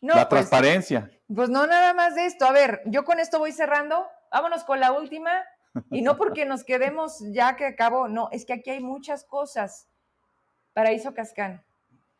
No, 0.00 0.16
la 0.16 0.28
pues, 0.28 0.48
transparencia. 0.48 1.10
Pues 1.32 1.48
no 1.48 1.66
nada 1.66 1.94
más 1.94 2.16
de 2.16 2.26
esto. 2.26 2.44
A 2.44 2.52
ver, 2.52 2.82
yo 2.86 3.04
con 3.04 3.20
esto 3.20 3.38
voy 3.38 3.52
cerrando. 3.52 4.04
Vámonos 4.32 4.64
con 4.64 4.80
la 4.80 4.92
última. 4.92 5.30
Y 5.90 6.02
no 6.02 6.16
porque 6.16 6.44
nos 6.44 6.64
quedemos 6.64 7.22
ya 7.32 7.56
que 7.56 7.64
acabo, 7.64 8.06
no, 8.06 8.28
es 8.30 8.44
que 8.44 8.52
aquí 8.52 8.70
hay 8.70 8.80
muchas 8.80 9.24
cosas. 9.24 9.88
Paraíso 10.74 11.14
Cascán, 11.14 11.64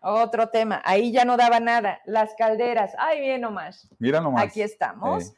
otro 0.01 0.49
tema, 0.49 0.81
ahí 0.85 1.13
ya 1.13 1.25
no 1.25 1.37
daba 1.37 1.61
nada. 1.61 2.01
Las 2.07 2.35
calderas, 2.35 2.95
ay, 2.99 3.21
bien 3.21 3.43
nomás. 3.43 3.89
Mira 3.99 4.21
nomás. 4.21 4.45
Aquí 4.45 4.63
estamos. 4.63 5.35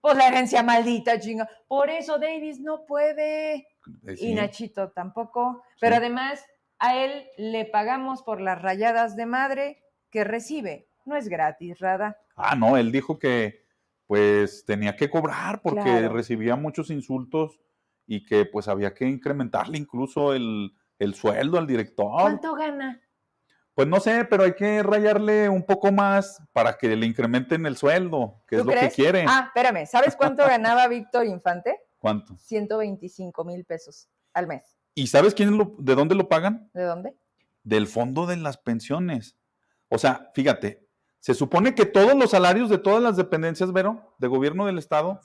Pues 0.00 0.16
la 0.16 0.28
herencia 0.28 0.62
maldita, 0.62 1.18
chinga. 1.20 1.48
Por 1.68 1.90
eso 1.90 2.18
Davis 2.18 2.60
no 2.60 2.86
puede. 2.86 3.54
Eh, 3.54 4.16
y 4.18 4.34
Nachito 4.34 4.90
tampoco. 4.90 5.62
Pero 5.80 5.96
además, 5.96 6.44
a 6.78 6.96
él 6.96 7.26
le 7.36 7.66
pagamos 7.66 8.22
por 8.22 8.40
las 8.40 8.60
rayadas 8.60 9.16
de 9.16 9.26
madre 9.26 9.82
que 10.10 10.24
recibe. 10.24 10.88
No 11.04 11.16
es 11.16 11.28
gratis, 11.28 11.78
Rada. 11.78 12.18
Ah, 12.36 12.56
no, 12.56 12.76
él 12.76 12.90
dijo 12.90 13.18
que 13.18 13.64
pues 14.06 14.64
tenía 14.64 14.96
que 14.96 15.08
cobrar 15.08 15.62
porque 15.62 16.08
recibía 16.08 16.56
muchos 16.56 16.90
insultos 16.90 17.60
y 18.06 18.24
que 18.24 18.44
pues 18.44 18.66
había 18.66 18.92
que 18.92 19.06
incrementarle 19.06 19.78
incluso 19.78 20.34
el, 20.34 20.72
sueldo 21.14 21.58
al 21.58 21.66
director. 21.66 22.22
¿Cuánto 22.22 22.54
gana? 22.54 23.00
Pues 23.80 23.88
no 23.88 23.98
sé, 23.98 24.26
pero 24.26 24.42
hay 24.42 24.52
que 24.52 24.82
rayarle 24.82 25.48
un 25.48 25.62
poco 25.62 25.90
más 25.90 26.42
para 26.52 26.76
que 26.76 26.94
le 26.94 27.06
incrementen 27.06 27.64
el 27.64 27.78
sueldo, 27.78 28.42
que 28.46 28.56
es 28.56 28.66
lo 28.66 28.72
que 28.72 28.90
quiere. 28.90 29.24
Ah, 29.26 29.44
espérame, 29.46 29.86
¿sabes 29.86 30.16
cuánto 30.16 30.44
ganaba 30.44 30.86
Víctor 30.88 31.24
Infante? 31.24 31.80
¿Cuánto? 31.98 32.36
125 32.36 33.42
mil 33.42 33.64
pesos 33.64 34.10
al 34.34 34.46
mes. 34.48 34.76
¿Y 34.94 35.06
sabes 35.06 35.32
quién 35.32 35.56
lo, 35.56 35.76
de 35.78 35.94
dónde 35.94 36.14
lo 36.14 36.28
pagan? 36.28 36.70
¿De 36.74 36.82
dónde? 36.82 37.16
Del 37.64 37.86
fondo 37.86 38.26
de 38.26 38.36
las 38.36 38.58
pensiones. 38.58 39.38
O 39.88 39.96
sea, 39.96 40.30
fíjate, 40.34 40.86
se 41.18 41.32
supone 41.32 41.74
que 41.74 41.86
todos 41.86 42.14
los 42.14 42.32
salarios 42.32 42.68
de 42.68 42.76
todas 42.76 43.02
las 43.02 43.16
dependencias, 43.16 43.72
Vero, 43.72 44.14
de 44.18 44.28
gobierno 44.28 44.66
del 44.66 44.76
Estado, 44.76 45.22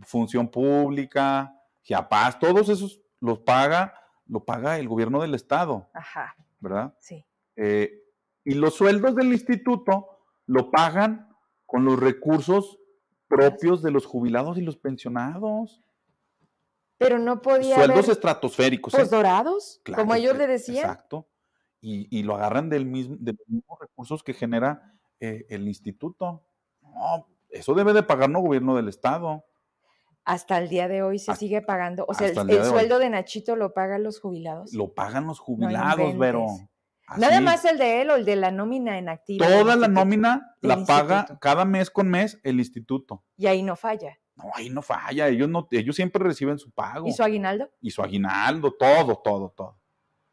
función 0.00 0.48
pública, 0.48 1.60
GIAPAS, 1.82 2.38
todos 2.38 2.70
esos 2.70 3.02
los 3.20 3.40
paga, 3.40 3.92
lo 4.26 4.46
paga 4.46 4.78
el 4.78 4.88
gobierno 4.88 5.20
del 5.20 5.34
Estado. 5.34 5.90
Ajá. 5.92 6.34
¿Verdad? 6.58 6.94
Sí. 7.00 7.27
Eh, 7.60 8.04
y 8.44 8.54
los 8.54 8.74
sueldos 8.74 9.16
del 9.16 9.32
instituto 9.32 10.06
lo 10.46 10.70
pagan 10.70 11.28
con 11.66 11.84
los 11.84 11.98
recursos 11.98 12.78
propios 13.26 13.82
de 13.82 13.90
los 13.90 14.06
jubilados 14.06 14.56
y 14.56 14.62
los 14.62 14.76
pensionados. 14.76 15.82
Pero 16.96 17.18
no 17.18 17.42
podía. 17.42 17.74
Sueldos 17.74 18.08
estratosféricos. 18.08 18.94
Pues 18.94 19.10
dorados, 19.10 19.80
como 19.94 20.14
ellos 20.14 20.38
le 20.38 20.46
decían. 20.46 20.86
Exacto. 20.86 21.28
Y, 21.80 22.22
lo 22.22 22.34
agarran 22.34 22.68
del 22.68 22.86
mismo, 22.86 23.16
de 23.20 23.32
los 23.32 23.48
mismos 23.48 23.78
recursos 23.80 24.22
que 24.22 24.34
genera 24.34 24.94
eh, 25.20 25.46
el 25.48 25.68
instituto. 25.68 26.44
No, 26.80 27.28
eso 27.50 27.74
debe 27.74 27.92
de 27.92 28.02
pagarnos 28.02 28.42
gobierno 28.42 28.74
del 28.76 28.88
Estado. 28.88 29.44
Hasta 30.24 30.58
el 30.58 30.68
día 30.68 30.88
de 30.88 31.02
hoy 31.02 31.18
se 31.18 31.34
sigue 31.36 31.62
pagando. 31.62 32.04
O 32.08 32.14
sea, 32.14 32.28
el, 32.28 32.64
sueldo 32.64 32.98
de 32.98 33.10
Nachito 33.10 33.56
lo 33.56 33.72
pagan 33.74 34.02
los 34.02 34.20
jubilados. 34.20 34.74
Lo 34.74 34.92
pagan 34.92 35.26
los 35.26 35.38
jubilados, 35.38 36.18
Vero. 36.18 36.46
Nada 37.16 37.40
más 37.40 37.64
el 37.64 37.78
de 37.78 38.02
él 38.02 38.10
o 38.10 38.16
el 38.16 38.24
de 38.24 38.36
la 38.36 38.50
nómina 38.50 38.98
en 38.98 39.08
activo. 39.08 39.44
Toda 39.44 39.76
la 39.76 39.88
nómina 39.88 40.54
la 40.60 40.84
paga 40.84 41.38
cada 41.40 41.64
mes 41.64 41.90
con 41.90 42.08
mes 42.08 42.38
el 42.42 42.58
instituto. 42.58 43.24
Y 43.36 43.46
ahí 43.46 43.62
no 43.62 43.76
falla. 43.76 44.18
No, 44.36 44.44
ahí 44.54 44.70
no 44.70 44.82
falla. 44.82 45.28
Ellos, 45.28 45.48
no, 45.48 45.66
ellos 45.70 45.96
siempre 45.96 46.22
reciben 46.22 46.58
su 46.58 46.70
pago. 46.70 47.08
¿Y 47.08 47.12
su 47.12 47.22
aguinaldo? 47.22 47.70
Y 47.80 47.90
su 47.90 48.02
aguinaldo, 48.02 48.72
todo, 48.72 49.16
todo, 49.16 49.50
todo. 49.50 49.78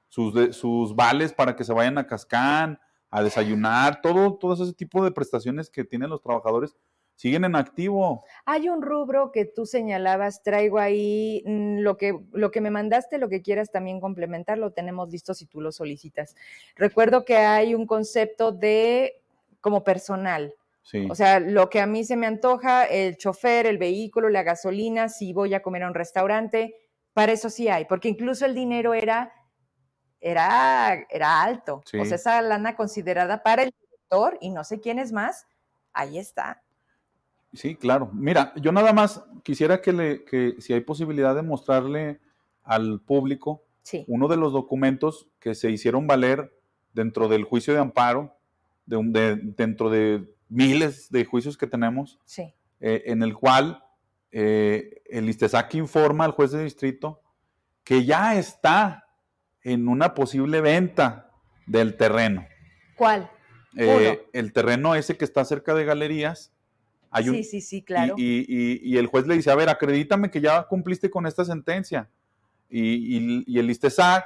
Sus, 0.09 0.55
sus 0.55 0.95
vales 0.95 1.33
para 1.33 1.55
que 1.55 1.63
se 1.63 1.73
vayan 1.73 1.97
a 1.97 2.07
Cascán, 2.07 2.79
a 3.09 3.23
desayunar, 3.23 4.01
todo, 4.01 4.37
todo 4.37 4.61
ese 4.61 4.73
tipo 4.73 5.03
de 5.03 5.11
prestaciones 5.11 5.69
que 5.69 5.83
tienen 5.83 6.09
los 6.09 6.21
trabajadores 6.21 6.75
siguen 7.15 7.45
en 7.45 7.55
activo. 7.55 8.23
Hay 8.45 8.69
un 8.69 8.81
rubro 8.81 9.31
que 9.31 9.45
tú 9.45 9.65
señalabas, 9.65 10.43
traigo 10.43 10.79
ahí 10.79 11.43
mm, 11.45 11.79
lo 11.79 11.97
que, 11.97 12.19
lo 12.31 12.51
que 12.51 12.61
me 12.61 12.71
mandaste, 12.71 13.17
lo 13.17 13.29
que 13.29 13.41
quieras 13.41 13.71
también 13.71 13.99
complementar, 13.99 14.57
lo 14.57 14.71
tenemos 14.71 15.09
listo 15.09 15.33
si 15.33 15.45
tú 15.45 15.61
lo 15.61 15.71
solicitas. 15.71 16.35
Recuerdo 16.75 17.25
que 17.25 17.37
hay 17.37 17.75
un 17.75 17.87
concepto 17.87 18.51
de 18.51 19.21
como 19.61 19.83
personal. 19.83 20.53
Sí. 20.83 21.07
O 21.09 21.15
sea, 21.15 21.39
lo 21.39 21.69
que 21.69 21.81
a 21.81 21.87
mí 21.87 22.03
se 22.03 22.15
me 22.15 22.27
antoja, 22.27 22.85
el 22.85 23.17
chofer, 23.17 23.65
el 23.65 23.79
vehículo, 23.79 24.29
la 24.29 24.43
gasolina, 24.43 25.09
si 25.09 25.33
voy 25.33 25.53
a 25.55 25.63
comer 25.63 25.83
a 25.83 25.87
un 25.87 25.95
restaurante, 25.95 26.75
para 27.13 27.31
eso 27.31 27.49
sí 27.49 27.69
hay, 27.69 27.85
porque 27.85 28.09
incluso 28.09 28.45
el 28.45 28.53
dinero 28.53 28.93
era 28.93 29.33
era, 30.25 31.05
era 31.09 31.43
alto. 31.43 31.83
O 31.99 32.05
sea, 32.05 32.15
esa 32.15 32.41
lana 32.41 32.75
considerada 32.75 33.43
para 33.43 33.61
el 33.61 33.73
director 33.79 34.37
y 34.41 34.49
no 34.49 34.63
sé 34.63 34.79
quién 34.79 34.97
es 34.97 35.11
más, 35.11 35.45
ahí 35.93 36.17
está. 36.17 36.63
Sí, 37.55 37.75
claro. 37.75 38.09
Mira, 38.13 38.53
yo 38.55 38.71
nada 38.71 38.93
más 38.93 39.23
quisiera 39.43 39.81
que, 39.81 39.93
le, 39.93 40.23
que 40.23 40.55
si 40.59 40.73
hay 40.73 40.81
posibilidad 40.81 41.35
de 41.35 41.41
mostrarle 41.41 42.19
al 42.63 42.99
público 43.01 43.63
uno 44.07 44.27
de 44.27 44.37
los 44.37 44.51
documentos 44.51 45.27
que 45.39 45.53
se 45.53 45.69
hicieron 45.69 46.07
valer 46.07 46.51
dentro 46.93 47.27
del 47.27 47.43
juicio 47.43 47.73
de 47.73 47.79
amparo, 47.79 48.35
de, 48.85 49.35
dentro 49.35 49.89
de 49.89 50.25
miles 50.49 51.09
de 51.11 51.25
juicios 51.25 51.57
que 51.57 51.67
tenemos, 51.67 52.19
sí. 52.25 52.53
Eh, 52.81 53.03
en 53.05 53.23
el 53.23 53.35
cual 53.35 53.83
eh, 54.31 55.01
el 55.05 55.29
ISTESAC 55.29 55.75
informa 55.75 56.25
al 56.25 56.31
juez 56.31 56.51
de 56.51 56.63
distrito 56.63 57.21
que 57.83 58.03
ya 58.03 58.35
está 58.35 59.07
en 59.63 59.87
una 59.87 60.13
posible 60.13 60.61
venta 60.61 61.31
del 61.65 61.95
terreno. 61.95 62.45
¿Cuál? 62.97 63.29
Eh, 63.77 64.27
el 64.33 64.53
terreno 64.53 64.95
ese 64.95 65.17
que 65.17 65.25
está 65.25 65.45
cerca 65.45 65.73
de 65.73 65.85
galerías. 65.85 66.53
Hay 67.11 67.25
sí, 67.25 67.43
sí, 67.43 67.61
sí, 67.61 67.81
claro. 67.81 68.15
Y, 68.17 68.97
el 68.97 69.07
juez 69.07 69.27
le 69.27 69.35
dice, 69.35 69.51
a 69.51 69.55
ver, 69.55 69.69
acredítame 69.69 70.29
que 70.29 70.41
ya 70.41 70.63
cumpliste 70.63 71.09
con 71.09 71.25
esta 71.25 71.45
sentencia. 71.45 72.09
Y, 72.69 73.57
el 73.57 73.69
ISTESAC 73.69 74.25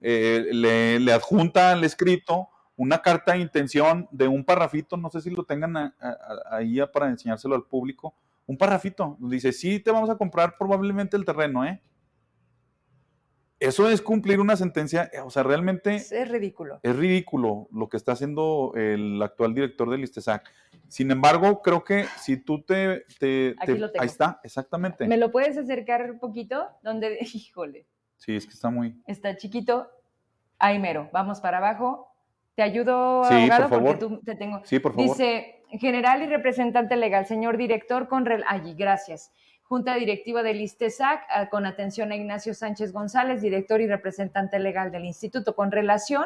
le, 0.00 1.00
le 1.00 1.12
adjunta 1.12 1.72
al 1.72 1.84
escrito 1.84 2.48
una 2.80 3.02
carta 3.02 3.32
de 3.32 3.40
intención 3.40 4.08
de 4.10 4.26
un 4.26 4.42
parrafito, 4.42 4.96
no 4.96 5.10
sé 5.10 5.20
si 5.20 5.28
lo 5.28 5.44
tengan 5.44 5.92
ahí 6.50 6.78
para 6.90 7.08
enseñárselo 7.08 7.54
al 7.54 7.64
público, 7.64 8.14
un 8.46 8.56
parrafito, 8.56 9.18
dice, 9.20 9.52
sí, 9.52 9.80
te 9.80 9.90
vamos 9.90 10.08
a 10.08 10.16
comprar 10.16 10.56
probablemente 10.58 11.14
el 11.14 11.26
terreno, 11.26 11.62
¿eh? 11.62 11.78
Eso 13.60 13.90
es 13.90 14.00
cumplir 14.00 14.40
una 14.40 14.56
sentencia, 14.56 15.10
o 15.22 15.28
sea, 15.28 15.42
realmente... 15.42 15.96
Es 15.96 16.28
ridículo. 16.30 16.80
Es 16.82 16.96
ridículo 16.96 17.68
lo 17.70 17.90
que 17.90 17.98
está 17.98 18.12
haciendo 18.12 18.72
el 18.74 19.20
actual 19.22 19.52
director 19.52 19.90
del 19.90 20.02
ISTESAC. 20.02 20.50
Sin 20.88 21.10
embargo, 21.10 21.60
creo 21.60 21.84
que 21.84 22.06
si 22.16 22.38
tú 22.38 22.62
te... 22.62 23.04
ahí 23.20 24.06
está, 24.06 24.40
exactamente. 24.42 25.06
¿Me 25.06 25.18
lo 25.18 25.30
puedes 25.30 25.58
acercar 25.58 26.10
un 26.10 26.18
poquito? 26.18 26.68
Donde, 26.82 27.18
híjole. 27.34 27.86
Sí, 28.16 28.34
es 28.34 28.46
que 28.46 28.54
está 28.54 28.70
muy... 28.70 28.98
Está 29.06 29.36
chiquito. 29.36 29.90
Ahí 30.58 30.78
mero. 30.78 31.10
Vamos 31.12 31.40
para 31.40 31.58
abajo. 31.58 32.08
Te 32.54 32.62
ayudo, 32.62 33.24
abogado, 33.24 33.68
porque 33.68 33.94
tú 33.94 34.20
te 34.24 34.36
tengo. 34.36 34.62
Sí, 34.64 34.78
por 34.78 34.94
favor. 34.94 35.10
Dice, 35.10 35.62
general 35.72 36.22
y 36.22 36.26
representante 36.26 36.96
legal, 36.96 37.26
señor 37.26 37.58
director, 37.58 38.08
con... 38.08 38.26
Allí, 38.46 38.74
gracias. 38.74 39.32
Junta 39.70 39.94
Directiva 39.94 40.42
del 40.42 40.60
ISTESAC, 40.62 41.28
ah, 41.30 41.48
con 41.48 41.64
atención 41.64 42.10
a 42.10 42.16
Ignacio 42.16 42.54
Sánchez 42.54 42.92
González, 42.92 43.40
director 43.40 43.80
y 43.80 43.86
representante 43.86 44.58
legal 44.58 44.90
del 44.90 45.04
Instituto, 45.04 45.54
con 45.54 45.70
relación 45.70 46.24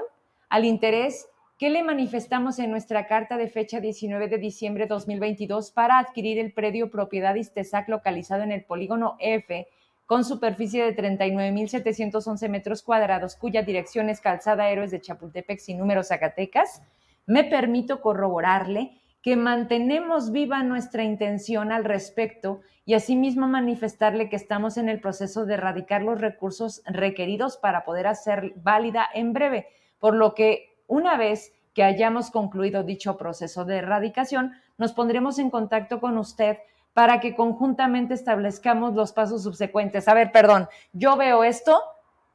al 0.49 0.65
interés 0.65 1.29
que 1.59 1.69
le 1.69 1.83
manifestamos 1.83 2.59
en 2.59 2.71
nuestra 2.71 3.07
carta 3.07 3.37
de 3.37 3.51
fecha 3.51 3.81
19 3.81 4.29
de 4.29 4.39
diciembre 4.39 4.85
de 4.85 4.89
2022 4.89 5.73
para 5.73 5.99
adquirir 5.99 6.39
el 6.39 6.55
predio 6.55 6.91
propiedad 6.91 7.35
ISTESAC 7.35 7.91
localizado 7.91 8.43
en 8.45 8.51
el 8.51 8.65
polígono 8.65 9.17
F 9.21 9.69
con 10.07 10.25
superficie 10.25 10.83
de 10.83 10.97
39.711 10.97 12.49
metros 12.49 12.83
cuadrados, 12.83 13.37
cuya 13.37 13.63
dirección 13.63 14.09
es 14.09 14.23
Calzada 14.23 14.71
Héroes 14.71 14.91
de 14.91 15.03
Chapultepec 15.03 15.59
sin 15.59 15.77
número 15.77 16.03
Zacatecas, 16.03 16.81
me 17.27 17.45
permito 17.45 18.01
corroborarle 18.01 19.03
que 19.25 19.37
mantenemos 19.37 20.33
viva 20.33 20.63
nuestra 20.63 21.03
intención 21.03 21.73
al 21.73 21.87
respecto 21.87 22.61
y 22.85 22.93
asimismo 22.93 23.49
manifestarle 23.49 24.29
que 24.29 24.37
estamos 24.37 24.77
en 24.77 24.91
el 24.91 25.01
proceso 25.01 25.47
de 25.47 25.55
erradicar 25.55 26.03
los 26.03 26.21
recursos 26.21 26.83
requeridos 26.85 27.57
para 27.57 27.85
poder 27.85 28.07
hacer 28.07 28.53
válida 28.57 29.09
en 29.15 29.33
breve, 29.33 29.67
por 29.99 30.15
lo 30.15 30.35
que 30.35 30.77
una 30.89 31.17
vez 31.17 31.55
que 31.73 31.83
hayamos 31.83 32.31
concluido 32.31 32.83
dicho 32.83 33.17
proceso 33.17 33.65
de 33.65 33.79
erradicación, 33.79 34.53
nos 34.77 34.93
pondremos 34.93 35.39
en 35.39 35.49
contacto 35.49 36.01
con 36.01 36.19
usted 36.19 36.59
para 36.93 37.21
que 37.21 37.35
conjuntamente 37.35 38.13
establezcamos 38.13 38.93
los 38.93 39.15
pasos 39.15 39.43
subsecuentes. 39.43 40.07
A 40.07 40.13
ver, 40.13 40.33
perdón, 40.33 40.69
yo 40.93 41.17
veo 41.17 41.45
esto 41.45 41.83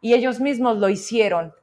y 0.02 0.16
ellos 0.16 0.40
mismos 0.40 0.78
lo 0.78 0.90
hicieron. 0.90 1.54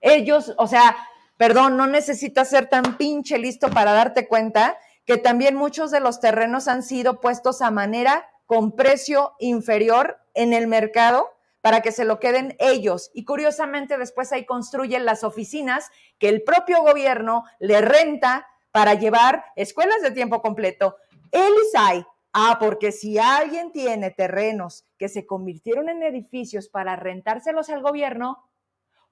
Ellos, 0.00 0.54
o 0.56 0.66
sea, 0.66 0.96
perdón, 1.40 1.78
no 1.78 1.86
necesitas 1.86 2.50
ser 2.50 2.66
tan 2.66 2.98
pinche 2.98 3.38
listo 3.38 3.70
para 3.70 3.92
darte 3.94 4.28
cuenta 4.28 4.76
que 5.06 5.16
también 5.16 5.54
muchos 5.54 5.90
de 5.90 5.98
los 5.98 6.20
terrenos 6.20 6.68
han 6.68 6.82
sido 6.82 7.18
puestos 7.18 7.62
a 7.62 7.70
manera 7.70 8.28
con 8.44 8.76
precio 8.76 9.32
inferior 9.38 10.18
en 10.34 10.52
el 10.52 10.66
mercado 10.66 11.30
para 11.62 11.80
que 11.80 11.92
se 11.92 12.04
lo 12.04 12.20
queden 12.20 12.56
ellos. 12.58 13.10
Y 13.14 13.24
curiosamente 13.24 13.96
después 13.96 14.32
ahí 14.32 14.44
construyen 14.44 15.06
las 15.06 15.24
oficinas 15.24 15.88
que 16.18 16.28
el 16.28 16.42
propio 16.42 16.82
gobierno 16.82 17.44
le 17.58 17.80
renta 17.80 18.46
para 18.70 18.92
llevar 18.92 19.46
escuelas 19.56 20.02
de 20.02 20.10
tiempo 20.10 20.42
completo. 20.42 20.96
El 21.32 21.54
ISAI 21.68 22.04
Ah, 22.32 22.58
porque 22.60 22.92
si 22.92 23.18
alguien 23.18 23.72
tiene 23.72 24.12
terrenos 24.12 24.84
que 24.98 25.08
se 25.08 25.26
convirtieron 25.26 25.88
en 25.88 26.04
edificios 26.04 26.68
para 26.68 26.94
rentárselos 26.94 27.70
al 27.70 27.82
gobierno, 27.82 28.38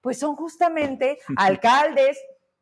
pues 0.00 0.18
son 0.18 0.36
justamente 0.36 1.18
alcaldes, 1.36 2.18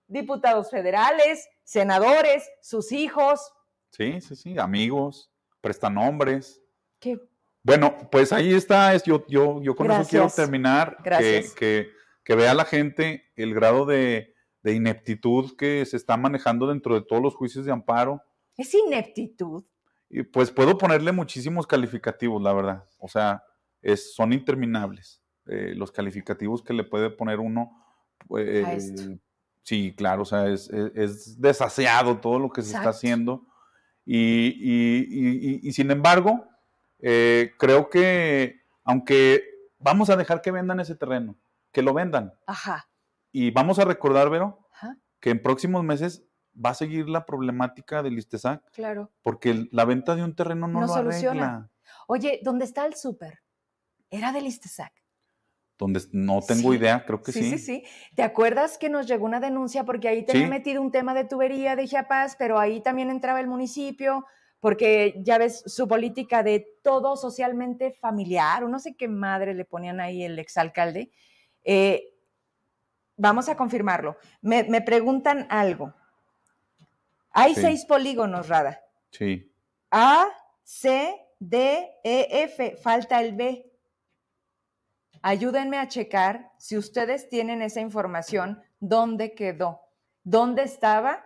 diputados 0.06 0.70
federales, 0.70 1.46
senadores, 1.64 2.48
sus 2.62 2.92
hijos. 2.92 3.52
Sí, 3.90 4.20
sí, 4.20 4.36
sí, 4.36 4.58
amigos, 4.58 5.30
prestanombres. 5.60 6.62
¿Qué? 6.98 7.18
Bueno, 7.62 7.96
pues 8.10 8.32
ahí 8.32 8.54
está, 8.54 8.94
es, 8.94 9.02
yo, 9.02 9.26
yo, 9.26 9.60
yo 9.60 9.74
con 9.74 9.90
eso 9.90 10.08
quiero 10.08 10.28
terminar, 10.28 10.98
que, 11.02 11.44
que, 11.58 11.90
que, 12.22 12.34
vea 12.36 12.54
la 12.54 12.64
gente 12.64 13.24
el 13.34 13.54
grado 13.54 13.84
de, 13.84 14.34
de 14.62 14.72
ineptitud 14.72 15.56
que 15.56 15.84
se 15.84 15.96
está 15.96 16.16
manejando 16.16 16.68
dentro 16.68 16.94
de 16.94 17.02
todos 17.02 17.20
los 17.20 17.34
juicios 17.34 17.64
de 17.64 17.72
amparo. 17.72 18.22
Es 18.56 18.72
ineptitud. 18.72 19.64
Y 20.08 20.22
pues 20.22 20.52
puedo 20.52 20.78
ponerle 20.78 21.10
muchísimos 21.10 21.66
calificativos, 21.66 22.40
la 22.40 22.52
verdad. 22.52 22.84
O 22.98 23.08
sea, 23.08 23.42
es, 23.82 24.14
son 24.14 24.32
interminables 24.32 25.20
eh, 25.46 25.74
los 25.76 25.92
calificativos 25.92 26.62
que 26.62 26.74
le 26.74 26.84
puede 26.84 27.10
poner 27.10 27.40
uno. 27.40 27.82
Pues, 28.26 28.94
sí, 29.62 29.94
claro, 29.96 30.22
o 30.22 30.24
sea, 30.24 30.48
es, 30.48 30.68
es, 30.70 31.40
desaseado 31.40 32.18
todo 32.18 32.38
lo 32.38 32.50
que 32.50 32.62
se 32.62 32.76
está 32.76 32.90
haciendo. 32.90 33.46
Y, 34.04 35.70
sin 35.72 35.90
embargo, 35.90 36.46
eh, 37.00 37.52
creo 37.58 37.90
que 37.90 38.62
aunque 38.84 39.42
vamos 39.78 40.10
a 40.10 40.16
dejar 40.16 40.40
que 40.40 40.52
vendan 40.52 40.80
ese 40.80 40.94
terreno, 40.94 41.36
que 41.72 41.82
lo 41.82 41.92
vendan. 41.92 42.32
Ajá. 42.46 42.88
Y 43.32 43.50
vamos 43.50 43.78
a 43.78 43.84
recordar, 43.84 44.30
Vero, 44.30 44.66
que 45.20 45.30
en 45.30 45.42
próximos 45.42 45.82
meses 45.84 46.24
va 46.64 46.70
a 46.70 46.74
seguir 46.74 47.08
la 47.08 47.26
problemática 47.26 48.02
del 48.02 48.18
ISTESAC. 48.18 48.70
Claro. 48.72 49.12
Porque 49.22 49.68
la 49.72 49.84
venta 49.84 50.14
de 50.14 50.22
un 50.22 50.34
terreno 50.34 50.68
no, 50.68 50.80
lo 50.80 50.88
soluciona. 50.88 51.70
Oye, 52.06 52.40
¿dónde 52.42 52.64
está 52.64 52.86
el 52.86 52.94
súper? 52.94 53.42
Era 54.10 54.32
del 54.32 54.46
ISTESAC. 54.46 54.92
Donde 55.78 56.00
no 56.12 56.40
tengo 56.40 56.72
idea, 56.72 57.04
creo 57.04 57.22
que 57.22 57.32
sí, 57.32 57.42
sí. 57.42 57.50
Sí, 57.50 57.58
sí, 57.58 57.84
¿Te 58.14 58.22
acuerdas 58.22 58.78
que 58.78 58.88
nos 58.88 59.06
llegó 59.06 59.26
una 59.26 59.40
denuncia 59.40 59.84
porque 59.84 60.08
ahí 60.08 60.24
tenía 60.24 60.48
metido 60.48 60.80
un 60.80 60.90
tema 60.90 61.12
de 61.12 61.24
tubería 61.24 61.76
de 61.76 61.86
Chiapas, 61.86 62.36
pero 62.38 62.58
ahí 62.58 62.80
también 62.80 63.10
entraba 63.10 63.40
el 63.40 63.46
municipio? 63.46 64.24
Porque 64.58 65.20
ya 65.22 65.36
ves 65.36 65.62
su 65.66 65.86
política 65.86 66.42
de 66.42 66.66
todo 66.82 67.16
socialmente 67.16 67.90
familiar, 67.90 68.64
o 68.64 68.68
no 68.68 68.78
sé 68.78 68.96
qué 68.96 69.06
madre 69.06 69.52
le 69.52 69.66
ponían 69.66 70.00
ahí 70.00 70.24
el 70.24 70.38
exalcalde. 70.38 71.10
Eh, 71.62 72.14
vamos 73.16 73.48
a 73.50 73.56
confirmarlo. 73.56 74.16
Me, 74.40 74.64
me 74.64 74.80
preguntan 74.80 75.46
algo. 75.50 75.92
Hay 77.30 77.54
seis 77.54 77.84
polígonos, 77.84 78.48
Rada. 78.48 78.82
Sí. 79.10 79.52
A, 79.90 80.26
C, 80.62 81.14
D, 81.38 81.90
E, 82.02 82.44
F. 82.44 82.76
Falta 82.78 83.20
el 83.20 83.34
B. 83.34 83.70
Ayúdenme 85.22 85.78
a 85.78 85.88
checar 85.88 86.52
si 86.58 86.76
ustedes 86.76 87.28
tienen 87.28 87.62
esa 87.62 87.80
información, 87.80 88.62
dónde 88.80 89.34
quedó, 89.34 89.80
dónde 90.22 90.62
estaba 90.62 91.24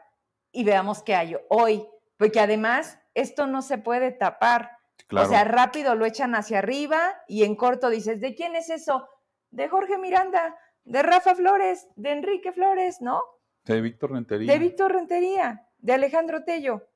y 0.53 0.65
veamos 0.65 1.03
qué 1.03 1.15
hay 1.15 1.37
hoy. 1.49 1.87
Porque 2.17 2.41
además, 2.41 2.99
esto 3.15 3.47
no 3.47 3.63
se 3.63 3.79
puede 3.79 4.13
tapar. 4.13 4.71
O 5.11 5.25
sea, 5.25 5.45
rápido 5.45 5.95
lo 5.95 6.05
echan 6.05 6.35
hacia 6.35 6.59
arriba 6.59 7.23
y 7.27 7.45
en 7.45 7.57
corto 7.57 7.91
dices, 7.91 8.21
¿de 8.21 8.35
quién 8.35 8.55
es 8.55 8.71
eso? 8.71 9.09
De 9.51 9.69
Jorge 9.69 9.99
Miranda, 9.99 10.57
de 10.85 11.03
Rafa 11.03 11.35
Flores, 11.35 11.89
de 11.97 12.13
Enrique 12.13 12.53
Flores, 12.53 13.01
¿no? 13.01 13.21
De 13.65 13.81
Víctor 13.81 14.13
Rentería. 14.13 14.53
De 14.53 14.59
Víctor 14.59 14.93
Rentería 14.93 15.67
de 15.81 15.93
Alejandro 15.93 16.45
Tello. 16.45 16.89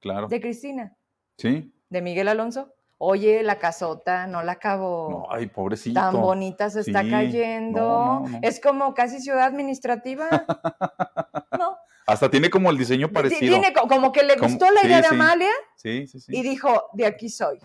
Claro. 0.00 0.28
De 0.28 0.40
Cristina. 0.40 0.96
Sí. 1.36 1.72
De 1.88 2.02
Miguel 2.02 2.28
Alonso. 2.28 2.74
Oye, 3.04 3.42
la 3.42 3.58
casota 3.58 4.28
no 4.28 4.44
la 4.44 4.52
acabó. 4.52 5.10
No, 5.10 5.26
ay, 5.28 5.46
pobrecito. 5.46 5.98
Tan 5.98 6.20
bonita 6.20 6.70
se 6.70 6.82
está 6.82 7.02
cayendo. 7.02 8.22
es 8.42 8.60
como 8.60 8.94
casi 8.94 9.20
ciudad 9.20 9.42
administrativa. 9.42 10.28
no. 11.58 11.78
Hasta 12.06 12.30
tiene 12.30 12.48
como 12.48 12.70
el 12.70 12.78
diseño 12.78 13.10
parecido. 13.10 13.58
Tiene 13.58 13.72
como 13.72 14.12
que 14.12 14.22
le 14.22 14.36
gustó 14.36 14.70
la 14.70 14.86
idea 14.86 15.00
de 15.00 15.08
Amalia. 15.08 15.50
Sí, 15.74 16.06
sí, 16.06 16.20
sí. 16.20 16.32
Y 16.32 16.42
dijo, 16.42 16.90
de 16.92 17.06
aquí 17.06 17.28
soy. 17.28 17.58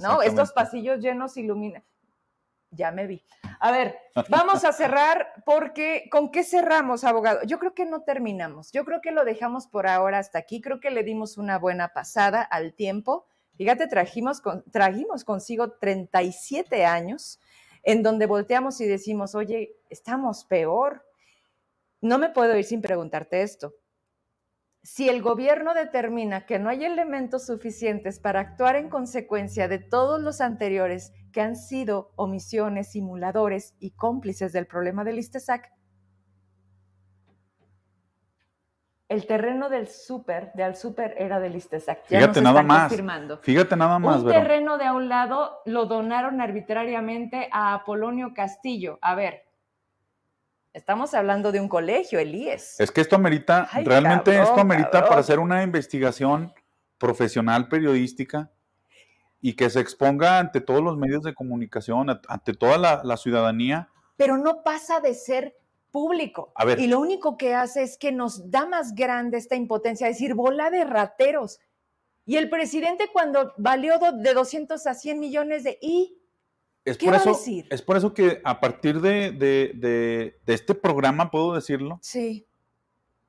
¿No? 0.00 0.22
Estos 0.22 0.52
pasillos 0.52 1.00
llenos 1.00 1.36
iluminan. 1.36 1.82
Ya 2.70 2.92
me 2.92 3.08
vi. 3.08 3.24
A 3.58 3.72
ver, 3.72 3.98
vamos 4.28 4.64
a 4.64 4.70
cerrar 4.70 5.42
porque 5.44 6.08
¿con 6.12 6.30
qué 6.30 6.44
cerramos, 6.44 7.02
abogado? 7.02 7.40
Yo 7.42 7.58
creo 7.58 7.74
que 7.74 7.86
no 7.86 8.02
terminamos. 8.02 8.70
Yo 8.70 8.84
creo 8.84 9.00
que 9.00 9.10
lo 9.10 9.24
dejamos 9.24 9.66
por 9.66 9.88
ahora 9.88 10.20
hasta 10.20 10.38
aquí. 10.38 10.60
Creo 10.60 10.78
que 10.78 10.92
le 10.92 11.02
dimos 11.02 11.38
una 11.38 11.58
buena 11.58 11.88
pasada 11.88 12.40
al 12.40 12.72
tiempo. 12.72 13.26
Fíjate, 13.56 13.86
trajimos, 13.88 14.40
con, 14.40 14.62
trajimos 14.70 15.24
consigo 15.24 15.72
37 15.72 16.84
años 16.84 17.40
en 17.82 18.02
donde 18.02 18.26
volteamos 18.26 18.80
y 18.80 18.86
decimos, 18.86 19.34
oye, 19.34 19.76
estamos 19.90 20.44
peor. 20.44 21.04
No 22.00 22.18
me 22.18 22.30
puedo 22.30 22.56
ir 22.56 22.64
sin 22.64 22.82
preguntarte 22.82 23.42
esto. 23.42 23.74
Si 24.82 25.08
el 25.08 25.22
gobierno 25.22 25.74
determina 25.74 26.46
que 26.46 26.58
no 26.58 26.68
hay 26.68 26.84
elementos 26.84 27.46
suficientes 27.46 28.20
para 28.20 28.40
actuar 28.40 28.76
en 28.76 28.88
consecuencia 28.88 29.66
de 29.66 29.78
todos 29.78 30.20
los 30.20 30.40
anteriores 30.40 31.12
que 31.32 31.40
han 31.40 31.56
sido 31.56 32.12
omisiones, 32.16 32.92
simuladores 32.92 33.74
y 33.80 33.92
cómplices 33.92 34.52
del 34.52 34.66
problema 34.66 35.02
del 35.02 35.18
ISTESAC, 35.18 35.72
el 39.08 39.26
terreno 39.26 39.68
del 39.68 39.88
súper, 39.88 40.52
de 40.54 40.64
al 40.64 40.76
súper 40.76 41.14
era 41.18 41.38
del 41.38 41.56
ISTESAC. 41.56 42.08
Ya 42.08 42.20
Fíjate 42.20 42.42
nada 42.42 42.62
más. 42.62 42.92
Fíjate 43.42 43.76
nada 43.76 43.98
más. 43.98 44.22
Un 44.22 44.30
terreno 44.30 44.78
de 44.78 44.84
a 44.84 44.92
un 44.92 45.08
lado 45.08 45.60
lo 45.64 45.86
donaron 45.86 46.40
arbitrariamente 46.40 47.48
a 47.52 47.74
Apolonio 47.74 48.32
Castillo. 48.34 48.98
A 49.02 49.14
ver, 49.14 49.46
Estamos 50.76 51.14
hablando 51.14 51.52
de 51.52 51.60
un 51.60 51.68
colegio, 51.68 52.18
Elías. 52.18 52.78
Es 52.78 52.90
que 52.90 53.00
esto 53.00 53.16
amerita, 53.16 53.66
realmente 53.82 54.38
esto 54.38 54.60
amerita 54.60 55.08
para 55.08 55.20
hacer 55.22 55.38
una 55.38 55.62
investigación 55.62 56.52
profesional 56.98 57.68
periodística 57.68 58.50
y 59.40 59.54
que 59.54 59.70
se 59.70 59.80
exponga 59.80 60.38
ante 60.38 60.60
todos 60.60 60.82
los 60.82 60.98
medios 60.98 61.22
de 61.22 61.32
comunicación, 61.32 62.20
ante 62.28 62.52
toda 62.52 63.02
la, 63.02 63.16
ciudadanía. 63.16 63.88
Pero 64.18 64.36
no 64.36 64.62
pasa 64.62 65.00
de 65.00 65.14
ser 65.14 65.56
público. 65.96 66.52
A 66.54 66.66
ver. 66.66 66.78
Y 66.78 66.88
lo 66.88 67.00
único 67.00 67.38
que 67.38 67.54
hace 67.54 67.82
es 67.82 67.96
que 67.96 68.12
nos 68.12 68.50
da 68.50 68.66
más 68.66 68.94
grande 68.94 69.38
esta 69.38 69.56
impotencia, 69.56 70.06
decir, 70.06 70.34
bola 70.34 70.68
de 70.68 70.84
rateros. 70.84 71.58
Y 72.26 72.36
el 72.36 72.50
presidente 72.50 73.08
cuando 73.10 73.54
valió 73.56 73.94
de 73.98 74.34
200 74.34 74.86
a 74.86 74.92
100 74.92 75.18
millones 75.18 75.64
de... 75.64 75.78
¿Y 75.80 76.18
es 76.84 76.98
por 76.98 77.14
eso, 77.14 77.40
Es 77.70 77.80
por 77.80 77.96
eso 77.96 78.12
que 78.12 78.42
a 78.44 78.60
partir 78.60 79.00
de, 79.00 80.36
este 80.44 80.74
programa, 80.74 81.30
puedo 81.30 81.54
decirlo. 81.54 81.98
Sí. 82.02 82.46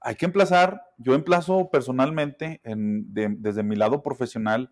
Hay 0.01 0.15
que 0.15 0.25
emplazar, 0.25 0.91
yo 0.97 1.13
emplazo 1.13 1.69
personalmente, 1.69 2.59
desde 2.65 3.63
mi 3.63 3.77
lado 3.77 4.03
profesional, 4.03 4.71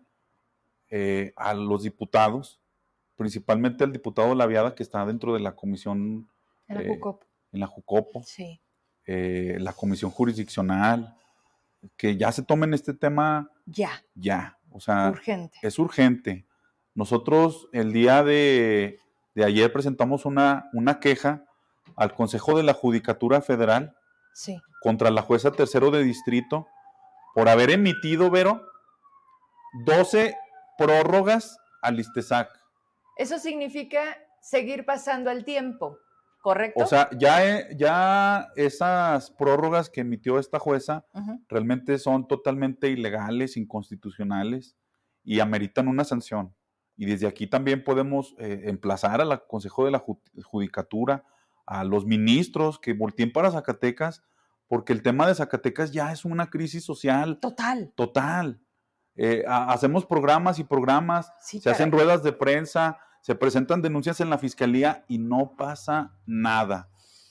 eh, 0.90 1.32
a 1.34 1.54
los 1.54 1.82
diputados, 1.82 2.60
principalmente 3.16 3.84
al 3.84 3.92
diputado 3.92 4.34
Laviada, 4.34 4.74
que 4.74 4.82
está 4.82 5.06
dentro 5.06 5.32
de 5.32 5.40
la 5.40 5.56
comisión. 5.56 6.28
En 6.68 6.74
la 6.74 6.82
eh. 6.82 7.00
En 7.56 7.60
la 7.60 7.66
Jucopo. 7.66 8.22
Sí. 8.22 8.60
Eh, 9.06 9.56
la 9.58 9.72
comisión 9.72 10.10
jurisdiccional, 10.10 11.16
que 11.96 12.16
ya 12.16 12.30
se 12.32 12.42
tomen 12.42 12.74
este 12.74 12.92
tema. 12.92 13.50
Ya. 13.64 13.90
Ya. 14.14 14.58
O 14.70 14.80
sea, 14.80 15.08
urgente. 15.08 15.58
es 15.62 15.78
urgente. 15.78 16.46
Nosotros 16.94 17.68
el 17.72 17.92
día 17.92 18.22
de, 18.22 19.00
ayer 19.36 19.72
presentamos 19.72 20.26
una, 20.26 20.68
una, 20.74 21.00
queja 21.00 21.44
al 21.96 22.14
Consejo 22.14 22.56
de 22.56 22.62
la 22.62 22.74
Judicatura 22.74 23.40
Federal 23.40 23.96
contra 24.82 25.10
la 25.10 25.22
jueza 25.22 25.50
tercero 25.52 25.90
de 25.90 26.02
distrito 26.02 26.66
por 27.34 27.48
haber 27.48 27.70
emitido, 27.70 28.30
Vero, 28.30 28.66
12 29.84 30.36
prórrogas 30.76 31.58
al 31.80 32.00
ISTESAC. 32.00 32.50
Eso 33.16 33.38
significa 33.38 34.18
seguir 34.42 34.84
pasando 34.84 35.30
el 35.30 35.44
tiempo, 35.44 35.98
¿correcto? 36.46 36.84
O 36.84 36.86
sea, 36.86 37.10
ya, 37.18 37.68
ya 37.76 38.52
esas 38.54 39.32
prórrogas 39.32 39.90
que 39.90 40.02
emitió 40.02 40.38
esta 40.38 40.60
jueza 40.60 41.04
realmente 41.48 41.98
son 41.98 42.28
totalmente 42.28 42.88
ilegales, 42.88 43.56
inconstitucionales 43.56 44.76
y 45.24 45.40
ameritan 45.40 45.88
una 45.88 46.04
sanción. 46.04 46.54
Y 46.96 47.06
desde 47.06 47.26
aquí 47.26 47.48
también 47.48 47.82
podemos 47.82 48.36
eh, 48.38 48.60
emplazar 48.66 49.20
al 49.20 49.44
Consejo 49.48 49.86
de 49.86 49.90
la 49.90 50.04
Judicatura, 50.44 51.24
a 51.66 51.82
los 51.82 52.06
ministros 52.06 52.78
que 52.78 52.92
volteen 52.92 53.32
para 53.32 53.50
Zacatecas, 53.50 54.22
porque 54.68 54.92
el 54.92 55.02
tema 55.02 55.26
de 55.26 55.34
Zacatecas 55.34 55.90
ya 55.90 56.12
es 56.12 56.24
una 56.24 56.48
crisis 56.48 56.84
social. 56.84 57.40
Total. 57.40 57.92
Total. 57.96 58.60
Eh, 59.16 59.42
hacemos 59.48 60.06
programas 60.06 60.60
y 60.60 60.64
programas, 60.64 61.32
se 61.40 61.68
hacen 61.68 61.90
ruedas 61.90 62.22
de 62.22 62.32
prensa, 62.32 63.00
se 63.26 63.34
presentan 63.34 63.82
denuncias 63.82 64.20
en 64.20 64.30
la 64.30 64.38
fiscalía 64.38 65.04
y 65.08 65.18
no 65.18 65.56
pasa 65.56 66.16
nada. 66.26 66.90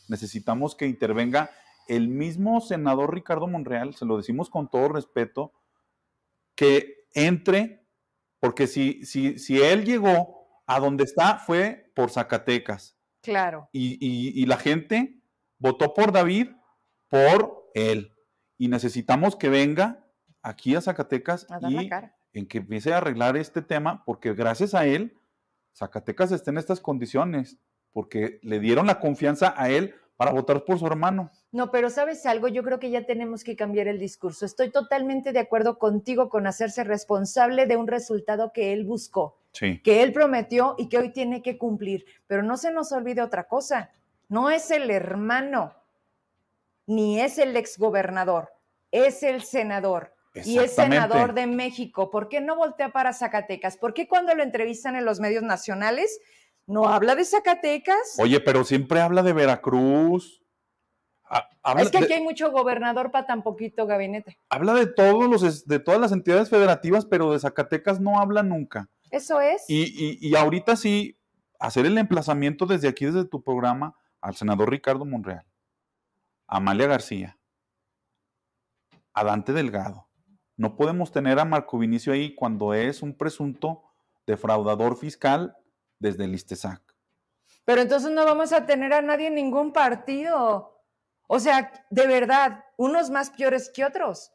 Necesitamos 0.09 0.75
que 0.75 0.87
intervenga 0.87 1.51
el 1.87 2.09
mismo 2.09 2.59
senador 2.59 3.13
Ricardo 3.13 3.47
Monreal, 3.47 3.95
se 3.95 4.03
lo 4.03 4.17
decimos 4.17 4.49
con 4.49 4.69
todo 4.69 4.89
respeto, 4.89 5.53
que 6.53 7.07
entre 7.13 7.87
porque 8.41 8.67
si, 8.67 9.05
si, 9.05 9.39
si 9.39 9.61
él 9.61 9.85
llegó 9.85 10.49
a 10.67 10.81
donde 10.81 11.05
está 11.05 11.37
fue 11.37 11.89
por 11.95 12.11
Zacatecas. 12.11 12.97
Claro. 13.21 13.69
Y, 13.71 14.45
la 14.47 14.57
gente 14.57 15.23
votó 15.59 15.93
por 15.93 16.11
David 16.11 16.49
por 17.07 17.71
él. 17.73 18.11
Y 18.57 18.67
necesitamos 18.67 19.37
que 19.37 19.47
venga 19.47 20.05
aquí 20.41 20.75
a 20.75 20.81
Zacatecas 20.81 21.47
y 21.69 21.89
en 22.33 22.47
que 22.47 22.57
empiece 22.57 22.93
a 22.93 22.97
arreglar 22.97 23.37
este 23.37 23.61
tema, 23.61 24.03
porque 24.03 24.33
gracias 24.33 24.73
a 24.73 24.85
él, 24.85 25.17
Zacatecas 25.75 26.31
está 26.31 26.51
en 26.51 26.57
estas 26.57 26.79
condiciones, 26.79 27.57
porque 27.91 28.39
le 28.43 28.59
dieron 28.59 28.87
la 28.87 28.99
confianza 28.99 29.53
a 29.57 29.69
él 29.69 29.93
para 30.15 30.31
votar 30.31 30.63
por 30.63 30.79
su 30.79 30.87
hermano. 30.87 31.31
No, 31.51 31.71
pero 31.71 31.89
sabes 31.89 32.25
algo, 32.25 32.47
yo 32.47 32.63
creo 32.63 32.79
que 32.79 32.89
ya 32.89 33.05
tenemos 33.05 33.43
que 33.43 33.57
cambiar 33.57 33.89
el 33.89 33.99
discurso. 33.99 34.45
Estoy 34.45 34.71
totalmente 34.71 35.33
de 35.33 35.39
acuerdo 35.39 35.77
contigo 35.77 36.29
con 36.29 36.47
hacerse 36.47 36.85
responsable 36.85 37.65
de 37.65 37.75
un 37.75 37.87
resultado 37.87 38.53
que 38.53 38.71
él 38.71 38.85
buscó, 38.85 39.37
que 39.51 40.03
él 40.03 40.13
prometió 40.13 40.75
y 40.77 40.87
que 40.87 40.97
hoy 40.97 41.11
tiene 41.11 41.41
que 41.41 41.57
cumplir. 41.57 42.05
Pero 42.27 42.43
no 42.43 42.55
se 42.55 42.71
nos 42.71 42.93
olvide 42.93 43.21
otra 43.21 43.47
cosa, 43.49 43.91
no 44.29 44.49
es 44.49 44.71
el 44.71 44.89
hermano, 44.89 45.73
ni 46.87 47.19
es 47.19 47.37
el 47.37 47.55
exgobernador, 47.57 48.53
es 48.91 49.23
el 49.23 49.43
senador. 49.43 50.14
Y 50.43 50.59
es 50.59 50.75
senador 50.75 51.33
de 51.33 51.47
México. 51.47 52.11
¿Por 52.11 52.27
qué 52.27 52.41
no 52.41 52.55
voltea 52.55 52.91
para 52.91 53.13
Zacatecas? 53.13 53.77
¿Por 53.77 53.93
qué 53.93 54.07
cuando 54.07 54.35
lo 54.35 54.43
entrevistan 54.43 54.95
en 54.95 55.05
los 55.05 55.19
medios 55.19 55.43
nacionales 55.43 56.19
no 56.67 56.89
habla 56.89 57.15
de 57.15 57.25
Zacatecas? 57.25 58.17
Oye, 58.17 58.39
pero 58.41 58.63
siempre 58.63 59.01
habla 59.01 59.23
de 59.23 59.33
Veracruz 59.33 60.45
es 61.77 61.91
que 61.91 61.97
aquí 61.97 62.13
hay 62.13 62.23
mucho 62.23 62.51
gobernador 62.51 63.11
para 63.11 63.25
tan 63.25 63.41
poquito 63.41 63.87
gabinete. 63.87 64.37
Habla 64.49 64.73
de 64.73 64.87
todos 64.87 65.29
los 65.29 65.65
de 65.65 65.79
todas 65.79 65.99
las 65.99 66.11
entidades 66.11 66.49
federativas, 66.49 67.05
pero 67.05 67.31
de 67.31 67.39
Zacatecas 67.39 67.99
no 67.99 68.19
habla 68.19 68.43
nunca. 68.43 68.89
Eso 69.09 69.41
es. 69.41 69.63
Y, 69.67 70.35
ahorita 70.35 70.75
sí, 70.75 71.17
hacer 71.59 71.85
el 71.85 71.97
emplazamiento 71.97 72.65
desde 72.65 72.87
aquí, 72.87 73.05
desde 73.05 73.25
tu 73.25 73.43
programa, 73.43 73.95
al 74.21 74.35
senador 74.35 74.69
Ricardo 74.69 75.05
Monreal, 75.05 75.45
a 76.47 76.57
Amalia 76.57 76.87
García, 76.87 77.37
a 79.13 79.23
Dante 79.23 79.53
Delgado. 79.53 80.04
No 80.57 80.75
podemos 80.75 81.11
tener 81.11 81.39
a 81.39 81.45
Marco 81.45 81.77
Vinicio 81.77 82.13
ahí 82.13 82.33
cuando 82.33 82.73
es 82.73 83.01
un 83.01 83.17
presunto 83.17 83.83
defraudador 84.25 84.97
fiscal 84.97 85.55
desde 85.99 86.25
el 86.25 86.33
ISTESAC. 86.33 86.81
Pero 87.65 87.81
entonces 87.81 88.11
no 88.11 88.25
vamos 88.25 88.53
a 88.53 88.65
tener 88.65 88.93
a 88.93 89.01
nadie 89.01 89.27
en 89.27 89.35
ningún 89.35 89.73
partido. 89.73 90.81
O 91.27 91.39
sea, 91.39 91.71
de 91.89 92.07
verdad, 92.07 92.63
unos 92.77 93.09
más 93.09 93.31
peores 93.31 93.71
que 93.73 93.83
otros. 93.83 94.31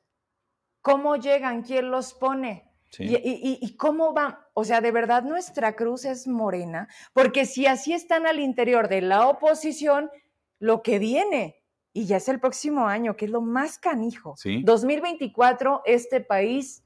¿Cómo 0.83 1.17
llegan? 1.17 1.63
¿Quién 1.63 1.91
los 1.91 2.15
pone? 2.15 2.71
Y, 2.99 3.77
cómo 3.77 4.13
van? 4.13 4.37
O 4.53 4.65
sea, 4.65 4.81
de 4.81 4.91
verdad 4.91 5.23
nuestra 5.23 5.77
cruz 5.77 6.05
es 6.05 6.27
morena, 6.27 6.89
porque 7.13 7.47
si 7.47 7.67
así 7.67 7.93
están 7.93 8.27
al 8.27 8.41
interior 8.41 8.89
de 8.89 9.01
la 9.01 9.29
oposición, 9.29 10.11
lo 10.59 10.83
que 10.83 10.99
viene, 10.99 11.60
y 11.93 12.07
ya 12.07 12.17
es 12.19 12.29
el 12.29 12.41
próximo 12.41 12.87
año, 12.87 13.17
que 13.17 13.25
es 13.25 13.31
lo 13.31 13.41
más 13.41 13.79
canijo, 13.79 14.35
2024, 14.45 15.83
este 15.85 16.21
país, 16.21 16.85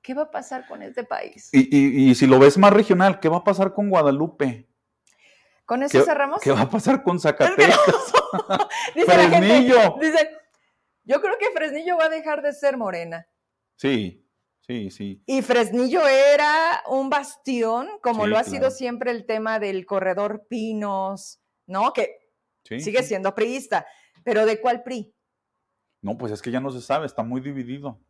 ¿qué 0.00 0.14
va 0.14 0.22
a 0.22 0.30
pasar 0.30 0.66
con 0.66 0.82
este 0.82 1.04
país? 1.04 1.50
y 1.52 2.14
si 2.14 2.26
lo 2.26 2.38
ves 2.38 2.58
más 2.58 2.72
regional, 2.72 3.20
¿qué 3.20 3.28
va 3.28 3.38
a 3.38 3.44
pasar 3.44 3.74
con 3.74 3.90
Guadalupe? 3.90 4.68
¿Con 5.72 5.82
eso 5.82 6.04
cerramos? 6.04 6.42
¿Qué 6.42 6.50
va 6.50 6.62
a 6.62 6.68
pasar 6.68 7.02
con 7.02 7.18
Zacatecas? 7.18 7.78
dice 8.94 9.10
Fresnillo. 9.10 9.96
dice, 10.00 10.30
yo 11.04 11.20
creo 11.20 11.38
que 11.38 11.50
Fresnillo 11.54 11.96
va 11.96 12.04
a 12.04 12.08
dejar 12.08 12.42
de 12.42 12.52
ser 12.52 12.76
morena. 12.76 13.26
Sí, 13.76 14.28
sí, 14.60 14.90
sí. 14.90 15.22
Y 15.24 15.42
Fresnillo 15.42 16.06
era 16.06 16.82
un 16.88 17.08
bastión, 17.08 17.88
como 18.02 18.26
lo 18.26 18.36
ha 18.36 18.44
sido 18.44 18.70
siempre 18.70 19.12
el 19.12 19.24
tema 19.24 19.58
del 19.58 19.86
corredor 19.86 20.46
Pinos, 20.48 21.40
¿no? 21.66 21.92
Que 21.92 22.18
sigue 22.64 23.02
siendo 23.02 23.34
priista. 23.34 23.86
¿Pero 24.24 24.46
de 24.46 24.60
cuál 24.60 24.82
PRI? 24.82 25.14
No, 26.00 26.16
pues 26.18 26.32
es 26.32 26.42
que 26.42 26.50
ya 26.50 26.60
no 26.60 26.70
se 26.70 26.80
sabe, 26.80 27.06
está 27.06 27.22
muy 27.22 27.40
dividido. 27.40 28.00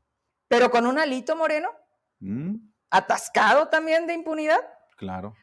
¿Pero 0.48 0.70
con 0.70 0.86
un 0.86 0.98
alito 0.98 1.36
moreno? 1.36 1.68
Mm. 2.20 2.56
¿Atascado 2.90 3.68
también 3.68 4.06
de 4.06 4.14
impunidad? 4.14 4.60
Claro. 4.96 5.34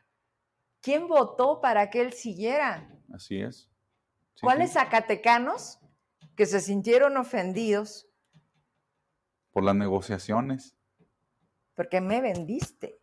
¿quién 0.82 1.10
votó 1.10 1.60
para 1.60 1.90
que 1.90 2.00
él 2.00 2.14
siguiera? 2.14 2.90
Así 3.14 3.42
es. 3.42 3.70
Sí, 4.36 4.42
¿Cuáles 4.42 4.70
sí, 4.70 4.76
zacatecanos 4.76 5.78
que 6.38 6.46
se 6.46 6.62
sintieron 6.62 7.18
ofendidos 7.18 8.08
Por 9.52 9.64
las 9.66 9.76
negociaciones. 9.76 10.78
porque 11.76 12.00
me 12.00 12.22
vendiste? 12.22 12.98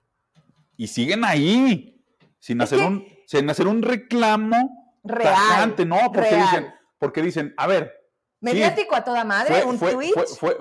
Y 0.79 0.87
siguen 0.87 1.23
ahí, 1.25 2.03
sin, 2.39 2.63
Es 2.63 2.65
hacer, 2.73 2.79
que- 2.79 2.87
un, 2.87 3.07
sin 3.27 3.51
hacer 3.51 3.67
un 3.67 3.83
reclamo 3.83 4.99
Real. 5.05 5.35
tajante, 5.35 5.85
¿no? 5.85 5.99
Porque 6.07 6.31
real. 6.31 6.41
dicen, 6.43 6.75
porque 6.99 7.23
dicen, 7.23 7.55
a 7.57 7.67
ver, 7.67 7.93
Mediático 8.41 8.95
a 8.95 9.03
toda 9.03 9.25
madre, 9.25 9.65
un 9.65 9.79
fue, 9.79 9.93
tweet. 9.93 10.13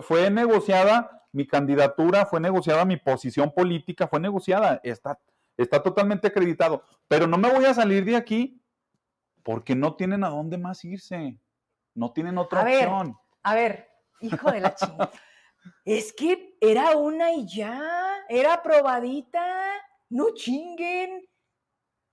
fue- 0.02 0.30
negociada 0.32 1.28
mi 1.34 1.46
candidatura, 1.46 2.26
fue 2.26 2.40
negociada 2.40 2.86
mi 2.86 2.96
posición 2.98 3.54
política, 3.54 4.08
fue 4.08 4.20
negociada, 4.22 4.80
está, 4.84 5.20
está 5.58 5.84
totalmente 5.84 6.28
acreditado. 6.28 6.84
Pero 7.10 7.28
no 7.28 7.38
me 7.38 7.52
voy 7.52 7.66
a 7.66 7.74
salir 7.74 8.06
de 8.06 8.16
aquí 8.16 8.62
porque 9.44 9.76
no 9.76 9.96
tienen 9.96 10.24
a 10.24 10.30
dónde 10.30 10.58
más 10.58 10.84
irse. 10.86 11.38
No 11.94 12.12
tienen 12.14 12.38
otra 12.38 12.62
A 12.62 12.64
ver. 12.64 12.88
opción. 12.88 13.18
A 13.44 13.54
ver, 13.56 13.90
hijo 14.22 14.52
de 14.52 14.62
la 14.62 14.74
chingada. 14.76 15.12
Es 15.84 16.14
que 16.14 16.56
era 16.62 16.96
una 16.96 17.32
y 17.34 17.46
ya, 17.48 17.84
era 18.30 18.64
probadita. 18.64 19.46
No 20.10 20.34
chinguen. 20.34 21.28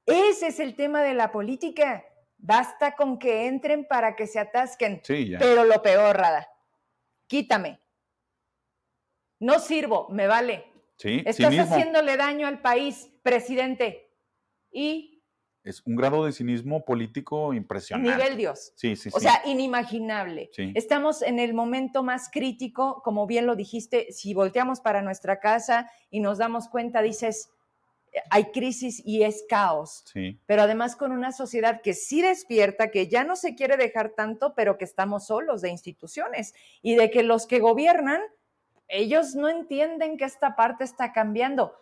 Ese 0.06 0.48
es 0.48 0.58
el 0.58 0.74
tema 0.74 1.02
de 1.02 1.14
la 1.14 1.30
política. 1.30 2.04
Basta 2.44 2.96
con 2.96 3.18
que 3.20 3.46
entren 3.46 3.86
para 3.86 4.16
que 4.16 4.26
se 4.26 4.40
atasquen. 4.40 5.00
Sí, 5.04 5.28
ya. 5.30 5.38
Pero 5.38 5.64
lo 5.64 5.80
peor, 5.80 6.16
Rada, 6.16 6.48
quítame. 7.28 7.80
No 9.38 9.58
sirvo, 9.60 10.08
me 10.10 10.26
vale. 10.26 10.64
Sí, 10.96 11.22
Estás 11.24 11.50
cinismo. 11.50 11.74
haciéndole 11.74 12.16
daño 12.16 12.46
al 12.48 12.60
país, 12.60 13.10
presidente. 13.22 14.10
Y 14.72 15.22
Es 15.64 15.80
un 15.86 15.94
grado 15.94 16.24
de 16.24 16.32
cinismo 16.32 16.84
político 16.84 17.54
impresionante. 17.54 18.10
nivel 18.16 18.36
Dios. 18.36 18.72
Sí, 18.74 18.96
sí, 18.96 19.10
O 19.12 19.20
sí. 19.20 19.26
sea, 19.26 19.42
inimaginable. 19.46 20.50
Sí. 20.52 20.72
Estamos 20.74 21.22
en 21.22 21.38
el 21.38 21.54
momento 21.54 22.02
más 22.02 22.28
crítico, 22.28 23.00
como 23.04 23.28
bien 23.28 23.46
lo 23.46 23.54
dijiste, 23.54 24.10
si 24.10 24.34
volteamos 24.34 24.80
para 24.80 25.02
nuestra 25.02 25.38
casa 25.38 25.88
y 26.10 26.18
nos 26.18 26.38
damos 26.38 26.68
cuenta, 26.68 27.00
dices, 27.02 27.48
hay 28.30 28.46
crisis 28.46 29.02
y 29.04 29.22
es 29.22 29.44
caos, 29.48 30.04
sí. 30.12 30.38
pero 30.46 30.62
además 30.62 30.96
con 30.96 31.12
una 31.12 31.32
sociedad 31.32 31.80
que 31.80 31.94
sí 31.94 32.20
despierta, 32.20 32.90
que 32.90 33.08
ya 33.08 33.24
no 33.24 33.36
se 33.36 33.54
quiere 33.54 33.76
dejar 33.76 34.10
tanto, 34.10 34.54
pero 34.54 34.76
que 34.76 34.84
estamos 34.84 35.26
solos 35.26 35.62
de 35.62 35.70
instituciones 35.70 36.54
y 36.82 36.94
de 36.94 37.10
que 37.10 37.22
los 37.22 37.46
que 37.46 37.60
gobiernan, 37.60 38.20
ellos 38.88 39.34
no 39.34 39.48
entienden 39.48 40.18
que 40.18 40.24
esta 40.24 40.56
parte 40.56 40.84
está 40.84 41.12
cambiando. 41.12 41.74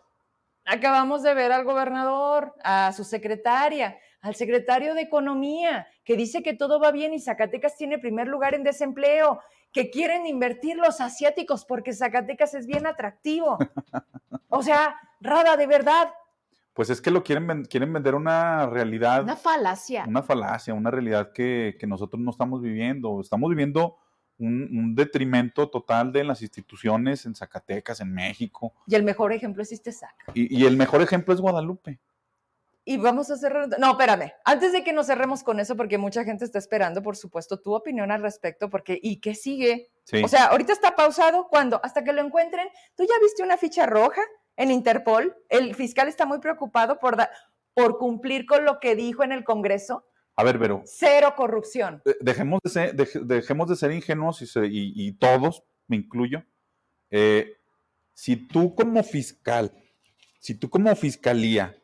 Acabamos 0.65 1.23
de 1.23 1.35
ver 1.35 1.51
al 1.51 1.65
gobernador, 1.65 2.55
a 2.63 2.93
su 2.93 3.03
secretaria, 3.03 3.99
al 4.21 4.35
secretario 4.37 4.95
de 4.95 5.03
Economía, 5.03 5.89
que 6.05 6.17
dice 6.17 6.43
que 6.43 6.55
todo 6.55 6.79
va 6.79 6.93
bien 6.93 7.13
y 7.13 7.21
Zacatecas 7.21 7.77
tiene 7.77 7.99
primer 7.99 8.29
lugar 8.29 8.55
en 8.55 8.63
desempleo, 8.63 9.41
que 9.73 9.91
quieren 9.91 10.27
invertir 10.27 10.77
los 10.77 11.01
asiáticos 11.01 11.65
porque 11.65 11.93
Zacatecas 11.93 12.55
es 12.55 12.67
bien 12.67 12.87
atractivo. 12.87 13.59
O 14.53 14.65
sea, 14.65 14.97
Rada, 15.21 15.57
de 15.57 15.67
verdad, 15.67 16.09
Pues 16.81 16.89
es 16.89 17.03
que 17.03 17.11
lo 17.11 17.23
quieren, 17.23 17.67
quieren 17.67 17.93
vender 17.93 18.15
una 18.15 18.65
realidad, 18.65 19.23
una 19.25 19.37
falacia. 19.37 20.07
una 20.09 20.23
falacia, 20.23 20.73
una 20.73 20.91
realidad 20.91 21.31
que, 21.31 21.77
que 21.79 21.87
nosotros 21.87 22.23
no 22.23 22.31
estamos 22.31 22.63
viviendo. 22.63 23.21
Estamos 23.21 23.51
viviendo 23.51 23.99
un, 24.39 24.63
un 24.63 24.95
detrimento 24.95 25.69
total 25.69 26.11
de 26.11 26.25
las 26.25 26.41
instituciones 26.41 27.27
en 27.27 27.35
Zacatecas, 27.35 28.01
en 28.01 28.15
México. 28.15 28.73
Y 28.87 28.95
el 28.95 29.03
mejor 29.03 29.35
ejemplo 29.35 29.63
es 29.63 29.73
Istezac. 29.73 30.15
Y, 30.33 30.59
y 30.59 30.65
el 30.65 30.79
mejor 30.79 31.03
ejemplo 31.03 31.35
es 31.35 31.43
Guadalupe. 31.43 32.01
Y 32.87 32.97
vamos 32.97 33.31
a 33.31 33.37
cerrar. 33.37 33.69
No, 33.79 33.91
espérame. 33.91 34.33
Antes 34.47 34.73
de 34.73 34.83
que 34.83 34.95
nos 34.95 35.07
cerremos 35.07 35.43
con 35.43 35.61
eso, 35.61 35.77
porque 35.77 35.99
mucha 35.99 36.25
gente 36.25 36.47
está 36.47 36.59
esperando, 36.59 37.03
por 37.03 37.15
supuesto, 37.15 37.61
tu 37.61 37.75
opinión 37.75 38.11
al 38.11 38.23
respecto, 38.23 38.71
porque 38.71 38.99
¿y 39.03 39.21
qué 39.21 39.35
sigue? 39.35 39.91
Sí. 40.05 40.23
O 40.25 40.29
sea, 40.29 40.47
ahorita 40.47 40.73
está 40.73 40.97
pausado. 40.97 41.47
¿Cuándo? 41.51 41.79
Hasta 41.85 42.03
que 42.03 42.15
lo 42.15 42.23
encuentren. 42.23 42.69
¿Tú 42.97 43.03
ya 43.03 43.15
viste 43.21 43.43
una 43.43 43.59
ficha 43.59 43.85
roja 43.85 44.23
en 44.63 44.71
Interpol? 44.71 45.35
El 45.49 45.75
fiscal 45.75 46.09
está 46.09 46.27
muy 46.27 46.39
preocupado 46.39 46.99
por, 46.99 47.17
da- 47.17 47.31
por 47.75 47.99
cumplir 47.99 48.47
con 48.47 48.65
lo 48.65 48.79
que 48.79 48.95
dijo 48.95 49.25
en 49.25 49.33
el 49.33 49.43
Congreso. 49.45 50.05
a 50.37 50.45
ver, 50.45 50.59
pero 50.59 50.83
Cero 50.87 51.35
corrupción. 51.37 52.03
eh, 52.05 52.15
dejemos 52.21 52.61
de 52.63 52.71
ser, 52.71 52.97
dej- 52.97 53.23
dejemos 53.25 53.69
de 53.69 53.77
ser 53.77 53.91
ingenuos 53.93 54.41
y, 54.43 54.47
se- 54.47 54.67
y- 54.67 54.93
y 54.95 55.13
todos, 55.13 55.63
me 55.89 55.97
incluyo. 55.97 56.45
Eh, 57.11 57.57
si 58.15 58.37
tú 58.37 58.75
como 58.75 59.03
fiscal, 59.03 59.73
si 60.39 60.55
tú 60.55 60.69
como 60.71 60.95
fiscalía 60.97 61.77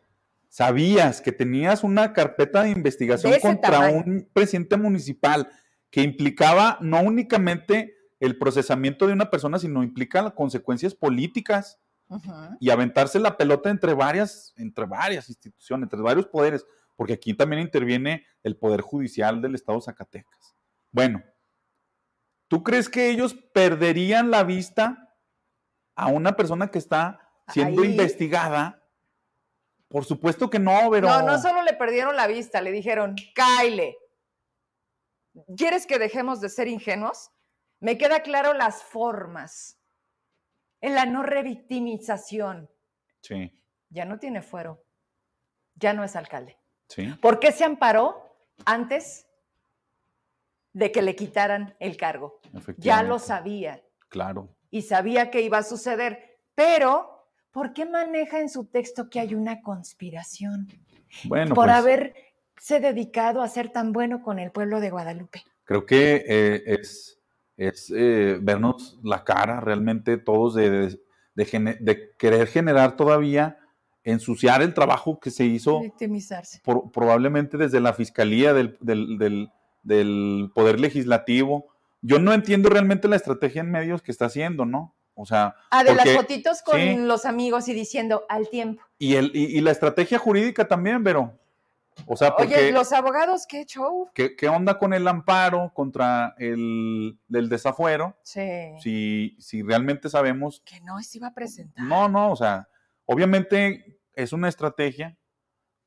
sabías 0.48 1.20
que 1.20 1.32
tenías 1.32 1.82
una 1.85 2.12
carpeta 2.12 2.62
de 2.62 2.70
investigación 2.70 3.32
De 3.32 3.40
contra 3.40 3.70
tamaño. 3.73 4.03
un 4.07 4.28
presidente 4.32 4.77
municipal 4.77 5.51
que 5.90 6.03
implicaba 6.03 6.78
no 6.81 7.01
únicamente 7.03 7.94
el 8.20 8.39
procesamiento 8.39 9.07
de 9.07 9.12
una 9.12 9.31
persona, 9.31 9.59
sino 9.59 9.82
implica 9.82 10.31
consecuencias 10.31 10.94
políticas 10.94 11.78
Y 12.60 12.70
aventarse 12.70 13.18
la 13.18 13.36
pelota 13.36 13.70
entre 13.70 13.94
varias, 13.94 14.54
entre 14.56 14.86
varias 14.86 15.28
instituciones, 15.28 15.84
entre 15.86 16.00
varios 16.00 16.26
poderes, 16.26 16.64
porque 16.94 17.14
aquí 17.14 17.34
también 17.34 17.62
interviene 17.62 18.24
el 18.42 18.56
Poder 18.56 18.80
Judicial 18.80 19.42
del 19.42 19.54
Estado 19.54 19.78
de 19.78 19.84
Zacatecas. 19.84 20.56
Bueno, 20.90 21.22
¿tú 22.48 22.62
crees 22.62 22.88
que 22.88 23.10
ellos 23.10 23.34
perderían 23.52 24.30
la 24.30 24.44
vista 24.44 25.14
a 25.94 26.08
una 26.08 26.36
persona 26.36 26.70
que 26.70 26.78
está 26.78 27.20
siendo 27.48 27.82
Ahí. 27.82 27.90
investigada? 27.90 28.82
Por 29.88 30.04
supuesto 30.04 30.50
que 30.50 30.58
no, 30.58 30.90
pero... 30.90 31.08
No, 31.08 31.22
no 31.22 31.38
solo 31.40 31.62
le 31.62 31.74
perdieron 31.74 32.16
la 32.16 32.26
vista, 32.26 32.60
le 32.60 32.72
dijeron, 32.72 33.14
Kyle, 33.14 33.96
¿quieres 35.56 35.86
que 35.86 35.98
dejemos 35.98 36.40
de 36.40 36.48
ser 36.48 36.68
ingenuos? 36.68 37.30
Me 37.80 37.98
queda 37.98 38.20
claro 38.20 38.52
las 38.52 38.82
formas. 38.82 39.78
En 40.81 40.94
la 40.94 41.07
no 41.07 41.23
revictimización. 41.23 42.69
Sí, 43.20 43.53
Ya 43.90 44.05
no 44.05 44.19
tiene 44.19 44.43
fuero. 44.43 44.82
Ya 45.74 45.93
no 45.93 46.05
es 46.05 46.16
alcalde. 46.16 46.57
sí, 46.89 47.07
¿Por 47.20 47.39
qué 47.40 47.53
se 47.53 47.65
amparó 47.65 48.35
antes 48.65 49.27
de 50.73 50.93
que 50.93 51.03
le 51.03 51.15
quitaran 51.16 51.74
el 51.81 51.97
cargo? 51.97 52.40
Ya 52.78 53.03
lo 53.03 53.19
sabía 53.19 53.82
Claro. 54.09 54.48
y 54.70 54.82
sabía 54.82 55.31
que 55.31 55.40
iba 55.43 55.59
a 55.59 55.62
suceder, 55.62 56.39
pero 56.55 57.28
¿por 57.51 57.73
qué 57.73 57.85
maneja 57.86 58.40
en 58.40 58.48
su 58.48 58.66
texto 58.66 59.09
que 59.11 59.20
hay 59.20 59.35
una 59.35 59.61
conspiración? 59.62 60.69
Bueno, 61.24 61.55
por 61.55 61.66
pues, 61.66 61.77
haberse 61.77 62.81
dedicado 62.81 63.43
a 63.43 63.48
ser 63.48 63.70
tan 63.70 63.93
bueno 63.93 64.23
con 64.23 64.39
el 64.39 64.51
pueblo 64.53 64.81
de 64.81 64.90
Guadalupe. 64.90 65.43
creo 65.65 65.85
que 65.86 66.24
eh, 66.27 66.62
es, 66.66 67.15
es 67.56 67.92
eh, 67.94 68.38
vernos 68.40 68.98
la 69.02 69.24
cara 69.24 69.60
realmente 69.60 70.16
todos 70.18 70.54
de, 70.54 70.70
de- 70.70 71.00
de 71.34 71.44
gene- 71.44 71.76
de 71.80 72.12
querer 72.18 72.46
generar 72.48 72.96
todavía, 72.96 73.58
ensuciar 74.04 74.62
el 74.62 74.72
trabajo 74.74 75.18
que 75.20 75.30
se 75.30 75.44
hizo 75.44 75.80
Victimizarse. 75.80 76.60
por- 76.64 76.90
probablemente 76.92 77.56
desde 77.58 77.80
la 77.80 77.92
Fiscalía 77.92 78.54
del, 78.54 78.76
del- 78.80 79.18
del- 79.18 79.50
del 79.82 80.50
Poder 80.54 80.80
Legislativo. 80.80 81.66
Yo 82.02 82.18
no 82.18 82.32
entiendo 82.32 82.68
realmente 82.68 83.08
la 83.08 83.16
estrategia 83.16 83.60
en 83.62 83.70
medios 83.70 84.02
que 84.02 84.12
está 84.12 84.26
haciendo, 84.26 84.64
¿no? 84.64 84.94
O 85.14 85.24
sea, 85.26 85.54
Ah, 85.70 85.82
de 85.82 85.92
porque- 85.94 86.08
las 86.10 86.16
fotitos 86.16 86.62
con 86.62 86.78
sí. 86.80 86.96
los 86.98 87.24
amigos 87.24 87.68
y 87.68 87.74
diciendo 87.74 88.24
al 88.28 88.48
tiempo. 88.48 88.82
y, 88.98 89.14
el, 89.14 89.30
y, 89.34 89.44
y 89.56 89.60
la 89.60 89.70
estrategia 89.72 90.18
jurídica 90.18 90.68
también, 90.68 91.02
pero, 91.02 91.38
o 92.06 92.16
sea, 92.16 92.36
porque... 92.36 92.55
Oye, 92.56 92.73
los 92.73 92.93
abogados, 92.93 93.47
qué 93.48 93.64
show. 93.64 94.10
¿Qué, 94.14 94.36
qué 94.36 94.48
onda 94.48 94.78
con 94.78 94.93
el 94.93 95.09
amparo 95.09 95.73
contra 95.74 96.35
el 96.39 97.18
del 97.28 97.48
desafuero? 97.48 98.16
Sí. 98.23 98.43
Si, 98.82 99.36
si 99.39 99.62
realmente 99.62 100.09
sabemos. 100.10 100.60
Que 100.64 100.81
no 100.81 101.01
se 101.02 101.18
iba 101.18 101.28
a 101.28 101.35
presentar. 101.35 101.85
No, 101.85 102.09
no, 102.09 102.31
o 102.32 102.36
sea, 102.36 102.68
obviamente 103.06 103.98
es 104.14 104.32
una 104.32 104.48
estrategia, 104.48 105.16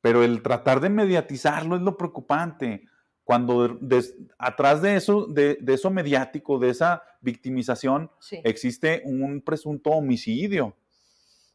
pero 0.01 0.23
el 0.23 0.41
tratar 0.41 0.79
de 0.79 0.89
mediatizarlo 0.89 1.75
es 1.75 1.81
lo 1.81 1.97
preocupante. 1.97 2.83
Cuando 3.23 3.67
de- 3.67 3.77
des- 3.81 4.15
atrás 4.39 4.81
de 4.81 4.95
eso, 4.95 5.27
de, 5.27 5.57
de 5.61 5.73
eso 5.75 5.91
mediático, 5.91 6.57
de 6.57 6.69
esa 6.71 7.03
victimización, 7.21 8.09
Sí. 8.19 8.39
existe 8.43 9.03
un 9.05 9.41
presunto 9.41 9.91
homicidio 9.91 10.75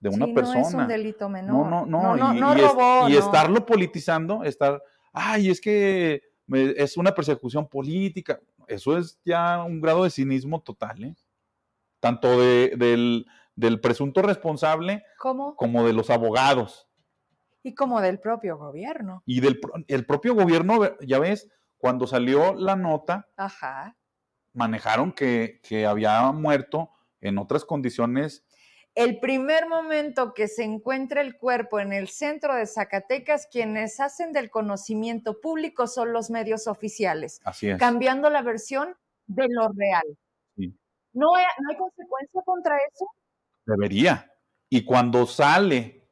de 0.04 0.10
una 0.10 0.26
Sí, 0.26 0.32
persona. 0.34 0.60
No 0.60 0.68
es 0.68 0.74
un 0.74 0.86
delito 0.86 1.28
menor. 1.30 1.66
No, 1.70 1.86
no, 1.86 2.14
no. 2.14 2.16
No, 2.16 2.34
y, 2.34 2.40
no 2.40 2.54
y 2.56 2.60
es- 2.60 2.70
robó, 2.70 3.08
y 3.08 3.12
no. 3.14 3.18
estarlo 3.18 3.64
politizando, 3.64 4.44
estar, 4.44 4.82
ay, 5.14 5.48
es 5.48 5.60
que 5.62 6.22
es 6.52 6.96
una 6.98 7.12
persecución 7.14 7.66
política. 7.66 8.38
Eso 8.68 8.98
es 8.98 9.18
ya 9.24 9.64
un 9.64 9.80
grado 9.80 10.04
de 10.04 10.10
cinismo 10.10 10.60
total, 10.60 11.04
¿eh? 11.04 11.14
Tanto 12.00 12.38
de- 12.38 12.74
del, 12.76 13.24
del 13.56 13.80
presunto 13.80 14.20
responsable 14.20 15.04
¿Cómo? 15.18 15.56
como 15.56 15.86
de 15.86 15.94
los 15.94 16.10
abogados. 16.10 16.86
Y 17.62 17.74
como 17.74 18.02
del 18.02 18.20
propio 18.20 18.58
gobierno. 18.58 19.22
Y 19.24 19.40
del 19.40 19.58
el 19.88 20.04
propio 20.04 20.34
gobierno, 20.34 20.80
ya 21.00 21.18
ves, 21.18 21.48
cuando 21.78 22.06
salió 22.06 22.52
la 22.52 22.76
nota, 22.76 23.26
Ajá. 23.38 23.96
manejaron 24.52 25.12
que, 25.12 25.60
que 25.66 25.86
había 25.86 26.30
muerto 26.32 26.90
en 27.22 27.38
otras 27.38 27.64
condiciones 27.64 28.44
el 28.94 29.18
primer 29.18 29.66
momento 29.68 30.34
que 30.34 30.46
se 30.48 30.62
encuentra 30.62 31.20
el 31.20 31.36
cuerpo 31.36 31.80
en 31.80 31.92
el 31.92 32.08
centro 32.08 32.54
de 32.54 32.66
Zacatecas, 32.66 33.48
quienes 33.50 33.98
hacen 34.00 34.32
del 34.32 34.50
conocimiento 34.50 35.40
público 35.40 35.86
son 35.86 36.12
los 36.12 36.30
medios 36.30 36.66
oficiales, 36.68 37.40
Así 37.44 37.68
es. 37.70 37.78
cambiando 37.78 38.30
la 38.30 38.42
versión 38.42 38.94
de 39.26 39.46
lo 39.48 39.68
real. 39.76 40.04
Sí. 40.56 40.72
¿No 41.12 41.34
hay, 41.34 41.44
no 41.60 41.70
hay 41.70 41.76
consecuencia 41.76 42.42
contra 42.44 42.76
eso? 42.76 43.06
Debería. 43.66 44.30
Y 44.68 44.84
cuando 44.84 45.26
sale 45.26 46.02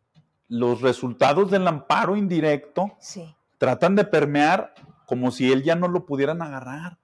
los 0.49 0.81
resultados 0.81 1.51
del 1.51 1.67
amparo 1.69 2.17
indirecto, 2.17 2.97
Sí. 2.99 3.35
tratan 3.59 3.95
de 3.97 4.05
permear 4.05 4.75
como 5.07 5.31
si 5.31 5.53
él 5.53 5.63
ya 5.63 5.75
no 5.77 5.89
lo 5.89 6.05
pudieran 6.07 6.43
agarrar. 6.43 6.99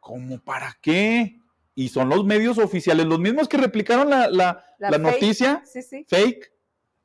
¿Cómo 0.00 0.38
para 0.38 0.76
qué? 0.82 1.38
Y 1.74 1.88
son 1.88 2.08
los 2.08 2.24
medios 2.24 2.58
oficiales, 2.58 3.06
los 3.06 3.18
mismos 3.18 3.48
que 3.48 3.56
replicaron 3.56 4.08
la, 4.08 4.28
la- 4.28 4.64
La 4.78 4.90
la 4.90 4.98
fake. 4.98 5.02
noticia 5.02 5.62
Sí, 5.66 5.82
sí. 5.82 6.06
fake, 6.08 6.52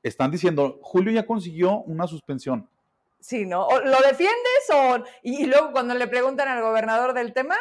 están 0.03 0.29
diciendo, 0.31 0.79
Julio 0.83 1.11
ya 1.11 1.25
consiguió 1.25 1.79
una 1.81 2.05
suspensión. 2.07 2.69
Sí, 3.19 3.45
¿no? 3.45 3.65
¿O 3.67 3.79
¿Lo 3.81 3.97
defiendes 3.99 4.69
o...? 4.73 5.03
Y, 5.23 5.43
y 5.43 5.45
luego 5.47 5.71
cuando 5.71 5.93
le 5.95 6.07
preguntan 6.07 6.47
al 6.47 6.61
gobernador 6.61 7.13
del 7.13 7.33
tema, 7.33 7.55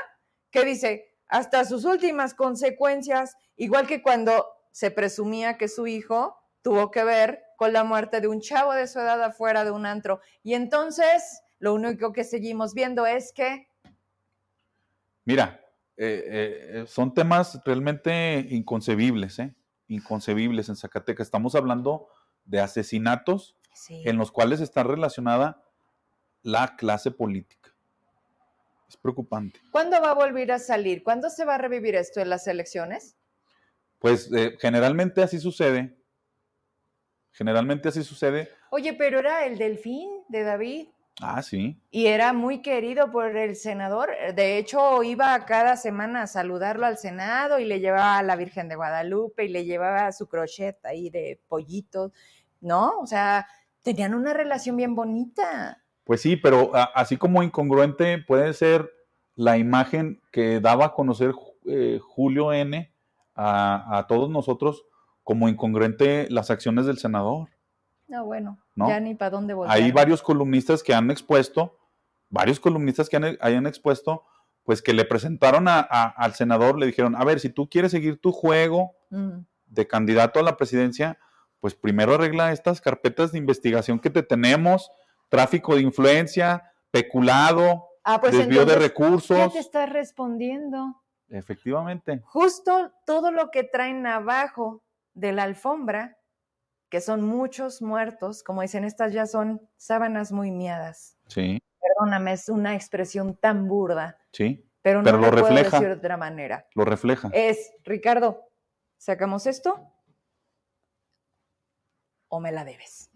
¿qué 0.50 0.64
dice? 0.64 1.10
Hasta 1.28 1.64
sus 1.64 1.84
últimas 1.84 2.34
consecuencias, 2.34 3.36
igual 3.56 3.86
que 3.86 4.02
cuando 4.02 4.46
se 4.70 4.90
presumía 4.90 5.56
que 5.58 5.66
su 5.68 5.86
hijo 5.86 6.36
tuvo 6.62 6.90
que 6.90 7.02
ver 7.04 7.42
con 7.56 7.72
la 7.72 7.82
muerte 7.84 8.20
de 8.20 8.28
un 8.28 8.40
chavo 8.40 8.72
de 8.72 8.86
su 8.86 9.00
edad 9.00 9.20
afuera 9.22 9.64
de 9.64 9.70
un 9.72 9.84
antro. 9.86 10.20
Y 10.44 10.54
entonces, 10.54 11.42
lo 11.58 11.74
único 11.74 12.12
que 12.12 12.22
seguimos 12.22 12.72
viendo 12.74 13.04
es 13.06 13.32
que... 13.32 13.66
Mira, 15.24 15.60
eh, 15.98 16.80
eh, 16.80 16.84
son 16.86 17.12
temas 17.12 17.60
realmente 17.64 18.46
inconcebibles, 18.50 19.38
¿eh? 19.40 19.54
Inconcebibles 19.88 20.68
en 20.68 20.76
Zacatecas. 20.76 21.26
Estamos 21.26 21.54
hablando 21.54 22.08
de 22.44 22.60
asesinatos 22.60 23.56
Sí. 23.72 24.02
en 24.06 24.16
los 24.16 24.32
cuales 24.32 24.60
está 24.60 24.82
relacionada 24.82 25.62
la 26.42 26.76
clase 26.76 27.10
política. 27.10 27.74
Es 28.88 28.96
preocupante. 28.96 29.60
¿Cuándo 29.70 30.00
va 30.00 30.10
a 30.10 30.14
volver 30.14 30.50
a 30.52 30.58
salir? 30.58 31.02
¿Cuándo 31.02 31.30
se 31.30 31.44
va 31.44 31.56
a 31.56 31.58
revivir 31.58 31.94
esto 31.94 32.20
en 32.20 32.30
las 32.30 32.46
elecciones? 32.46 33.16
Pues 33.98 34.32
eh, 34.32 34.56
generalmente 34.60 35.22
así 35.22 35.38
sucede. 35.38 35.96
Generalmente 37.32 37.88
así 37.88 38.02
sucede. 38.02 38.48
Oye, 38.70 38.94
pero 38.94 39.18
era 39.18 39.44
el 39.46 39.58
delfín 39.58 40.08
de 40.28 40.42
David. 40.42 40.88
Ah, 41.20 41.42
sí. 41.42 41.76
Y 41.90 42.06
era 42.06 42.32
muy 42.32 42.62
querido 42.62 43.10
por 43.10 43.36
el 43.36 43.56
senador. 43.56 44.10
De 44.34 44.56
hecho, 44.58 45.02
iba 45.02 45.44
cada 45.46 45.76
semana 45.76 46.22
a 46.22 46.26
saludarlo 46.28 46.86
al 46.86 46.96
Senado 46.98 47.58
y 47.58 47.64
le 47.64 47.80
llevaba 47.80 48.18
a 48.18 48.22
la 48.22 48.36
Virgen 48.36 48.68
de 48.68 48.76
Guadalupe 48.76 49.44
y 49.44 49.48
le 49.48 49.64
llevaba 49.64 50.12
su 50.12 50.28
crochet 50.28 50.76
ahí 50.84 51.10
de 51.10 51.40
pollitos, 51.48 52.12
¿no? 52.60 53.00
O 53.00 53.06
sea, 53.06 53.46
tenían 53.82 54.14
una 54.14 54.32
relación 54.32 54.76
bien 54.76 54.94
bonita. 54.94 55.82
Pues 56.04 56.20
sí, 56.22 56.36
pero 56.36 56.74
a- 56.74 56.84
así 56.94 57.16
como 57.16 57.42
incongruente 57.42 58.18
puede 58.18 58.52
ser 58.54 58.88
la 59.34 59.58
imagen 59.58 60.20
que 60.30 60.60
daba 60.60 60.86
a 60.86 60.92
conocer 60.94 61.32
eh, 61.66 61.98
Julio 62.00 62.52
N 62.52 62.92
a, 63.34 63.98
a 63.98 64.06
todos 64.06 64.30
nosotros 64.30 64.84
como 65.24 65.48
incongruente 65.48 66.26
las 66.30 66.50
acciones 66.50 66.86
del 66.86 66.98
senador. 66.98 67.48
No, 68.06 68.24
bueno, 68.24 68.58
¿No? 68.78 68.88
ya 68.88 69.00
ni 69.00 69.14
para 69.14 69.30
dónde 69.30 69.54
volver. 69.54 69.72
Hay 69.72 69.90
varios 69.92 70.22
columnistas 70.22 70.82
que 70.82 70.94
han 70.94 71.10
expuesto, 71.10 71.78
varios 72.30 72.60
columnistas 72.60 73.08
que 73.08 73.16
han, 73.16 73.36
hayan 73.40 73.66
expuesto, 73.66 74.24
pues 74.64 74.82
que 74.82 74.92
le 74.92 75.04
presentaron 75.04 75.66
a- 75.68 75.80
a- 75.80 76.08
al 76.08 76.34
senador, 76.34 76.78
le 76.78 76.86
dijeron, 76.86 77.16
a 77.16 77.24
ver, 77.24 77.40
si 77.40 77.48
tú 77.50 77.68
quieres 77.68 77.90
seguir 77.90 78.20
tu 78.20 78.32
juego 78.32 78.94
de 79.66 79.86
candidato 79.86 80.38
a 80.38 80.42
la 80.42 80.56
presidencia, 80.56 81.18
pues 81.60 81.74
primero 81.74 82.14
arregla 82.14 82.52
estas 82.52 82.80
carpetas 82.80 83.32
de 83.32 83.38
investigación 83.38 83.98
que 83.98 84.10
te 84.10 84.22
tenemos, 84.22 84.90
tráfico 85.30 85.74
de 85.74 85.80
influencia, 85.82 86.70
peculado, 86.90 87.86
Ah, 88.04 88.20
pues 88.20 88.32
desvío 88.36 88.64
de 88.66 88.72
entonces, 88.74 88.76
¿qué 88.76 88.88
recursos. 89.04 89.52
te 89.54 89.58
estás 89.58 89.90
respondiendo? 89.90 91.02
Efectivamente. 91.30 92.20
Justo 92.26 92.92
todo 93.06 93.30
lo 93.30 93.50
que 93.50 93.64
traen 93.64 94.06
abajo 94.06 94.82
de 95.14 95.32
la 95.32 95.44
alfombra, 95.44 96.17
que 96.88 97.00
son 97.00 97.22
muchos 97.22 97.82
muertos, 97.82 98.42
como 98.42 98.62
dicen, 98.62 98.84
estas 98.84 99.12
ya 99.12 99.26
son 99.26 99.60
sábanas 99.76 100.32
muy 100.32 100.50
miadas. 100.50 101.16
Sí, 101.28 101.62
Perdóname, 101.80 102.32
es 102.32 102.48
una 102.48 102.74
expresión 102.74 103.36
tan 103.36 103.66
burda, 103.68 104.18
sí, 104.32 104.64
pero 104.82 104.98
no 105.00 105.04
Pero 105.04 105.18
lo, 105.18 105.24
lo 105.24 105.30
puedo 105.30 105.46
refleja. 105.48 105.76
decir 105.78 105.88
de 105.88 105.94
otra 105.98 106.16
manera. 106.16 106.66
lo 106.74 106.84
refleja. 106.84 107.28
Es, 107.32 107.72
Ricardo, 107.84 108.50
¿sacamos 108.96 109.46
esto? 109.46 109.92
¿O 112.28 112.40
me 112.40 112.52
la 112.52 112.64
debes? 112.64 113.10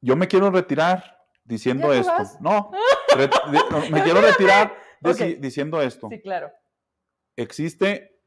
Yo 0.00 0.16
me 0.16 0.28
quiero 0.28 0.50
retirar 0.50 1.18
diciendo 1.44 1.88
¿Ya 1.88 1.94
te 1.94 2.00
esto. 2.00 2.12
vas? 2.12 2.40
No, 2.40 2.70
me 3.90 4.02
quiero 4.02 4.20
retirar 4.20 4.74
diciendo 5.40 5.80
esto. 5.82 6.08
Sí, 6.10 6.20
claro. 6.20 6.50
Existe 7.36 8.20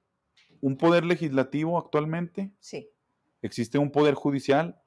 un 0.61 0.77
poder 0.77 1.03
legislativo 1.05 1.77
actualmente, 1.77 2.51
Sí. 2.59 2.90
Existe 3.41 3.77
un 3.77 3.91
poder 3.91 4.13
judicial 4.15 4.79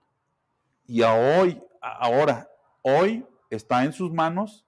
y 0.87 1.03
a 1.03 1.15
hoy, 1.15 1.61
a- 1.81 2.07
ahora, 2.07 2.51
hoy 2.83 3.25
está 3.51 3.85
en 3.85 3.93
sus 3.93 4.13
manos 4.13 4.67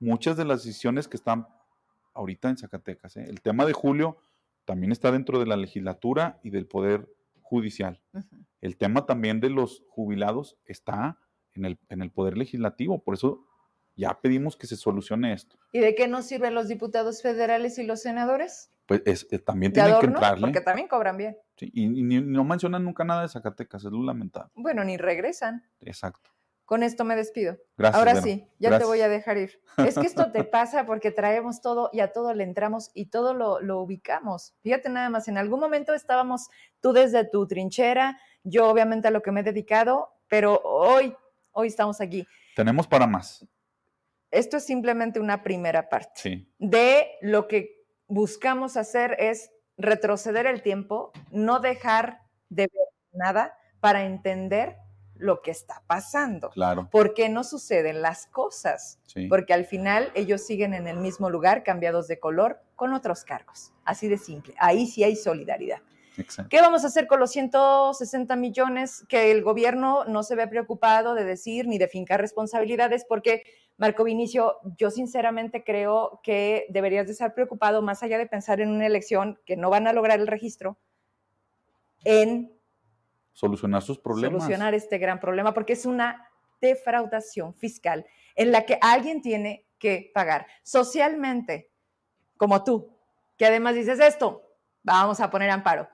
muchas 0.00 0.36
de 0.36 0.44
las 0.44 0.64
decisiones 0.64 1.06
que 1.08 1.16
están 1.16 1.46
ahorita 2.14 2.48
en 2.50 2.56
Zacatecas. 2.58 3.16
¿eh? 3.16 3.24
El 3.28 3.40
tema 3.40 3.64
de 3.64 3.72
Julio 3.72 4.16
también 4.64 4.92
está 4.92 5.10
dentro 5.12 5.38
de 5.38 5.46
la 5.46 5.56
legislatura 5.56 6.38
y 6.42 6.50
del 6.50 6.66
poder 6.66 7.08
judicial. 7.40 8.00
El 8.60 8.76
tema 8.76 9.06
también 9.06 9.40
de 9.40 9.50
los 9.50 9.82
jubilados 9.88 10.56
está 10.64 11.18
en 11.54 11.64
el, 11.64 11.78
en 11.88 12.00
el 12.02 12.10
poder 12.10 12.36
legislativo. 12.38 13.02
Por 13.02 13.14
eso 13.14 13.44
ya 13.94 14.18
pedimos 14.20 14.56
que 14.56 14.66
se 14.66 14.76
solucione 14.76 15.32
esto. 15.32 15.56
¿Y 15.72 15.80
de 15.80 15.94
qué 15.94 16.08
nos 16.08 16.24
sirven 16.26 16.54
los 16.54 16.68
diputados 16.68 17.20
federales 17.22 17.78
y 17.78 17.84
los 17.84 18.00
senadores? 18.00 18.70
Pues 18.86 19.02
es- 19.04 19.26
eh, 19.30 19.38
también 19.38 19.72
¿De 19.72 19.82
tienen 19.82 20.00
que 20.00 20.06
entrarle. 20.06 20.40
Porque 20.46 20.60
también 20.60 20.88
cobran 20.88 21.16
bien. 21.16 21.36
Sí, 21.62 21.70
y, 21.72 21.84
y 21.84 22.02
ni- 22.02 22.20
no 22.20 22.42
mencionan 22.44 22.84
nunca 22.84 23.04
nada 23.04 23.22
de 23.22 23.28
Zacatecas, 23.28 23.84
es 23.84 23.92
lo 23.92 24.02
lamentable. 24.02 24.50
Bueno, 24.54 24.82
ni 24.84 24.96
regresan. 24.96 25.64
Exacto. 25.80 26.30
Con 26.64 26.82
esto 26.82 27.04
me 27.04 27.14
despido. 27.16 27.58
Gracias. 27.76 27.98
Ahora 27.98 28.20
sí, 28.22 28.48
ya 28.58 28.78
te 28.78 28.84
voy 28.84 29.00
a 29.00 29.08
dejar 29.08 29.36
ir. 29.36 29.60
Es 29.76 29.96
que 29.98 30.06
esto 30.06 30.32
te 30.32 30.42
pasa 30.44 30.86
porque 30.86 31.10
traemos 31.10 31.60
todo 31.60 31.90
y 31.92 32.00
a 32.00 32.12
todo 32.12 32.32
le 32.34 32.44
entramos 32.44 32.90
y 32.94 33.06
todo 33.06 33.34
lo, 33.34 33.60
lo 33.60 33.80
ubicamos. 33.80 34.54
Fíjate 34.62 34.88
nada 34.88 35.10
más, 35.10 35.28
en 35.28 35.38
algún 35.38 35.60
momento 35.60 35.92
estábamos 35.94 36.48
tú 36.80 36.92
desde 36.92 37.28
tu 37.28 37.46
trinchera, 37.46 38.18
yo 38.42 38.68
obviamente 38.68 39.08
a 39.08 39.10
lo 39.10 39.22
que 39.22 39.30
me 39.32 39.40
he 39.40 39.44
dedicado, 39.44 40.08
pero 40.28 40.60
hoy, 40.64 41.14
hoy 41.50 41.68
estamos 41.68 42.00
aquí. 42.00 42.26
Tenemos 42.56 42.86
para 42.88 43.06
más. 43.06 43.46
Esto 44.30 44.56
es 44.56 44.64
simplemente 44.64 45.20
una 45.20 45.42
primera 45.42 45.88
parte 45.90 46.12
Sí, 46.16 46.52
de 46.58 47.06
lo 47.20 47.46
que 47.48 47.84
buscamos 48.06 48.76
hacer 48.78 49.14
es 49.18 49.51
retroceder 49.76 50.46
el 50.46 50.62
tiempo, 50.62 51.12
no 51.30 51.60
dejar 51.60 52.20
de 52.48 52.62
ver 52.62 52.88
nada 53.12 53.56
para 53.80 54.04
entender 54.04 54.76
lo 55.14 55.40
que 55.40 55.50
está 55.50 55.82
pasando. 55.86 56.50
claro. 56.50 56.88
¿Por 56.90 57.14
qué 57.14 57.28
no 57.28 57.44
suceden 57.44 58.02
las 58.02 58.26
cosas? 58.26 58.98
Sí. 59.06 59.26
Porque 59.28 59.54
al 59.54 59.64
final 59.64 60.10
ellos 60.14 60.44
siguen 60.44 60.74
en 60.74 60.88
el 60.88 60.96
mismo 60.96 61.30
lugar, 61.30 61.62
cambiados 61.62 62.08
de 62.08 62.18
color, 62.18 62.60
con 62.74 62.92
otros 62.92 63.24
cargos. 63.24 63.72
Así 63.84 64.08
de 64.08 64.18
simple. 64.18 64.54
Ahí 64.58 64.86
sí 64.86 65.04
hay 65.04 65.14
solidaridad. 65.14 65.78
Exacto. 66.16 66.48
¿Qué 66.50 66.60
vamos 66.60 66.84
a 66.84 66.88
hacer 66.88 67.06
con 67.06 67.20
los 67.20 67.30
160 67.30 68.36
millones 68.36 69.04
que 69.08 69.30
el 69.30 69.42
gobierno 69.42 70.04
no 70.04 70.22
se 70.22 70.34
ve 70.34 70.46
preocupado 70.46 71.14
de 71.14 71.24
decir 71.24 71.66
ni 71.66 71.78
de 71.78 71.88
fincar 71.88 72.20
responsabilidades? 72.20 73.04
Porque, 73.08 73.44
Marco 73.76 74.04
Vinicio, 74.04 74.56
yo 74.76 74.90
sinceramente 74.90 75.64
creo 75.64 76.20
que 76.22 76.66
deberías 76.68 77.06
de 77.06 77.12
estar 77.12 77.34
preocupado, 77.34 77.82
más 77.82 78.02
allá 78.02 78.18
de 78.18 78.26
pensar 78.26 78.60
en 78.60 78.70
una 78.70 78.86
elección 78.86 79.38
que 79.46 79.56
no 79.56 79.70
van 79.70 79.86
a 79.86 79.92
lograr 79.92 80.20
el 80.20 80.26
registro, 80.26 80.78
en 82.04 82.52
Solucionar 83.32 83.82
sus 83.82 83.98
problemas. 83.98 84.42
solucionar 84.42 84.74
este 84.74 84.98
gran 84.98 85.18
problema, 85.18 85.54
porque 85.54 85.72
es 85.72 85.86
una 85.86 86.28
defraudación 86.60 87.54
fiscal 87.54 88.06
en 88.34 88.52
la 88.52 88.66
que 88.66 88.78
alguien 88.80 89.22
tiene 89.22 89.66
que 89.78 90.10
pagar 90.14 90.46
socialmente, 90.62 91.70
como 92.36 92.62
tú, 92.62 92.96
que 93.36 93.46
además 93.46 93.74
dices 93.74 93.98
esto, 94.00 94.42
vamos 94.82 95.20
a 95.20 95.30
poner 95.30 95.50
amparo. 95.50 95.88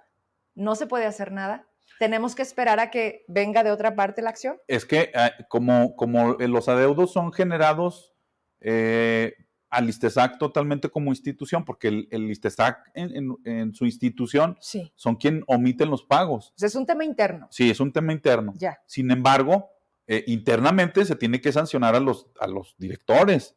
No 0.58 0.74
se 0.74 0.86
puede 0.86 1.06
hacer 1.06 1.32
nada. 1.32 1.66
Tenemos 1.98 2.34
que 2.34 2.42
esperar 2.42 2.78
a 2.80 2.90
que 2.90 3.24
venga 3.28 3.62
de 3.64 3.70
otra 3.70 3.94
parte 3.96 4.22
la 4.22 4.30
acción. 4.30 4.56
Es 4.68 4.84
que 4.84 5.10
eh, 5.14 5.30
como, 5.48 5.96
como 5.96 6.38
eh, 6.38 6.48
los 6.48 6.68
adeudos 6.68 7.12
son 7.12 7.32
generados 7.32 8.14
eh, 8.60 9.34
al 9.70 9.88
ISTESAC 9.88 10.38
totalmente 10.38 10.88
como 10.88 11.10
institución, 11.10 11.64
porque 11.64 11.88
el, 11.88 12.08
el 12.10 12.30
ISTESAC 12.30 12.90
en, 12.94 13.16
en- 13.16 13.36
en 13.44 13.74
su 13.74 13.84
institución 13.84 14.56
Sí. 14.60 14.92
son 14.96 15.16
quien 15.16 15.44
omiten 15.46 15.90
los 15.90 16.04
pagos. 16.04 16.52
es 16.60 16.74
un 16.74 16.86
tema 16.86 17.04
interno. 17.04 17.48
Sí, 17.50 17.70
es 17.70 17.78
un 17.80 17.92
tema 17.92 18.12
interno. 18.12 18.52
Ya. 18.56 18.80
Sin 18.86 19.10
embargo, 19.10 19.70
eh, 20.06 20.24
internamente 20.26 21.04
se 21.04 21.16
tiene 21.16 21.40
que 21.40 21.52
sancionar 21.52 21.94
a 21.94 22.00
los, 22.00 22.28
a 22.40 22.46
los 22.46 22.74
directores. 22.78 23.56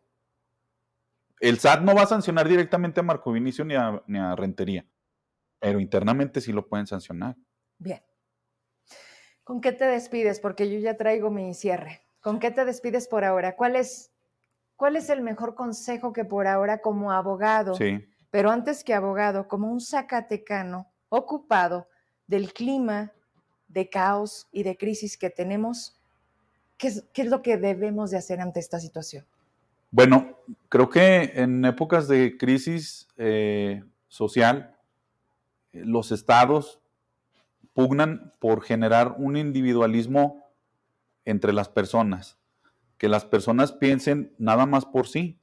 El 1.39 1.57
SAT 1.59 1.81
no 1.81 1.95
va 1.95 2.03
a 2.03 2.07
sancionar 2.07 2.47
directamente 2.47 2.99
a 2.99 3.03
Marco 3.03 3.31
Vinicio 3.31 3.65
ni 3.65 3.73
a, 3.75 4.01
ni 4.05 4.19
a 4.19 4.35
Rentería, 4.35 4.85
pero 5.61 5.79
internamente 5.79 6.41
sí 6.41 6.51
lo 6.51 6.67
pueden 6.67 6.87
sancionar. 6.87 7.37
Bien. 7.77 8.01
¿Con 9.43 9.61
qué 9.61 9.71
te 9.71 9.85
despides? 9.85 10.39
Porque 10.39 10.69
yo 10.69 10.79
ya 10.79 10.97
traigo 10.97 11.29
mi 11.29 11.53
cierre. 11.53 12.01
¿Con 12.19 12.39
qué 12.39 12.51
te 12.51 12.65
despides 12.65 13.07
por 13.07 13.23
ahora? 13.23 13.55
¿Cuál 13.55 13.75
es, 13.75 14.11
cuál 14.75 14.95
es 14.95 15.09
el 15.09 15.21
mejor 15.21 15.53
consejo 15.55 16.13
que 16.13 16.25
por 16.25 16.47
ahora 16.47 16.81
como 16.81 17.11
abogado, 17.11 17.75
Sí. 17.75 18.03
pero 18.31 18.49
antes 18.49 18.83
que 18.83 18.93
abogado, 18.93 19.47
como 19.47 19.71
un 19.71 19.79
zacatecano 19.81 20.91
ocupado 21.09 21.87
del 22.25 22.53
clima 22.53 23.11
de 23.67 23.87
caos 23.89 24.47
y 24.51 24.63
de 24.63 24.77
crisis 24.77 25.17
que 25.17 25.29
tenemos, 25.29 25.99
¿qué 26.77 26.87
es, 26.87 27.03
qué 27.13 27.21
es 27.23 27.27
lo 27.27 27.41
que 27.43 27.57
debemos 27.57 28.09
de 28.11 28.17
hacer 28.17 28.41
ante 28.41 28.59
esta 28.59 28.79
situación? 28.79 29.25
Bueno, 29.91 30.37
creo 30.69 30.89
que 30.89 31.33
en 31.35 31.63
épocas 31.65 32.07
de 32.07 32.37
crisis 32.37 33.07
eh, 33.17 33.83
social, 34.07 34.77
los 35.73 36.11
estados 36.11 36.81
pugnan 37.73 38.33
por 38.39 38.61
generar 38.61 39.15
un 39.17 39.37
individualismo 39.37 40.45
entre 41.25 41.53
las 41.53 41.69
personas, 41.69 42.37
que 42.97 43.07
las 43.07 43.25
personas 43.25 43.71
piensen 43.71 44.35
nada 44.37 44.65
más 44.65 44.85
por 44.85 45.07
sí 45.07 45.39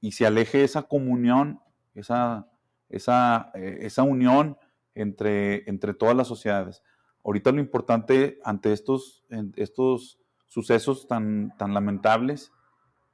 y 0.00 0.12
se 0.12 0.26
aleje 0.26 0.64
esa 0.64 0.82
comunión, 0.82 1.60
esa, 1.94 2.48
esa, 2.88 3.50
eh, 3.54 3.78
esa 3.82 4.02
unión 4.02 4.56
entre, 4.94 5.68
entre 5.68 5.94
todas 5.94 6.16
las 6.16 6.28
sociedades. 6.28 6.82
Ahorita 7.24 7.52
lo 7.52 7.60
importante 7.60 8.38
ante 8.44 8.72
estos, 8.72 9.24
estos 9.56 10.18
sucesos 10.46 11.06
tan, 11.06 11.54
tan 11.58 11.74
lamentables, 11.74 12.52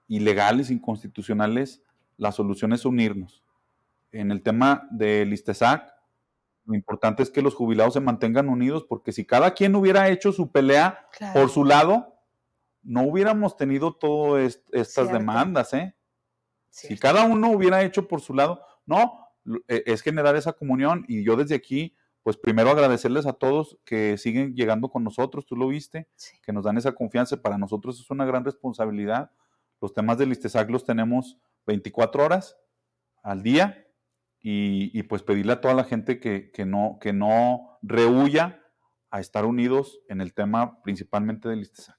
ilegales, 0.08 0.70
inconstitucionales, 0.70 1.82
la 2.16 2.32
solución 2.32 2.72
es 2.72 2.84
unirnos. 2.84 3.42
En 4.12 4.30
el 4.30 4.42
tema 4.42 4.86
del 4.90 5.32
ISTESAC, 5.32 5.93
lo 6.66 6.74
importante 6.74 7.22
es 7.22 7.30
que 7.30 7.42
los 7.42 7.54
jubilados 7.54 7.94
se 7.94 8.00
mantengan 8.00 8.48
unidos, 8.48 8.84
porque 8.88 9.12
si 9.12 9.24
cada 9.26 9.52
quien 9.54 9.74
hubiera 9.74 10.08
hecho 10.08 10.32
su 10.32 10.50
pelea 10.50 11.06
por 11.32 11.50
su 11.50 11.64
lado, 11.64 12.14
no 12.82 13.02
hubiéramos 13.02 13.56
tenido 13.56 13.94
todas 13.94 14.60
estas 14.72 14.92
Cierto. 15.06 15.12
demandas, 15.12 15.72
¿eh? 15.74 15.94
Si 16.70 16.98
cada 16.98 17.24
uno 17.24 17.50
hubiera 17.50 17.82
hecho 17.82 18.08
por 18.08 18.20
su 18.20 18.34
lado, 18.34 18.60
no, 18.86 19.28
eh, 19.68 19.84
es 19.86 20.02
generar 20.02 20.36
esa 20.36 20.52
comunión 20.54 21.04
y 21.06 21.22
yo 21.24 21.36
desde 21.36 21.54
aquí, 21.54 21.96
pues 22.22 22.36
primero 22.36 22.70
agradecerles 22.70 23.26
a 23.26 23.34
todos 23.34 23.78
que 23.84 24.16
siguen 24.18 24.54
llegando 24.54 24.88
con 24.88 25.04
nosotros, 25.04 25.46
tú 25.46 25.56
lo 25.56 25.68
viste, 25.68 26.08
Sí. 26.16 26.38
que 26.42 26.52
nos 26.52 26.64
dan 26.64 26.78
esa 26.78 26.92
confianza, 26.92 27.40
para 27.40 27.58
nosotros 27.58 28.00
es 28.00 28.10
una 28.10 28.24
gran 28.24 28.44
responsabilidad. 28.44 29.30
Los 29.80 29.92
temas 29.92 30.16
del 30.18 30.32
ISTESAC 30.32 30.68
los 30.70 30.84
tenemos 30.84 31.38
24 31.66 32.24
horas 32.24 32.56
al 33.22 33.42
día 33.42 33.83
y, 34.46 35.02
pues 35.04 35.22
pedirle 35.22 35.54
a 35.54 35.60
toda 35.62 35.72
la 35.72 35.84
gente 35.84 36.20
que, 36.20 36.50
que 36.50 36.66
no, 36.66 36.98
que 37.00 37.14
no 37.14 37.78
rehuya 37.80 38.60
a 39.10 39.18
estar 39.20 39.46
unidos 39.46 40.00
en 40.10 40.20
el 40.20 40.34
tema 40.34 40.82
principalmente 40.82 41.48
del 41.48 41.62
ISTESAC. 41.62 41.96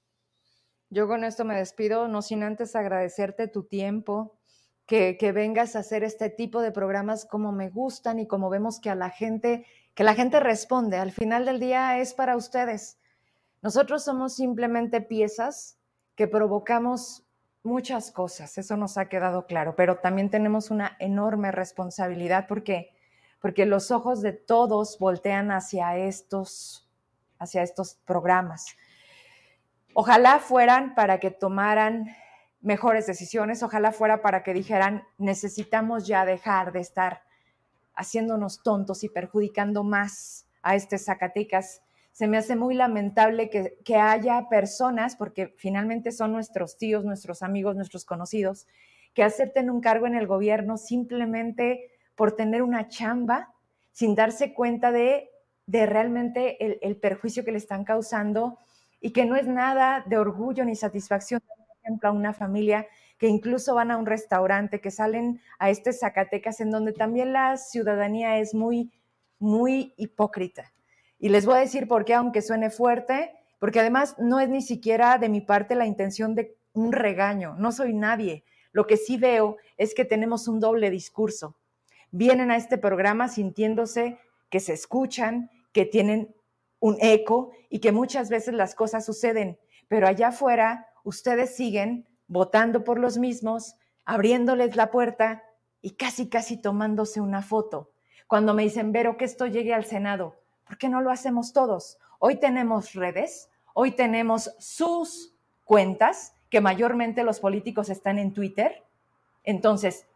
Yo 0.88 1.08
con 1.08 1.24
esto 1.24 1.44
me 1.44 1.56
despido, 1.56 2.06
no 2.06 2.22
sin 2.22 2.44
antes 2.44 2.76
agradecerte 2.76 3.48
tu 3.48 3.64
tiempo, 3.64 4.38
que, 4.86 5.16
que 5.18 5.32
vengas 5.32 5.74
a 5.74 5.80
hacer 5.80 6.04
este 6.04 6.30
tipo 6.30 6.62
de 6.62 6.70
programas 6.70 7.26
como 7.26 7.50
me 7.50 7.68
gustan 7.68 8.20
y 8.20 8.28
como 8.28 8.48
vemos 8.48 8.78
que 8.78 8.90
a 8.90 8.94
la 8.94 9.10
gente, 9.10 9.66
que 9.94 10.04
la 10.04 10.14
gente 10.14 10.38
responde. 10.38 10.98
Al 10.98 11.10
final 11.10 11.46
del 11.46 11.58
día 11.58 11.98
es 11.98 12.14
para 12.14 12.36
ustedes. 12.36 13.00
Nosotros 13.60 14.04
somos 14.04 14.36
simplemente 14.36 15.00
piezas 15.00 15.80
que 16.14 16.28
provocamos 16.28 17.25
muchas 17.66 18.10
cosas, 18.10 18.56
eso 18.56 18.76
nos 18.76 18.96
ha 18.96 19.08
quedado 19.08 19.46
claro, 19.46 19.76
pero 19.76 19.98
también 19.98 20.30
tenemos 20.30 20.70
una 20.70 20.96
enorme 20.98 21.52
responsabilidad 21.52 22.46
porque, 22.48 22.94
porque 23.40 23.66
los 23.66 23.90
ojos 23.90 24.22
de 24.22 24.32
todos 24.32 24.98
voltean 24.98 25.50
hacia 25.50 25.96
estos, 25.96 26.88
hacia 27.38 27.62
estos 27.62 27.96
programas. 28.06 28.76
Ojalá 29.92 30.38
fueran 30.38 30.94
para 30.94 31.20
que 31.20 31.30
tomaran 31.30 32.06
mejores 32.60 33.06
decisiones, 33.06 33.62
ojalá 33.62 33.92
fuera 33.92 34.22
para 34.22 34.42
que 34.42 34.54
dijeran, 34.54 35.04
necesitamos 35.18 36.06
ya 36.06 36.24
dejar 36.24 36.72
de 36.72 36.80
estar 36.80 37.22
haciéndonos 37.94 38.62
tontos 38.62 39.04
y 39.04 39.08
perjudicando 39.08 39.84
más 39.84 40.46
a 40.62 40.74
este 40.74 40.98
Zacatecas. 40.98 41.82
Se 42.16 42.28
me 42.28 42.38
hace 42.38 42.56
muy 42.56 42.74
lamentable 42.74 43.50
que, 43.50 43.76
que 43.84 43.96
haya 43.96 44.48
personas, 44.48 45.16
porque 45.16 45.52
finalmente 45.58 46.12
son 46.12 46.32
nuestros 46.32 46.78
tíos, 46.78 47.04
nuestros 47.04 47.42
amigos, 47.42 47.76
nuestros 47.76 48.06
conocidos, 48.06 48.66
que 49.12 49.22
acepten 49.22 49.68
un 49.68 49.82
cargo 49.82 50.06
en 50.06 50.14
el 50.14 50.26
gobierno 50.26 50.78
simplemente 50.78 51.90
por 52.14 52.32
tener 52.32 52.62
una 52.62 52.88
chamba, 52.88 53.52
sin 53.92 54.14
darse 54.14 54.54
cuenta 54.54 54.92
de, 54.92 55.28
de 55.66 55.84
realmente 55.84 56.64
el, 56.64 56.78
el 56.80 56.96
perjuicio 56.96 57.44
que 57.44 57.52
le 57.52 57.58
están 57.58 57.84
causando 57.84 58.60
y 58.98 59.10
que 59.10 59.26
no 59.26 59.36
es 59.36 59.46
nada 59.46 60.02
de 60.06 60.16
orgullo 60.16 60.64
ni 60.64 60.74
satisfacción, 60.74 61.42
por 61.46 61.76
ejemplo, 61.82 62.08
a 62.08 62.12
una 62.12 62.32
familia 62.32 62.86
que 63.18 63.28
incluso 63.28 63.74
van 63.74 63.90
a 63.90 63.98
un 63.98 64.06
restaurante, 64.06 64.80
que 64.80 64.90
salen 64.90 65.42
a 65.58 65.68
este 65.68 65.92
Zacatecas, 65.92 66.62
en 66.62 66.70
donde 66.70 66.94
también 66.94 67.34
la 67.34 67.58
ciudadanía 67.58 68.38
es 68.38 68.54
muy, 68.54 68.90
muy 69.38 69.92
hipócrita. 69.98 70.72
Y 71.18 71.28
les 71.30 71.46
voy 71.46 71.56
a 71.56 71.60
decir 71.60 71.88
por 71.88 72.04
qué, 72.04 72.14
aunque 72.14 72.42
suene 72.42 72.70
fuerte, 72.70 73.32
porque 73.58 73.80
además 73.80 74.16
no 74.18 74.40
es 74.40 74.48
ni 74.48 74.62
siquiera 74.62 75.18
de 75.18 75.28
mi 75.28 75.40
parte 75.40 75.74
la 75.74 75.86
intención 75.86 76.34
de 76.34 76.56
un 76.72 76.92
regaño, 76.92 77.54
no 77.56 77.72
soy 77.72 77.94
nadie. 77.94 78.44
Lo 78.72 78.86
que 78.86 78.98
sí 78.98 79.16
veo 79.16 79.56
es 79.78 79.94
que 79.94 80.04
tenemos 80.04 80.48
un 80.48 80.60
doble 80.60 80.90
discurso. 80.90 81.56
Vienen 82.10 82.50
a 82.50 82.56
este 82.56 82.76
programa 82.76 83.28
sintiéndose 83.28 84.18
que 84.50 84.60
se 84.60 84.74
escuchan, 84.74 85.50
que 85.72 85.86
tienen 85.86 86.34
un 86.78 86.98
eco 87.00 87.52
y 87.70 87.80
que 87.80 87.92
muchas 87.92 88.28
veces 88.28 88.54
las 88.54 88.74
cosas 88.74 89.04
suceden, 89.04 89.58
pero 89.88 90.06
allá 90.06 90.28
afuera 90.28 90.88
ustedes 91.04 91.56
siguen 91.56 92.06
votando 92.28 92.84
por 92.84 92.98
los 92.98 93.18
mismos, 93.18 93.76
abriéndoles 94.04 94.76
la 94.76 94.90
puerta 94.90 95.42
y 95.80 95.92
casi, 95.92 96.28
casi 96.28 96.56
tomándose 96.56 97.20
una 97.20 97.42
foto. 97.42 97.92
Cuando 98.26 98.54
me 98.54 98.64
dicen, 98.64 98.92
Vero, 98.92 99.16
que 99.16 99.24
esto 99.24 99.46
llegue 99.46 99.72
al 99.72 99.84
Senado, 99.84 100.36
¿por 100.66 100.78
qué 100.78 100.88
no 100.88 101.00
lo 101.00 101.10
hacemos 101.10 101.52
todos? 101.52 101.98
Hoy 102.18 102.36
tenemos 102.36 102.94
redes, 102.94 103.50
hoy 103.72 103.92
tenemos 103.92 104.54
sus 104.58 105.34
cuentas, 105.64 106.34
que 106.50 106.60
mayormente 106.60 107.24
los 107.24 107.40
políticos 107.40 107.88
están 107.88 108.18
en 108.18 108.32
Twitter. 108.32 108.84
Entonces, 109.44 110.06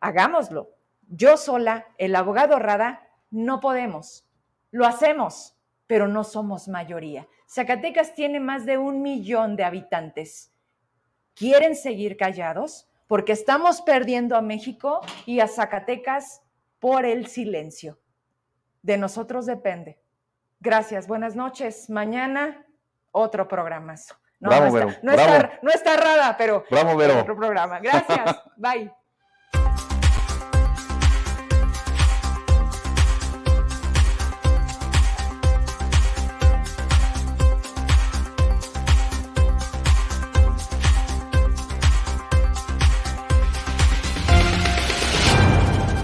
hagámoslo. 0.00 0.70
Yo 1.08 1.36
sola, 1.36 1.86
el 1.98 2.14
abogado 2.14 2.58
Rada, 2.58 3.08
no 3.30 3.60
podemos. 3.60 4.24
Lo 4.70 4.86
hacemos, 4.86 5.56
pero 5.86 6.06
no 6.06 6.22
somos 6.22 6.68
mayoría. 6.68 7.26
Zacatecas 7.48 8.14
tiene 8.14 8.38
más 8.38 8.66
de 8.66 8.78
un 8.78 9.02
millón 9.02 9.56
de 9.56 9.64
habitantes. 9.64 10.52
¿Quieren 11.34 11.74
seguir 11.74 12.16
callados? 12.16 12.88
Porque 13.08 13.32
estamos 13.32 13.82
perdiendo 13.82 14.36
a 14.36 14.42
México 14.42 15.00
y 15.26 15.40
a 15.40 15.48
Zacatecas 15.48 16.42
por 16.78 17.04
el 17.04 17.26
silencio. 17.26 17.98
De 18.82 18.96
nosotros 18.96 19.46
depende. 19.46 20.00
Gracias, 20.60 21.06
buenas 21.06 21.36
noches. 21.36 21.88
Mañana 21.90 22.66
otro 23.12 23.48
programazo. 23.48 24.14
No, 24.40 24.48
Bravo, 24.48 24.70
no, 24.70 24.78
está, 24.78 25.00
no, 25.02 25.12
está, 25.12 25.58
no 25.62 25.70
está 25.70 25.96
rara, 25.96 26.34
pero 26.38 26.64
Bravo, 26.70 26.96
otro 27.20 27.36
programa. 27.36 27.78
Gracias. 27.80 28.42
Bye. 28.56 28.90